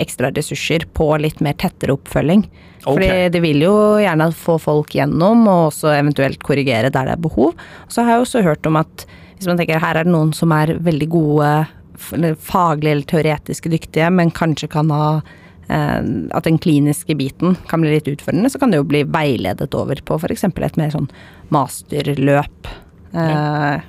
ekstra 0.02 0.32
ressurser 0.36 0.86
på 0.95 1.12
litt 1.22 1.41
mer 1.45 1.58
tettere 1.60 1.95
oppfølging. 1.95 2.45
Fordi 2.84 3.10
det 3.34 3.41
vil 3.43 3.64
jo 3.66 3.74
gjerne 4.00 4.30
få 4.36 4.56
folk 4.62 4.95
gjennom, 4.95 5.43
og 5.52 5.70
også 5.72 5.91
eventuelt 5.97 6.41
korrigere 6.45 6.91
der 6.93 7.10
det 7.10 7.18
er 7.18 7.26
behov. 7.26 7.58
Så 7.91 8.06
har 8.06 8.18
jeg 8.18 8.26
også 8.26 8.45
hørt 8.45 8.70
om 8.70 8.80
at 8.80 9.06
hvis 9.39 9.47
man 9.47 9.60
tenker 9.60 9.80
her 9.80 10.00
er 10.00 10.08
det 10.08 10.14
noen 10.14 10.32
som 10.36 10.52
er 10.56 10.76
veldig 10.84 11.10
gode 11.12 11.52
faglig 12.00 12.91
eller 12.91 13.08
teoretisk 13.08 13.70
dyktige, 13.72 14.10
men 14.12 14.32
kanskje 14.36 14.70
kan 14.72 14.91
ha 14.93 15.20
eh, 15.68 16.00
at 16.36 16.47
den 16.47 16.60
kliniske 16.62 17.16
biten 17.20 17.58
kan 17.70 17.84
bli 17.84 17.93
litt 17.97 18.08
utfordrende, 18.08 18.52
så 18.52 18.60
kan 18.60 18.72
det 18.72 18.80
jo 18.82 18.88
bli 18.88 19.04
veiledet 19.08 19.76
over 19.76 20.00
på 20.06 20.20
f.eks. 20.20 20.47
et 20.47 20.80
mer 20.80 20.93
sånn 20.95 21.10
masterløp. 21.56 22.72
Eh, 23.14 23.88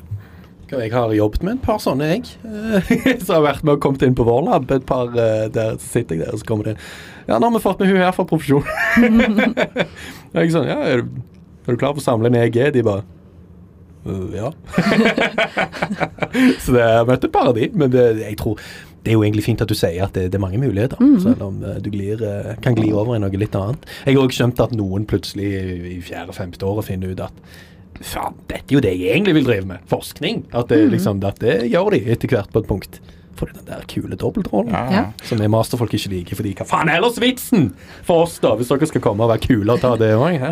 Jeg 0.70 0.92
har 0.94 1.12
jobbet 1.12 1.42
med 1.42 1.56
et 1.56 1.62
par 1.64 1.80
sånne, 1.82 2.06
jeg. 2.12 2.28
eh, 2.46 2.90
som 3.24 3.40
har 3.40 3.46
vært 3.48 3.64
med 3.66 3.74
og 3.74 3.80
kommet 3.82 4.04
inn 4.06 4.14
på 4.18 4.26
vår 4.28 4.44
lab. 4.46 4.70
Et 4.70 4.86
par 4.86 5.10
eh, 5.18 5.48
der 5.50 5.78
så 5.80 5.88
sitter 5.96 6.16
jeg 6.16 6.24
der, 6.26 6.34
og 6.36 6.42
så 6.42 6.46
kommer 6.46 6.70
det 6.70 6.76
Ja, 7.26 7.38
nå 7.38 7.48
har 7.48 7.56
vi 7.56 7.62
fått 7.64 7.80
med 7.82 7.90
hun 7.90 8.02
her 8.02 8.12
fra 8.14 8.26
profesjon. 8.30 8.66
jeg 10.36 10.52
sånn 10.54 10.68
Ja, 10.70 10.78
er 10.86 11.02
du, 11.02 11.24
er 11.66 11.74
du 11.74 11.80
klar 11.80 11.96
for 11.96 12.02
å 12.02 12.06
samle 12.06 12.30
en 12.30 12.38
EG? 12.44 12.60
De 12.76 12.84
bare 12.86 13.06
«Øh, 14.08 14.30
ja. 14.32 14.46
så 16.64 16.72
det 16.72 16.84
har 16.86 17.04
møtt 17.04 17.26
et 17.26 17.34
par 17.34 17.50
av 17.50 17.58
de, 17.58 17.66
men 17.76 17.90
det, 17.92 18.04
jeg 18.22 18.38
tror 18.40 18.56
det 19.04 19.12
er 19.12 19.18
jo 19.18 19.24
egentlig 19.26 19.44
fint 19.44 19.60
at 19.60 19.68
du 19.68 19.76
sier 19.76 20.06
at 20.06 20.14
det, 20.16 20.30
det 20.32 20.38
er 20.38 20.42
mange 20.44 20.60
muligheter, 20.60 20.96
selv 21.20 21.44
om 21.44 21.58
eh, 21.64 21.76
du 21.84 21.90
glir, 21.92 22.22
kan 22.64 22.78
gli 22.78 22.94
over 22.96 23.18
i 23.18 23.20
noe 23.20 23.40
litt 23.40 23.58
annet. 23.60 23.84
Jeg 24.06 24.16
har 24.16 24.24
òg 24.24 24.32
skjønt 24.32 24.62
at 24.64 24.72
noen 24.76 25.04
plutselig 25.08 25.50
i 25.92 25.98
fjerde-femte 26.04 26.64
året 26.68 26.88
finner 26.88 27.12
ut 27.12 27.20
at 27.26 27.44
faen, 28.00 28.34
dette 28.48 28.70
er 28.72 28.76
jo 28.78 28.80
det 28.84 28.92
jeg 28.98 29.14
egentlig 29.16 29.34
vil 29.40 29.44
drive 29.48 29.66
med. 29.66 29.78
Forskning. 29.90 30.44
At 30.56 30.68
det, 30.72 30.78
liksom, 30.92 31.22
at 31.26 31.40
det 31.42 31.56
gjør 31.70 31.90
de 31.96 32.02
etter 32.14 32.28
hvert 32.32 32.52
på 32.52 32.62
et 32.64 32.68
punkt. 32.70 33.00
For 33.40 33.48
den 33.48 33.64
der 33.64 33.84
kule 33.88 34.16
dobbeltrollen 34.20 34.74
Ja. 34.74 34.90
Ja. 34.92 35.02
som 35.24 35.38
vi 35.40 35.46
masterfolk 35.48 35.94
ikke 35.96 36.10
liker. 36.12 36.36
Fordi 36.36 36.50
hva 36.58 36.66
faen 36.68 36.90
er 36.92 36.98
ellers 37.00 37.16
vitsen 37.22 37.70
for 38.04 38.26
oss, 38.26 38.38
da? 38.42 38.54
Hvis 38.58 38.68
dere 38.68 38.86
skal 38.90 39.00
komme 39.00 39.24
og 39.24 39.30
være 39.32 39.46
kule 39.46 39.72
og 39.72 39.80
ta 39.80 39.94
det 39.96 40.10
òg. 40.12 40.42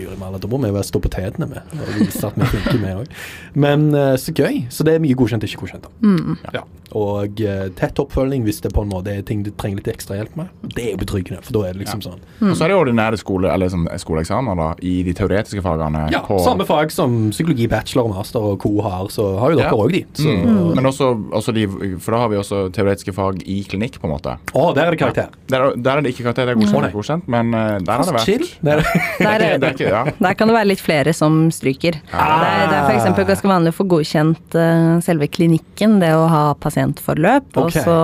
Guri 0.00 0.18
malla, 0.20 0.40
da 0.40 0.50
må 0.50 0.60
vi 0.64 0.84
stå 0.86 1.00
på 1.02 1.12
tetene 1.12 1.48
med 1.50 1.76
og 1.76 1.94
vise 2.00 2.24
at 2.26 2.36
vi 2.40 2.48
funker, 2.54 2.80
vi 2.80 2.92
òg. 3.02 3.16
Men 3.54 3.88
eh, 3.94 4.14
så 4.20 4.34
gøy. 4.34 4.64
Så 4.72 4.86
det 4.86 4.96
er 4.96 5.02
mye 5.04 5.16
godkjent, 5.18 5.44
ikke 5.46 5.64
godkjent. 5.64 5.88
da. 6.00 6.54
Ja. 6.60 6.66
Og 6.98 7.38
eh, 7.44 7.68
tett 7.78 8.00
oppfølging 8.02 8.42
hvis 8.46 8.58
det 8.64 8.72
på 8.74 8.82
en 8.82 8.90
måte 8.90 9.12
er 9.14 9.22
ting 9.26 9.44
du 9.46 9.52
trenger 9.54 9.78
litt 9.78 9.90
ekstra 9.92 10.16
hjelp 10.18 10.34
med. 10.40 10.48
Det 10.74 10.88
er 10.88 10.90
jo 10.96 11.00
betryggende, 11.04 11.42
for 11.46 11.54
da 11.54 11.68
er 11.68 11.76
det 11.76 11.84
liksom 11.84 12.02
sånn. 12.02 12.22
Og 12.42 12.56
så 12.58 12.66
er 12.66 12.72
det 12.72 12.78
ordinære 12.80 13.20
skole, 13.20 13.50
eller 13.52 13.68
liksom, 13.68 13.86
skoleeksamener 14.02 14.58
da, 14.58 14.68
i 14.82 14.96
de 15.06 15.14
teoretiske 15.14 15.62
fagene. 15.62 16.06
Ja, 16.10 16.24
på, 16.26 16.40
Samme 16.42 16.66
fag 16.66 16.90
som 16.94 17.28
psykologi, 17.34 17.68
bachelor 17.70 18.08
og 18.08 18.16
master 18.16 18.48
og 18.52 18.58
co 18.64 18.72
har, 18.86 19.06
så 19.14 19.28
har 19.38 19.54
jo 19.54 19.60
dere 19.60 19.70
Ja. 19.70 19.86
de. 19.94 20.04
Så, 20.18 20.28
Mm. 20.40 20.74
Men 20.74 20.86
også, 20.86 21.06
også 21.36 21.52
de, 21.54 21.66
for 22.00 22.14
da 22.14 22.18
har 22.24 22.28
vi 22.32 22.36
også 22.40 22.72
teoretiske 22.72 23.12
fag 23.14 23.42
i 23.46 23.60
klinikk, 23.68 24.00
på 24.00 24.06
en 24.08 24.14
måte. 24.14 24.36
Å, 24.54 24.74
der 24.74 24.86
er 24.86 24.90
det 24.94 24.98
karakter. 24.98 25.28
Der, 25.50 25.74
der 25.76 25.96
er 25.98 26.02
det 26.02 26.14
ikke 26.14 26.24
karakter, 26.30 26.46
det 26.46 26.54
er 26.56 26.60
godkjent, 26.60 26.82
det 26.82 26.90
er 26.90 26.96
godkjent 26.96 27.28
men 27.30 27.54
eh, 27.54 27.78
der 27.84 27.92
har 28.00 28.06
det 28.08 28.14
vært 28.16 28.26
Chill. 28.26 28.46
Der, 28.64 28.80
er 28.80 28.80
det. 28.80 28.86
Det 29.20 29.26
er 29.26 29.58
det 29.60 29.68
er 29.68 29.74
ikke, 29.74 29.89
ja. 29.90 30.04
der 30.26 30.36
kan 30.38 30.50
det 30.50 30.56
være 30.56 30.70
litt 30.70 30.82
flere 30.82 31.14
som 31.16 31.42
stryker. 31.54 31.98
Det 32.10 32.28
er, 32.28 32.68
det 32.70 32.78
er 32.78 32.86
f.eks. 32.90 33.24
ganske 33.34 33.50
vanlig 33.50 33.74
å 33.74 33.78
få 33.80 33.88
godkjent 33.96 34.58
uh, 34.58 35.00
selve 35.04 35.30
klinikken, 35.32 35.98
det 36.02 36.12
å 36.16 36.28
ha 36.30 36.44
pasientforløp. 36.62 37.50
Og 37.60 37.74
så 37.74 37.98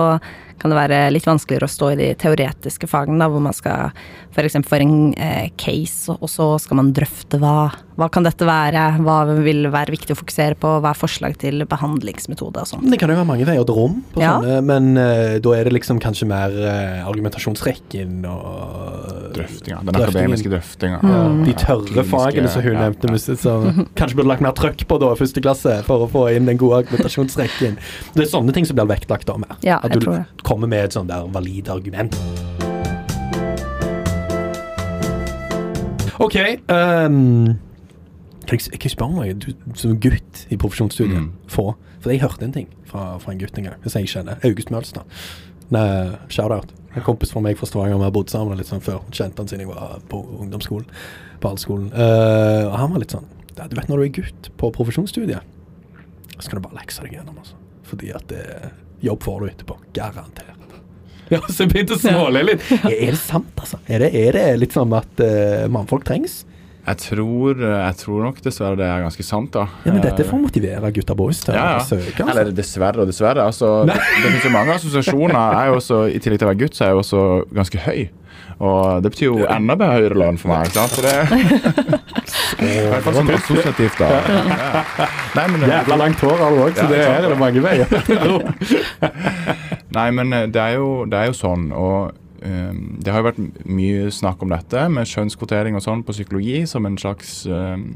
kan 0.57 0.71
det 0.73 0.77
være 0.79 0.99
litt 1.13 1.25
vanskeligere 1.27 1.67
å 1.67 1.71
stå 1.71 1.91
i 1.93 1.97
de 1.99 2.07
teoretiske 2.17 2.87
fagene, 2.89 3.19
da, 3.21 3.27
hvor 3.29 3.43
man 3.45 3.53
skal 3.53 3.91
f.eks. 4.33 4.55
få 4.65 4.79
en 4.81 4.95
eh, 5.17 5.49
case, 5.57 6.13
og 6.17 6.29
så 6.29 6.47
skal 6.61 6.77
man 6.81 6.91
drøfte 6.93 7.39
hva, 7.41 7.71
hva 7.97 8.07
kan 8.13 8.25
dette 8.25 8.45
være, 8.45 8.83
hva 9.05 9.19
vil 9.41 9.67
være 9.73 9.93
viktig 9.95 10.13
å 10.13 10.19
fokusere 10.19 10.57
på, 10.61 10.75
hva 10.83 10.91
er 10.93 10.99
forslag 10.99 11.37
til 11.41 11.63
behandlingsmetode 11.69 12.61
og 12.63 12.69
sånn. 12.69 12.85
Det 12.89 12.99
kan 13.01 13.09
jo 13.13 13.17
være 13.19 13.29
mange 13.29 13.45
veier 13.49 13.65
til 13.65 13.77
rom, 13.77 13.99
på 14.13 14.21
Ja. 14.21 14.35
sånne, 14.37 14.59
men 14.65 14.97
eh, 14.97 15.37
da 15.41 15.53
er 15.57 15.63
det 15.69 15.73
liksom 15.77 16.01
kanskje 16.03 16.27
mer 16.29 16.53
eh, 16.57 17.05
argumentasjonsrekken 17.07 18.25
og 18.29 19.33
Drøftinga. 19.37 19.79
Den 19.83 19.93
Drøftingen. 19.93 20.07
akademiske 20.07 20.49
drøftinga. 20.49 20.99
Ja, 21.03 21.23
Mm. 21.27 21.43
de 21.45 21.53
tørre 21.53 22.03
fagene 22.07 22.47
som 22.49 22.61
hun 22.63 22.73
ja, 22.73 22.79
nevnte. 22.89 23.09
ja. 23.11 23.35
som 23.35 23.87
kanskje 23.99 24.15
burde 24.17 24.29
lagt 24.31 24.41
mer 24.41 24.53
trøkk 24.57 24.85
på 24.87 24.97
da, 24.99 25.11
første 25.19 25.41
klasse 25.43 25.83
for 25.85 26.05
å 26.05 26.09
få 26.09 26.23
inn 26.35 26.45
den 26.47 26.57
gode 26.57 26.79
argumentasjonsrekken. 26.85 27.77
Det 28.15 28.23
er 28.25 28.29
sånne 28.31 28.53
ting 28.55 28.65
som 28.65 28.75
blir 28.79 28.87
vektlagt 28.89 29.27
da 29.27 29.35
mer. 29.37 29.57
Ja, 29.61 29.77
At 29.83 29.91
jeg 29.91 29.99
du 30.01 30.05
tror 30.07 30.15
det. 30.17 30.25
Kommer 30.47 30.69
med 30.71 30.87
et 30.87 30.95
sånt 30.95 31.11
der 31.11 31.27
valid 31.35 31.67
argument. 31.73 32.15
OK. 36.19 36.35
Um, 36.71 37.57
Kan 38.47 38.59
jeg, 38.59 38.79
kan 38.79 38.85
jeg 38.87 38.91
spørre 38.93 39.09
om 39.11 39.17
noe 39.19 39.33
du 39.35 39.49
som 39.75 39.97
gutt 39.99 40.45
i 40.49 40.55
profesjonsstudiet 40.55 41.19
Mm. 41.19 41.31
få? 41.51 41.73
For 41.99 42.09
jeg 42.13 42.21
hørte 42.21 42.45
en 42.45 42.53
ting 42.55 42.67
fra, 42.87 43.17
fra 43.19 43.31
en 43.33 43.39
gutt 43.41 43.57
en 43.59 43.65
gang, 43.67 43.75
hvis 43.83 43.95
jeg 43.97 44.07
kjenner 44.07 44.37
August 44.47 44.71
Mølstad. 44.71 45.03
Shout-out. 46.31 46.71
En 46.95 47.03
kompis 47.03 47.33
fra 47.33 47.41
meg 47.43 47.57
fra 47.59 47.67
Stavanger. 47.67 47.97
Vi 47.99 48.03
har 48.07 48.11
bodd 48.15 48.29
sammen 48.31 48.57
litt 48.57 48.69
sånn 48.71 48.79
før. 48.81 49.01
Kjente 49.11 49.43
han 49.43 49.47
siden 49.51 49.65
jeg 49.65 49.73
var 49.75 49.99
på 50.09 50.21
ungdomsskolen. 50.39 50.87
På 51.43 51.51
allskolen. 51.51 51.89
Uh, 51.91 52.71
og 52.71 52.77
han 52.79 52.91
var 52.95 53.03
litt 53.03 53.11
sånn 53.13 53.27
Du 53.57 53.75
vet 53.75 53.89
når 53.89 53.97
du 53.97 54.03
er 54.05 54.15
gutt 54.21 54.49
på 54.57 54.71
profesjonsstudiet, 54.71 55.41
så 56.37 56.41
skal 56.45 56.59
du 56.61 56.67
bare 56.69 56.77
lekse 56.79 57.01
deg 57.03 57.17
gjennom, 57.17 57.37
altså. 57.41 57.55
Fordi 57.89 58.11
at 58.15 58.27
det, 58.29 58.71
jobb 59.03 59.23
får 59.23 59.39
du 59.39 59.49
etterpå. 59.53 59.79
Garantert. 59.97 60.53
Ja, 61.27 61.41
så 61.43 61.65
jeg 61.65 61.73
begynte 61.73 61.97
å 61.97 61.99
småle 61.99 62.39
litt. 62.47 62.61
Er, 62.87 63.09
det 63.11 63.17
sant, 63.19 63.49
altså? 63.59 63.81
Er 63.91 63.99
det, 63.99 64.13
er 64.15 64.37
det 64.37 64.43
litt 64.61 64.71
sånn 64.71 64.93
at 64.95 65.19
uh, 65.19 65.65
mannfolk 65.67 66.05
trengs? 66.07 66.45
Jeg 66.87 67.01
tror, 67.01 67.59
jeg 67.59 67.95
tror 67.99 68.21
nok 68.23 68.37
dessverre 68.45 68.77
det 68.79 68.85
er 68.87 69.01
ganske 69.03 69.25
sant, 69.27 69.49
da. 69.51 69.65
Ja, 69.83 69.91
men 69.91 69.99
dette 70.05 70.23
Eh, 70.23 70.29
får 70.29 70.39
motivere 70.39 70.91
gutta 70.95 71.17
boys 71.19 71.41
til 71.43 71.57
ja, 71.57 71.81
å 71.81 71.83
søke. 71.83 72.13
Altså. 72.23 72.29
Eller 72.31 72.53
dessverre 72.55 73.03
og 73.03 73.11
dessverre. 73.11 73.43
Altså, 73.43 73.73
det, 73.89 73.97
det 73.99 74.21
finnes 74.23 74.47
jo 74.47 74.53
mange 74.55 74.77
assosiasjoner. 74.77 75.35
Jeg 75.35 75.73
er 75.73 75.81
også, 75.81 75.99
I 76.07 76.21
tillegg 76.23 76.39
til 76.39 76.47
å 76.47 76.51
være 76.53 76.61
gutt, 76.63 76.79
så 76.79 76.85
er 76.85 76.93
jeg 76.93 76.95
jo 76.95 77.03
også 77.03 77.25
ganske 77.59 77.83
høy. 77.89 77.99
Og 78.63 79.03
det 79.03 79.11
betyr 79.13 79.27
jo 79.27 79.49
enda 79.51 79.91
høyere 79.91 80.17
lønn 80.23 80.39
for 80.39 80.53
meg. 80.53 80.71
ikke 80.71 80.79
sant? 80.79 80.95
Så 80.95 81.03
det 81.03 82.23
I 82.59 82.69
hvert 82.91 83.05
fall 83.05 83.17
sånn 83.19 83.33
assosiativt, 83.35 83.99
da. 84.01 84.11
Ja. 84.11 85.07
Nei, 85.37 85.47
men, 85.53 85.65
Jævla 85.69 85.97
langt 86.03 86.23
hår 86.23 86.37
har 86.43 86.53
du 86.53 86.61
òg, 86.65 86.77
så 86.77 86.85
Ja, 86.85 86.91
det 86.93 87.01
er 87.07 87.27
det 87.31 87.39
mange 87.41 87.63
veier. 87.63 87.87
Nei, 89.97 90.07
men 90.19 90.33
eh, 90.33 90.47
det 90.51 90.61
er 90.61 90.77
jo, 90.77 90.89
det 91.09 91.19
er 91.19 91.31
jo 91.31 91.35
sånn, 91.37 91.67
og 91.75 92.13
ehm, 92.45 92.97
det 93.03 93.13
har 93.13 93.23
jo 93.23 93.29
vært 93.29 93.41
mye 93.65 94.13
snakk 94.13 94.43
om 94.45 94.53
dette 94.53 94.87
med 94.93 95.09
kjønnskvotering 95.09 95.77
og 95.77 95.85
sånn 95.85 96.05
på 96.07 96.15
psykologi 96.15 96.63
som 96.69 96.87
en 96.89 96.97
slags 97.01 97.43
um, 97.49 97.91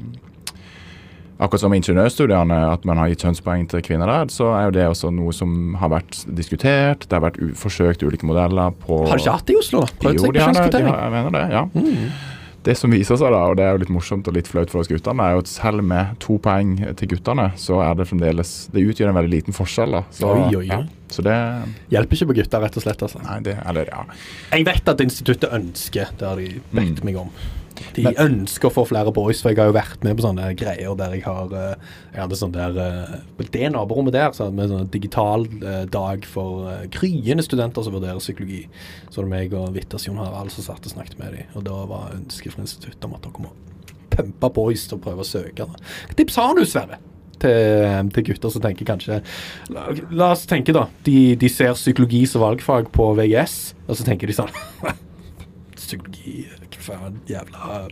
Akkurat 1.41 1.63
som 1.63 1.73
ingeniørstudiene, 1.73 2.57
at 2.69 2.83
man 2.85 2.99
har 3.01 3.07
gitt 3.09 3.23
kjønnspoeng 3.25 3.63
til 3.71 3.81
kvinner 3.81 4.05
der, 4.05 4.27
så 4.29 4.51
er 4.53 4.67
jo 4.67 4.73
det 4.75 4.83
også 4.91 5.09
noe 5.09 5.31
som 5.33 5.73
har 5.81 5.89
vært 5.89 6.19
diskutert. 6.37 7.07
Det 7.07 7.17
har 7.17 7.23
vært 7.23 7.39
u 7.41 7.47
forsøkt 7.57 8.05
ulike 8.05 8.27
modeller 8.29 8.75
på 8.83 8.99
Har 9.07 9.17
du 9.17 9.23
ikke 9.23 9.33
hatt 9.39 9.47
det 9.49 9.55
i 9.55 9.57
Oslo, 9.57 9.81
da? 9.81 9.95
Prøvd 10.03 10.19
Jo, 10.19 10.27
seg 10.27 10.35
på 10.35 10.37
kjønnskvotering? 10.37 10.85
Jo, 10.85 10.93
de 10.93 10.99
har, 10.99 11.01
jeg 11.01 11.15
mener 11.15 11.33
det, 11.33 11.41
ja. 11.49 11.63
Mm. 11.73 12.37
Det 12.63 12.75
som 12.77 12.91
viser 12.93 13.17
seg, 13.17 13.31
da, 13.33 13.39
og 13.49 13.55
det 13.57 13.63
er 13.65 13.71
jo 13.73 13.79
litt 13.81 13.89
morsomt 13.89 14.27
og 14.29 14.35
litt 14.37 14.45
flaut 14.47 14.69
for 14.69 14.83
oss 14.83 14.89
guttene, 14.91 15.23
er 15.25 15.33
jo 15.33 15.39
at 15.41 15.49
selv 15.49 15.81
med 15.83 16.11
to 16.21 16.35
poeng 16.37 16.75
til 16.99 17.09
guttene, 17.09 17.47
så 17.57 17.79
er 17.81 17.95
det 17.97 18.05
fremdeles 18.11 18.51
Det 18.73 18.83
utgjør 18.85 19.09
en 19.09 19.17
veldig 19.17 19.31
liten 19.33 19.55
forskjell, 19.57 19.91
da. 19.97 20.03
Så, 20.13 20.29
Oi, 20.29 20.43
oi, 20.43 20.59
oi. 20.59 20.67
Ja, 20.69 20.83
så 21.09 21.25
det 21.25 21.33
Hjelper 21.89 22.19
ikke 22.19 22.29
på 22.29 22.37
gutta, 22.37 22.61
rett 22.61 22.77
og 22.77 22.83
slett. 22.85 23.01
altså. 23.01 23.23
Nei, 23.25 23.39
det 23.47 23.57
Eller, 23.65 23.89
ja. 23.89 24.03
Jeg 24.53 24.65
vet 24.69 24.93
at 24.93 25.01
instituttet 25.01 25.49
ønsker, 25.57 26.13
det 26.19 26.27
har 26.29 26.35
de 26.37 26.61
bedt 26.71 27.01
Mm. 27.01 27.05
meg 27.09 27.17
om. 27.17 27.33
De 27.95 28.03
Men- 28.03 28.19
ønsker 28.25 28.69
å 28.69 28.73
få 28.73 28.85
flere 28.87 29.11
boys, 29.13 29.41
for 29.41 29.51
jeg 29.51 29.59
har 29.59 29.71
jo 29.71 29.75
vært 29.77 30.03
med 30.03 30.17
på 30.17 30.25
sånne 30.25 30.51
greier 30.59 30.95
der 30.97 31.15
jeg 31.17 31.23
har 31.25 31.51
eh, 31.53 31.75
Jeg 32.13 32.21
hadde 32.21 32.39
sånn 32.39 32.53
der 32.55 32.77
eh, 32.77 33.45
det 33.51 33.71
naborommet 33.73 34.13
der 34.15 34.31
så 34.31 34.45
hadde 34.47 34.61
vi 34.61 34.69
sånn 34.71 34.91
digital 34.93 35.45
eh, 35.61 35.83
dag 35.91 36.25
for 36.25 36.69
gryende 36.93 37.43
studenter 37.43 37.83
som 37.83 37.93
vurderer 37.93 38.21
psykologi. 38.23 38.63
Så 39.09 39.23
det 39.25 39.31
meg 39.31 39.53
og 39.57 39.73
Vitters 39.75 40.07
Jon 40.07 40.21
Harald 40.21 40.51
som 40.53 40.63
satt 40.69 40.85
og 40.85 40.93
snakket 40.95 41.19
med 41.19 41.35
dem, 41.35 41.51
og 41.55 41.65
da 41.67 41.79
var 41.89 42.15
ønsket 42.15 42.53
fra 42.55 42.63
instituttet 42.65 43.05
om 43.07 43.15
at 43.17 43.25
dere 43.25 43.45
må 43.47 43.53
pumpe 44.11 44.49
boys 44.53 44.87
til 44.87 44.97
å 44.99 45.01
prøve 45.03 45.23
å 45.23 45.27
søke. 45.27 45.65
Hva 45.67 46.15
tips 46.19 46.35
har 46.39 46.55
du, 46.57 46.65
Sverre? 46.67 46.99
Til, 47.41 48.09
til 48.13 48.25
gutter 48.27 48.51
som 48.53 48.61
tenker 48.61 48.85
kanskje 48.85 49.15
La, 49.73 49.87
la 50.13 50.27
oss 50.35 50.43
tenke, 50.45 50.75
da. 50.77 50.83
De, 51.07 51.33
de 51.41 51.49
ser 51.49 51.73
psykologi 51.73 52.19
som 52.29 52.43
valgfag 52.43 52.91
på 52.93 53.07
VGS, 53.17 53.55
og 53.87 53.97
så 53.97 54.05
tenker 54.05 54.29
de 54.29 54.35
sånn 54.37 54.51
Psykologi 55.79 56.43
faen, 56.85 57.21
jævla 57.29 57.85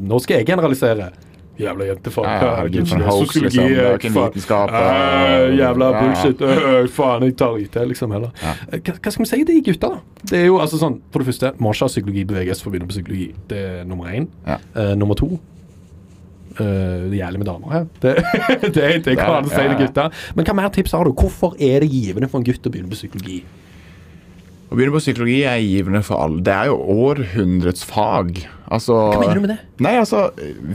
Nå 0.00 0.18
skal 0.24 0.40
jeg 0.40 0.46
generalisere. 0.52 1.12
Jævla 1.58 1.86
jentefolk. 1.86 2.26
Ja, 2.26 2.64
ja, 2.66 3.10
sosiologi, 3.14 3.60
liksom. 3.62 4.16
uh, 4.58 4.74
jævla 4.74 5.58
Jævla 5.58 5.86
ja, 5.86 5.94
ja. 5.94 6.00
bullshit. 6.02 6.40
Eh, 6.42 6.88
faen, 6.90 7.26
jeg 7.28 7.36
tar 7.38 7.58
IT, 7.62 7.78
liksom, 7.92 8.10
heller. 8.10 8.32
Ja. 8.42 8.54
Eh, 8.72 8.80
Hva, 8.80 8.96
hva 8.98 9.12
skal 9.14 9.22
vi 9.22 9.28
si 9.30 9.38
til 9.44 9.52
de 9.52 9.62
gutta, 9.70 9.92
da? 9.94 10.22
Det 10.32 10.40
er 10.40 10.46
jo 10.48 10.58
altså 10.64 10.80
sånn, 10.82 10.98
For 11.14 11.22
det 11.22 11.30
første, 11.30 11.52
må 11.62 11.70
ikke 11.70 11.86
ha 11.86 11.92
psykologi 11.92 12.24
å 12.26 12.72
begynne 12.74 12.90
på 12.90 12.96
psykologi. 12.96 13.28
Det 13.50 13.60
er 13.70 13.84
nummer 13.86 14.10
én. 14.10 14.26
Ja. 14.46 14.58
Uh, 14.74 14.94
nummer 14.98 15.18
to 15.18 15.36
Uh, 16.54 17.10
Det 17.10 17.18
gjelder 17.18 17.40
med 17.42 17.48
damer 17.48 17.72
her. 17.72 17.86
Det, 17.98 18.12
det, 18.76 18.90
det 19.02 19.16
kan 19.18 19.42
Ja, 19.42 19.50
si 19.50 19.62
til 19.72 19.78
gutta. 19.80 20.04
Men 20.38 20.46
hva 20.46 20.54
mer 20.54 20.68
tips 20.70 20.92
har 20.94 21.02
du? 21.02 21.10
Hvorfor 21.10 21.56
er 21.58 21.82
det 21.82 21.88
givende 21.90 22.28
for 22.30 22.38
en 22.38 22.46
gutt 22.46 22.62
å 22.62 22.70
begynne 22.70 22.92
på 22.92 22.98
psykologi? 23.00 23.40
Å 24.74 24.76
begynne 24.76 24.90
på 24.96 25.02
psykologi 25.04 25.36
er 25.46 25.60
givende 25.62 26.00
for 26.02 26.18
alle. 26.24 26.40
Det 26.42 26.50
er 26.50 26.66
jo 26.66 26.78
århundrets 27.06 27.84
fag. 27.86 28.40
Altså 28.74 28.96
Hva 29.12 29.20
mener 29.20 29.38
du 29.38 29.42
med 29.44 29.52
det? 29.52 29.58
Nei, 29.86 29.92
altså, 30.00 30.24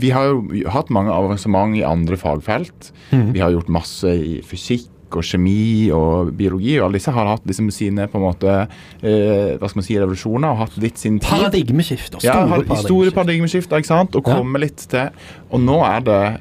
Vi 0.00 0.08
har 0.14 0.30
jo 0.30 0.70
hatt 0.72 0.88
mange 0.94 1.12
avansement 1.12 1.76
i 1.76 1.82
andre 1.84 2.16
fagfelt. 2.16 2.92
Mhm. 3.12 3.34
Vi 3.36 3.42
har 3.44 3.52
gjort 3.52 3.68
masse 3.68 4.08
i 4.08 4.38
fysikk 4.46 4.88
og 5.10 5.24
kjemi 5.26 5.90
og 5.92 6.30
biologi. 6.38 6.78
og 6.78 6.86
Alle 6.86 6.96
disse 7.00 7.12
har 7.12 7.26
hatt 7.26 7.44
liksom 7.44 7.68
sine 7.74 8.06
på 8.08 8.16
en 8.16 8.24
måte 8.24 8.52
eh, 9.02 9.58
hva 9.58 9.68
skal 9.68 9.80
man 9.82 9.84
si, 9.84 9.98
revolusjoner 9.98 10.48
og 10.54 10.60
hatt 10.62 10.78
litt 10.80 10.96
sin 11.02 11.18
tid. 11.18 11.28
Paradigmeskifter. 11.28 12.22
Ja, 12.24 12.38
Store 12.46 12.64
har- 12.64 12.76
store 12.86 13.10
paradigmeskifter. 13.10 13.76
ikke 13.82 13.90
sant? 13.90 14.14
Og 14.16 14.24
Ja. 14.26 14.36
komme 14.38 14.60
litt 14.60 14.76
til 14.88 15.10
Og 15.52 15.60
nå 15.60 15.82
er 15.84 16.00
det 16.00 16.40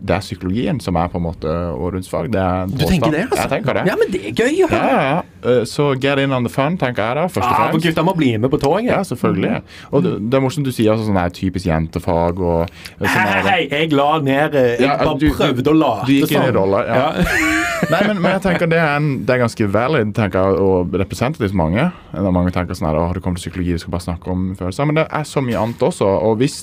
det 0.00 0.14
er 0.14 0.20
psykologien 0.22 0.78
som 0.80 0.96
er 0.96 1.08
på 1.10 1.18
en 1.18 1.24
måte 1.24 1.50
årets 1.74 2.08
fag. 2.08 2.28
Det 2.30 2.38
er 2.40 2.66
Du 2.70 2.84
tenker 2.86 3.10
det, 3.10 3.24
altså? 3.26 3.42
Jeg 3.42 3.50
tenker 3.50 3.74
det. 3.74 3.86
Ja, 3.90 3.96
men 3.98 4.12
det 4.12 4.20
er 4.28 4.32
gøy 4.38 4.52
å 4.52 4.58
Ja, 4.58 4.66
høre. 4.70 4.90
ja, 4.92 5.00
ja. 5.02 5.22
Eh, 5.58 5.64
Så 5.64 5.88
get 6.00 6.18
in 6.18 6.32
on 6.32 6.44
the 6.44 6.50
fun, 6.50 6.76
tenker 6.78 7.02
jeg 7.02 7.14
da, 7.18 7.24
først 7.26 7.42
og 7.42 7.44
Ah, 7.48 7.56
for 7.72 7.78
fremst. 7.80 7.86
gutta 7.88 8.04
må 8.06 8.14
bli 8.16 8.36
med 8.38 8.50
på 8.50 8.60
toget. 8.62 8.86
Ja, 8.92 9.00
selvfølgelig. 9.02 9.62
Og 9.92 10.02
det, 10.04 10.12
det 10.30 10.34
er 10.38 10.40
morsomt 10.44 10.64
du 10.64 10.70
sier 10.72 10.92
altså, 10.92 11.06
sånn 11.10 11.18
her 11.18 11.30
typisk 11.30 11.66
jentefag 11.66 12.38
og 12.40 12.68
sånn 12.98 13.06
Hei, 13.08 13.26
hei, 13.26 13.42
hei, 13.48 13.68
jeg 13.70 13.92
la 13.92 14.18
ned 14.20 14.54
eh, 14.54 14.76
Jeg 14.78 14.80
Ja, 14.86 14.96
bare 15.02 15.18
du- 15.18 15.30
prøvde 15.34 15.66
å 15.72 15.76
late 15.78 16.06
du 16.06 16.12
gikk 16.12 16.30
inn 16.36 16.42
i 16.48 16.50
roller, 16.54 16.86
ja. 16.86 17.12
Nei, 17.92 18.00
men, 18.08 18.18
men 18.20 18.32
jeg 18.34 18.42
tenker 18.42 18.66
det 18.68 18.78
er, 18.82 18.96
en, 18.98 19.24
det 19.24 19.30
er 19.36 19.38
ganske 19.44 19.66
valid 19.70 20.10
tenker 20.16 20.42
jeg, 20.42 20.58
og 20.58 20.90
representativt 20.98 21.54
mange. 21.54 21.84
Når 22.12 22.32
mange 22.34 22.50
tenker 22.52 22.74
sånn 22.74 22.88
her, 22.90 22.96
«Å, 22.98 23.04
har 23.06 23.14
du 23.14 23.20
kommet 23.22 23.38
til 23.38 23.52
psykologi, 23.52 23.76
du 23.76 23.78
skal 23.78 23.92
bare 23.94 24.02
snakke 24.02 24.32
om 24.32 24.48
følelser. 24.58 24.88
Men 24.90 24.98
det 24.98 25.04
er 25.14 25.22
så 25.28 25.38
mye 25.46 25.60
annet 25.62 25.78
også. 25.86 26.08
Og 26.26 26.40
hvis 26.42 26.56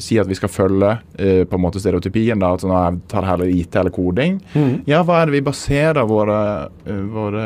si 0.00 0.16
at 0.18 0.26
vi 0.30 0.34
skal 0.38 0.48
følge 0.48 0.94
uh, 0.96 1.42
på 1.44 1.58
en 1.58 1.64
måte 1.66 1.78
stereotypien, 1.82 2.40
da, 2.40 2.54
at 2.56 2.64
sånn, 2.64 2.72
«Å, 2.72 2.81
jeg 2.90 3.00
tar 3.08 3.22
heller 3.28 3.46
IT 3.46 3.76
eller 3.76 3.90
koding, 3.90 4.40
Mm. 4.54 4.82
ja, 4.86 5.02
hva 5.02 5.22
er 5.22 5.26
det 5.26 5.32
vi 5.34 5.40
baserer 5.50 6.06
våre, 6.06 6.68
eh, 6.86 7.02
våre 7.12 7.44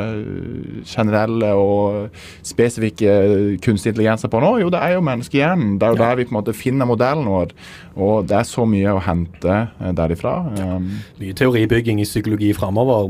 generelle 0.84 1.52
og 1.54 2.10
spesifikke 2.46 3.58
kunstig 3.64 3.92
intelligenser 3.94 4.28
på 4.32 4.40
nå? 4.42 4.60
Jo, 4.62 4.70
det 4.70 4.80
er 4.82 4.94
jo 4.96 5.00
menneskehjernen. 5.00 5.78
Det 5.78 5.86
er 5.88 5.94
jo 5.94 6.02
Ja. 6.02 6.08
der 6.10 6.16
vi 6.16 6.24
på 6.24 6.34
en 6.36 6.42
måte 6.44 6.54
finner 6.54 6.86
modellen 6.86 7.24
vår. 7.26 7.50
Og 7.96 8.26
det 8.26 8.36
er 8.36 8.44
så 8.44 8.66
mye 8.66 8.94
å 8.94 9.00
hente 9.02 9.68
eh, 9.80 9.92
derifra. 9.92 10.56
Ja. 10.58 10.78
Mye 11.20 11.32
teoribygging 11.34 12.00
i 12.00 12.04
psykologi 12.04 12.52
framover. 12.54 13.08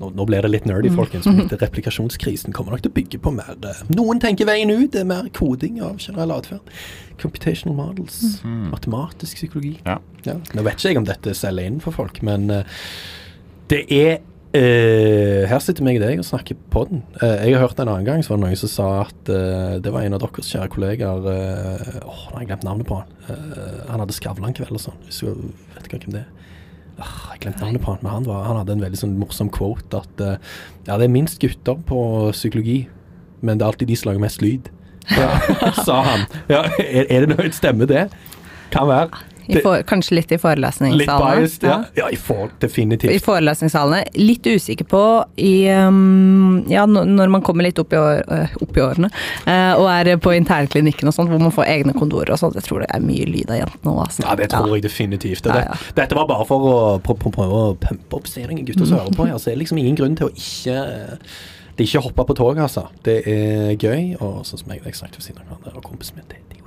Nå, 0.00 0.10
nå 0.12 0.26
blir 0.28 0.44
det 0.44 0.52
litt 0.52 0.68
nerdy, 0.68 0.90
folkens. 0.92 1.28
Men 1.28 1.42
etter 1.46 1.60
replikasjonskrisen 1.64 2.54
kommer 2.56 2.76
nok 2.76 2.84
til 2.84 2.92
å 2.92 2.96
bygge 2.98 3.20
på 3.24 3.32
mer 3.36 3.56
Noen 3.94 4.20
tenker 4.22 4.48
veien 4.48 4.72
ut. 4.72 4.90
Det 4.92 5.02
er 5.02 5.08
mer 5.08 5.28
koding 5.36 5.80
av 5.84 5.98
generell 6.02 6.34
atferd. 6.36 6.76
Computational 7.22 7.76
models. 7.78 8.20
Matematisk 8.44 9.40
psykologi. 9.40 9.76
Ja. 9.86 10.00
Nå 10.26 10.64
vet 10.66 10.78
ikke 10.78 10.92
jeg 10.92 11.00
om 11.00 11.08
dette 11.08 11.36
selger 11.36 11.70
inn 11.70 11.82
for 11.84 11.96
folk, 11.96 12.20
men 12.26 12.50
uh, 12.52 12.80
det 13.72 13.84
er 13.90 14.18
Uh, 14.56 15.44
Her 15.50 15.58
sitter 15.60 15.84
meg 15.84 15.98
og 15.98 16.06
deg 16.06 16.20
og 16.22 16.24
snakker 16.24 16.56
på 16.72 16.84
den. 16.88 17.02
Uh, 17.18 17.42
jeg 17.44 17.56
har 17.56 17.66
hørt 17.66 17.80
en 17.82 17.90
annen 17.90 18.06
gang 18.06 18.22
så 18.24 18.32
var 18.32 18.38
det 18.38 18.44
noen 18.46 18.60
som 18.60 18.70
sa 18.72 18.86
at 19.02 19.28
uh, 19.28 19.74
det 19.82 19.92
var 19.92 20.06
en 20.06 20.16
av 20.16 20.22
deres 20.22 20.48
kjære 20.48 20.70
kollegaer 20.72 21.26
Åh, 21.26 22.22
nå 22.30 22.30
har 22.30 22.40
jeg 22.40 22.48
glemt 22.52 22.64
navnet 22.64 22.88
på 22.88 23.00
han. 23.00 23.10
Han 23.90 24.00
hadde 24.04 24.16
Skavlan-kveld 24.16 24.78
og 24.78 24.84
sånn. 24.86 25.02
Vet 25.74 25.90
ikke 25.90 26.00
hvem 26.06 26.14
det 26.14 26.22
er. 26.22 26.30
Ah, 26.96 27.32
jeg 27.34 27.42
glemte 27.44 27.60
navnet 27.60 27.82
på 27.84 27.92
han, 27.92 28.00
men 28.02 28.12
han, 28.12 28.26
var, 28.28 28.44
han 28.48 28.56
hadde 28.60 28.76
en 28.78 28.84
veldig 28.86 28.98
sånn 29.02 29.16
morsom 29.20 29.50
quote 29.52 29.98
at 30.00 30.22
eh, 30.24 30.38
ja, 30.86 30.96
det 30.96 31.04
er 31.04 31.12
minst 31.12 31.40
gutter 31.42 31.76
på 31.88 31.98
psykologi, 32.32 32.78
men 33.44 33.58
det 33.58 33.66
er 33.66 33.72
alltid 33.74 33.90
de 33.92 33.98
som 34.00 34.10
lager 34.10 34.24
mest 34.24 34.44
lyd. 34.44 34.70
Ja, 35.12 35.28
sa 35.86 36.00
han. 36.06 36.24
Ja, 36.48 36.64
er, 36.80 37.04
er 37.04 37.26
det 37.26 37.34
noe 37.34 37.50
stemmer 37.54 37.90
det? 37.90 38.06
Kan 38.72 38.88
være. 38.88 39.20
I 39.46 39.60
for, 39.62 39.82
kanskje 39.86 40.18
litt 40.18 40.32
i 40.34 40.38
Litt 40.38 41.06
biased, 41.06 41.64
ja. 41.66 41.78
ja 41.94 42.08
i 42.10 42.16
for, 42.16 42.48
I 42.48 42.60
definitivt. 42.66 43.24
forelesningssalene. 43.24 44.04
Litt 44.18 44.46
usikker 44.46 44.88
på 44.88 45.02
i 45.36 45.68
um, 45.70 46.64
Ja, 46.70 46.86
når 46.86 47.28
man 47.32 47.44
kommer 47.46 47.66
litt 47.66 47.78
opp 47.78 47.92
i, 47.92 47.98
år, 48.00 48.22
øh, 48.26 48.56
opp 48.62 48.76
i 48.76 48.82
årene 48.82 49.10
uh, 49.46 49.74
og 49.78 49.88
er 49.92 50.12
på 50.22 50.34
internklinikken 50.36 51.10
og 51.10 51.16
sånn, 51.16 51.30
hvor 51.30 51.42
man 51.42 51.54
får 51.54 51.68
egne 51.76 51.94
kondorer 51.96 52.34
og 52.34 52.40
sånn, 52.40 52.56
Jeg 52.58 52.66
tror 52.68 52.84
det 52.84 52.90
er 52.94 53.04
mye 53.04 53.26
lyd 53.28 53.50
av 53.52 53.60
jentene 53.62 53.92
òg, 53.92 54.00
altså. 54.06 54.24
Ja, 54.26 54.36
det 54.38 54.50
tror 54.54 54.72
jeg 54.74 54.86
definitivt. 54.86 55.44
Det, 55.44 55.52
Ja, 55.52 55.60
det, 55.60 55.66
ja. 55.70 55.92
Dette 56.02 56.18
var 56.18 56.30
bare 56.30 56.46
for 56.48 56.70
å 56.70 56.78
pr 57.02 57.18
pr 57.20 57.34
prøve 57.36 57.60
å 57.70 57.74
pumpe 57.80 58.18
opp 58.18 58.30
stillingen 58.30 58.66
gutter 58.66 58.88
som 58.88 58.98
hører 59.00 59.14
på. 59.16 59.28
her, 59.28 59.38
så 59.42 59.52
er 59.52 59.60
liksom 59.60 59.78
ingen 59.82 59.98
grunn 59.98 60.16
til 60.18 60.30
å 60.30 60.34
ikke 60.34 60.80
det 61.76 61.84
er 61.84 61.88
ikke 61.90 62.06
hoppe 62.06 62.24
på 62.24 62.34
toget, 62.38 62.62
altså. 62.64 62.86
Det 63.04 63.18
er 63.28 63.74
gøy, 63.76 64.14
og 64.24 64.46
sånn 64.48 64.62
som 64.62 64.70
jeg, 64.72 64.80
jeg 64.86 64.96
snakket 64.96 65.18
ved 65.20 65.26
siden 65.26 65.42
av 65.42 65.50
hverandre, 65.50 65.74
og 65.76 65.84
kompisen 65.84 66.16
min, 66.16 66.24
det, 66.30 66.38
det 66.48 66.56
er 66.56 66.65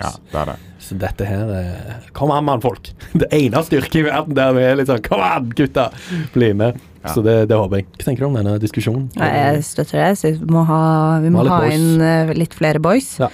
ja, 0.00 0.12
det 0.32 0.40
er 0.40 0.50
det. 0.52 0.56
Så 0.88 0.96
dette 0.96 1.26
her 1.26 1.50
er 1.52 1.96
Kom 2.16 2.30
an, 2.32 2.46
mannfolk. 2.46 2.92
Det 3.20 3.28
eneste 3.34 3.80
yrket 3.80 3.98
i 4.00 4.04
verden 4.06 4.36
der 4.38 4.54
vi 4.56 4.62
er 4.64 4.78
litt 4.78 4.88
sånn 4.90 5.02
Kom 5.04 5.22
an, 5.24 5.50
gutta! 5.58 5.88
Bli 6.34 6.52
med. 6.56 6.78
Ja. 7.02 7.12
Så 7.14 7.22
det, 7.24 7.36
det 7.50 7.58
håper 7.58 7.80
jeg. 7.80 7.88
Hva 7.96 8.06
tenker 8.06 8.24
du 8.24 8.28
om 8.28 8.38
denne 8.38 8.56
diskusjonen? 8.62 9.06
Ja, 9.18 9.28
jeg 9.28 9.66
støtter 9.66 10.00
det. 10.00 10.08
Så 10.20 10.32
vi 10.34 10.50
må 10.54 10.64
ha, 10.68 10.80
vi 11.24 11.32
må 11.34 11.44
ha 11.48 11.60
inn 11.70 12.02
uh, 12.02 12.32
litt 12.36 12.56
flere 12.58 12.82
boys. 12.82 13.14
Ja. 13.22 13.30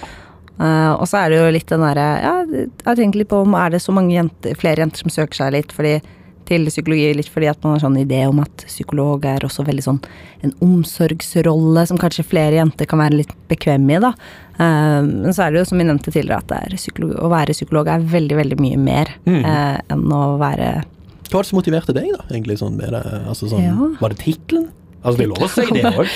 Uh, 0.55 0.93
og 0.95 1.03
så 1.11 1.19
er 1.19 1.33
det 1.33 1.39
jo 1.41 1.47
litt 1.51 1.67
den 1.67 1.81
derre 1.83 2.03
Ja, 2.23 2.35
jeg 2.47 2.69
har 2.85 2.95
tenkt 2.95 3.17
litt 3.19 3.27
på 3.27 3.41
om 3.43 3.57
er 3.59 3.73
det 3.73 3.81
så 3.83 3.91
mange 3.91 4.13
jenter, 4.15 4.55
flere 4.55 4.85
jenter 4.85 5.03
som 5.03 5.11
søker 5.11 5.35
seg 5.35 5.51
litt 5.51 5.73
fordi, 5.75 5.97
til 6.45 6.65
psykologi, 6.69 7.09
litt 7.17 7.29
fordi 7.33 7.49
at 7.49 7.61
man 7.63 7.73
har 7.75 7.83
sånn 7.83 7.97
idé 8.01 8.23
om 8.29 8.39
at 8.43 8.65
psykolog 8.69 9.25
er 9.25 9.45
også 9.47 9.65
veldig 9.67 9.83
sånn 9.85 9.99
en 10.45 10.53
omsorgsrolle 10.61 11.85
som 11.89 11.97
kanskje 12.01 12.25
flere 12.27 12.59
jenter 12.59 12.87
kan 12.89 13.01
være 13.01 13.19
litt 13.21 13.33
bekvemme 13.49 13.97
i, 13.97 14.01
da. 14.03 14.13
Eh, 14.55 15.01
men 15.05 15.33
så 15.35 15.45
er 15.47 15.51
det 15.55 15.63
jo 15.63 15.69
som 15.71 15.81
vi 15.81 15.87
nevnte 15.87 16.13
tidligere, 16.13 16.41
at 16.45 16.75
psykolog, 16.77 17.15
å 17.25 17.29
være 17.33 17.55
psykolog 17.57 17.89
er 17.91 18.05
veldig, 18.15 18.37
veldig 18.41 18.59
mye 18.61 18.77
mer 18.79 19.13
Mm. 19.25 19.43
eh, 19.45 19.77
enn 19.89 20.05
å 20.11 20.37
være 20.39 20.83
Hva 21.25 21.39
var 21.39 21.43
det 21.43 21.49
som 21.49 21.57
motiverte 21.59 21.93
deg, 21.93 22.11
da? 22.13 22.23
egentlig 22.29 22.59
sånn 22.59 22.75
med 22.77 22.91
det? 22.93 23.03
Altså, 23.27 23.49
sånn, 23.49 23.63
Ja. 23.65 23.73
Var 23.99 24.09
det 24.09 24.19
tittelen? 24.19 24.67
Altså, 25.03 25.17
det 25.17 25.25
er 25.25 25.29
lov 25.29 25.37
å 25.45 25.49
si 25.49 25.61
det 25.73 25.83
òg. 25.99 26.07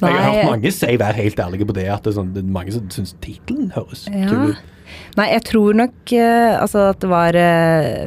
Jeg 0.00 0.12
har 0.12 0.32
hørt 0.32 0.50
mange 0.50 0.72
si, 0.72 0.96
vær 0.96 1.12
helt 1.14 1.36
ærlige 1.36 1.66
på 1.68 1.74
det, 1.74 1.88
at 1.88 2.02
det 2.02 2.12
er, 2.12 2.16
sånn, 2.20 2.32
det 2.34 2.44
er 2.44 2.52
mange 2.52 2.72
som 2.72 2.88
syns 2.88 3.14
tittelen 3.20 3.72
høres 3.74 4.06
Ja. 4.12 4.28
kul 4.28 4.50
ut. 4.52 4.56
Nei, 5.18 5.28
jeg 5.34 5.44
tror 5.48 5.76
nok 5.78 6.14
uh, 6.14 6.62
altså 6.62 6.88
at 6.92 7.02
det 7.02 7.10
var 7.10 7.42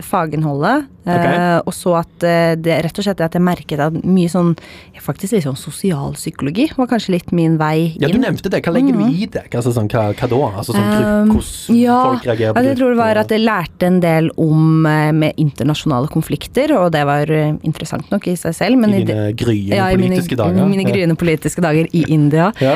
fagenholdet 0.05 0.31
faginnholdet. 0.31 0.87
okay. 1.01 1.61
og 1.65 1.73
så 1.73 1.95
at 1.97 2.23
det 2.61 2.75
rett 2.85 2.99
og 3.01 3.05
slett 3.05 3.21
at 3.25 3.33
jeg 3.33 3.41
merket 3.41 3.81
at 3.81 3.95
mye 4.05 4.29
sånn 4.29 4.51
ja, 4.93 5.01
Faktisk 5.01 5.33
litt 5.33 5.47
sånn 5.47 5.57
sosialpsykologi 5.57 6.67
var 6.77 6.89
kanskje 6.91 7.15
litt 7.15 7.31
min 7.33 7.55
vei 7.57 7.95
inn. 7.95 8.03
Ja, 8.03 8.11
du 8.11 8.19
nevnte 8.21 8.51
det. 8.53 8.59
Hva 8.61 8.73
legger 8.75 8.93
du 8.99 9.07
i 9.09 9.25
det? 9.25 9.47
Altså, 9.49 9.73
sånn, 9.73 9.89
hva, 9.89 10.11
hva 10.13 10.29
da? 10.29 10.41
Altså, 10.61 10.75
sånn, 10.75 10.89
Um, 10.91 11.31
hvordan 11.31 11.77
ja, 11.79 11.97
folk 12.05 12.25
reagerer 12.27 12.53
på 12.53 12.59
altså, 12.59 12.69
jeg 12.69 12.77
tror 12.77 12.91
det 12.91 12.99
var 12.99 13.19
at 13.21 13.31
jeg 13.33 13.41
lærte 13.41 13.87
en 13.87 13.97
del 14.03 14.27
om 14.41 14.85
med 14.85 15.39
internasjonale 15.41 16.09
konflikter, 16.11 16.73
og 16.77 16.91
det 16.93 17.01
var 17.07 17.31
interessant 17.31 18.11
nok 18.13 18.27
i 18.29 18.35
seg 18.39 18.55
selv. 18.57 18.81
Men 18.81 18.93
I 18.93 19.01
i 19.01 19.07
dine 19.07 19.27
gryende 19.37 19.79
ja, 19.79 19.89
i 19.89 19.97
mine, 19.97 20.11
politiske 20.11 20.37
dager. 20.39 20.69
mine 20.69 20.85
gryende 20.85 21.17
politiske 21.19 21.63
dager 21.63 21.89
i 21.97 22.03
India. 22.13 22.51
Ja. 22.61 22.75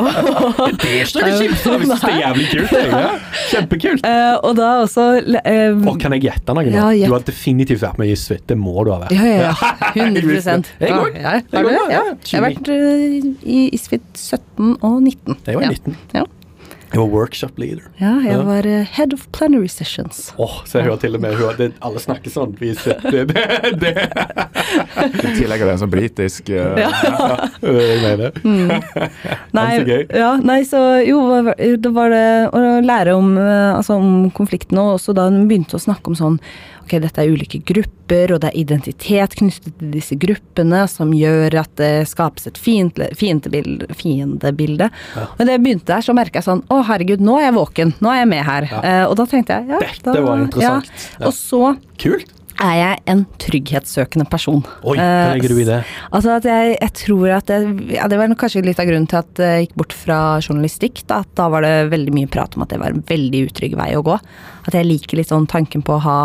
Og, 0.00 0.10
Det 0.82 0.90
er 0.90 1.06
ikke 1.06 1.22
noe 1.22 1.38
kjipt, 1.38 1.66
det 1.92 2.10
er 2.10 2.20
jævlig 2.24 2.48
kult. 2.52 2.76
Ja. 2.82 3.06
Kjempekult. 3.50 4.06
Uh, 4.06 4.36
og 4.46 4.56
da 4.58 4.68
også 4.82 5.06
uh, 5.22 5.88
oh, 5.88 5.96
kan 6.00 6.14
jeg 6.16 6.26
gjette 6.28 6.56
noe? 6.56 6.66
Ja. 6.68 6.90
Du 7.08 7.14
har 7.14 7.24
definitivt 7.26 7.82
vært 7.84 8.00
med 8.02 8.12
i 8.12 8.18
Suite. 8.18 8.44
Det 8.52 8.58
må 8.58 8.74
du 8.86 8.92
ha 8.94 9.00
vært. 9.04 9.16
Ja, 9.16 9.24
ja, 9.28 9.50
ja. 9.50 9.72
100 9.92 10.22
Jeg 10.82 10.94
òg. 10.96 11.18
ja, 11.18 11.38
ja. 11.52 12.04
Jeg 12.26 12.38
har 12.38 12.46
vært 12.48 12.70
uh, 12.72 13.32
i 13.42 13.64
Isfit 13.72 14.06
17 14.18 14.76
og 14.80 15.00
19. 15.00 15.42
Jeg 15.46 15.58
var 15.58 15.68
ja. 15.68 15.74
19. 15.74 15.98
Ja. 16.18 16.28
Jeg 16.92 17.00
var 17.00 17.08
workshop 17.08 17.58
leader. 17.58 17.86
Ja, 18.00 18.10
jeg 18.20 18.32
Ja. 18.36 18.42
var 18.44 18.66
eh, 18.68 18.84
head 18.98 19.14
of 19.16 19.26
plenary 19.32 19.68
sessions. 19.68 20.32
Åh, 20.38 20.58
så 20.68 20.78
jeg 20.78 20.84
hører 20.90 21.00
til 21.00 21.14
og 21.16 21.20
med 21.24 21.34
hun, 21.38 21.54
det, 21.56 21.70
Alle 21.80 21.98
snakker 22.02 22.30
sånn. 22.30 22.52
Vi 22.60 22.74
sitter, 22.76 23.24
det, 23.24 23.34
det, 23.34 23.80
det. 23.80 23.94
I 25.24 25.32
tillegg 25.38 25.60
er 25.62 25.70
det 25.70 25.72
en 25.76 25.82
sånn 25.86 25.92
britisk 25.92 26.48
Ja. 26.52 26.68
Jeg 27.62 28.02
mener. 28.02 28.36
Nei, 29.56 29.70
så 29.78 29.86
gøy. 29.88 30.04
ja, 30.12 30.32
nei, 30.42 30.60
så 30.68 30.82
jo, 31.06 31.22
da 31.48 31.54
det 31.56 31.92
var 31.96 32.12
det 32.12 32.26
å 32.52 32.62
lære 32.84 33.16
om, 33.16 33.32
eh, 33.38 33.72
altså, 33.76 33.96
om 33.96 34.30
konflikten, 34.36 34.78
og 34.82 34.98
også 34.98 35.14
da 35.16 35.28
hun 35.30 35.46
begynte 35.48 35.78
å 35.78 35.82
snakke 35.82 36.12
om 36.12 36.18
sånn 36.18 36.38
Ok, 36.82 36.96
dette 37.00 37.22
er 37.22 37.30
ulike 37.30 37.60
grupper, 37.68 38.34
og 38.34 38.42
det 38.42 38.50
er 38.50 38.58
identitet 38.58 39.36
knyttet 39.38 39.70
til 39.78 39.92
disse 39.94 40.16
gruppene 40.20 40.82
som 40.90 41.12
gjør 41.14 41.54
at 41.62 41.72
det 41.78 41.92
skapes 42.10 42.48
et 42.50 42.58
fiendebilde. 42.58 43.88
fiendebilde. 43.96 44.90
Ja. 45.16 45.26
Og 45.38 45.46
da 45.46 45.54
jeg 45.54 45.62
begynte 45.64 45.88
der, 45.94 46.04
så 46.04 46.14
merka 46.16 46.40
jeg 46.42 46.48
sånn 46.50 46.64
Å, 46.72 46.82
herregud, 46.90 47.22
nå 47.24 47.38
er 47.38 47.48
jeg 47.48 47.56
våken. 47.56 47.94
Nå 48.02 48.10
er 48.12 48.22
jeg 48.24 48.30
med 48.34 48.44
her. 48.48 48.68
Ja. 48.70 48.82
Eh, 48.82 49.02
og 49.08 49.16
da 49.20 49.26
tenkte 49.30 49.56
jeg 49.60 49.70
ja, 49.72 49.80
Dette 49.82 50.14
da, 50.14 50.22
var 50.26 50.44
interessant. 50.46 50.92
Ja. 51.18 51.26
Og 51.30 51.34
så 51.36 51.60
Kult. 52.02 52.32
er 52.62 52.74
jeg 52.78 52.98
en 53.14 53.22
trygghetssøkende 53.42 54.26
person. 54.30 54.62
Oi, 54.82 54.96
hva 54.98 55.06
Eh, 55.06 55.32
legger 55.36 55.54
du 55.54 55.60
i 55.62 55.66
det? 55.68 55.78
Altså 56.12 56.34
at 56.36 56.48
jeg, 56.48 56.74
jeg 56.80 56.92
tror 57.00 57.36
at 57.38 57.52
jeg, 57.54 57.76
ja, 57.96 58.08
Det 58.10 58.18
var 58.20 58.34
kanskje 58.38 58.64
litt 58.66 58.80
av 58.82 58.90
grunnen 58.90 59.08
til 59.10 59.22
at 59.22 59.42
jeg 59.46 59.66
gikk 59.68 59.76
bort 59.82 59.96
fra 59.96 60.18
journalistikk. 60.42 61.04
Da, 61.10 61.22
da 61.38 61.48
var 61.52 61.62
det 61.66 61.76
veldig 61.94 62.14
mye 62.18 62.30
prat 62.30 62.56
om 62.58 62.66
at 62.66 62.74
det 62.74 62.80
var 62.82 62.92
en 62.94 63.04
veldig 63.08 63.46
utrygg 63.48 63.78
vei 63.78 63.92
å 63.98 64.04
gå. 64.06 64.18
At 64.66 64.74
jeg 64.78 64.90
liker 64.90 65.18
litt 65.22 65.32
sånn 65.32 65.48
tanken 65.50 65.82
på 65.86 65.96
å 65.96 66.04
ha 66.04 66.18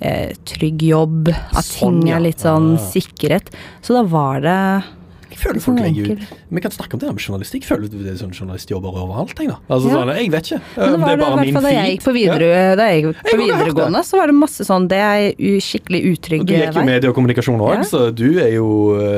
eh, 0.00 0.32
trygg 0.44 0.82
jobb, 0.82 1.28
at 1.28 1.64
Sånn, 1.64 2.00
ting 2.02 2.10
er 2.12 2.20
litt 2.20 2.38
sånn 2.44 2.74
Ah. 2.76 2.90
sikret. 2.90 3.50
Så 3.82 3.94
da 3.94 4.02
var 4.02 4.40
det 4.40 4.84
Jeg 5.30 5.38
føler 5.42 5.60
folk 5.60 5.78
sånn 5.78 5.82
legger 5.82 6.12
ut. 6.12 6.26
Vi 6.56 6.60
kan 6.62 6.70
snakke 6.70 6.94
om 6.94 7.00
det 7.02 7.08
med 7.12 7.22
journalistikk. 7.24 7.64
Føler 7.66 7.88
du 7.90 7.96
det 8.04 8.12
er 8.14 8.18
sånn 8.20 8.32
journalistjobber 8.36 8.94
overalt? 9.02 9.34
Jeg, 9.38 9.48
da? 9.50 9.56
Altså, 9.68 9.88
Ja. 9.90 9.94
sånn, 9.96 10.12
jeg 10.16 10.30
vet 10.30 10.50
ikke. 10.50 10.60
Det 10.76 10.86
det, 10.86 11.10
er 11.10 11.16
bare 11.22 11.36
min 11.40 11.54
feed. 11.54 11.62
da 11.62 11.72
jeg 11.76 11.96
gikk 11.96 12.04
på, 12.06 12.12
videre, 12.14 12.76
da 12.76 12.84
jeg 12.90 13.02
gikk 13.02 13.22
på 13.22 13.30
jeg 13.32 13.40
videregående, 13.42 14.02
så 14.06 14.16
var 14.20 14.26
det 14.26 14.34
masse 14.38 14.62
sånn 14.66 14.86
Det 14.88 14.98
er 14.98 15.32
skikkelig 15.60 16.00
utrygg 16.12 16.16
utrygg 16.16 16.46
Du 16.46 16.52
gikk 16.54 16.74
jo 16.74 16.84
medie 16.86 17.08
og 17.10 17.14
kommunikasjon 17.16 17.60
òg, 17.60 17.74
Ja. 17.76 17.82
så 17.82 18.14
du 18.14 18.38
er 18.40 18.52
jo 18.54 18.66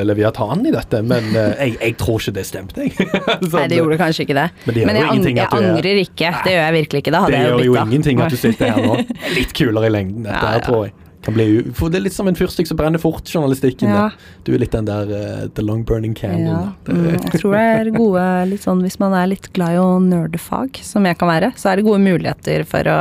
leviatan 0.04 0.28
leviatanen 0.28 0.66
i 0.66 0.70
dette. 0.74 1.02
Men 1.02 1.24
uh, 1.36 1.54
jeg, 1.58 1.76
jeg 1.80 1.96
tror 2.00 2.18
ikke 2.20 2.34
det 2.38 2.46
stemte, 2.48 2.84
jeg. 2.84 2.92
Sånn, 2.96 3.52
Nei, 3.60 3.66
det 3.68 3.78
gjorde 3.80 3.98
kanskje 4.00 4.24
ikke 4.26 4.36
det. 4.38 4.46
Men 4.66 4.74
det 4.74 4.86
Men 4.86 4.96
jeg, 4.96 5.08
ang 5.08 5.24
jeg 5.24 5.36
er- 5.44 5.56
angrer 5.58 6.00
ikke. 6.04 6.32
Det 6.44 6.52
gjør 6.54 6.64
jeg 6.64 6.74
virkelig 6.78 7.02
ikke. 7.04 7.12
Da 7.14 7.20
hadde 7.24 7.32
Det 7.32 7.40
jeg 7.42 7.50
jo 7.50 7.58
gjør 7.58 7.64
jo 7.68 7.84
ingenting 7.84 8.20
at 8.24 8.30
du 8.30 8.36
sitter 8.40 8.72
her 8.72 8.82
nå. 8.82 8.96
Litt 9.38 9.52
kulere 9.56 9.86
i 9.86 9.92
lengden, 9.94 10.22
dette 10.26 10.42
Ja, 10.42 10.54
her, 10.56 10.60
tror 10.66 10.84
jeg. 10.88 10.94
Kan 11.28 11.36
bli, 11.36 11.46
u- 11.60 11.72
for 11.76 11.92
det 11.92 12.00
er 12.00 12.04
litt 12.08 12.16
som 12.16 12.28
en 12.30 12.36
fyrstikk 12.38 12.70
som 12.70 12.78
brenner 12.80 13.00
fort, 13.02 13.28
journalistikken. 13.28 13.90
Ja. 13.92 14.06
Du 14.48 14.54
er 14.56 14.62
litt 14.64 14.72
den 14.72 14.88
der 14.88 15.10
uh, 15.12 15.42
the 15.52 15.62
long 15.64 15.82
burning 15.84 16.14
candle. 16.16 16.54
Ja, 16.56 16.72
mm, 16.88 17.08
jeg 17.18 17.42
tror 17.42 17.52
det 17.58 17.64
er 17.76 17.90
gode 17.92 18.24
litt 18.48 18.64
sånn 18.64 18.80
Hvis 18.86 18.96
man 19.02 19.12
er 19.18 19.28
litt 19.28 19.50
glad 19.52 19.76
i 19.76 19.82
å 19.82 19.90
nerde 20.00 20.40
fag, 20.40 20.80
som 20.82 21.04
jeg 21.04 21.18
kan 21.20 21.28
være, 21.28 21.52
så 21.60 21.68
er 21.74 21.76
det 21.82 21.84
gode 21.88 22.00
muligheter 22.00 22.64
for 22.68 22.88
å 22.88 22.98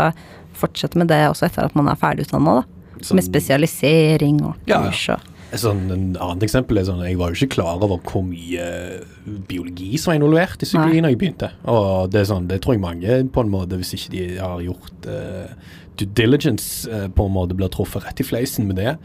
fortsette 0.57 0.97
med 0.99 1.07
det 1.13 1.23
også 1.30 1.47
etter 1.47 1.69
at 1.69 1.75
man 1.78 1.88
er 1.88 1.95
ferdigutdanna. 2.03 2.59
Sånn- 2.99 3.15
Med 3.21 3.28
spesialisering 3.30 4.43
og 4.43 4.55
Ja, 4.69 4.84
ja. 4.91 5.17
Et 5.53 5.61
Sånn, 5.61 5.86
en 5.93 6.07
annet 6.19 6.43
eksempel 6.43 6.75
er 6.82 6.84
sånn 6.84 6.99
Jeg 7.07 7.15
var 7.21 7.32
jo 7.32 7.38
ikke 7.45 7.53
klar 7.61 7.78
over 7.80 8.01
hvor 8.03 8.25
mye 8.28 8.65
biologi 9.47 9.95
som 9.97 10.11
var 10.11 10.17
involvert 10.19 10.59
i 10.63 10.67
psykologi 10.67 10.99
da 11.05 11.11
jeg 11.13 11.19
begynte. 11.21 11.49
Og 11.71 12.09
det 12.11 12.25
sånn, 12.28 12.47
det 12.49 12.59
tror 12.63 12.75
jeg 12.75 12.84
mange 12.84 13.19
på 13.32 13.43
en 13.45 13.51
måte, 13.53 13.78
hvis 13.80 13.93
ikke 13.95 14.11
de 14.11 14.25
har 14.41 14.59
gjort 14.65 15.07
eh, 15.07 15.53
due 15.98 16.10
diligence, 16.18 16.88
uh, 16.89 17.08
på 17.10 17.26
en 17.28 17.34
måte 17.36 17.58
blir 17.58 17.70
truffet 17.74 18.06
rett 18.06 18.20
i 18.22 18.28
fleisen 18.28 18.68
med 18.70 18.78
det. 18.82 18.98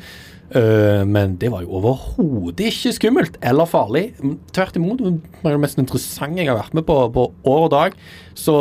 Uh, 0.52 1.00
men 1.08 1.38
det 1.40 1.48
var 1.48 1.62
jo 1.64 1.70
overhodet 1.78 2.60
ikke 2.68 2.90
skummelt 2.92 3.38
eller 3.40 3.64
farlig. 3.64 4.10
Mm, 4.20 4.34
Tvert 4.52 4.74
imot. 4.76 4.98
Det 5.00 5.40
var 5.46 5.54
det 5.54 5.60
mest 5.62 5.78
interessante 5.80 6.42
jeg 6.42 6.50
har 6.50 6.58
vært 6.58 6.74
med 6.76 6.84
på 6.84 6.96
på 7.14 7.22
år 7.48 7.62
og 7.64 7.70
dag. 7.72 7.94
Så 8.36 8.52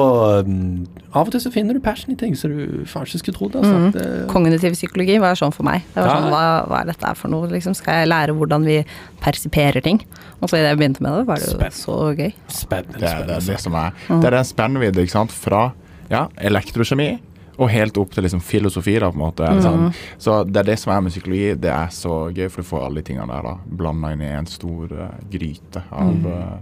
um, 0.47 0.85
av 1.11 1.27
og 1.27 1.33
til 1.33 1.41
så 1.43 1.51
finner 1.51 1.75
du 1.75 1.81
passion 1.83 2.13
i 2.13 2.15
ting 2.15 2.31
som 2.39 2.53
du 2.53 2.85
faen 2.87 3.03
ikke 3.09 3.19
skulle 3.19 3.35
trodd. 3.35 3.57
Altså. 3.59 3.73
mm. 3.75 3.89
Det- 3.97 4.27
Kognitiv 4.31 4.77
psykologi 4.77 5.17
var 5.19 5.35
sånn 5.35 5.51
for 5.51 5.67
meg. 5.67 5.83
Det 5.93 5.99
var 5.99 6.07
Ja. 6.07 6.15
sånn, 6.21 6.29
hva, 6.31 6.43
hva 6.71 6.79
er 6.79 6.85
dette 6.93 7.11
for 7.19 7.27
noe? 7.33 7.49
Liksom, 7.51 7.75
skal 7.75 7.99
jeg 8.05 8.07
lære 8.13 8.37
hvordan 8.39 8.63
vi 8.63 8.77
persiperer 9.19 9.83
ting? 9.83 9.99
Og 10.39 10.47
så 10.47 10.61
idet 10.61 10.71
jeg 10.71 10.77
begynte 10.79 11.01
med 11.03 11.11
det, 11.19 11.25
var 11.27 11.35
det 11.43 11.49
jo 11.49 11.57
Spennende. 11.57 11.81
så 11.83 12.15
gøy. 12.15 12.31
Spennende. 12.47 12.99
Det 13.03 13.09
er 13.11 13.27
det, 13.27 13.35
er 13.41 13.51
det 13.51 13.59
som 13.59 13.75
er 13.75 13.91
Det 14.07 14.23
er 14.31 14.37
den 14.37 14.47
spennvidde 14.47 15.03
ikke 15.03 15.17
sant? 15.17 15.31
fra 15.35 15.73
ja, 16.09 16.27
elektrokjemi 16.39 17.19
og 17.61 17.69
helt 17.69 17.97
opp 18.01 18.11
til 18.15 18.25
liksom 18.25 18.41
filosofi. 18.41 18.97
da 18.99 19.11
på 19.11 19.19
en 19.19 19.25
måte 19.27 19.45
Mm. 19.51 19.61
sånn. 19.61 19.93
Så 20.17 20.39
det 20.51 20.57
er 20.63 20.63
det 20.71 20.79
som 20.79 20.93
er 20.95 21.01
med 21.05 21.11
psykologi. 21.13 21.53
Det 21.61 21.69
er 21.71 21.87
så 21.93 22.33
gøy, 22.33 22.49
for 22.49 22.61
du 22.63 22.67
får 22.67 22.85
alle 22.87 23.01
de 23.01 23.13
tingene 23.13 23.27
der 23.27 23.41
da 23.43 23.55
blanda 23.65 24.11
inn 24.15 24.21
i 24.21 24.31
en 24.33 24.45
stor 24.49 24.91
uh, 24.91 25.09
gryte 25.29 25.83
av 25.91 26.25
eh, 26.25 26.59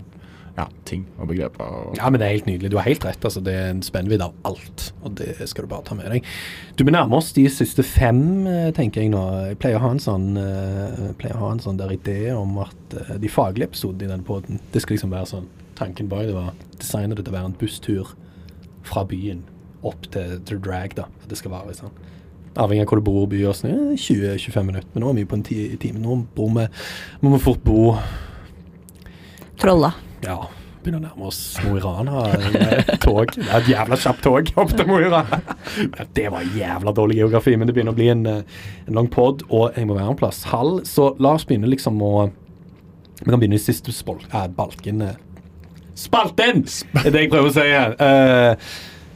ja, 0.57 0.65
ting 0.83 1.05
og 1.21 1.29
begreper. 1.29 1.61
Og, 1.63 1.95
Ja, 1.95 2.09
men 2.09 2.19
det 2.19 2.27
er 2.27 2.33
helt 2.35 2.45
nydelig. 2.49 2.69
Du 2.71 2.75
har 2.77 2.83
helt 2.83 3.05
rett. 3.05 3.23
altså 3.23 3.41
Det 3.41 3.53
er 3.53 3.69
en 3.69 3.81
spennvidde 3.81 4.25
av 4.25 4.33
alt, 4.43 4.91
og 5.03 5.15
det 5.15 5.37
skal 5.47 5.63
du 5.63 5.69
bare 5.69 5.83
ta 5.87 5.95
med 5.95 6.09
deg. 6.11 6.23
Du, 6.75 6.83
Vi 6.83 6.91
nærmer 6.91 7.17
oss 7.17 7.31
de 7.33 7.45
siste 7.47 7.81
fem, 7.83 8.45
eh, 8.47 8.71
tenker 8.71 9.01
jeg 9.01 9.11
nå. 9.11 9.23
Jeg 9.49 9.59
pleier 9.59 9.77
å 9.79 9.85
ha 9.85 9.91
en 9.91 9.99
sånn 10.03 10.35
uh, 10.37 11.13
pleier 11.17 11.35
å 11.37 11.45
ha 11.45 11.51
en 11.53 11.59
sånn 11.63 11.77
der 11.77 11.89
idé 11.95 12.35
om 12.35 12.57
at 12.59 13.19
de 13.21 13.27
faglige 13.29 13.69
episodene 13.69 14.03
i 14.03 14.07
den 14.17 14.23
poden, 14.23 14.59
det 14.73 14.81
skal 14.81 14.97
liksom 14.97 15.11
være 15.11 15.25
sånn 15.31 15.47
Tanken 15.79 16.09
bak 16.09 16.25
det 16.27 16.33
var 16.35 16.51
designet 16.77 17.15
det 17.15 17.23
til 17.23 17.33
å 17.33 17.37
være 17.37 17.45
en 17.45 17.53
busstur 17.61 18.09
fra 18.83 19.05
byen 19.05 19.43
opp 19.83 20.07
til, 20.11 20.39
til 20.45 20.59
drag, 20.59 20.95
da. 20.95 21.05
Det 21.27 21.37
skal 21.37 21.51
være 21.51 21.75
sånn. 21.77 21.91
Avhengig 22.59 22.81
av 22.83 22.89
hvor 22.91 22.99
du 22.99 23.05
bor 23.05 23.27
by 23.31 23.43
og 23.47 23.55
sånn, 23.55 23.71
ja, 23.71 23.95
20-25 23.95 24.65
minutter. 24.65 24.89
Men 24.93 25.03
nå 25.05 25.09
er 25.11 25.19
vi 25.21 25.25
på 25.29 25.37
en 25.37 25.43
ti- 25.47 25.77
time. 25.79 25.99
Nå 26.03 26.17
bor 26.35 26.49
vi, 26.55 26.65
må 27.21 27.31
vi 27.35 27.39
fort 27.43 27.61
bo 27.63 27.93
Trolla. 29.59 29.91
ja, 30.23 30.37
begynner 30.83 31.01
å 31.01 31.03
nærme 31.09 31.27
oss 31.27 31.39
Mo 31.65 31.75
i 31.75 31.81
Rana. 31.83 32.21
eh, 32.31 32.97
Tog. 33.03 33.33
Det 33.35 33.45
er 33.47 33.57
et 33.59 33.69
jævla 33.73 33.97
kjapt 33.99 34.21
tog 34.23 34.51
opp 34.63 34.71
til 34.75 34.87
Mo 34.87 34.99
i 35.03 35.09
Rana. 35.11 35.39
Det 36.15 36.29
var 36.31 36.45
jævla 36.55 36.93
dårlig 36.95 37.19
geografi, 37.19 37.55
men 37.59 37.67
det 37.67 37.75
begynner 37.75 37.91
å 37.95 37.99
bli 37.99 38.07
en, 38.13 38.25
eh, 38.27 38.41
en 38.87 38.93
lang 39.01 39.09
pod, 39.11 39.43
og 39.49 39.75
jeg 39.75 39.87
må 39.89 39.97
være 39.99 40.13
en 40.13 40.19
plass. 40.19 40.43
Halv. 40.51 40.83
Så 40.87 41.11
la 41.19 41.33
oss 41.35 41.45
begynne 41.45 41.69
liksom 41.71 41.99
å 42.01 42.29
Vi 43.19 43.27
kan 43.33 43.39
begynne 43.41 43.57
i 43.59 43.59
siste 43.59 43.91
spol, 43.91 44.21
eh, 44.31 44.45
balken. 44.47 45.01
eh. 45.01 45.15
Spalten! 45.99 46.61
er 47.03 47.09
det 47.11 47.25
jeg 47.25 47.29
prøver 47.33 47.49
å 47.49 47.51
si 47.51 47.65
her. 47.67 47.95
Eh, 47.99 48.55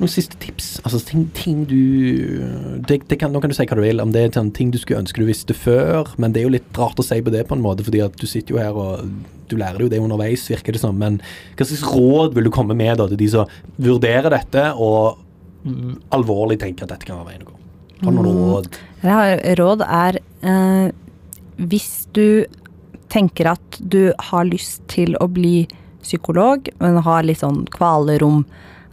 noen 0.04 0.12
siste 0.12 0.38
tips? 0.41 0.68
Altså 0.84 0.99
ting, 1.08 1.26
ting 1.36 1.64
du 1.70 1.80
det, 2.88 3.01
det 3.10 3.18
kan, 3.22 3.34
Nå 3.34 3.41
kan 3.43 3.51
du 3.51 3.56
si 3.58 3.66
hva 3.68 3.78
du 3.78 3.84
vil, 3.84 4.01
om 4.04 4.12
det 4.14 4.26
er 4.26 4.34
sånn 4.36 4.51
ting 4.56 4.74
du 4.74 4.80
skulle 4.82 5.01
ønske 5.04 5.22
du 5.22 5.28
visste 5.30 5.56
før, 5.58 6.12
men 6.22 6.36
det 6.36 6.41
er 6.41 6.47
jo 6.47 6.56
litt 6.58 6.80
rart 6.80 6.99
å 6.99 7.06
si 7.06 7.20
på 7.24 7.34
det 7.34 7.45
på 7.49 7.58
en 7.58 7.64
måte, 7.64 7.86
fordi 7.88 8.04
at 8.06 8.16
du 8.20 8.28
sitter 8.30 8.56
jo 8.56 8.62
her 8.62 8.78
og 8.78 9.08
du 9.51 9.58
lærer 9.60 9.84
jo 9.86 9.89
det 9.91 10.01
underveis, 10.01 10.45
virker 10.51 10.76
det 10.76 10.82
som. 10.82 10.97
Men 10.99 11.20
hva 11.58 11.68
slags 11.68 11.86
råd 11.88 12.38
vil 12.38 12.47
du 12.47 12.54
komme 12.54 12.78
med 12.78 12.97
da 12.99 13.08
til 13.12 13.20
de 13.20 13.30
som 13.32 13.60
vurderer 13.82 14.34
dette 14.34 14.70
og 14.82 15.20
mm, 15.68 16.10
alvorlig 16.16 16.60
tenker 16.64 16.88
at 16.88 16.95
dette 16.95 17.10
kan 17.10 17.22
være 17.22 17.34
veien 17.34 17.45
å 17.45 17.51
gå? 17.51 17.60
Har 18.04 18.18
du 18.18 18.20
noen 18.20 18.41
råd? 18.51 18.82
Jeg 19.04 19.14
har 19.14 19.58
råd 19.60 19.84
er 19.86 20.20
eh, 20.20 20.89
Hvis 21.70 21.91
du 22.16 22.43
tenker 23.14 23.54
at 23.54 23.80
du 23.80 24.12
har 24.32 24.47
lyst 24.49 24.82
til 24.91 25.14
å 25.22 25.30
bli 25.32 25.68
psykolog, 26.04 26.68
men 26.82 26.99
har 27.06 27.24
litt 27.24 27.43
sånn 27.43 27.64
kvaler 27.72 28.24
om 28.26 28.41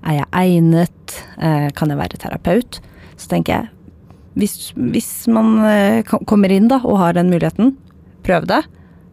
Er 0.07 0.21
jeg 0.21 0.31
egnet? 0.41 1.17
Eh, 1.39 1.69
kan 1.77 1.93
jeg 1.93 2.01
være 2.01 2.21
terapeut? 2.21 2.81
Så 3.21 3.29
tenker 3.33 3.57
jeg, 3.57 3.71
hvis, 4.41 4.55
hvis 4.77 5.11
man 5.33 5.59
eh, 5.67 6.15
kommer 6.29 6.53
inn 6.55 6.71
da 6.71 6.81
og 6.87 7.01
har 7.03 7.19
den 7.19 7.33
muligheten, 7.33 7.75
prøv 8.25 8.47
det. 8.49 8.63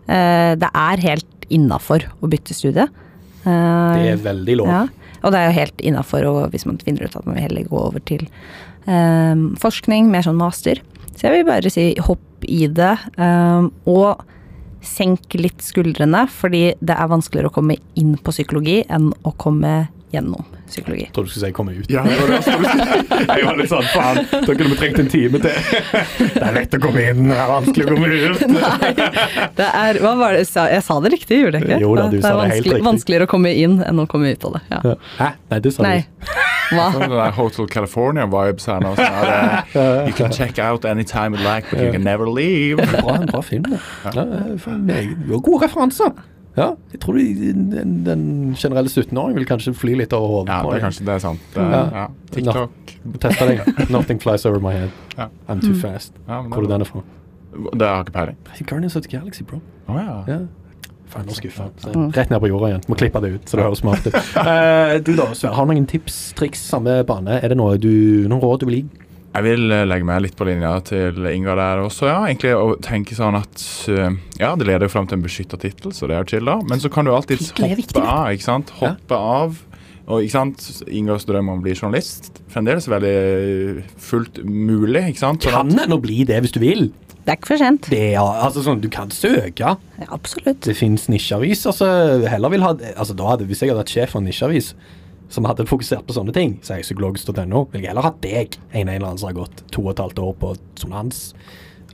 Eh, 0.08 0.54
det 0.60 0.70
er 0.72 1.04
helt 1.04 1.50
innafor 1.54 2.06
å 2.22 2.30
bytte 2.32 2.56
studie. 2.56 2.88
Det 3.48 4.08
er 4.12 4.20
veldig 4.20 4.56
lov. 4.60 4.72
ja, 4.72 5.12
og 5.24 5.32
det 5.32 5.40
er 5.40 5.46
jo 5.48 5.60
helt 5.62 5.84
innafor 5.88 6.26
hvis 6.52 6.66
man 6.68 6.80
finner 6.84 7.08
ut 7.08 7.16
at 7.16 7.28
man 7.28 7.38
vil 7.38 7.46
heller 7.46 7.70
gå 7.70 7.78
over 7.80 8.04
til 8.04 8.26
um, 8.84 9.54
forskning, 9.60 10.10
mer 10.12 10.26
sånn 10.26 10.40
master. 10.40 10.82
Så 11.16 11.30
jeg 11.30 11.38
vil 11.38 11.48
bare 11.48 11.72
si 11.72 11.94
hopp 12.04 12.44
i 12.44 12.66
det, 12.68 12.98
Um, 13.16 13.72
og 13.90 14.26
senk 14.86 15.34
litt 15.40 15.64
skuldrene, 15.66 16.26
fordi 16.30 16.72
det 16.80 16.96
er 16.96 17.10
vanskeligere 17.12 17.50
å 17.50 17.56
komme 17.56 17.78
inn 18.00 18.16
på 18.22 18.34
psykologi 18.36 18.82
enn 18.94 19.10
å 19.26 19.34
komme 19.42 19.88
gjennom 20.14 20.46
psykologi. 20.68 21.04
Jeg 21.04 21.14
trodde 21.16 21.28
du 21.28 21.32
skulle 21.34 21.48
si 21.48 21.54
'komme 21.56 21.72
ut'. 21.76 21.90
Ja, 21.92 22.04
det 22.04 22.16
var 22.20 22.28
det 22.32 23.38
jeg 23.38 23.46
var 23.46 23.58
litt 23.60 23.70
sånn, 23.72 23.88
faen, 23.92 24.20
da 24.32 24.54
kunne 24.54 24.70
vi 24.72 24.78
trengt 24.80 25.00
en 25.04 25.10
time 25.12 25.40
til. 25.44 25.52
Det 26.18 26.44
er 26.48 26.54
lett 26.56 26.78
å 26.78 26.80
komme 26.80 27.04
inn, 27.12 27.28
det 27.28 27.36
er 27.38 27.50
vanskelig 27.52 27.86
å 27.86 27.90
komme 27.92 28.08
ut. 28.08 28.46
Nei, 28.56 28.92
Det 29.58 29.68
er, 29.68 30.00
hva 30.04 30.14
var 30.20 30.34
det, 30.38 30.46
jeg 30.48 30.84
sa- 30.84 31.00
det 31.04 31.12
riktig, 31.12 31.42
gjorde 31.44 31.60
jeg 31.60 31.68
ikke? 31.68 31.80
Jo 31.84 31.96
da, 31.96 32.08
du 32.08 32.16
det 32.18 32.24
sa 32.24 32.30
er 32.32 32.36
det 32.36 32.42
helt 32.42 32.54
vanskelig, 32.54 32.74
riktig. 32.78 32.88
vanskeligere 32.88 33.28
å 33.28 33.32
komme 33.36 33.52
inn 33.56 33.80
enn 33.84 34.00
å 34.00 34.08
komme 34.08 34.32
ut 34.32 34.46
av 34.48 34.54
det. 34.58 34.62
Ja. 34.72 34.96
Hæ? 35.20 35.30
Nei, 35.52 35.60
det 35.60 35.74
sa 35.76 35.84
du 35.84 35.90
Nei. 35.90 35.98
ikke. 36.06 36.46
Hva? 36.68 36.86
Sånn 36.92 37.04
det 37.08 37.16
der 37.16 37.32
Hotel 37.38 37.68
California-vibes 37.72 38.66
her 38.68 38.82
nå. 38.84 38.96
Sånn 38.96 39.20
at, 39.28 39.76
eh, 39.76 40.08
you 40.08 40.14
can 40.14 40.32
check 40.36 40.60
out 40.60 40.84
anytime 40.86 41.36
you 41.36 41.40
like, 41.44 41.70
but 41.72 41.80
you 41.80 41.92
can 41.92 42.04
never 42.04 42.28
leave. 42.28 42.76
Bra, 42.92 43.16
en 43.16 43.26
bra 43.28 43.40
film, 43.42 43.64
det. 43.72 43.80
Ja, 44.04 44.26
for 44.60 44.72
meg- 44.72 45.16
du 45.28 45.32
har 45.34 45.40
gode 45.40 45.64
referanser. 45.68 46.12
Ja, 46.58 46.72
jeg 46.92 47.00
tror 47.04 47.14
de- 47.20 47.54
den, 47.54 48.04
den 48.04 48.56
generelle 48.58 48.90
17-åringen 48.90 49.36
vil 49.38 49.46
kanskje 49.46 49.76
fly 49.78 49.94
litt 50.00 50.14
over 50.18 50.28
hodet 50.40 50.50
Ja, 50.56 50.62
det 50.66 50.80
er 50.80 50.86
kanskje 50.88 51.06
det 51.06 51.14
er 51.14 51.20
sant. 51.20 51.40
Det, 51.54 51.62
Ja. 51.62 51.84
ja. 51.94 52.08
TikTok. 52.34 52.94
Testa 53.22 53.46
deg. 53.52 53.90
Nothing 53.94 54.20
flies 54.20 54.46
over 54.50 54.60
my 54.60 54.72
head. 54.74 54.90
Ja. 55.18 55.28
I'm 55.48 55.62
too 55.62 55.76
fast. 55.78 56.14
Ja, 56.28 56.42
men 56.42 56.52
Hvor 56.52 56.64
er 56.66 56.78
den 56.78 56.86
fra? 56.86 57.04
det 57.78 57.88
har 57.88 57.96
jeg 58.02 58.06
ikke 58.08 58.14
peiling. 58.18 58.38
Guardians 58.68 58.96
of 58.96 59.04
the 59.04 59.10
Galaxy, 59.18 59.44
bro. 59.44 59.62
Å 59.88 59.98
ja. 60.02 60.18
Ja. 60.28 60.40
Faen, 61.08 61.26
nå 61.30 61.32
skuffa. 61.38 61.70
Rett 62.18 62.30
ned 62.34 62.42
på 62.44 62.50
jorda 62.52 62.68
igjen. 62.74 62.82
Må 62.92 62.98
klippe 63.00 63.22
det 63.24 63.30
ut, 63.38 63.46
så 63.48 63.56
det 63.58 63.64
høres 63.64 63.80
smart 63.80 64.08
ut. 64.10 64.16
uh, 64.36 64.98
du 65.06 65.14
da, 65.16 65.30
Sverre, 65.34 65.54
har 65.56 65.66
du 65.66 65.72
noen 65.72 65.86
tips, 65.88 66.34
triks, 66.36 66.60
samme 66.68 66.98
bane? 67.08 67.38
Er 67.40 67.48
det 67.54 67.58
noe 67.58 67.78
du, 67.80 68.28
noen 68.28 68.42
råd 68.44 68.60
du 68.60 68.66
vil 68.68 68.76
gi? 68.82 68.86
Jeg 69.38 69.46
vil 69.46 69.70
eh, 69.70 69.84
legge 69.86 70.08
meg 70.08 70.24
litt 70.26 70.38
på 70.38 70.48
linja 70.48 70.72
til 70.88 71.28
Inga 71.30 71.54
der 71.60 71.84
også, 71.84 72.08
ja. 72.10 72.18
Egentlig 72.26 72.56
å 72.58 72.72
tenke 72.82 73.14
sånn 73.18 73.38
at 73.38 73.66
eh, 73.94 74.16
Ja, 74.42 74.56
det 74.58 74.66
leder 74.66 74.88
jo 74.88 74.94
fram 74.96 75.06
til 75.10 75.20
en 75.20 75.26
beskytta 75.26 75.60
tittel, 75.62 75.94
så 75.94 76.10
det 76.10 76.18
er 76.18 76.26
chill, 76.30 76.48
da. 76.50 76.58
Men 76.66 76.82
så 76.82 76.90
kan 76.94 77.06
du 77.06 77.14
alltid 77.14 77.44
er 77.62 77.76
hoppe 77.78 78.02
av, 78.02 78.32
ikke 78.34 78.48
sant. 78.48 78.74
Hoppe 78.80 79.20
av. 79.38 79.60
Og 80.08 80.24
ikke 80.24 80.34
sant, 80.34 80.66
Ingas 80.90 81.28
drøm 81.28 81.52
om 81.52 81.60
å 81.60 81.66
bli 81.66 81.76
journalist 81.76 82.32
fremdeles 82.54 82.88
veldig 82.90 83.84
fullt 84.02 84.42
mulig, 84.48 85.04
ikke 85.12 85.22
sant. 85.22 85.46
Sånn 85.46 85.70
Kan 85.76 85.86
en 85.86 85.98
å 85.98 86.02
bli 86.02 86.24
det 86.26 86.40
hvis 86.42 86.56
du 86.56 86.62
vil. 86.64 86.88
Det 87.28 87.34
er 87.34 87.38
ikke 87.42 87.52
for 87.52 87.60
sent. 87.60 87.90
Det 87.92 88.04
er, 88.14 88.22
altså 88.24 88.64
sånn, 88.64 88.80
Du 88.82 88.88
kan 88.90 89.12
søke. 89.12 89.76
Ja, 89.76 90.08
absolutt. 90.16 90.64
Det 90.64 90.78
fins 90.80 91.10
nisjeavis. 91.12 91.66
Altså, 91.68 91.90
heller 92.32 92.54
vil 92.56 92.64
ha 92.64 92.72
altså 92.96 93.14
da 93.20 93.34
hadde, 93.34 93.50
Hvis 93.50 93.62
jeg 93.62 93.74
hadde 93.74 93.84
vært 93.84 93.92
sjef 93.92 94.16
for 94.16 94.24
en 94.24 94.30
nisjeavis 94.32 94.72
som 95.30 95.48
hadde 95.48 95.68
fokusert 95.68 96.08
på 96.08 96.16
sånne 96.16 96.34
ting, 96.36 96.58
så 96.64 96.74
er 96.74 96.82
jeg 96.82 96.90
psykologisk.no, 96.90 97.66
vil 97.74 97.84
jeg 97.84 97.92
heller 97.92 98.08
ha 98.08 98.14
deg 98.24 98.58
enn 98.72 98.88
en 98.88 98.94
eller 98.96 99.10
annen 99.10 99.22
som 99.22 99.32
har 99.32 99.40
gått 99.42 99.64
to 99.74 99.84
og 99.86 99.94
et 99.94 100.04
halvt 100.04 100.22
år 100.24 100.36
på 100.42 100.54
sonans. 100.80 101.32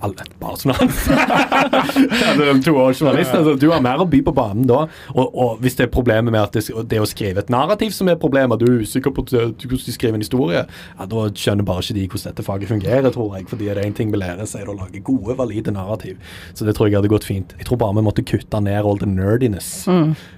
Alle, 0.03 0.25
ja, 0.43 2.31
det 2.37 2.47
er 2.47 2.57
to 2.65 2.73
år 2.75 2.91
journalist, 2.97 3.31
altså, 3.37 3.53
du 3.59 3.69
har 3.71 3.83
mer 3.83 4.01
å 4.03 4.07
by 4.09 4.19
på 4.25 4.33
banen 4.35 4.65
da. 4.67 4.81
Og, 5.15 5.29
og 5.31 5.61
hvis 5.63 5.77
det 5.79 5.87
er 5.87 5.91
problemet 5.93 6.33
med 6.33 6.41
at 6.41 6.57
det, 6.57 6.65
det 6.91 6.99
å 6.99 7.07
skrive 7.07 7.43
et 7.43 7.51
narrativ 7.53 7.93
som 7.95 8.09
er 8.11 8.19
problemet, 8.19 8.59
du 8.59 8.67
er 8.67 8.83
usikker 8.83 9.13
på 9.15 9.23
hvordan 9.23 9.53
de 9.55 9.95
skriver 9.95 10.17
en 10.19 10.25
historie, 10.25 10.65
ja, 10.67 11.07
da 11.09 11.25
skjønner 11.31 11.67
bare 11.67 11.85
ikke 11.85 11.97
de 11.97 12.05
hvordan 12.09 12.33
dette 12.33 12.45
faget 12.47 12.71
fungerer, 12.73 13.09
tror 13.15 13.37
jeg. 13.37 13.47
Fordi 13.51 13.71
er 13.71 13.79
det 13.79 13.87
én 13.87 13.95
ting 13.95 14.11
vi 14.13 14.19
lærer, 14.19 14.43
så 14.49 14.59
er 14.59 14.67
det 14.67 14.75
å 14.75 14.79
lage 14.81 15.03
gode, 15.07 15.37
valide 15.39 15.73
narrativ. 15.75 16.19
Så 16.53 16.67
det 16.67 16.75
tror 16.77 16.91
jeg 16.91 16.99
hadde 16.99 17.11
gått 17.13 17.27
fint. 17.29 17.55
Jeg 17.59 17.69
tror 17.69 17.79
bare 17.81 17.95
vi 17.97 18.05
måtte 18.05 18.25
kutte 18.27 18.61
ned 18.63 18.83
all 18.83 18.99
the 18.99 19.09
nerdiness. 19.09 19.71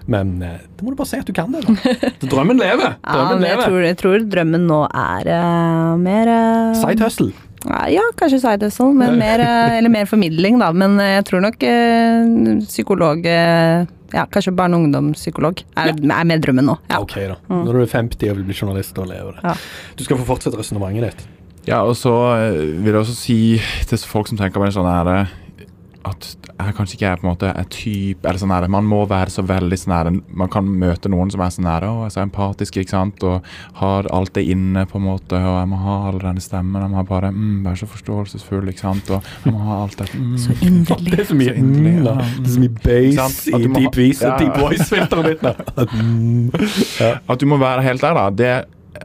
Men 0.05 0.37
det 0.43 0.55
da 0.75 0.83
må 0.83 0.91
du 0.91 0.97
bare 0.99 1.07
si 1.07 1.17
at 1.21 1.27
du 1.27 1.33
kan 1.35 1.53
det, 1.55 1.63
da. 1.65 2.11
Drømmen 2.27 2.59
lever. 2.59 2.95
Ja, 3.05 3.13
Drømmen 3.15 3.39
men 3.39 3.47
jeg 3.47 3.55
lever. 3.57 3.69
tror, 3.69 3.83
jeg 3.85 3.97
tror 4.01 4.23
drømmen 4.33 4.65
nå 4.67 4.79
er 4.91 5.29
uh, 5.31 5.91
mer 6.01 6.31
uh, 6.31 6.75
Side 6.77 7.03
hustle. 7.03 7.31
Ja, 7.65 8.01
kanskje 8.19 8.39
side 8.43 8.67
hustle, 8.69 8.91
men 8.93 9.17
mer, 9.19 9.39
eh, 9.41 9.77
eller 9.79 9.89
mer 9.89 10.05
formidling, 10.09 10.59
da. 10.61 10.71
Men 10.71 10.99
eh, 10.99 11.15
jeg 11.17 11.25
tror 11.31 11.41
nok 11.47 11.63
eh, 11.63 12.59
psykolog 12.67 13.25
Ja, 14.15 14.23
kanskje 14.31 14.53
barne- 14.55 14.77
og 14.77 14.83
ungdomspsykolog 14.85 15.63
er, 15.75 15.89
er 15.97 16.23
med 16.29 16.41
drømmen 16.45 16.63
nå. 16.69 16.75
Ja. 16.91 16.99
Ok, 17.01 17.15
da. 17.27 17.35
Når 17.49 17.73
du 17.73 17.79
er 17.81 17.89
50 17.91 18.29
og 18.31 18.37
vil 18.37 18.45
bli 18.47 18.53
journalist, 18.55 18.97
og 19.01 19.09
lever 19.09 19.33
det. 19.39 19.43
Ja. 19.43 19.55
Du 19.97 20.03
skal 20.05 20.17
få 20.21 20.27
fortsette 20.29 20.57
resonnementet 20.59 21.09
ditt. 21.09 21.25
ja, 21.67 21.81
og 21.83 21.95
så 21.97 22.13
vil 22.53 22.93
jeg 22.93 23.01
også 23.01 23.15
si 23.17 23.37
til 23.89 23.97
folk 23.97 24.29
som 24.29 24.37
tenker 24.37 24.61
på 24.61 24.67
en 24.69 24.71
sånn 24.77 24.87
her 24.87 25.09
eh, 25.15 25.33
at 26.05 26.27
jeg 26.55 26.73
kanskje 26.77 26.95
ikke 26.95 27.07
er 27.09 27.19
på 27.19 27.25
en 27.25 27.31
måte 27.33 27.49
er 27.49 27.65
type 27.73 28.27
eller 28.29 28.39
sånn 28.39 28.51
her, 28.53 28.67
Man 28.71 28.85
må 28.87 29.01
være 29.09 29.31
så 29.33 29.43
veldig 29.45 29.77
sånn 29.79 29.93
her 29.95 30.09
Man 30.13 30.49
kan 30.53 30.67
møte 30.79 31.09
noen 31.11 31.31
som 31.33 31.41
er 31.43 31.49
sånn 31.55 31.67
her, 31.69 31.85
og 31.89 32.05
er 32.05 32.13
så 32.13 32.21
empatisk, 32.23 32.77
ikke 32.77 32.93
sant, 32.93 33.23
og 33.27 33.43
har 33.81 34.07
alt 34.13 34.33
det 34.37 34.45
inne, 34.53 34.85
på 34.89 34.99
en 34.99 35.05
måte, 35.07 35.35
og 35.39 35.57
jeg 35.59 35.69
må 35.71 35.79
ha 35.81 35.95
all 36.09 36.19
denne 36.21 36.43
stemmen. 36.43 36.81
Jeg 36.85 36.93
må 36.93 37.03
bare 37.09 37.31
mm, 37.33 37.63
være 37.65 37.81
så 37.81 37.89
forståelsesfull, 37.91 38.69
ikke 38.71 38.85
sant, 38.85 39.09
og 39.11 39.25
jeg 39.45 39.53
må 39.55 39.63
ha 39.65 39.79
alt 39.83 39.97
dette 40.03 40.19
mm. 40.21 40.37
Så 40.45 40.55
inderlig. 40.61 41.11
Det 41.15 41.19
er 41.25 41.29
så 41.31 41.39
mye 41.41 41.51
Så 41.51 41.57
inderlig, 41.63 41.95
mm, 41.97 42.05
da. 42.05 42.15
Det 42.21 42.45
er 42.45 42.53
så 42.53 42.63
mye 42.63 42.77
base 42.85 43.17
sant? 43.17 43.41
I 43.49 43.63
deep, 43.65 43.75
ha- 43.75 43.95
voice, 43.99 44.21
Ja. 44.25 44.37
deep 44.39 44.61
voice-filteret 44.61 45.25
ditt. 45.33 45.41
da. 45.43 47.11
At 47.33 47.41
du 47.41 47.45
må 47.49 47.57
være 47.61 47.81
helt 47.85 48.01
der, 48.05 48.13
da, 48.21 48.29
det, 48.29 48.53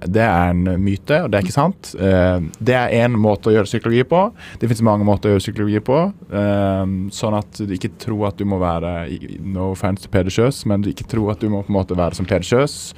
det 0.07 0.23
er 0.23 0.53
en 0.53 0.65
myte, 0.83 1.23
og 1.25 1.31
det 1.31 1.39
er 1.39 1.47
ikke 1.47 1.57
sant. 1.57 1.93
Eh, 1.99 2.43
det 2.59 2.77
er 2.77 2.95
én 3.03 3.17
måte 3.19 3.51
å 3.51 3.55
gjøre 3.55 3.69
psykologi 3.69 4.05
på. 4.09 4.23
Det 4.61 4.69
finnes 4.71 4.85
mange 4.87 5.07
måter 5.09 5.31
å 5.31 5.35
gjøre 5.35 5.45
psykologi 5.45 5.83
på. 5.87 6.01
eh, 6.31 6.85
sånn 7.17 7.39
at 7.39 7.63
du 7.63 7.75
ikke 7.75 7.93
tror 8.01 8.29
at 8.31 8.39
du 8.39 8.47
må 8.49 8.61
være 8.63 8.93
No 9.41 9.71
offense 9.73 10.05
til 10.05 10.13
Peder 10.13 10.31
Kjøs, 10.35 10.65
men 10.67 10.85
du 10.85 10.91
ikke 10.93 11.09
tror 11.11 11.35
at 11.35 11.43
du 11.43 11.51
må 11.51 11.65
på 11.65 11.73
en 11.73 11.81
måte 11.81 11.99
være 11.99 12.19
som 12.19 12.29
Peder 12.29 12.47
Kjøs. 12.47 12.95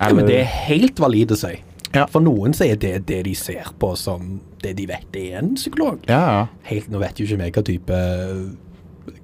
Ja, 0.00 0.10
men 0.12 0.26
det 0.26 0.40
er 0.42 0.50
helt 0.66 0.98
valid 0.98 1.32
å 1.32 1.38
si. 1.38 1.54
Ja. 1.94 2.08
For 2.10 2.24
noen 2.24 2.54
så 2.56 2.66
er 2.66 2.78
det 2.80 3.04
det 3.06 3.20
de 3.28 3.34
ser 3.38 3.70
på 3.78 3.92
som 3.98 4.40
det 4.64 4.74
de 4.80 4.88
vet 4.90 5.16
er 5.20 5.38
en 5.38 5.54
psykolog. 5.54 6.02
Ja. 6.10 6.48
Helt, 6.66 6.90
nå 6.90 6.98
vet 7.02 7.20
jo 7.20 7.28
ikke 7.28 7.44
vi 7.44 7.54
hva 7.54 7.66
type 7.70 8.00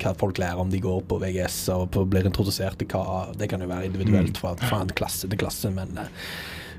hva 0.01 0.13
folk 0.19 0.39
lærer 0.41 0.61
om 0.61 0.71
de 0.71 0.81
går 0.83 1.03
på 1.09 1.19
VGS 1.23 1.57
og 1.75 1.87
på, 1.95 2.05
blir 2.09 2.27
introdusert 2.29 2.79
til 2.81 2.89
hva 2.93 3.31
Det 3.37 3.49
kan 3.51 3.63
jo 3.63 3.69
være 3.71 3.89
individuelt 3.89 4.39
fra, 4.41 4.55
fra 4.61 4.83
en 4.85 4.93
klasse 4.97 5.29
til 5.29 5.41
klasse, 5.41 5.71
men 5.73 5.97
eh, 6.01 6.11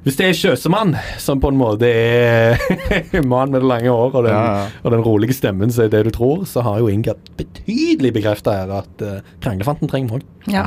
hvis 0.02 0.18
det 0.18 0.26
er 0.28 0.38
Kjøsemann, 0.38 0.96
som 1.22 1.42
på 1.44 1.52
en 1.52 1.60
måte 1.60 1.86
er 1.86 2.58
mann 3.34 3.52
med 3.54 3.62
det 3.62 3.70
lange 3.70 3.92
håret 3.94 4.16
og 4.18 4.26
den, 4.26 4.34
Ja, 4.34 4.64
ja. 4.64 4.68
og 4.82 4.96
den 4.96 5.04
rolige 5.06 5.36
stemmen 5.38 5.74
som 5.74 5.86
er 5.86 5.92
det 5.94 6.04
du 6.08 6.12
tror, 6.16 6.46
så 6.50 6.64
har 6.66 6.80
jo 6.82 6.90
Inga 6.90 7.14
betydelig 7.38 8.14
bekrefta 8.16 8.56
her 8.62 8.74
at 8.82 9.06
uh, 9.06 9.20
kranglefanten 9.44 9.92
trenger 9.92 10.16
vi 10.16 10.22
òg. 10.22 10.28
Ja. 10.52 10.66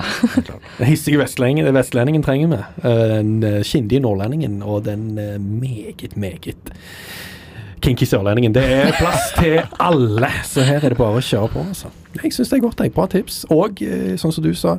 Den 0.78 0.86
hissige 0.86 1.18
vestlendingen, 1.18 1.74
vestlendingen 1.74 2.22
trenger 2.22 2.54
vi. 2.54 2.60
Uh, 2.86 3.04
den 3.16 3.34
uh, 3.42 3.60
kindige 3.66 4.04
nordlendingen 4.06 4.62
og 4.62 4.84
den 4.86 5.18
uh, 5.18 5.34
meget, 5.42 6.14
meget 6.16 6.74
kinky 7.84 8.06
sørlendingen. 8.08 8.54
Det 8.54 8.64
er 8.64 8.92
plass 8.98 9.32
til 9.38 9.58
alle, 9.82 10.30
så 10.48 10.64
her 10.64 10.84
er 10.84 10.94
det 10.94 10.98
bare 10.98 11.20
å 11.20 11.24
kjøre 11.24 11.50
på. 11.52 11.64
Altså. 11.68 11.90
Jeg 12.22 12.32
syns 12.32 12.52
det 12.52 12.58
er 12.58 12.64
godt. 12.64 12.80
Jeg. 12.80 12.94
Bra 12.94 13.06
tips. 13.10 13.42
Og 13.52 13.82
eh, 13.84 14.14
sånn 14.20 14.32
som 14.34 14.44
du 14.44 14.52
sa, 14.56 14.78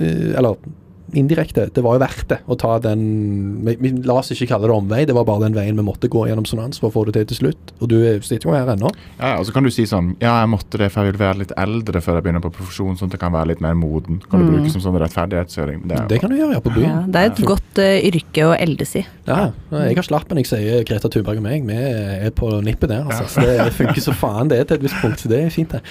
eh, 0.00 0.32
eller 0.38 0.56
indirekte, 1.18 1.68
det 1.74 1.82
var 1.84 1.96
jo 1.98 2.02
verdt 2.02 2.28
det 2.32 2.38
å 2.48 2.56
ta 2.58 2.78
den 2.82 3.02
vi, 3.66 3.76
vi 3.80 3.90
La 4.06 4.18
oss 4.20 4.32
ikke 4.34 4.48
kalle 4.50 4.68
det 4.68 4.74
omvei, 4.76 5.02
det 5.06 5.14
var 5.16 5.26
bare 5.28 5.44
den 5.46 5.56
veien 5.56 5.76
vi 5.78 5.84
måtte 5.86 6.08
gå 6.12 6.24
gjennom 6.28 6.46
sonans 6.48 6.80
for 6.80 6.90
å 6.90 6.94
få 6.94 7.04
det 7.06 7.14
til 7.18 7.26
til 7.32 7.38
slutt. 7.40 7.72
Og 7.80 7.88
du 7.88 7.96
er- 8.02 8.20
sitter 8.20 8.48
jo 8.48 8.54
her 8.54 8.66
ennå. 8.72 8.90
ja, 9.18 9.36
og 9.38 9.46
så 9.46 9.52
kan 9.52 9.62
du 9.62 9.70
si 9.70 9.84
sånn 9.84 10.16
Ja, 10.20 10.40
jeg 10.40 10.48
måtte 10.50 10.78
det, 10.78 10.90
for 10.92 11.04
jeg 11.04 11.12
vil 11.12 11.20
være 11.20 11.38
litt 11.38 11.52
eldre 11.56 12.00
før 12.00 12.18
jeg 12.18 12.24
begynner 12.24 12.42
på 12.42 12.52
profesjon, 12.52 12.96
sånn 12.98 13.08
at 13.10 13.12
jeg 13.18 13.20
kan 13.20 13.32
være 13.32 13.48
litt 13.48 13.60
mer 13.60 13.74
moden. 13.74 14.20
Kan 14.30 14.46
du 14.46 14.52
bruke 14.52 14.70
som 14.70 14.80
sånn 14.80 14.98
rettferdighetskjøring. 15.00 15.86
Det 15.88 16.08
Det 16.08 16.20
kan 16.20 16.30
du 16.30 16.36
gjøre 16.36 16.54
ja, 16.54 16.60
på 16.60 16.74
byen. 16.74 16.88
Ja, 16.88 17.04
det 17.06 17.16
er 17.16 17.30
et 17.30 17.46
godt 17.46 17.78
uh, 17.78 17.98
yrke 18.08 18.46
å 18.48 18.56
eldes 18.58 18.96
i. 18.96 19.06
Ja, 19.26 19.52
jeg 19.70 19.96
har 19.96 20.02
slappen. 20.02 20.36
Jeg 20.36 20.46
sier 20.46 20.84
Greta 20.84 21.08
Thunberg 21.08 21.38
og 21.38 21.42
meg. 21.42 21.64
Vi 21.66 21.74
er 21.74 22.30
på 22.30 22.50
nippet 22.62 22.88
der. 22.88 23.04
Altså. 23.04 23.28
Så 23.28 23.46
det 23.46 23.72
funker 23.72 24.00
så 24.02 24.12
faen 24.12 24.48
det 24.48 24.66
til 24.68 24.76
et 24.76 24.82
visst 24.82 25.00
punkt. 25.02 25.20
Så 25.22 25.28
det 25.28 25.44
er 25.44 25.50
fint, 25.50 25.70
det. 25.70 25.82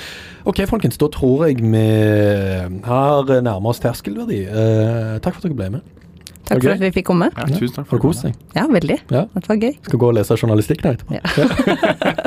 Ok, 0.46 0.64
folkens. 0.68 0.98
Da 0.98 1.08
tror 1.08 1.48
jeg 1.48 1.62
vi 1.62 1.86
har 2.86 3.24
nærmet 3.42 3.70
oss 3.72 3.80
terskelverdi. 3.84 4.42
Eh, 4.50 5.11
takk 5.20 5.36
for 5.36 5.42
at 5.42 5.50
dere 5.50 5.58
ble 5.60 5.70
med. 5.78 5.98
Takk 6.52 6.64
for 6.66 6.74
at 6.74 6.82
vi 6.84 6.90
fikk 6.92 7.06
komme. 7.08 7.28
ja, 7.32 7.46
tusen 7.48 7.76
takk 7.78 7.88
for 7.88 7.96
Har 7.96 8.02
du 8.02 8.04
kom 8.08 8.16
deg? 8.26 8.40
Ja, 8.58 8.64
veldig. 8.68 8.98
Ja. 9.14 9.22
Det 9.36 9.48
var 9.48 9.60
gøy. 9.62 9.74
Skal 9.88 10.00
gå 10.02 10.08
og 10.10 10.16
lese 10.18 10.36
journalistikk 10.40 10.84
nå 10.84 10.92
etterpå. 10.96 11.12
Ja. 11.16 11.24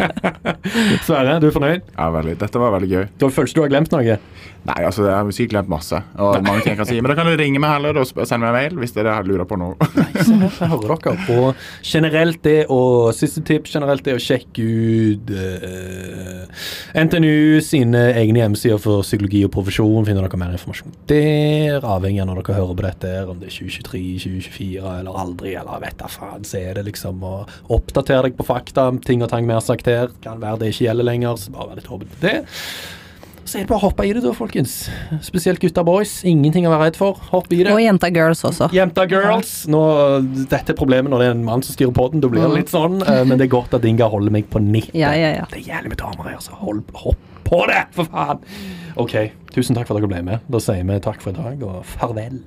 Sverre, 1.06 1.38
du 1.42 1.48
er 1.50 1.54
fornøyd? 1.54 1.82
Ja, 1.96 2.06
veldig. 2.14 2.36
Dette 2.40 2.62
var 2.62 2.72
veldig 2.76 2.90
gøy. 2.90 3.04
Du 3.20 3.26
føler 3.28 3.50
ikke 3.50 3.58
du 3.58 3.64
har 3.66 3.72
glemt 3.74 3.92
noe? 3.92 4.16
Nei, 4.64 4.78
altså, 4.80 5.04
jeg 5.04 5.12
har 5.12 5.30
sikkert 5.36 5.52
glemt 5.52 5.70
masse. 5.72 5.98
Og 6.16 6.38
mange 6.44 6.62
ting 6.64 6.72
jeg 6.72 6.80
kan 6.80 6.88
si. 6.88 6.96
Men 7.00 7.12
da 7.12 7.16
kan 7.18 7.28
du 7.28 7.34
ringe 7.36 7.60
meg 7.60 7.74
heller 7.74 7.98
og 8.00 8.08
sende 8.08 8.46
meg 8.46 8.48
en 8.48 8.56
mail 8.56 8.78
hvis 8.80 8.94
dere 8.96 9.16
lurer 9.28 9.44
på 9.48 9.58
noe. 9.60 9.76
Så 10.24 10.68
hører 10.70 10.94
dere. 11.04 11.16
Og 11.34 11.66
generelt 11.84 12.40
det 12.46 12.64
å 12.72 12.80
Siste 13.14 13.42
tips 13.46 13.74
generelt 13.76 14.02
det 14.06 14.16
å 14.16 14.20
sjekke 14.22 14.64
ut 14.64 15.30
uh, 15.30 16.64
NTNU 16.98 17.60
sine 17.64 18.00
egne 18.16 18.40
hjemmesider 18.40 18.80
for 18.82 19.04
psykologi 19.04 19.44
og 19.46 19.52
profesjon. 19.54 20.08
Finner 20.08 20.26
dere 20.26 20.40
mer 20.40 20.56
informasjon 20.56 20.96
der, 21.10 21.84
avhengig 21.84 22.22
av 22.22 22.30
når 22.30 22.40
dere 22.40 22.58
hører 22.58 22.78
på 22.78 22.86
dette, 22.86 23.12
om 23.28 23.38
det 23.40 23.50
er 23.50 23.56
2023 23.58 24.02
2024 24.24 24.96
eller 25.00 25.20
aldri, 25.24 25.54
eller 25.60 25.84
vet 25.84 25.98
da 26.00 26.10
faen, 26.10 26.44
så 26.48 26.60
er 26.60 26.78
det 26.78 26.86
liksom 26.88 27.22
å 27.24 27.36
oppdatere 27.74 28.28
deg 28.28 28.38
på 28.38 28.48
fakta, 28.48 28.88
ting 29.04 29.24
og 29.24 29.30
tang 29.32 29.48
vi 29.48 29.56
har 29.56 29.64
sagt 29.64 29.88
her. 29.90 30.12
Kan 30.24 30.42
være 30.42 30.64
det 30.64 30.74
ikke 30.74 30.88
gjelder 30.88 31.10
lenger, 31.12 31.40
så 31.40 31.54
bare 31.54 31.72
vær 31.72 31.80
litt 31.80 31.90
åpen 31.92 32.12
til 32.14 32.24
det. 32.28 32.36
Så 33.44 33.58
er 33.58 33.64
det 33.64 33.68
bare 33.68 33.78
å 33.78 33.84
hoppe 33.90 34.06
i 34.08 34.12
det, 34.16 34.22
da, 34.24 34.30
folkens. 34.32 34.88
Spesielt 35.22 35.60
gutta 35.60 35.84
boys. 35.84 36.22
Ingenting 36.24 36.64
å 36.66 36.70
være 36.72 36.86
redd 36.88 36.96
for. 36.96 37.18
Hopp 37.30 37.52
i 37.52 37.58
det. 37.62 37.72
Og 37.74 37.80
jenta 37.82 38.08
girls 38.14 38.40
også. 38.48 38.70
Jenta 38.72 39.04
girls. 39.10 39.52
Nå, 39.70 39.82
dette 40.48 40.72
er 40.72 40.78
problemet 40.78 41.12
når 41.12 41.18
det 41.20 41.26
er 41.28 41.36
en 41.36 41.44
mann 41.44 41.62
som 41.62 41.76
styrer 41.76 41.92
poden. 41.94 42.20
Da 42.24 42.28
blir 42.32 42.40
det 42.40 42.50
Mm. 42.50 42.56
litt 42.56 42.72
sånn. 42.72 43.02
eh, 43.06 43.24
Men 43.24 43.36
det 43.38 43.44
er 43.50 43.52
godt 43.56 43.74
at 43.74 43.84
Inga 43.84 44.08
holder 44.08 44.30
meg 44.32 44.48
på 44.50 44.58
nittet. 44.64 44.94
Ja, 44.94 45.12
ja, 45.12 45.34
ja. 45.36 45.44
Det 45.50 45.60
er 45.60 45.74
jævlig 45.74 45.88
med 45.90 45.98
damer 45.98 46.30
her, 46.30 46.38
så 46.40 46.52
hold, 46.52 46.82
hopp 46.94 47.16
på 47.44 47.66
det, 47.66 47.84
for 47.92 48.04
faen! 48.04 48.38
OK, 48.96 49.30
tusen 49.52 49.74
takk 49.76 49.86
for 49.86 49.96
at 49.96 50.00
dere 50.02 50.08
ble 50.08 50.22
med. 50.24 50.40
Da 50.48 50.58
sier 50.58 50.82
vi 50.84 50.98
takk 51.00 51.20
for 51.20 51.30
i 51.30 51.34
dag, 51.34 51.62
og 51.62 51.84
farvel. 51.84 52.40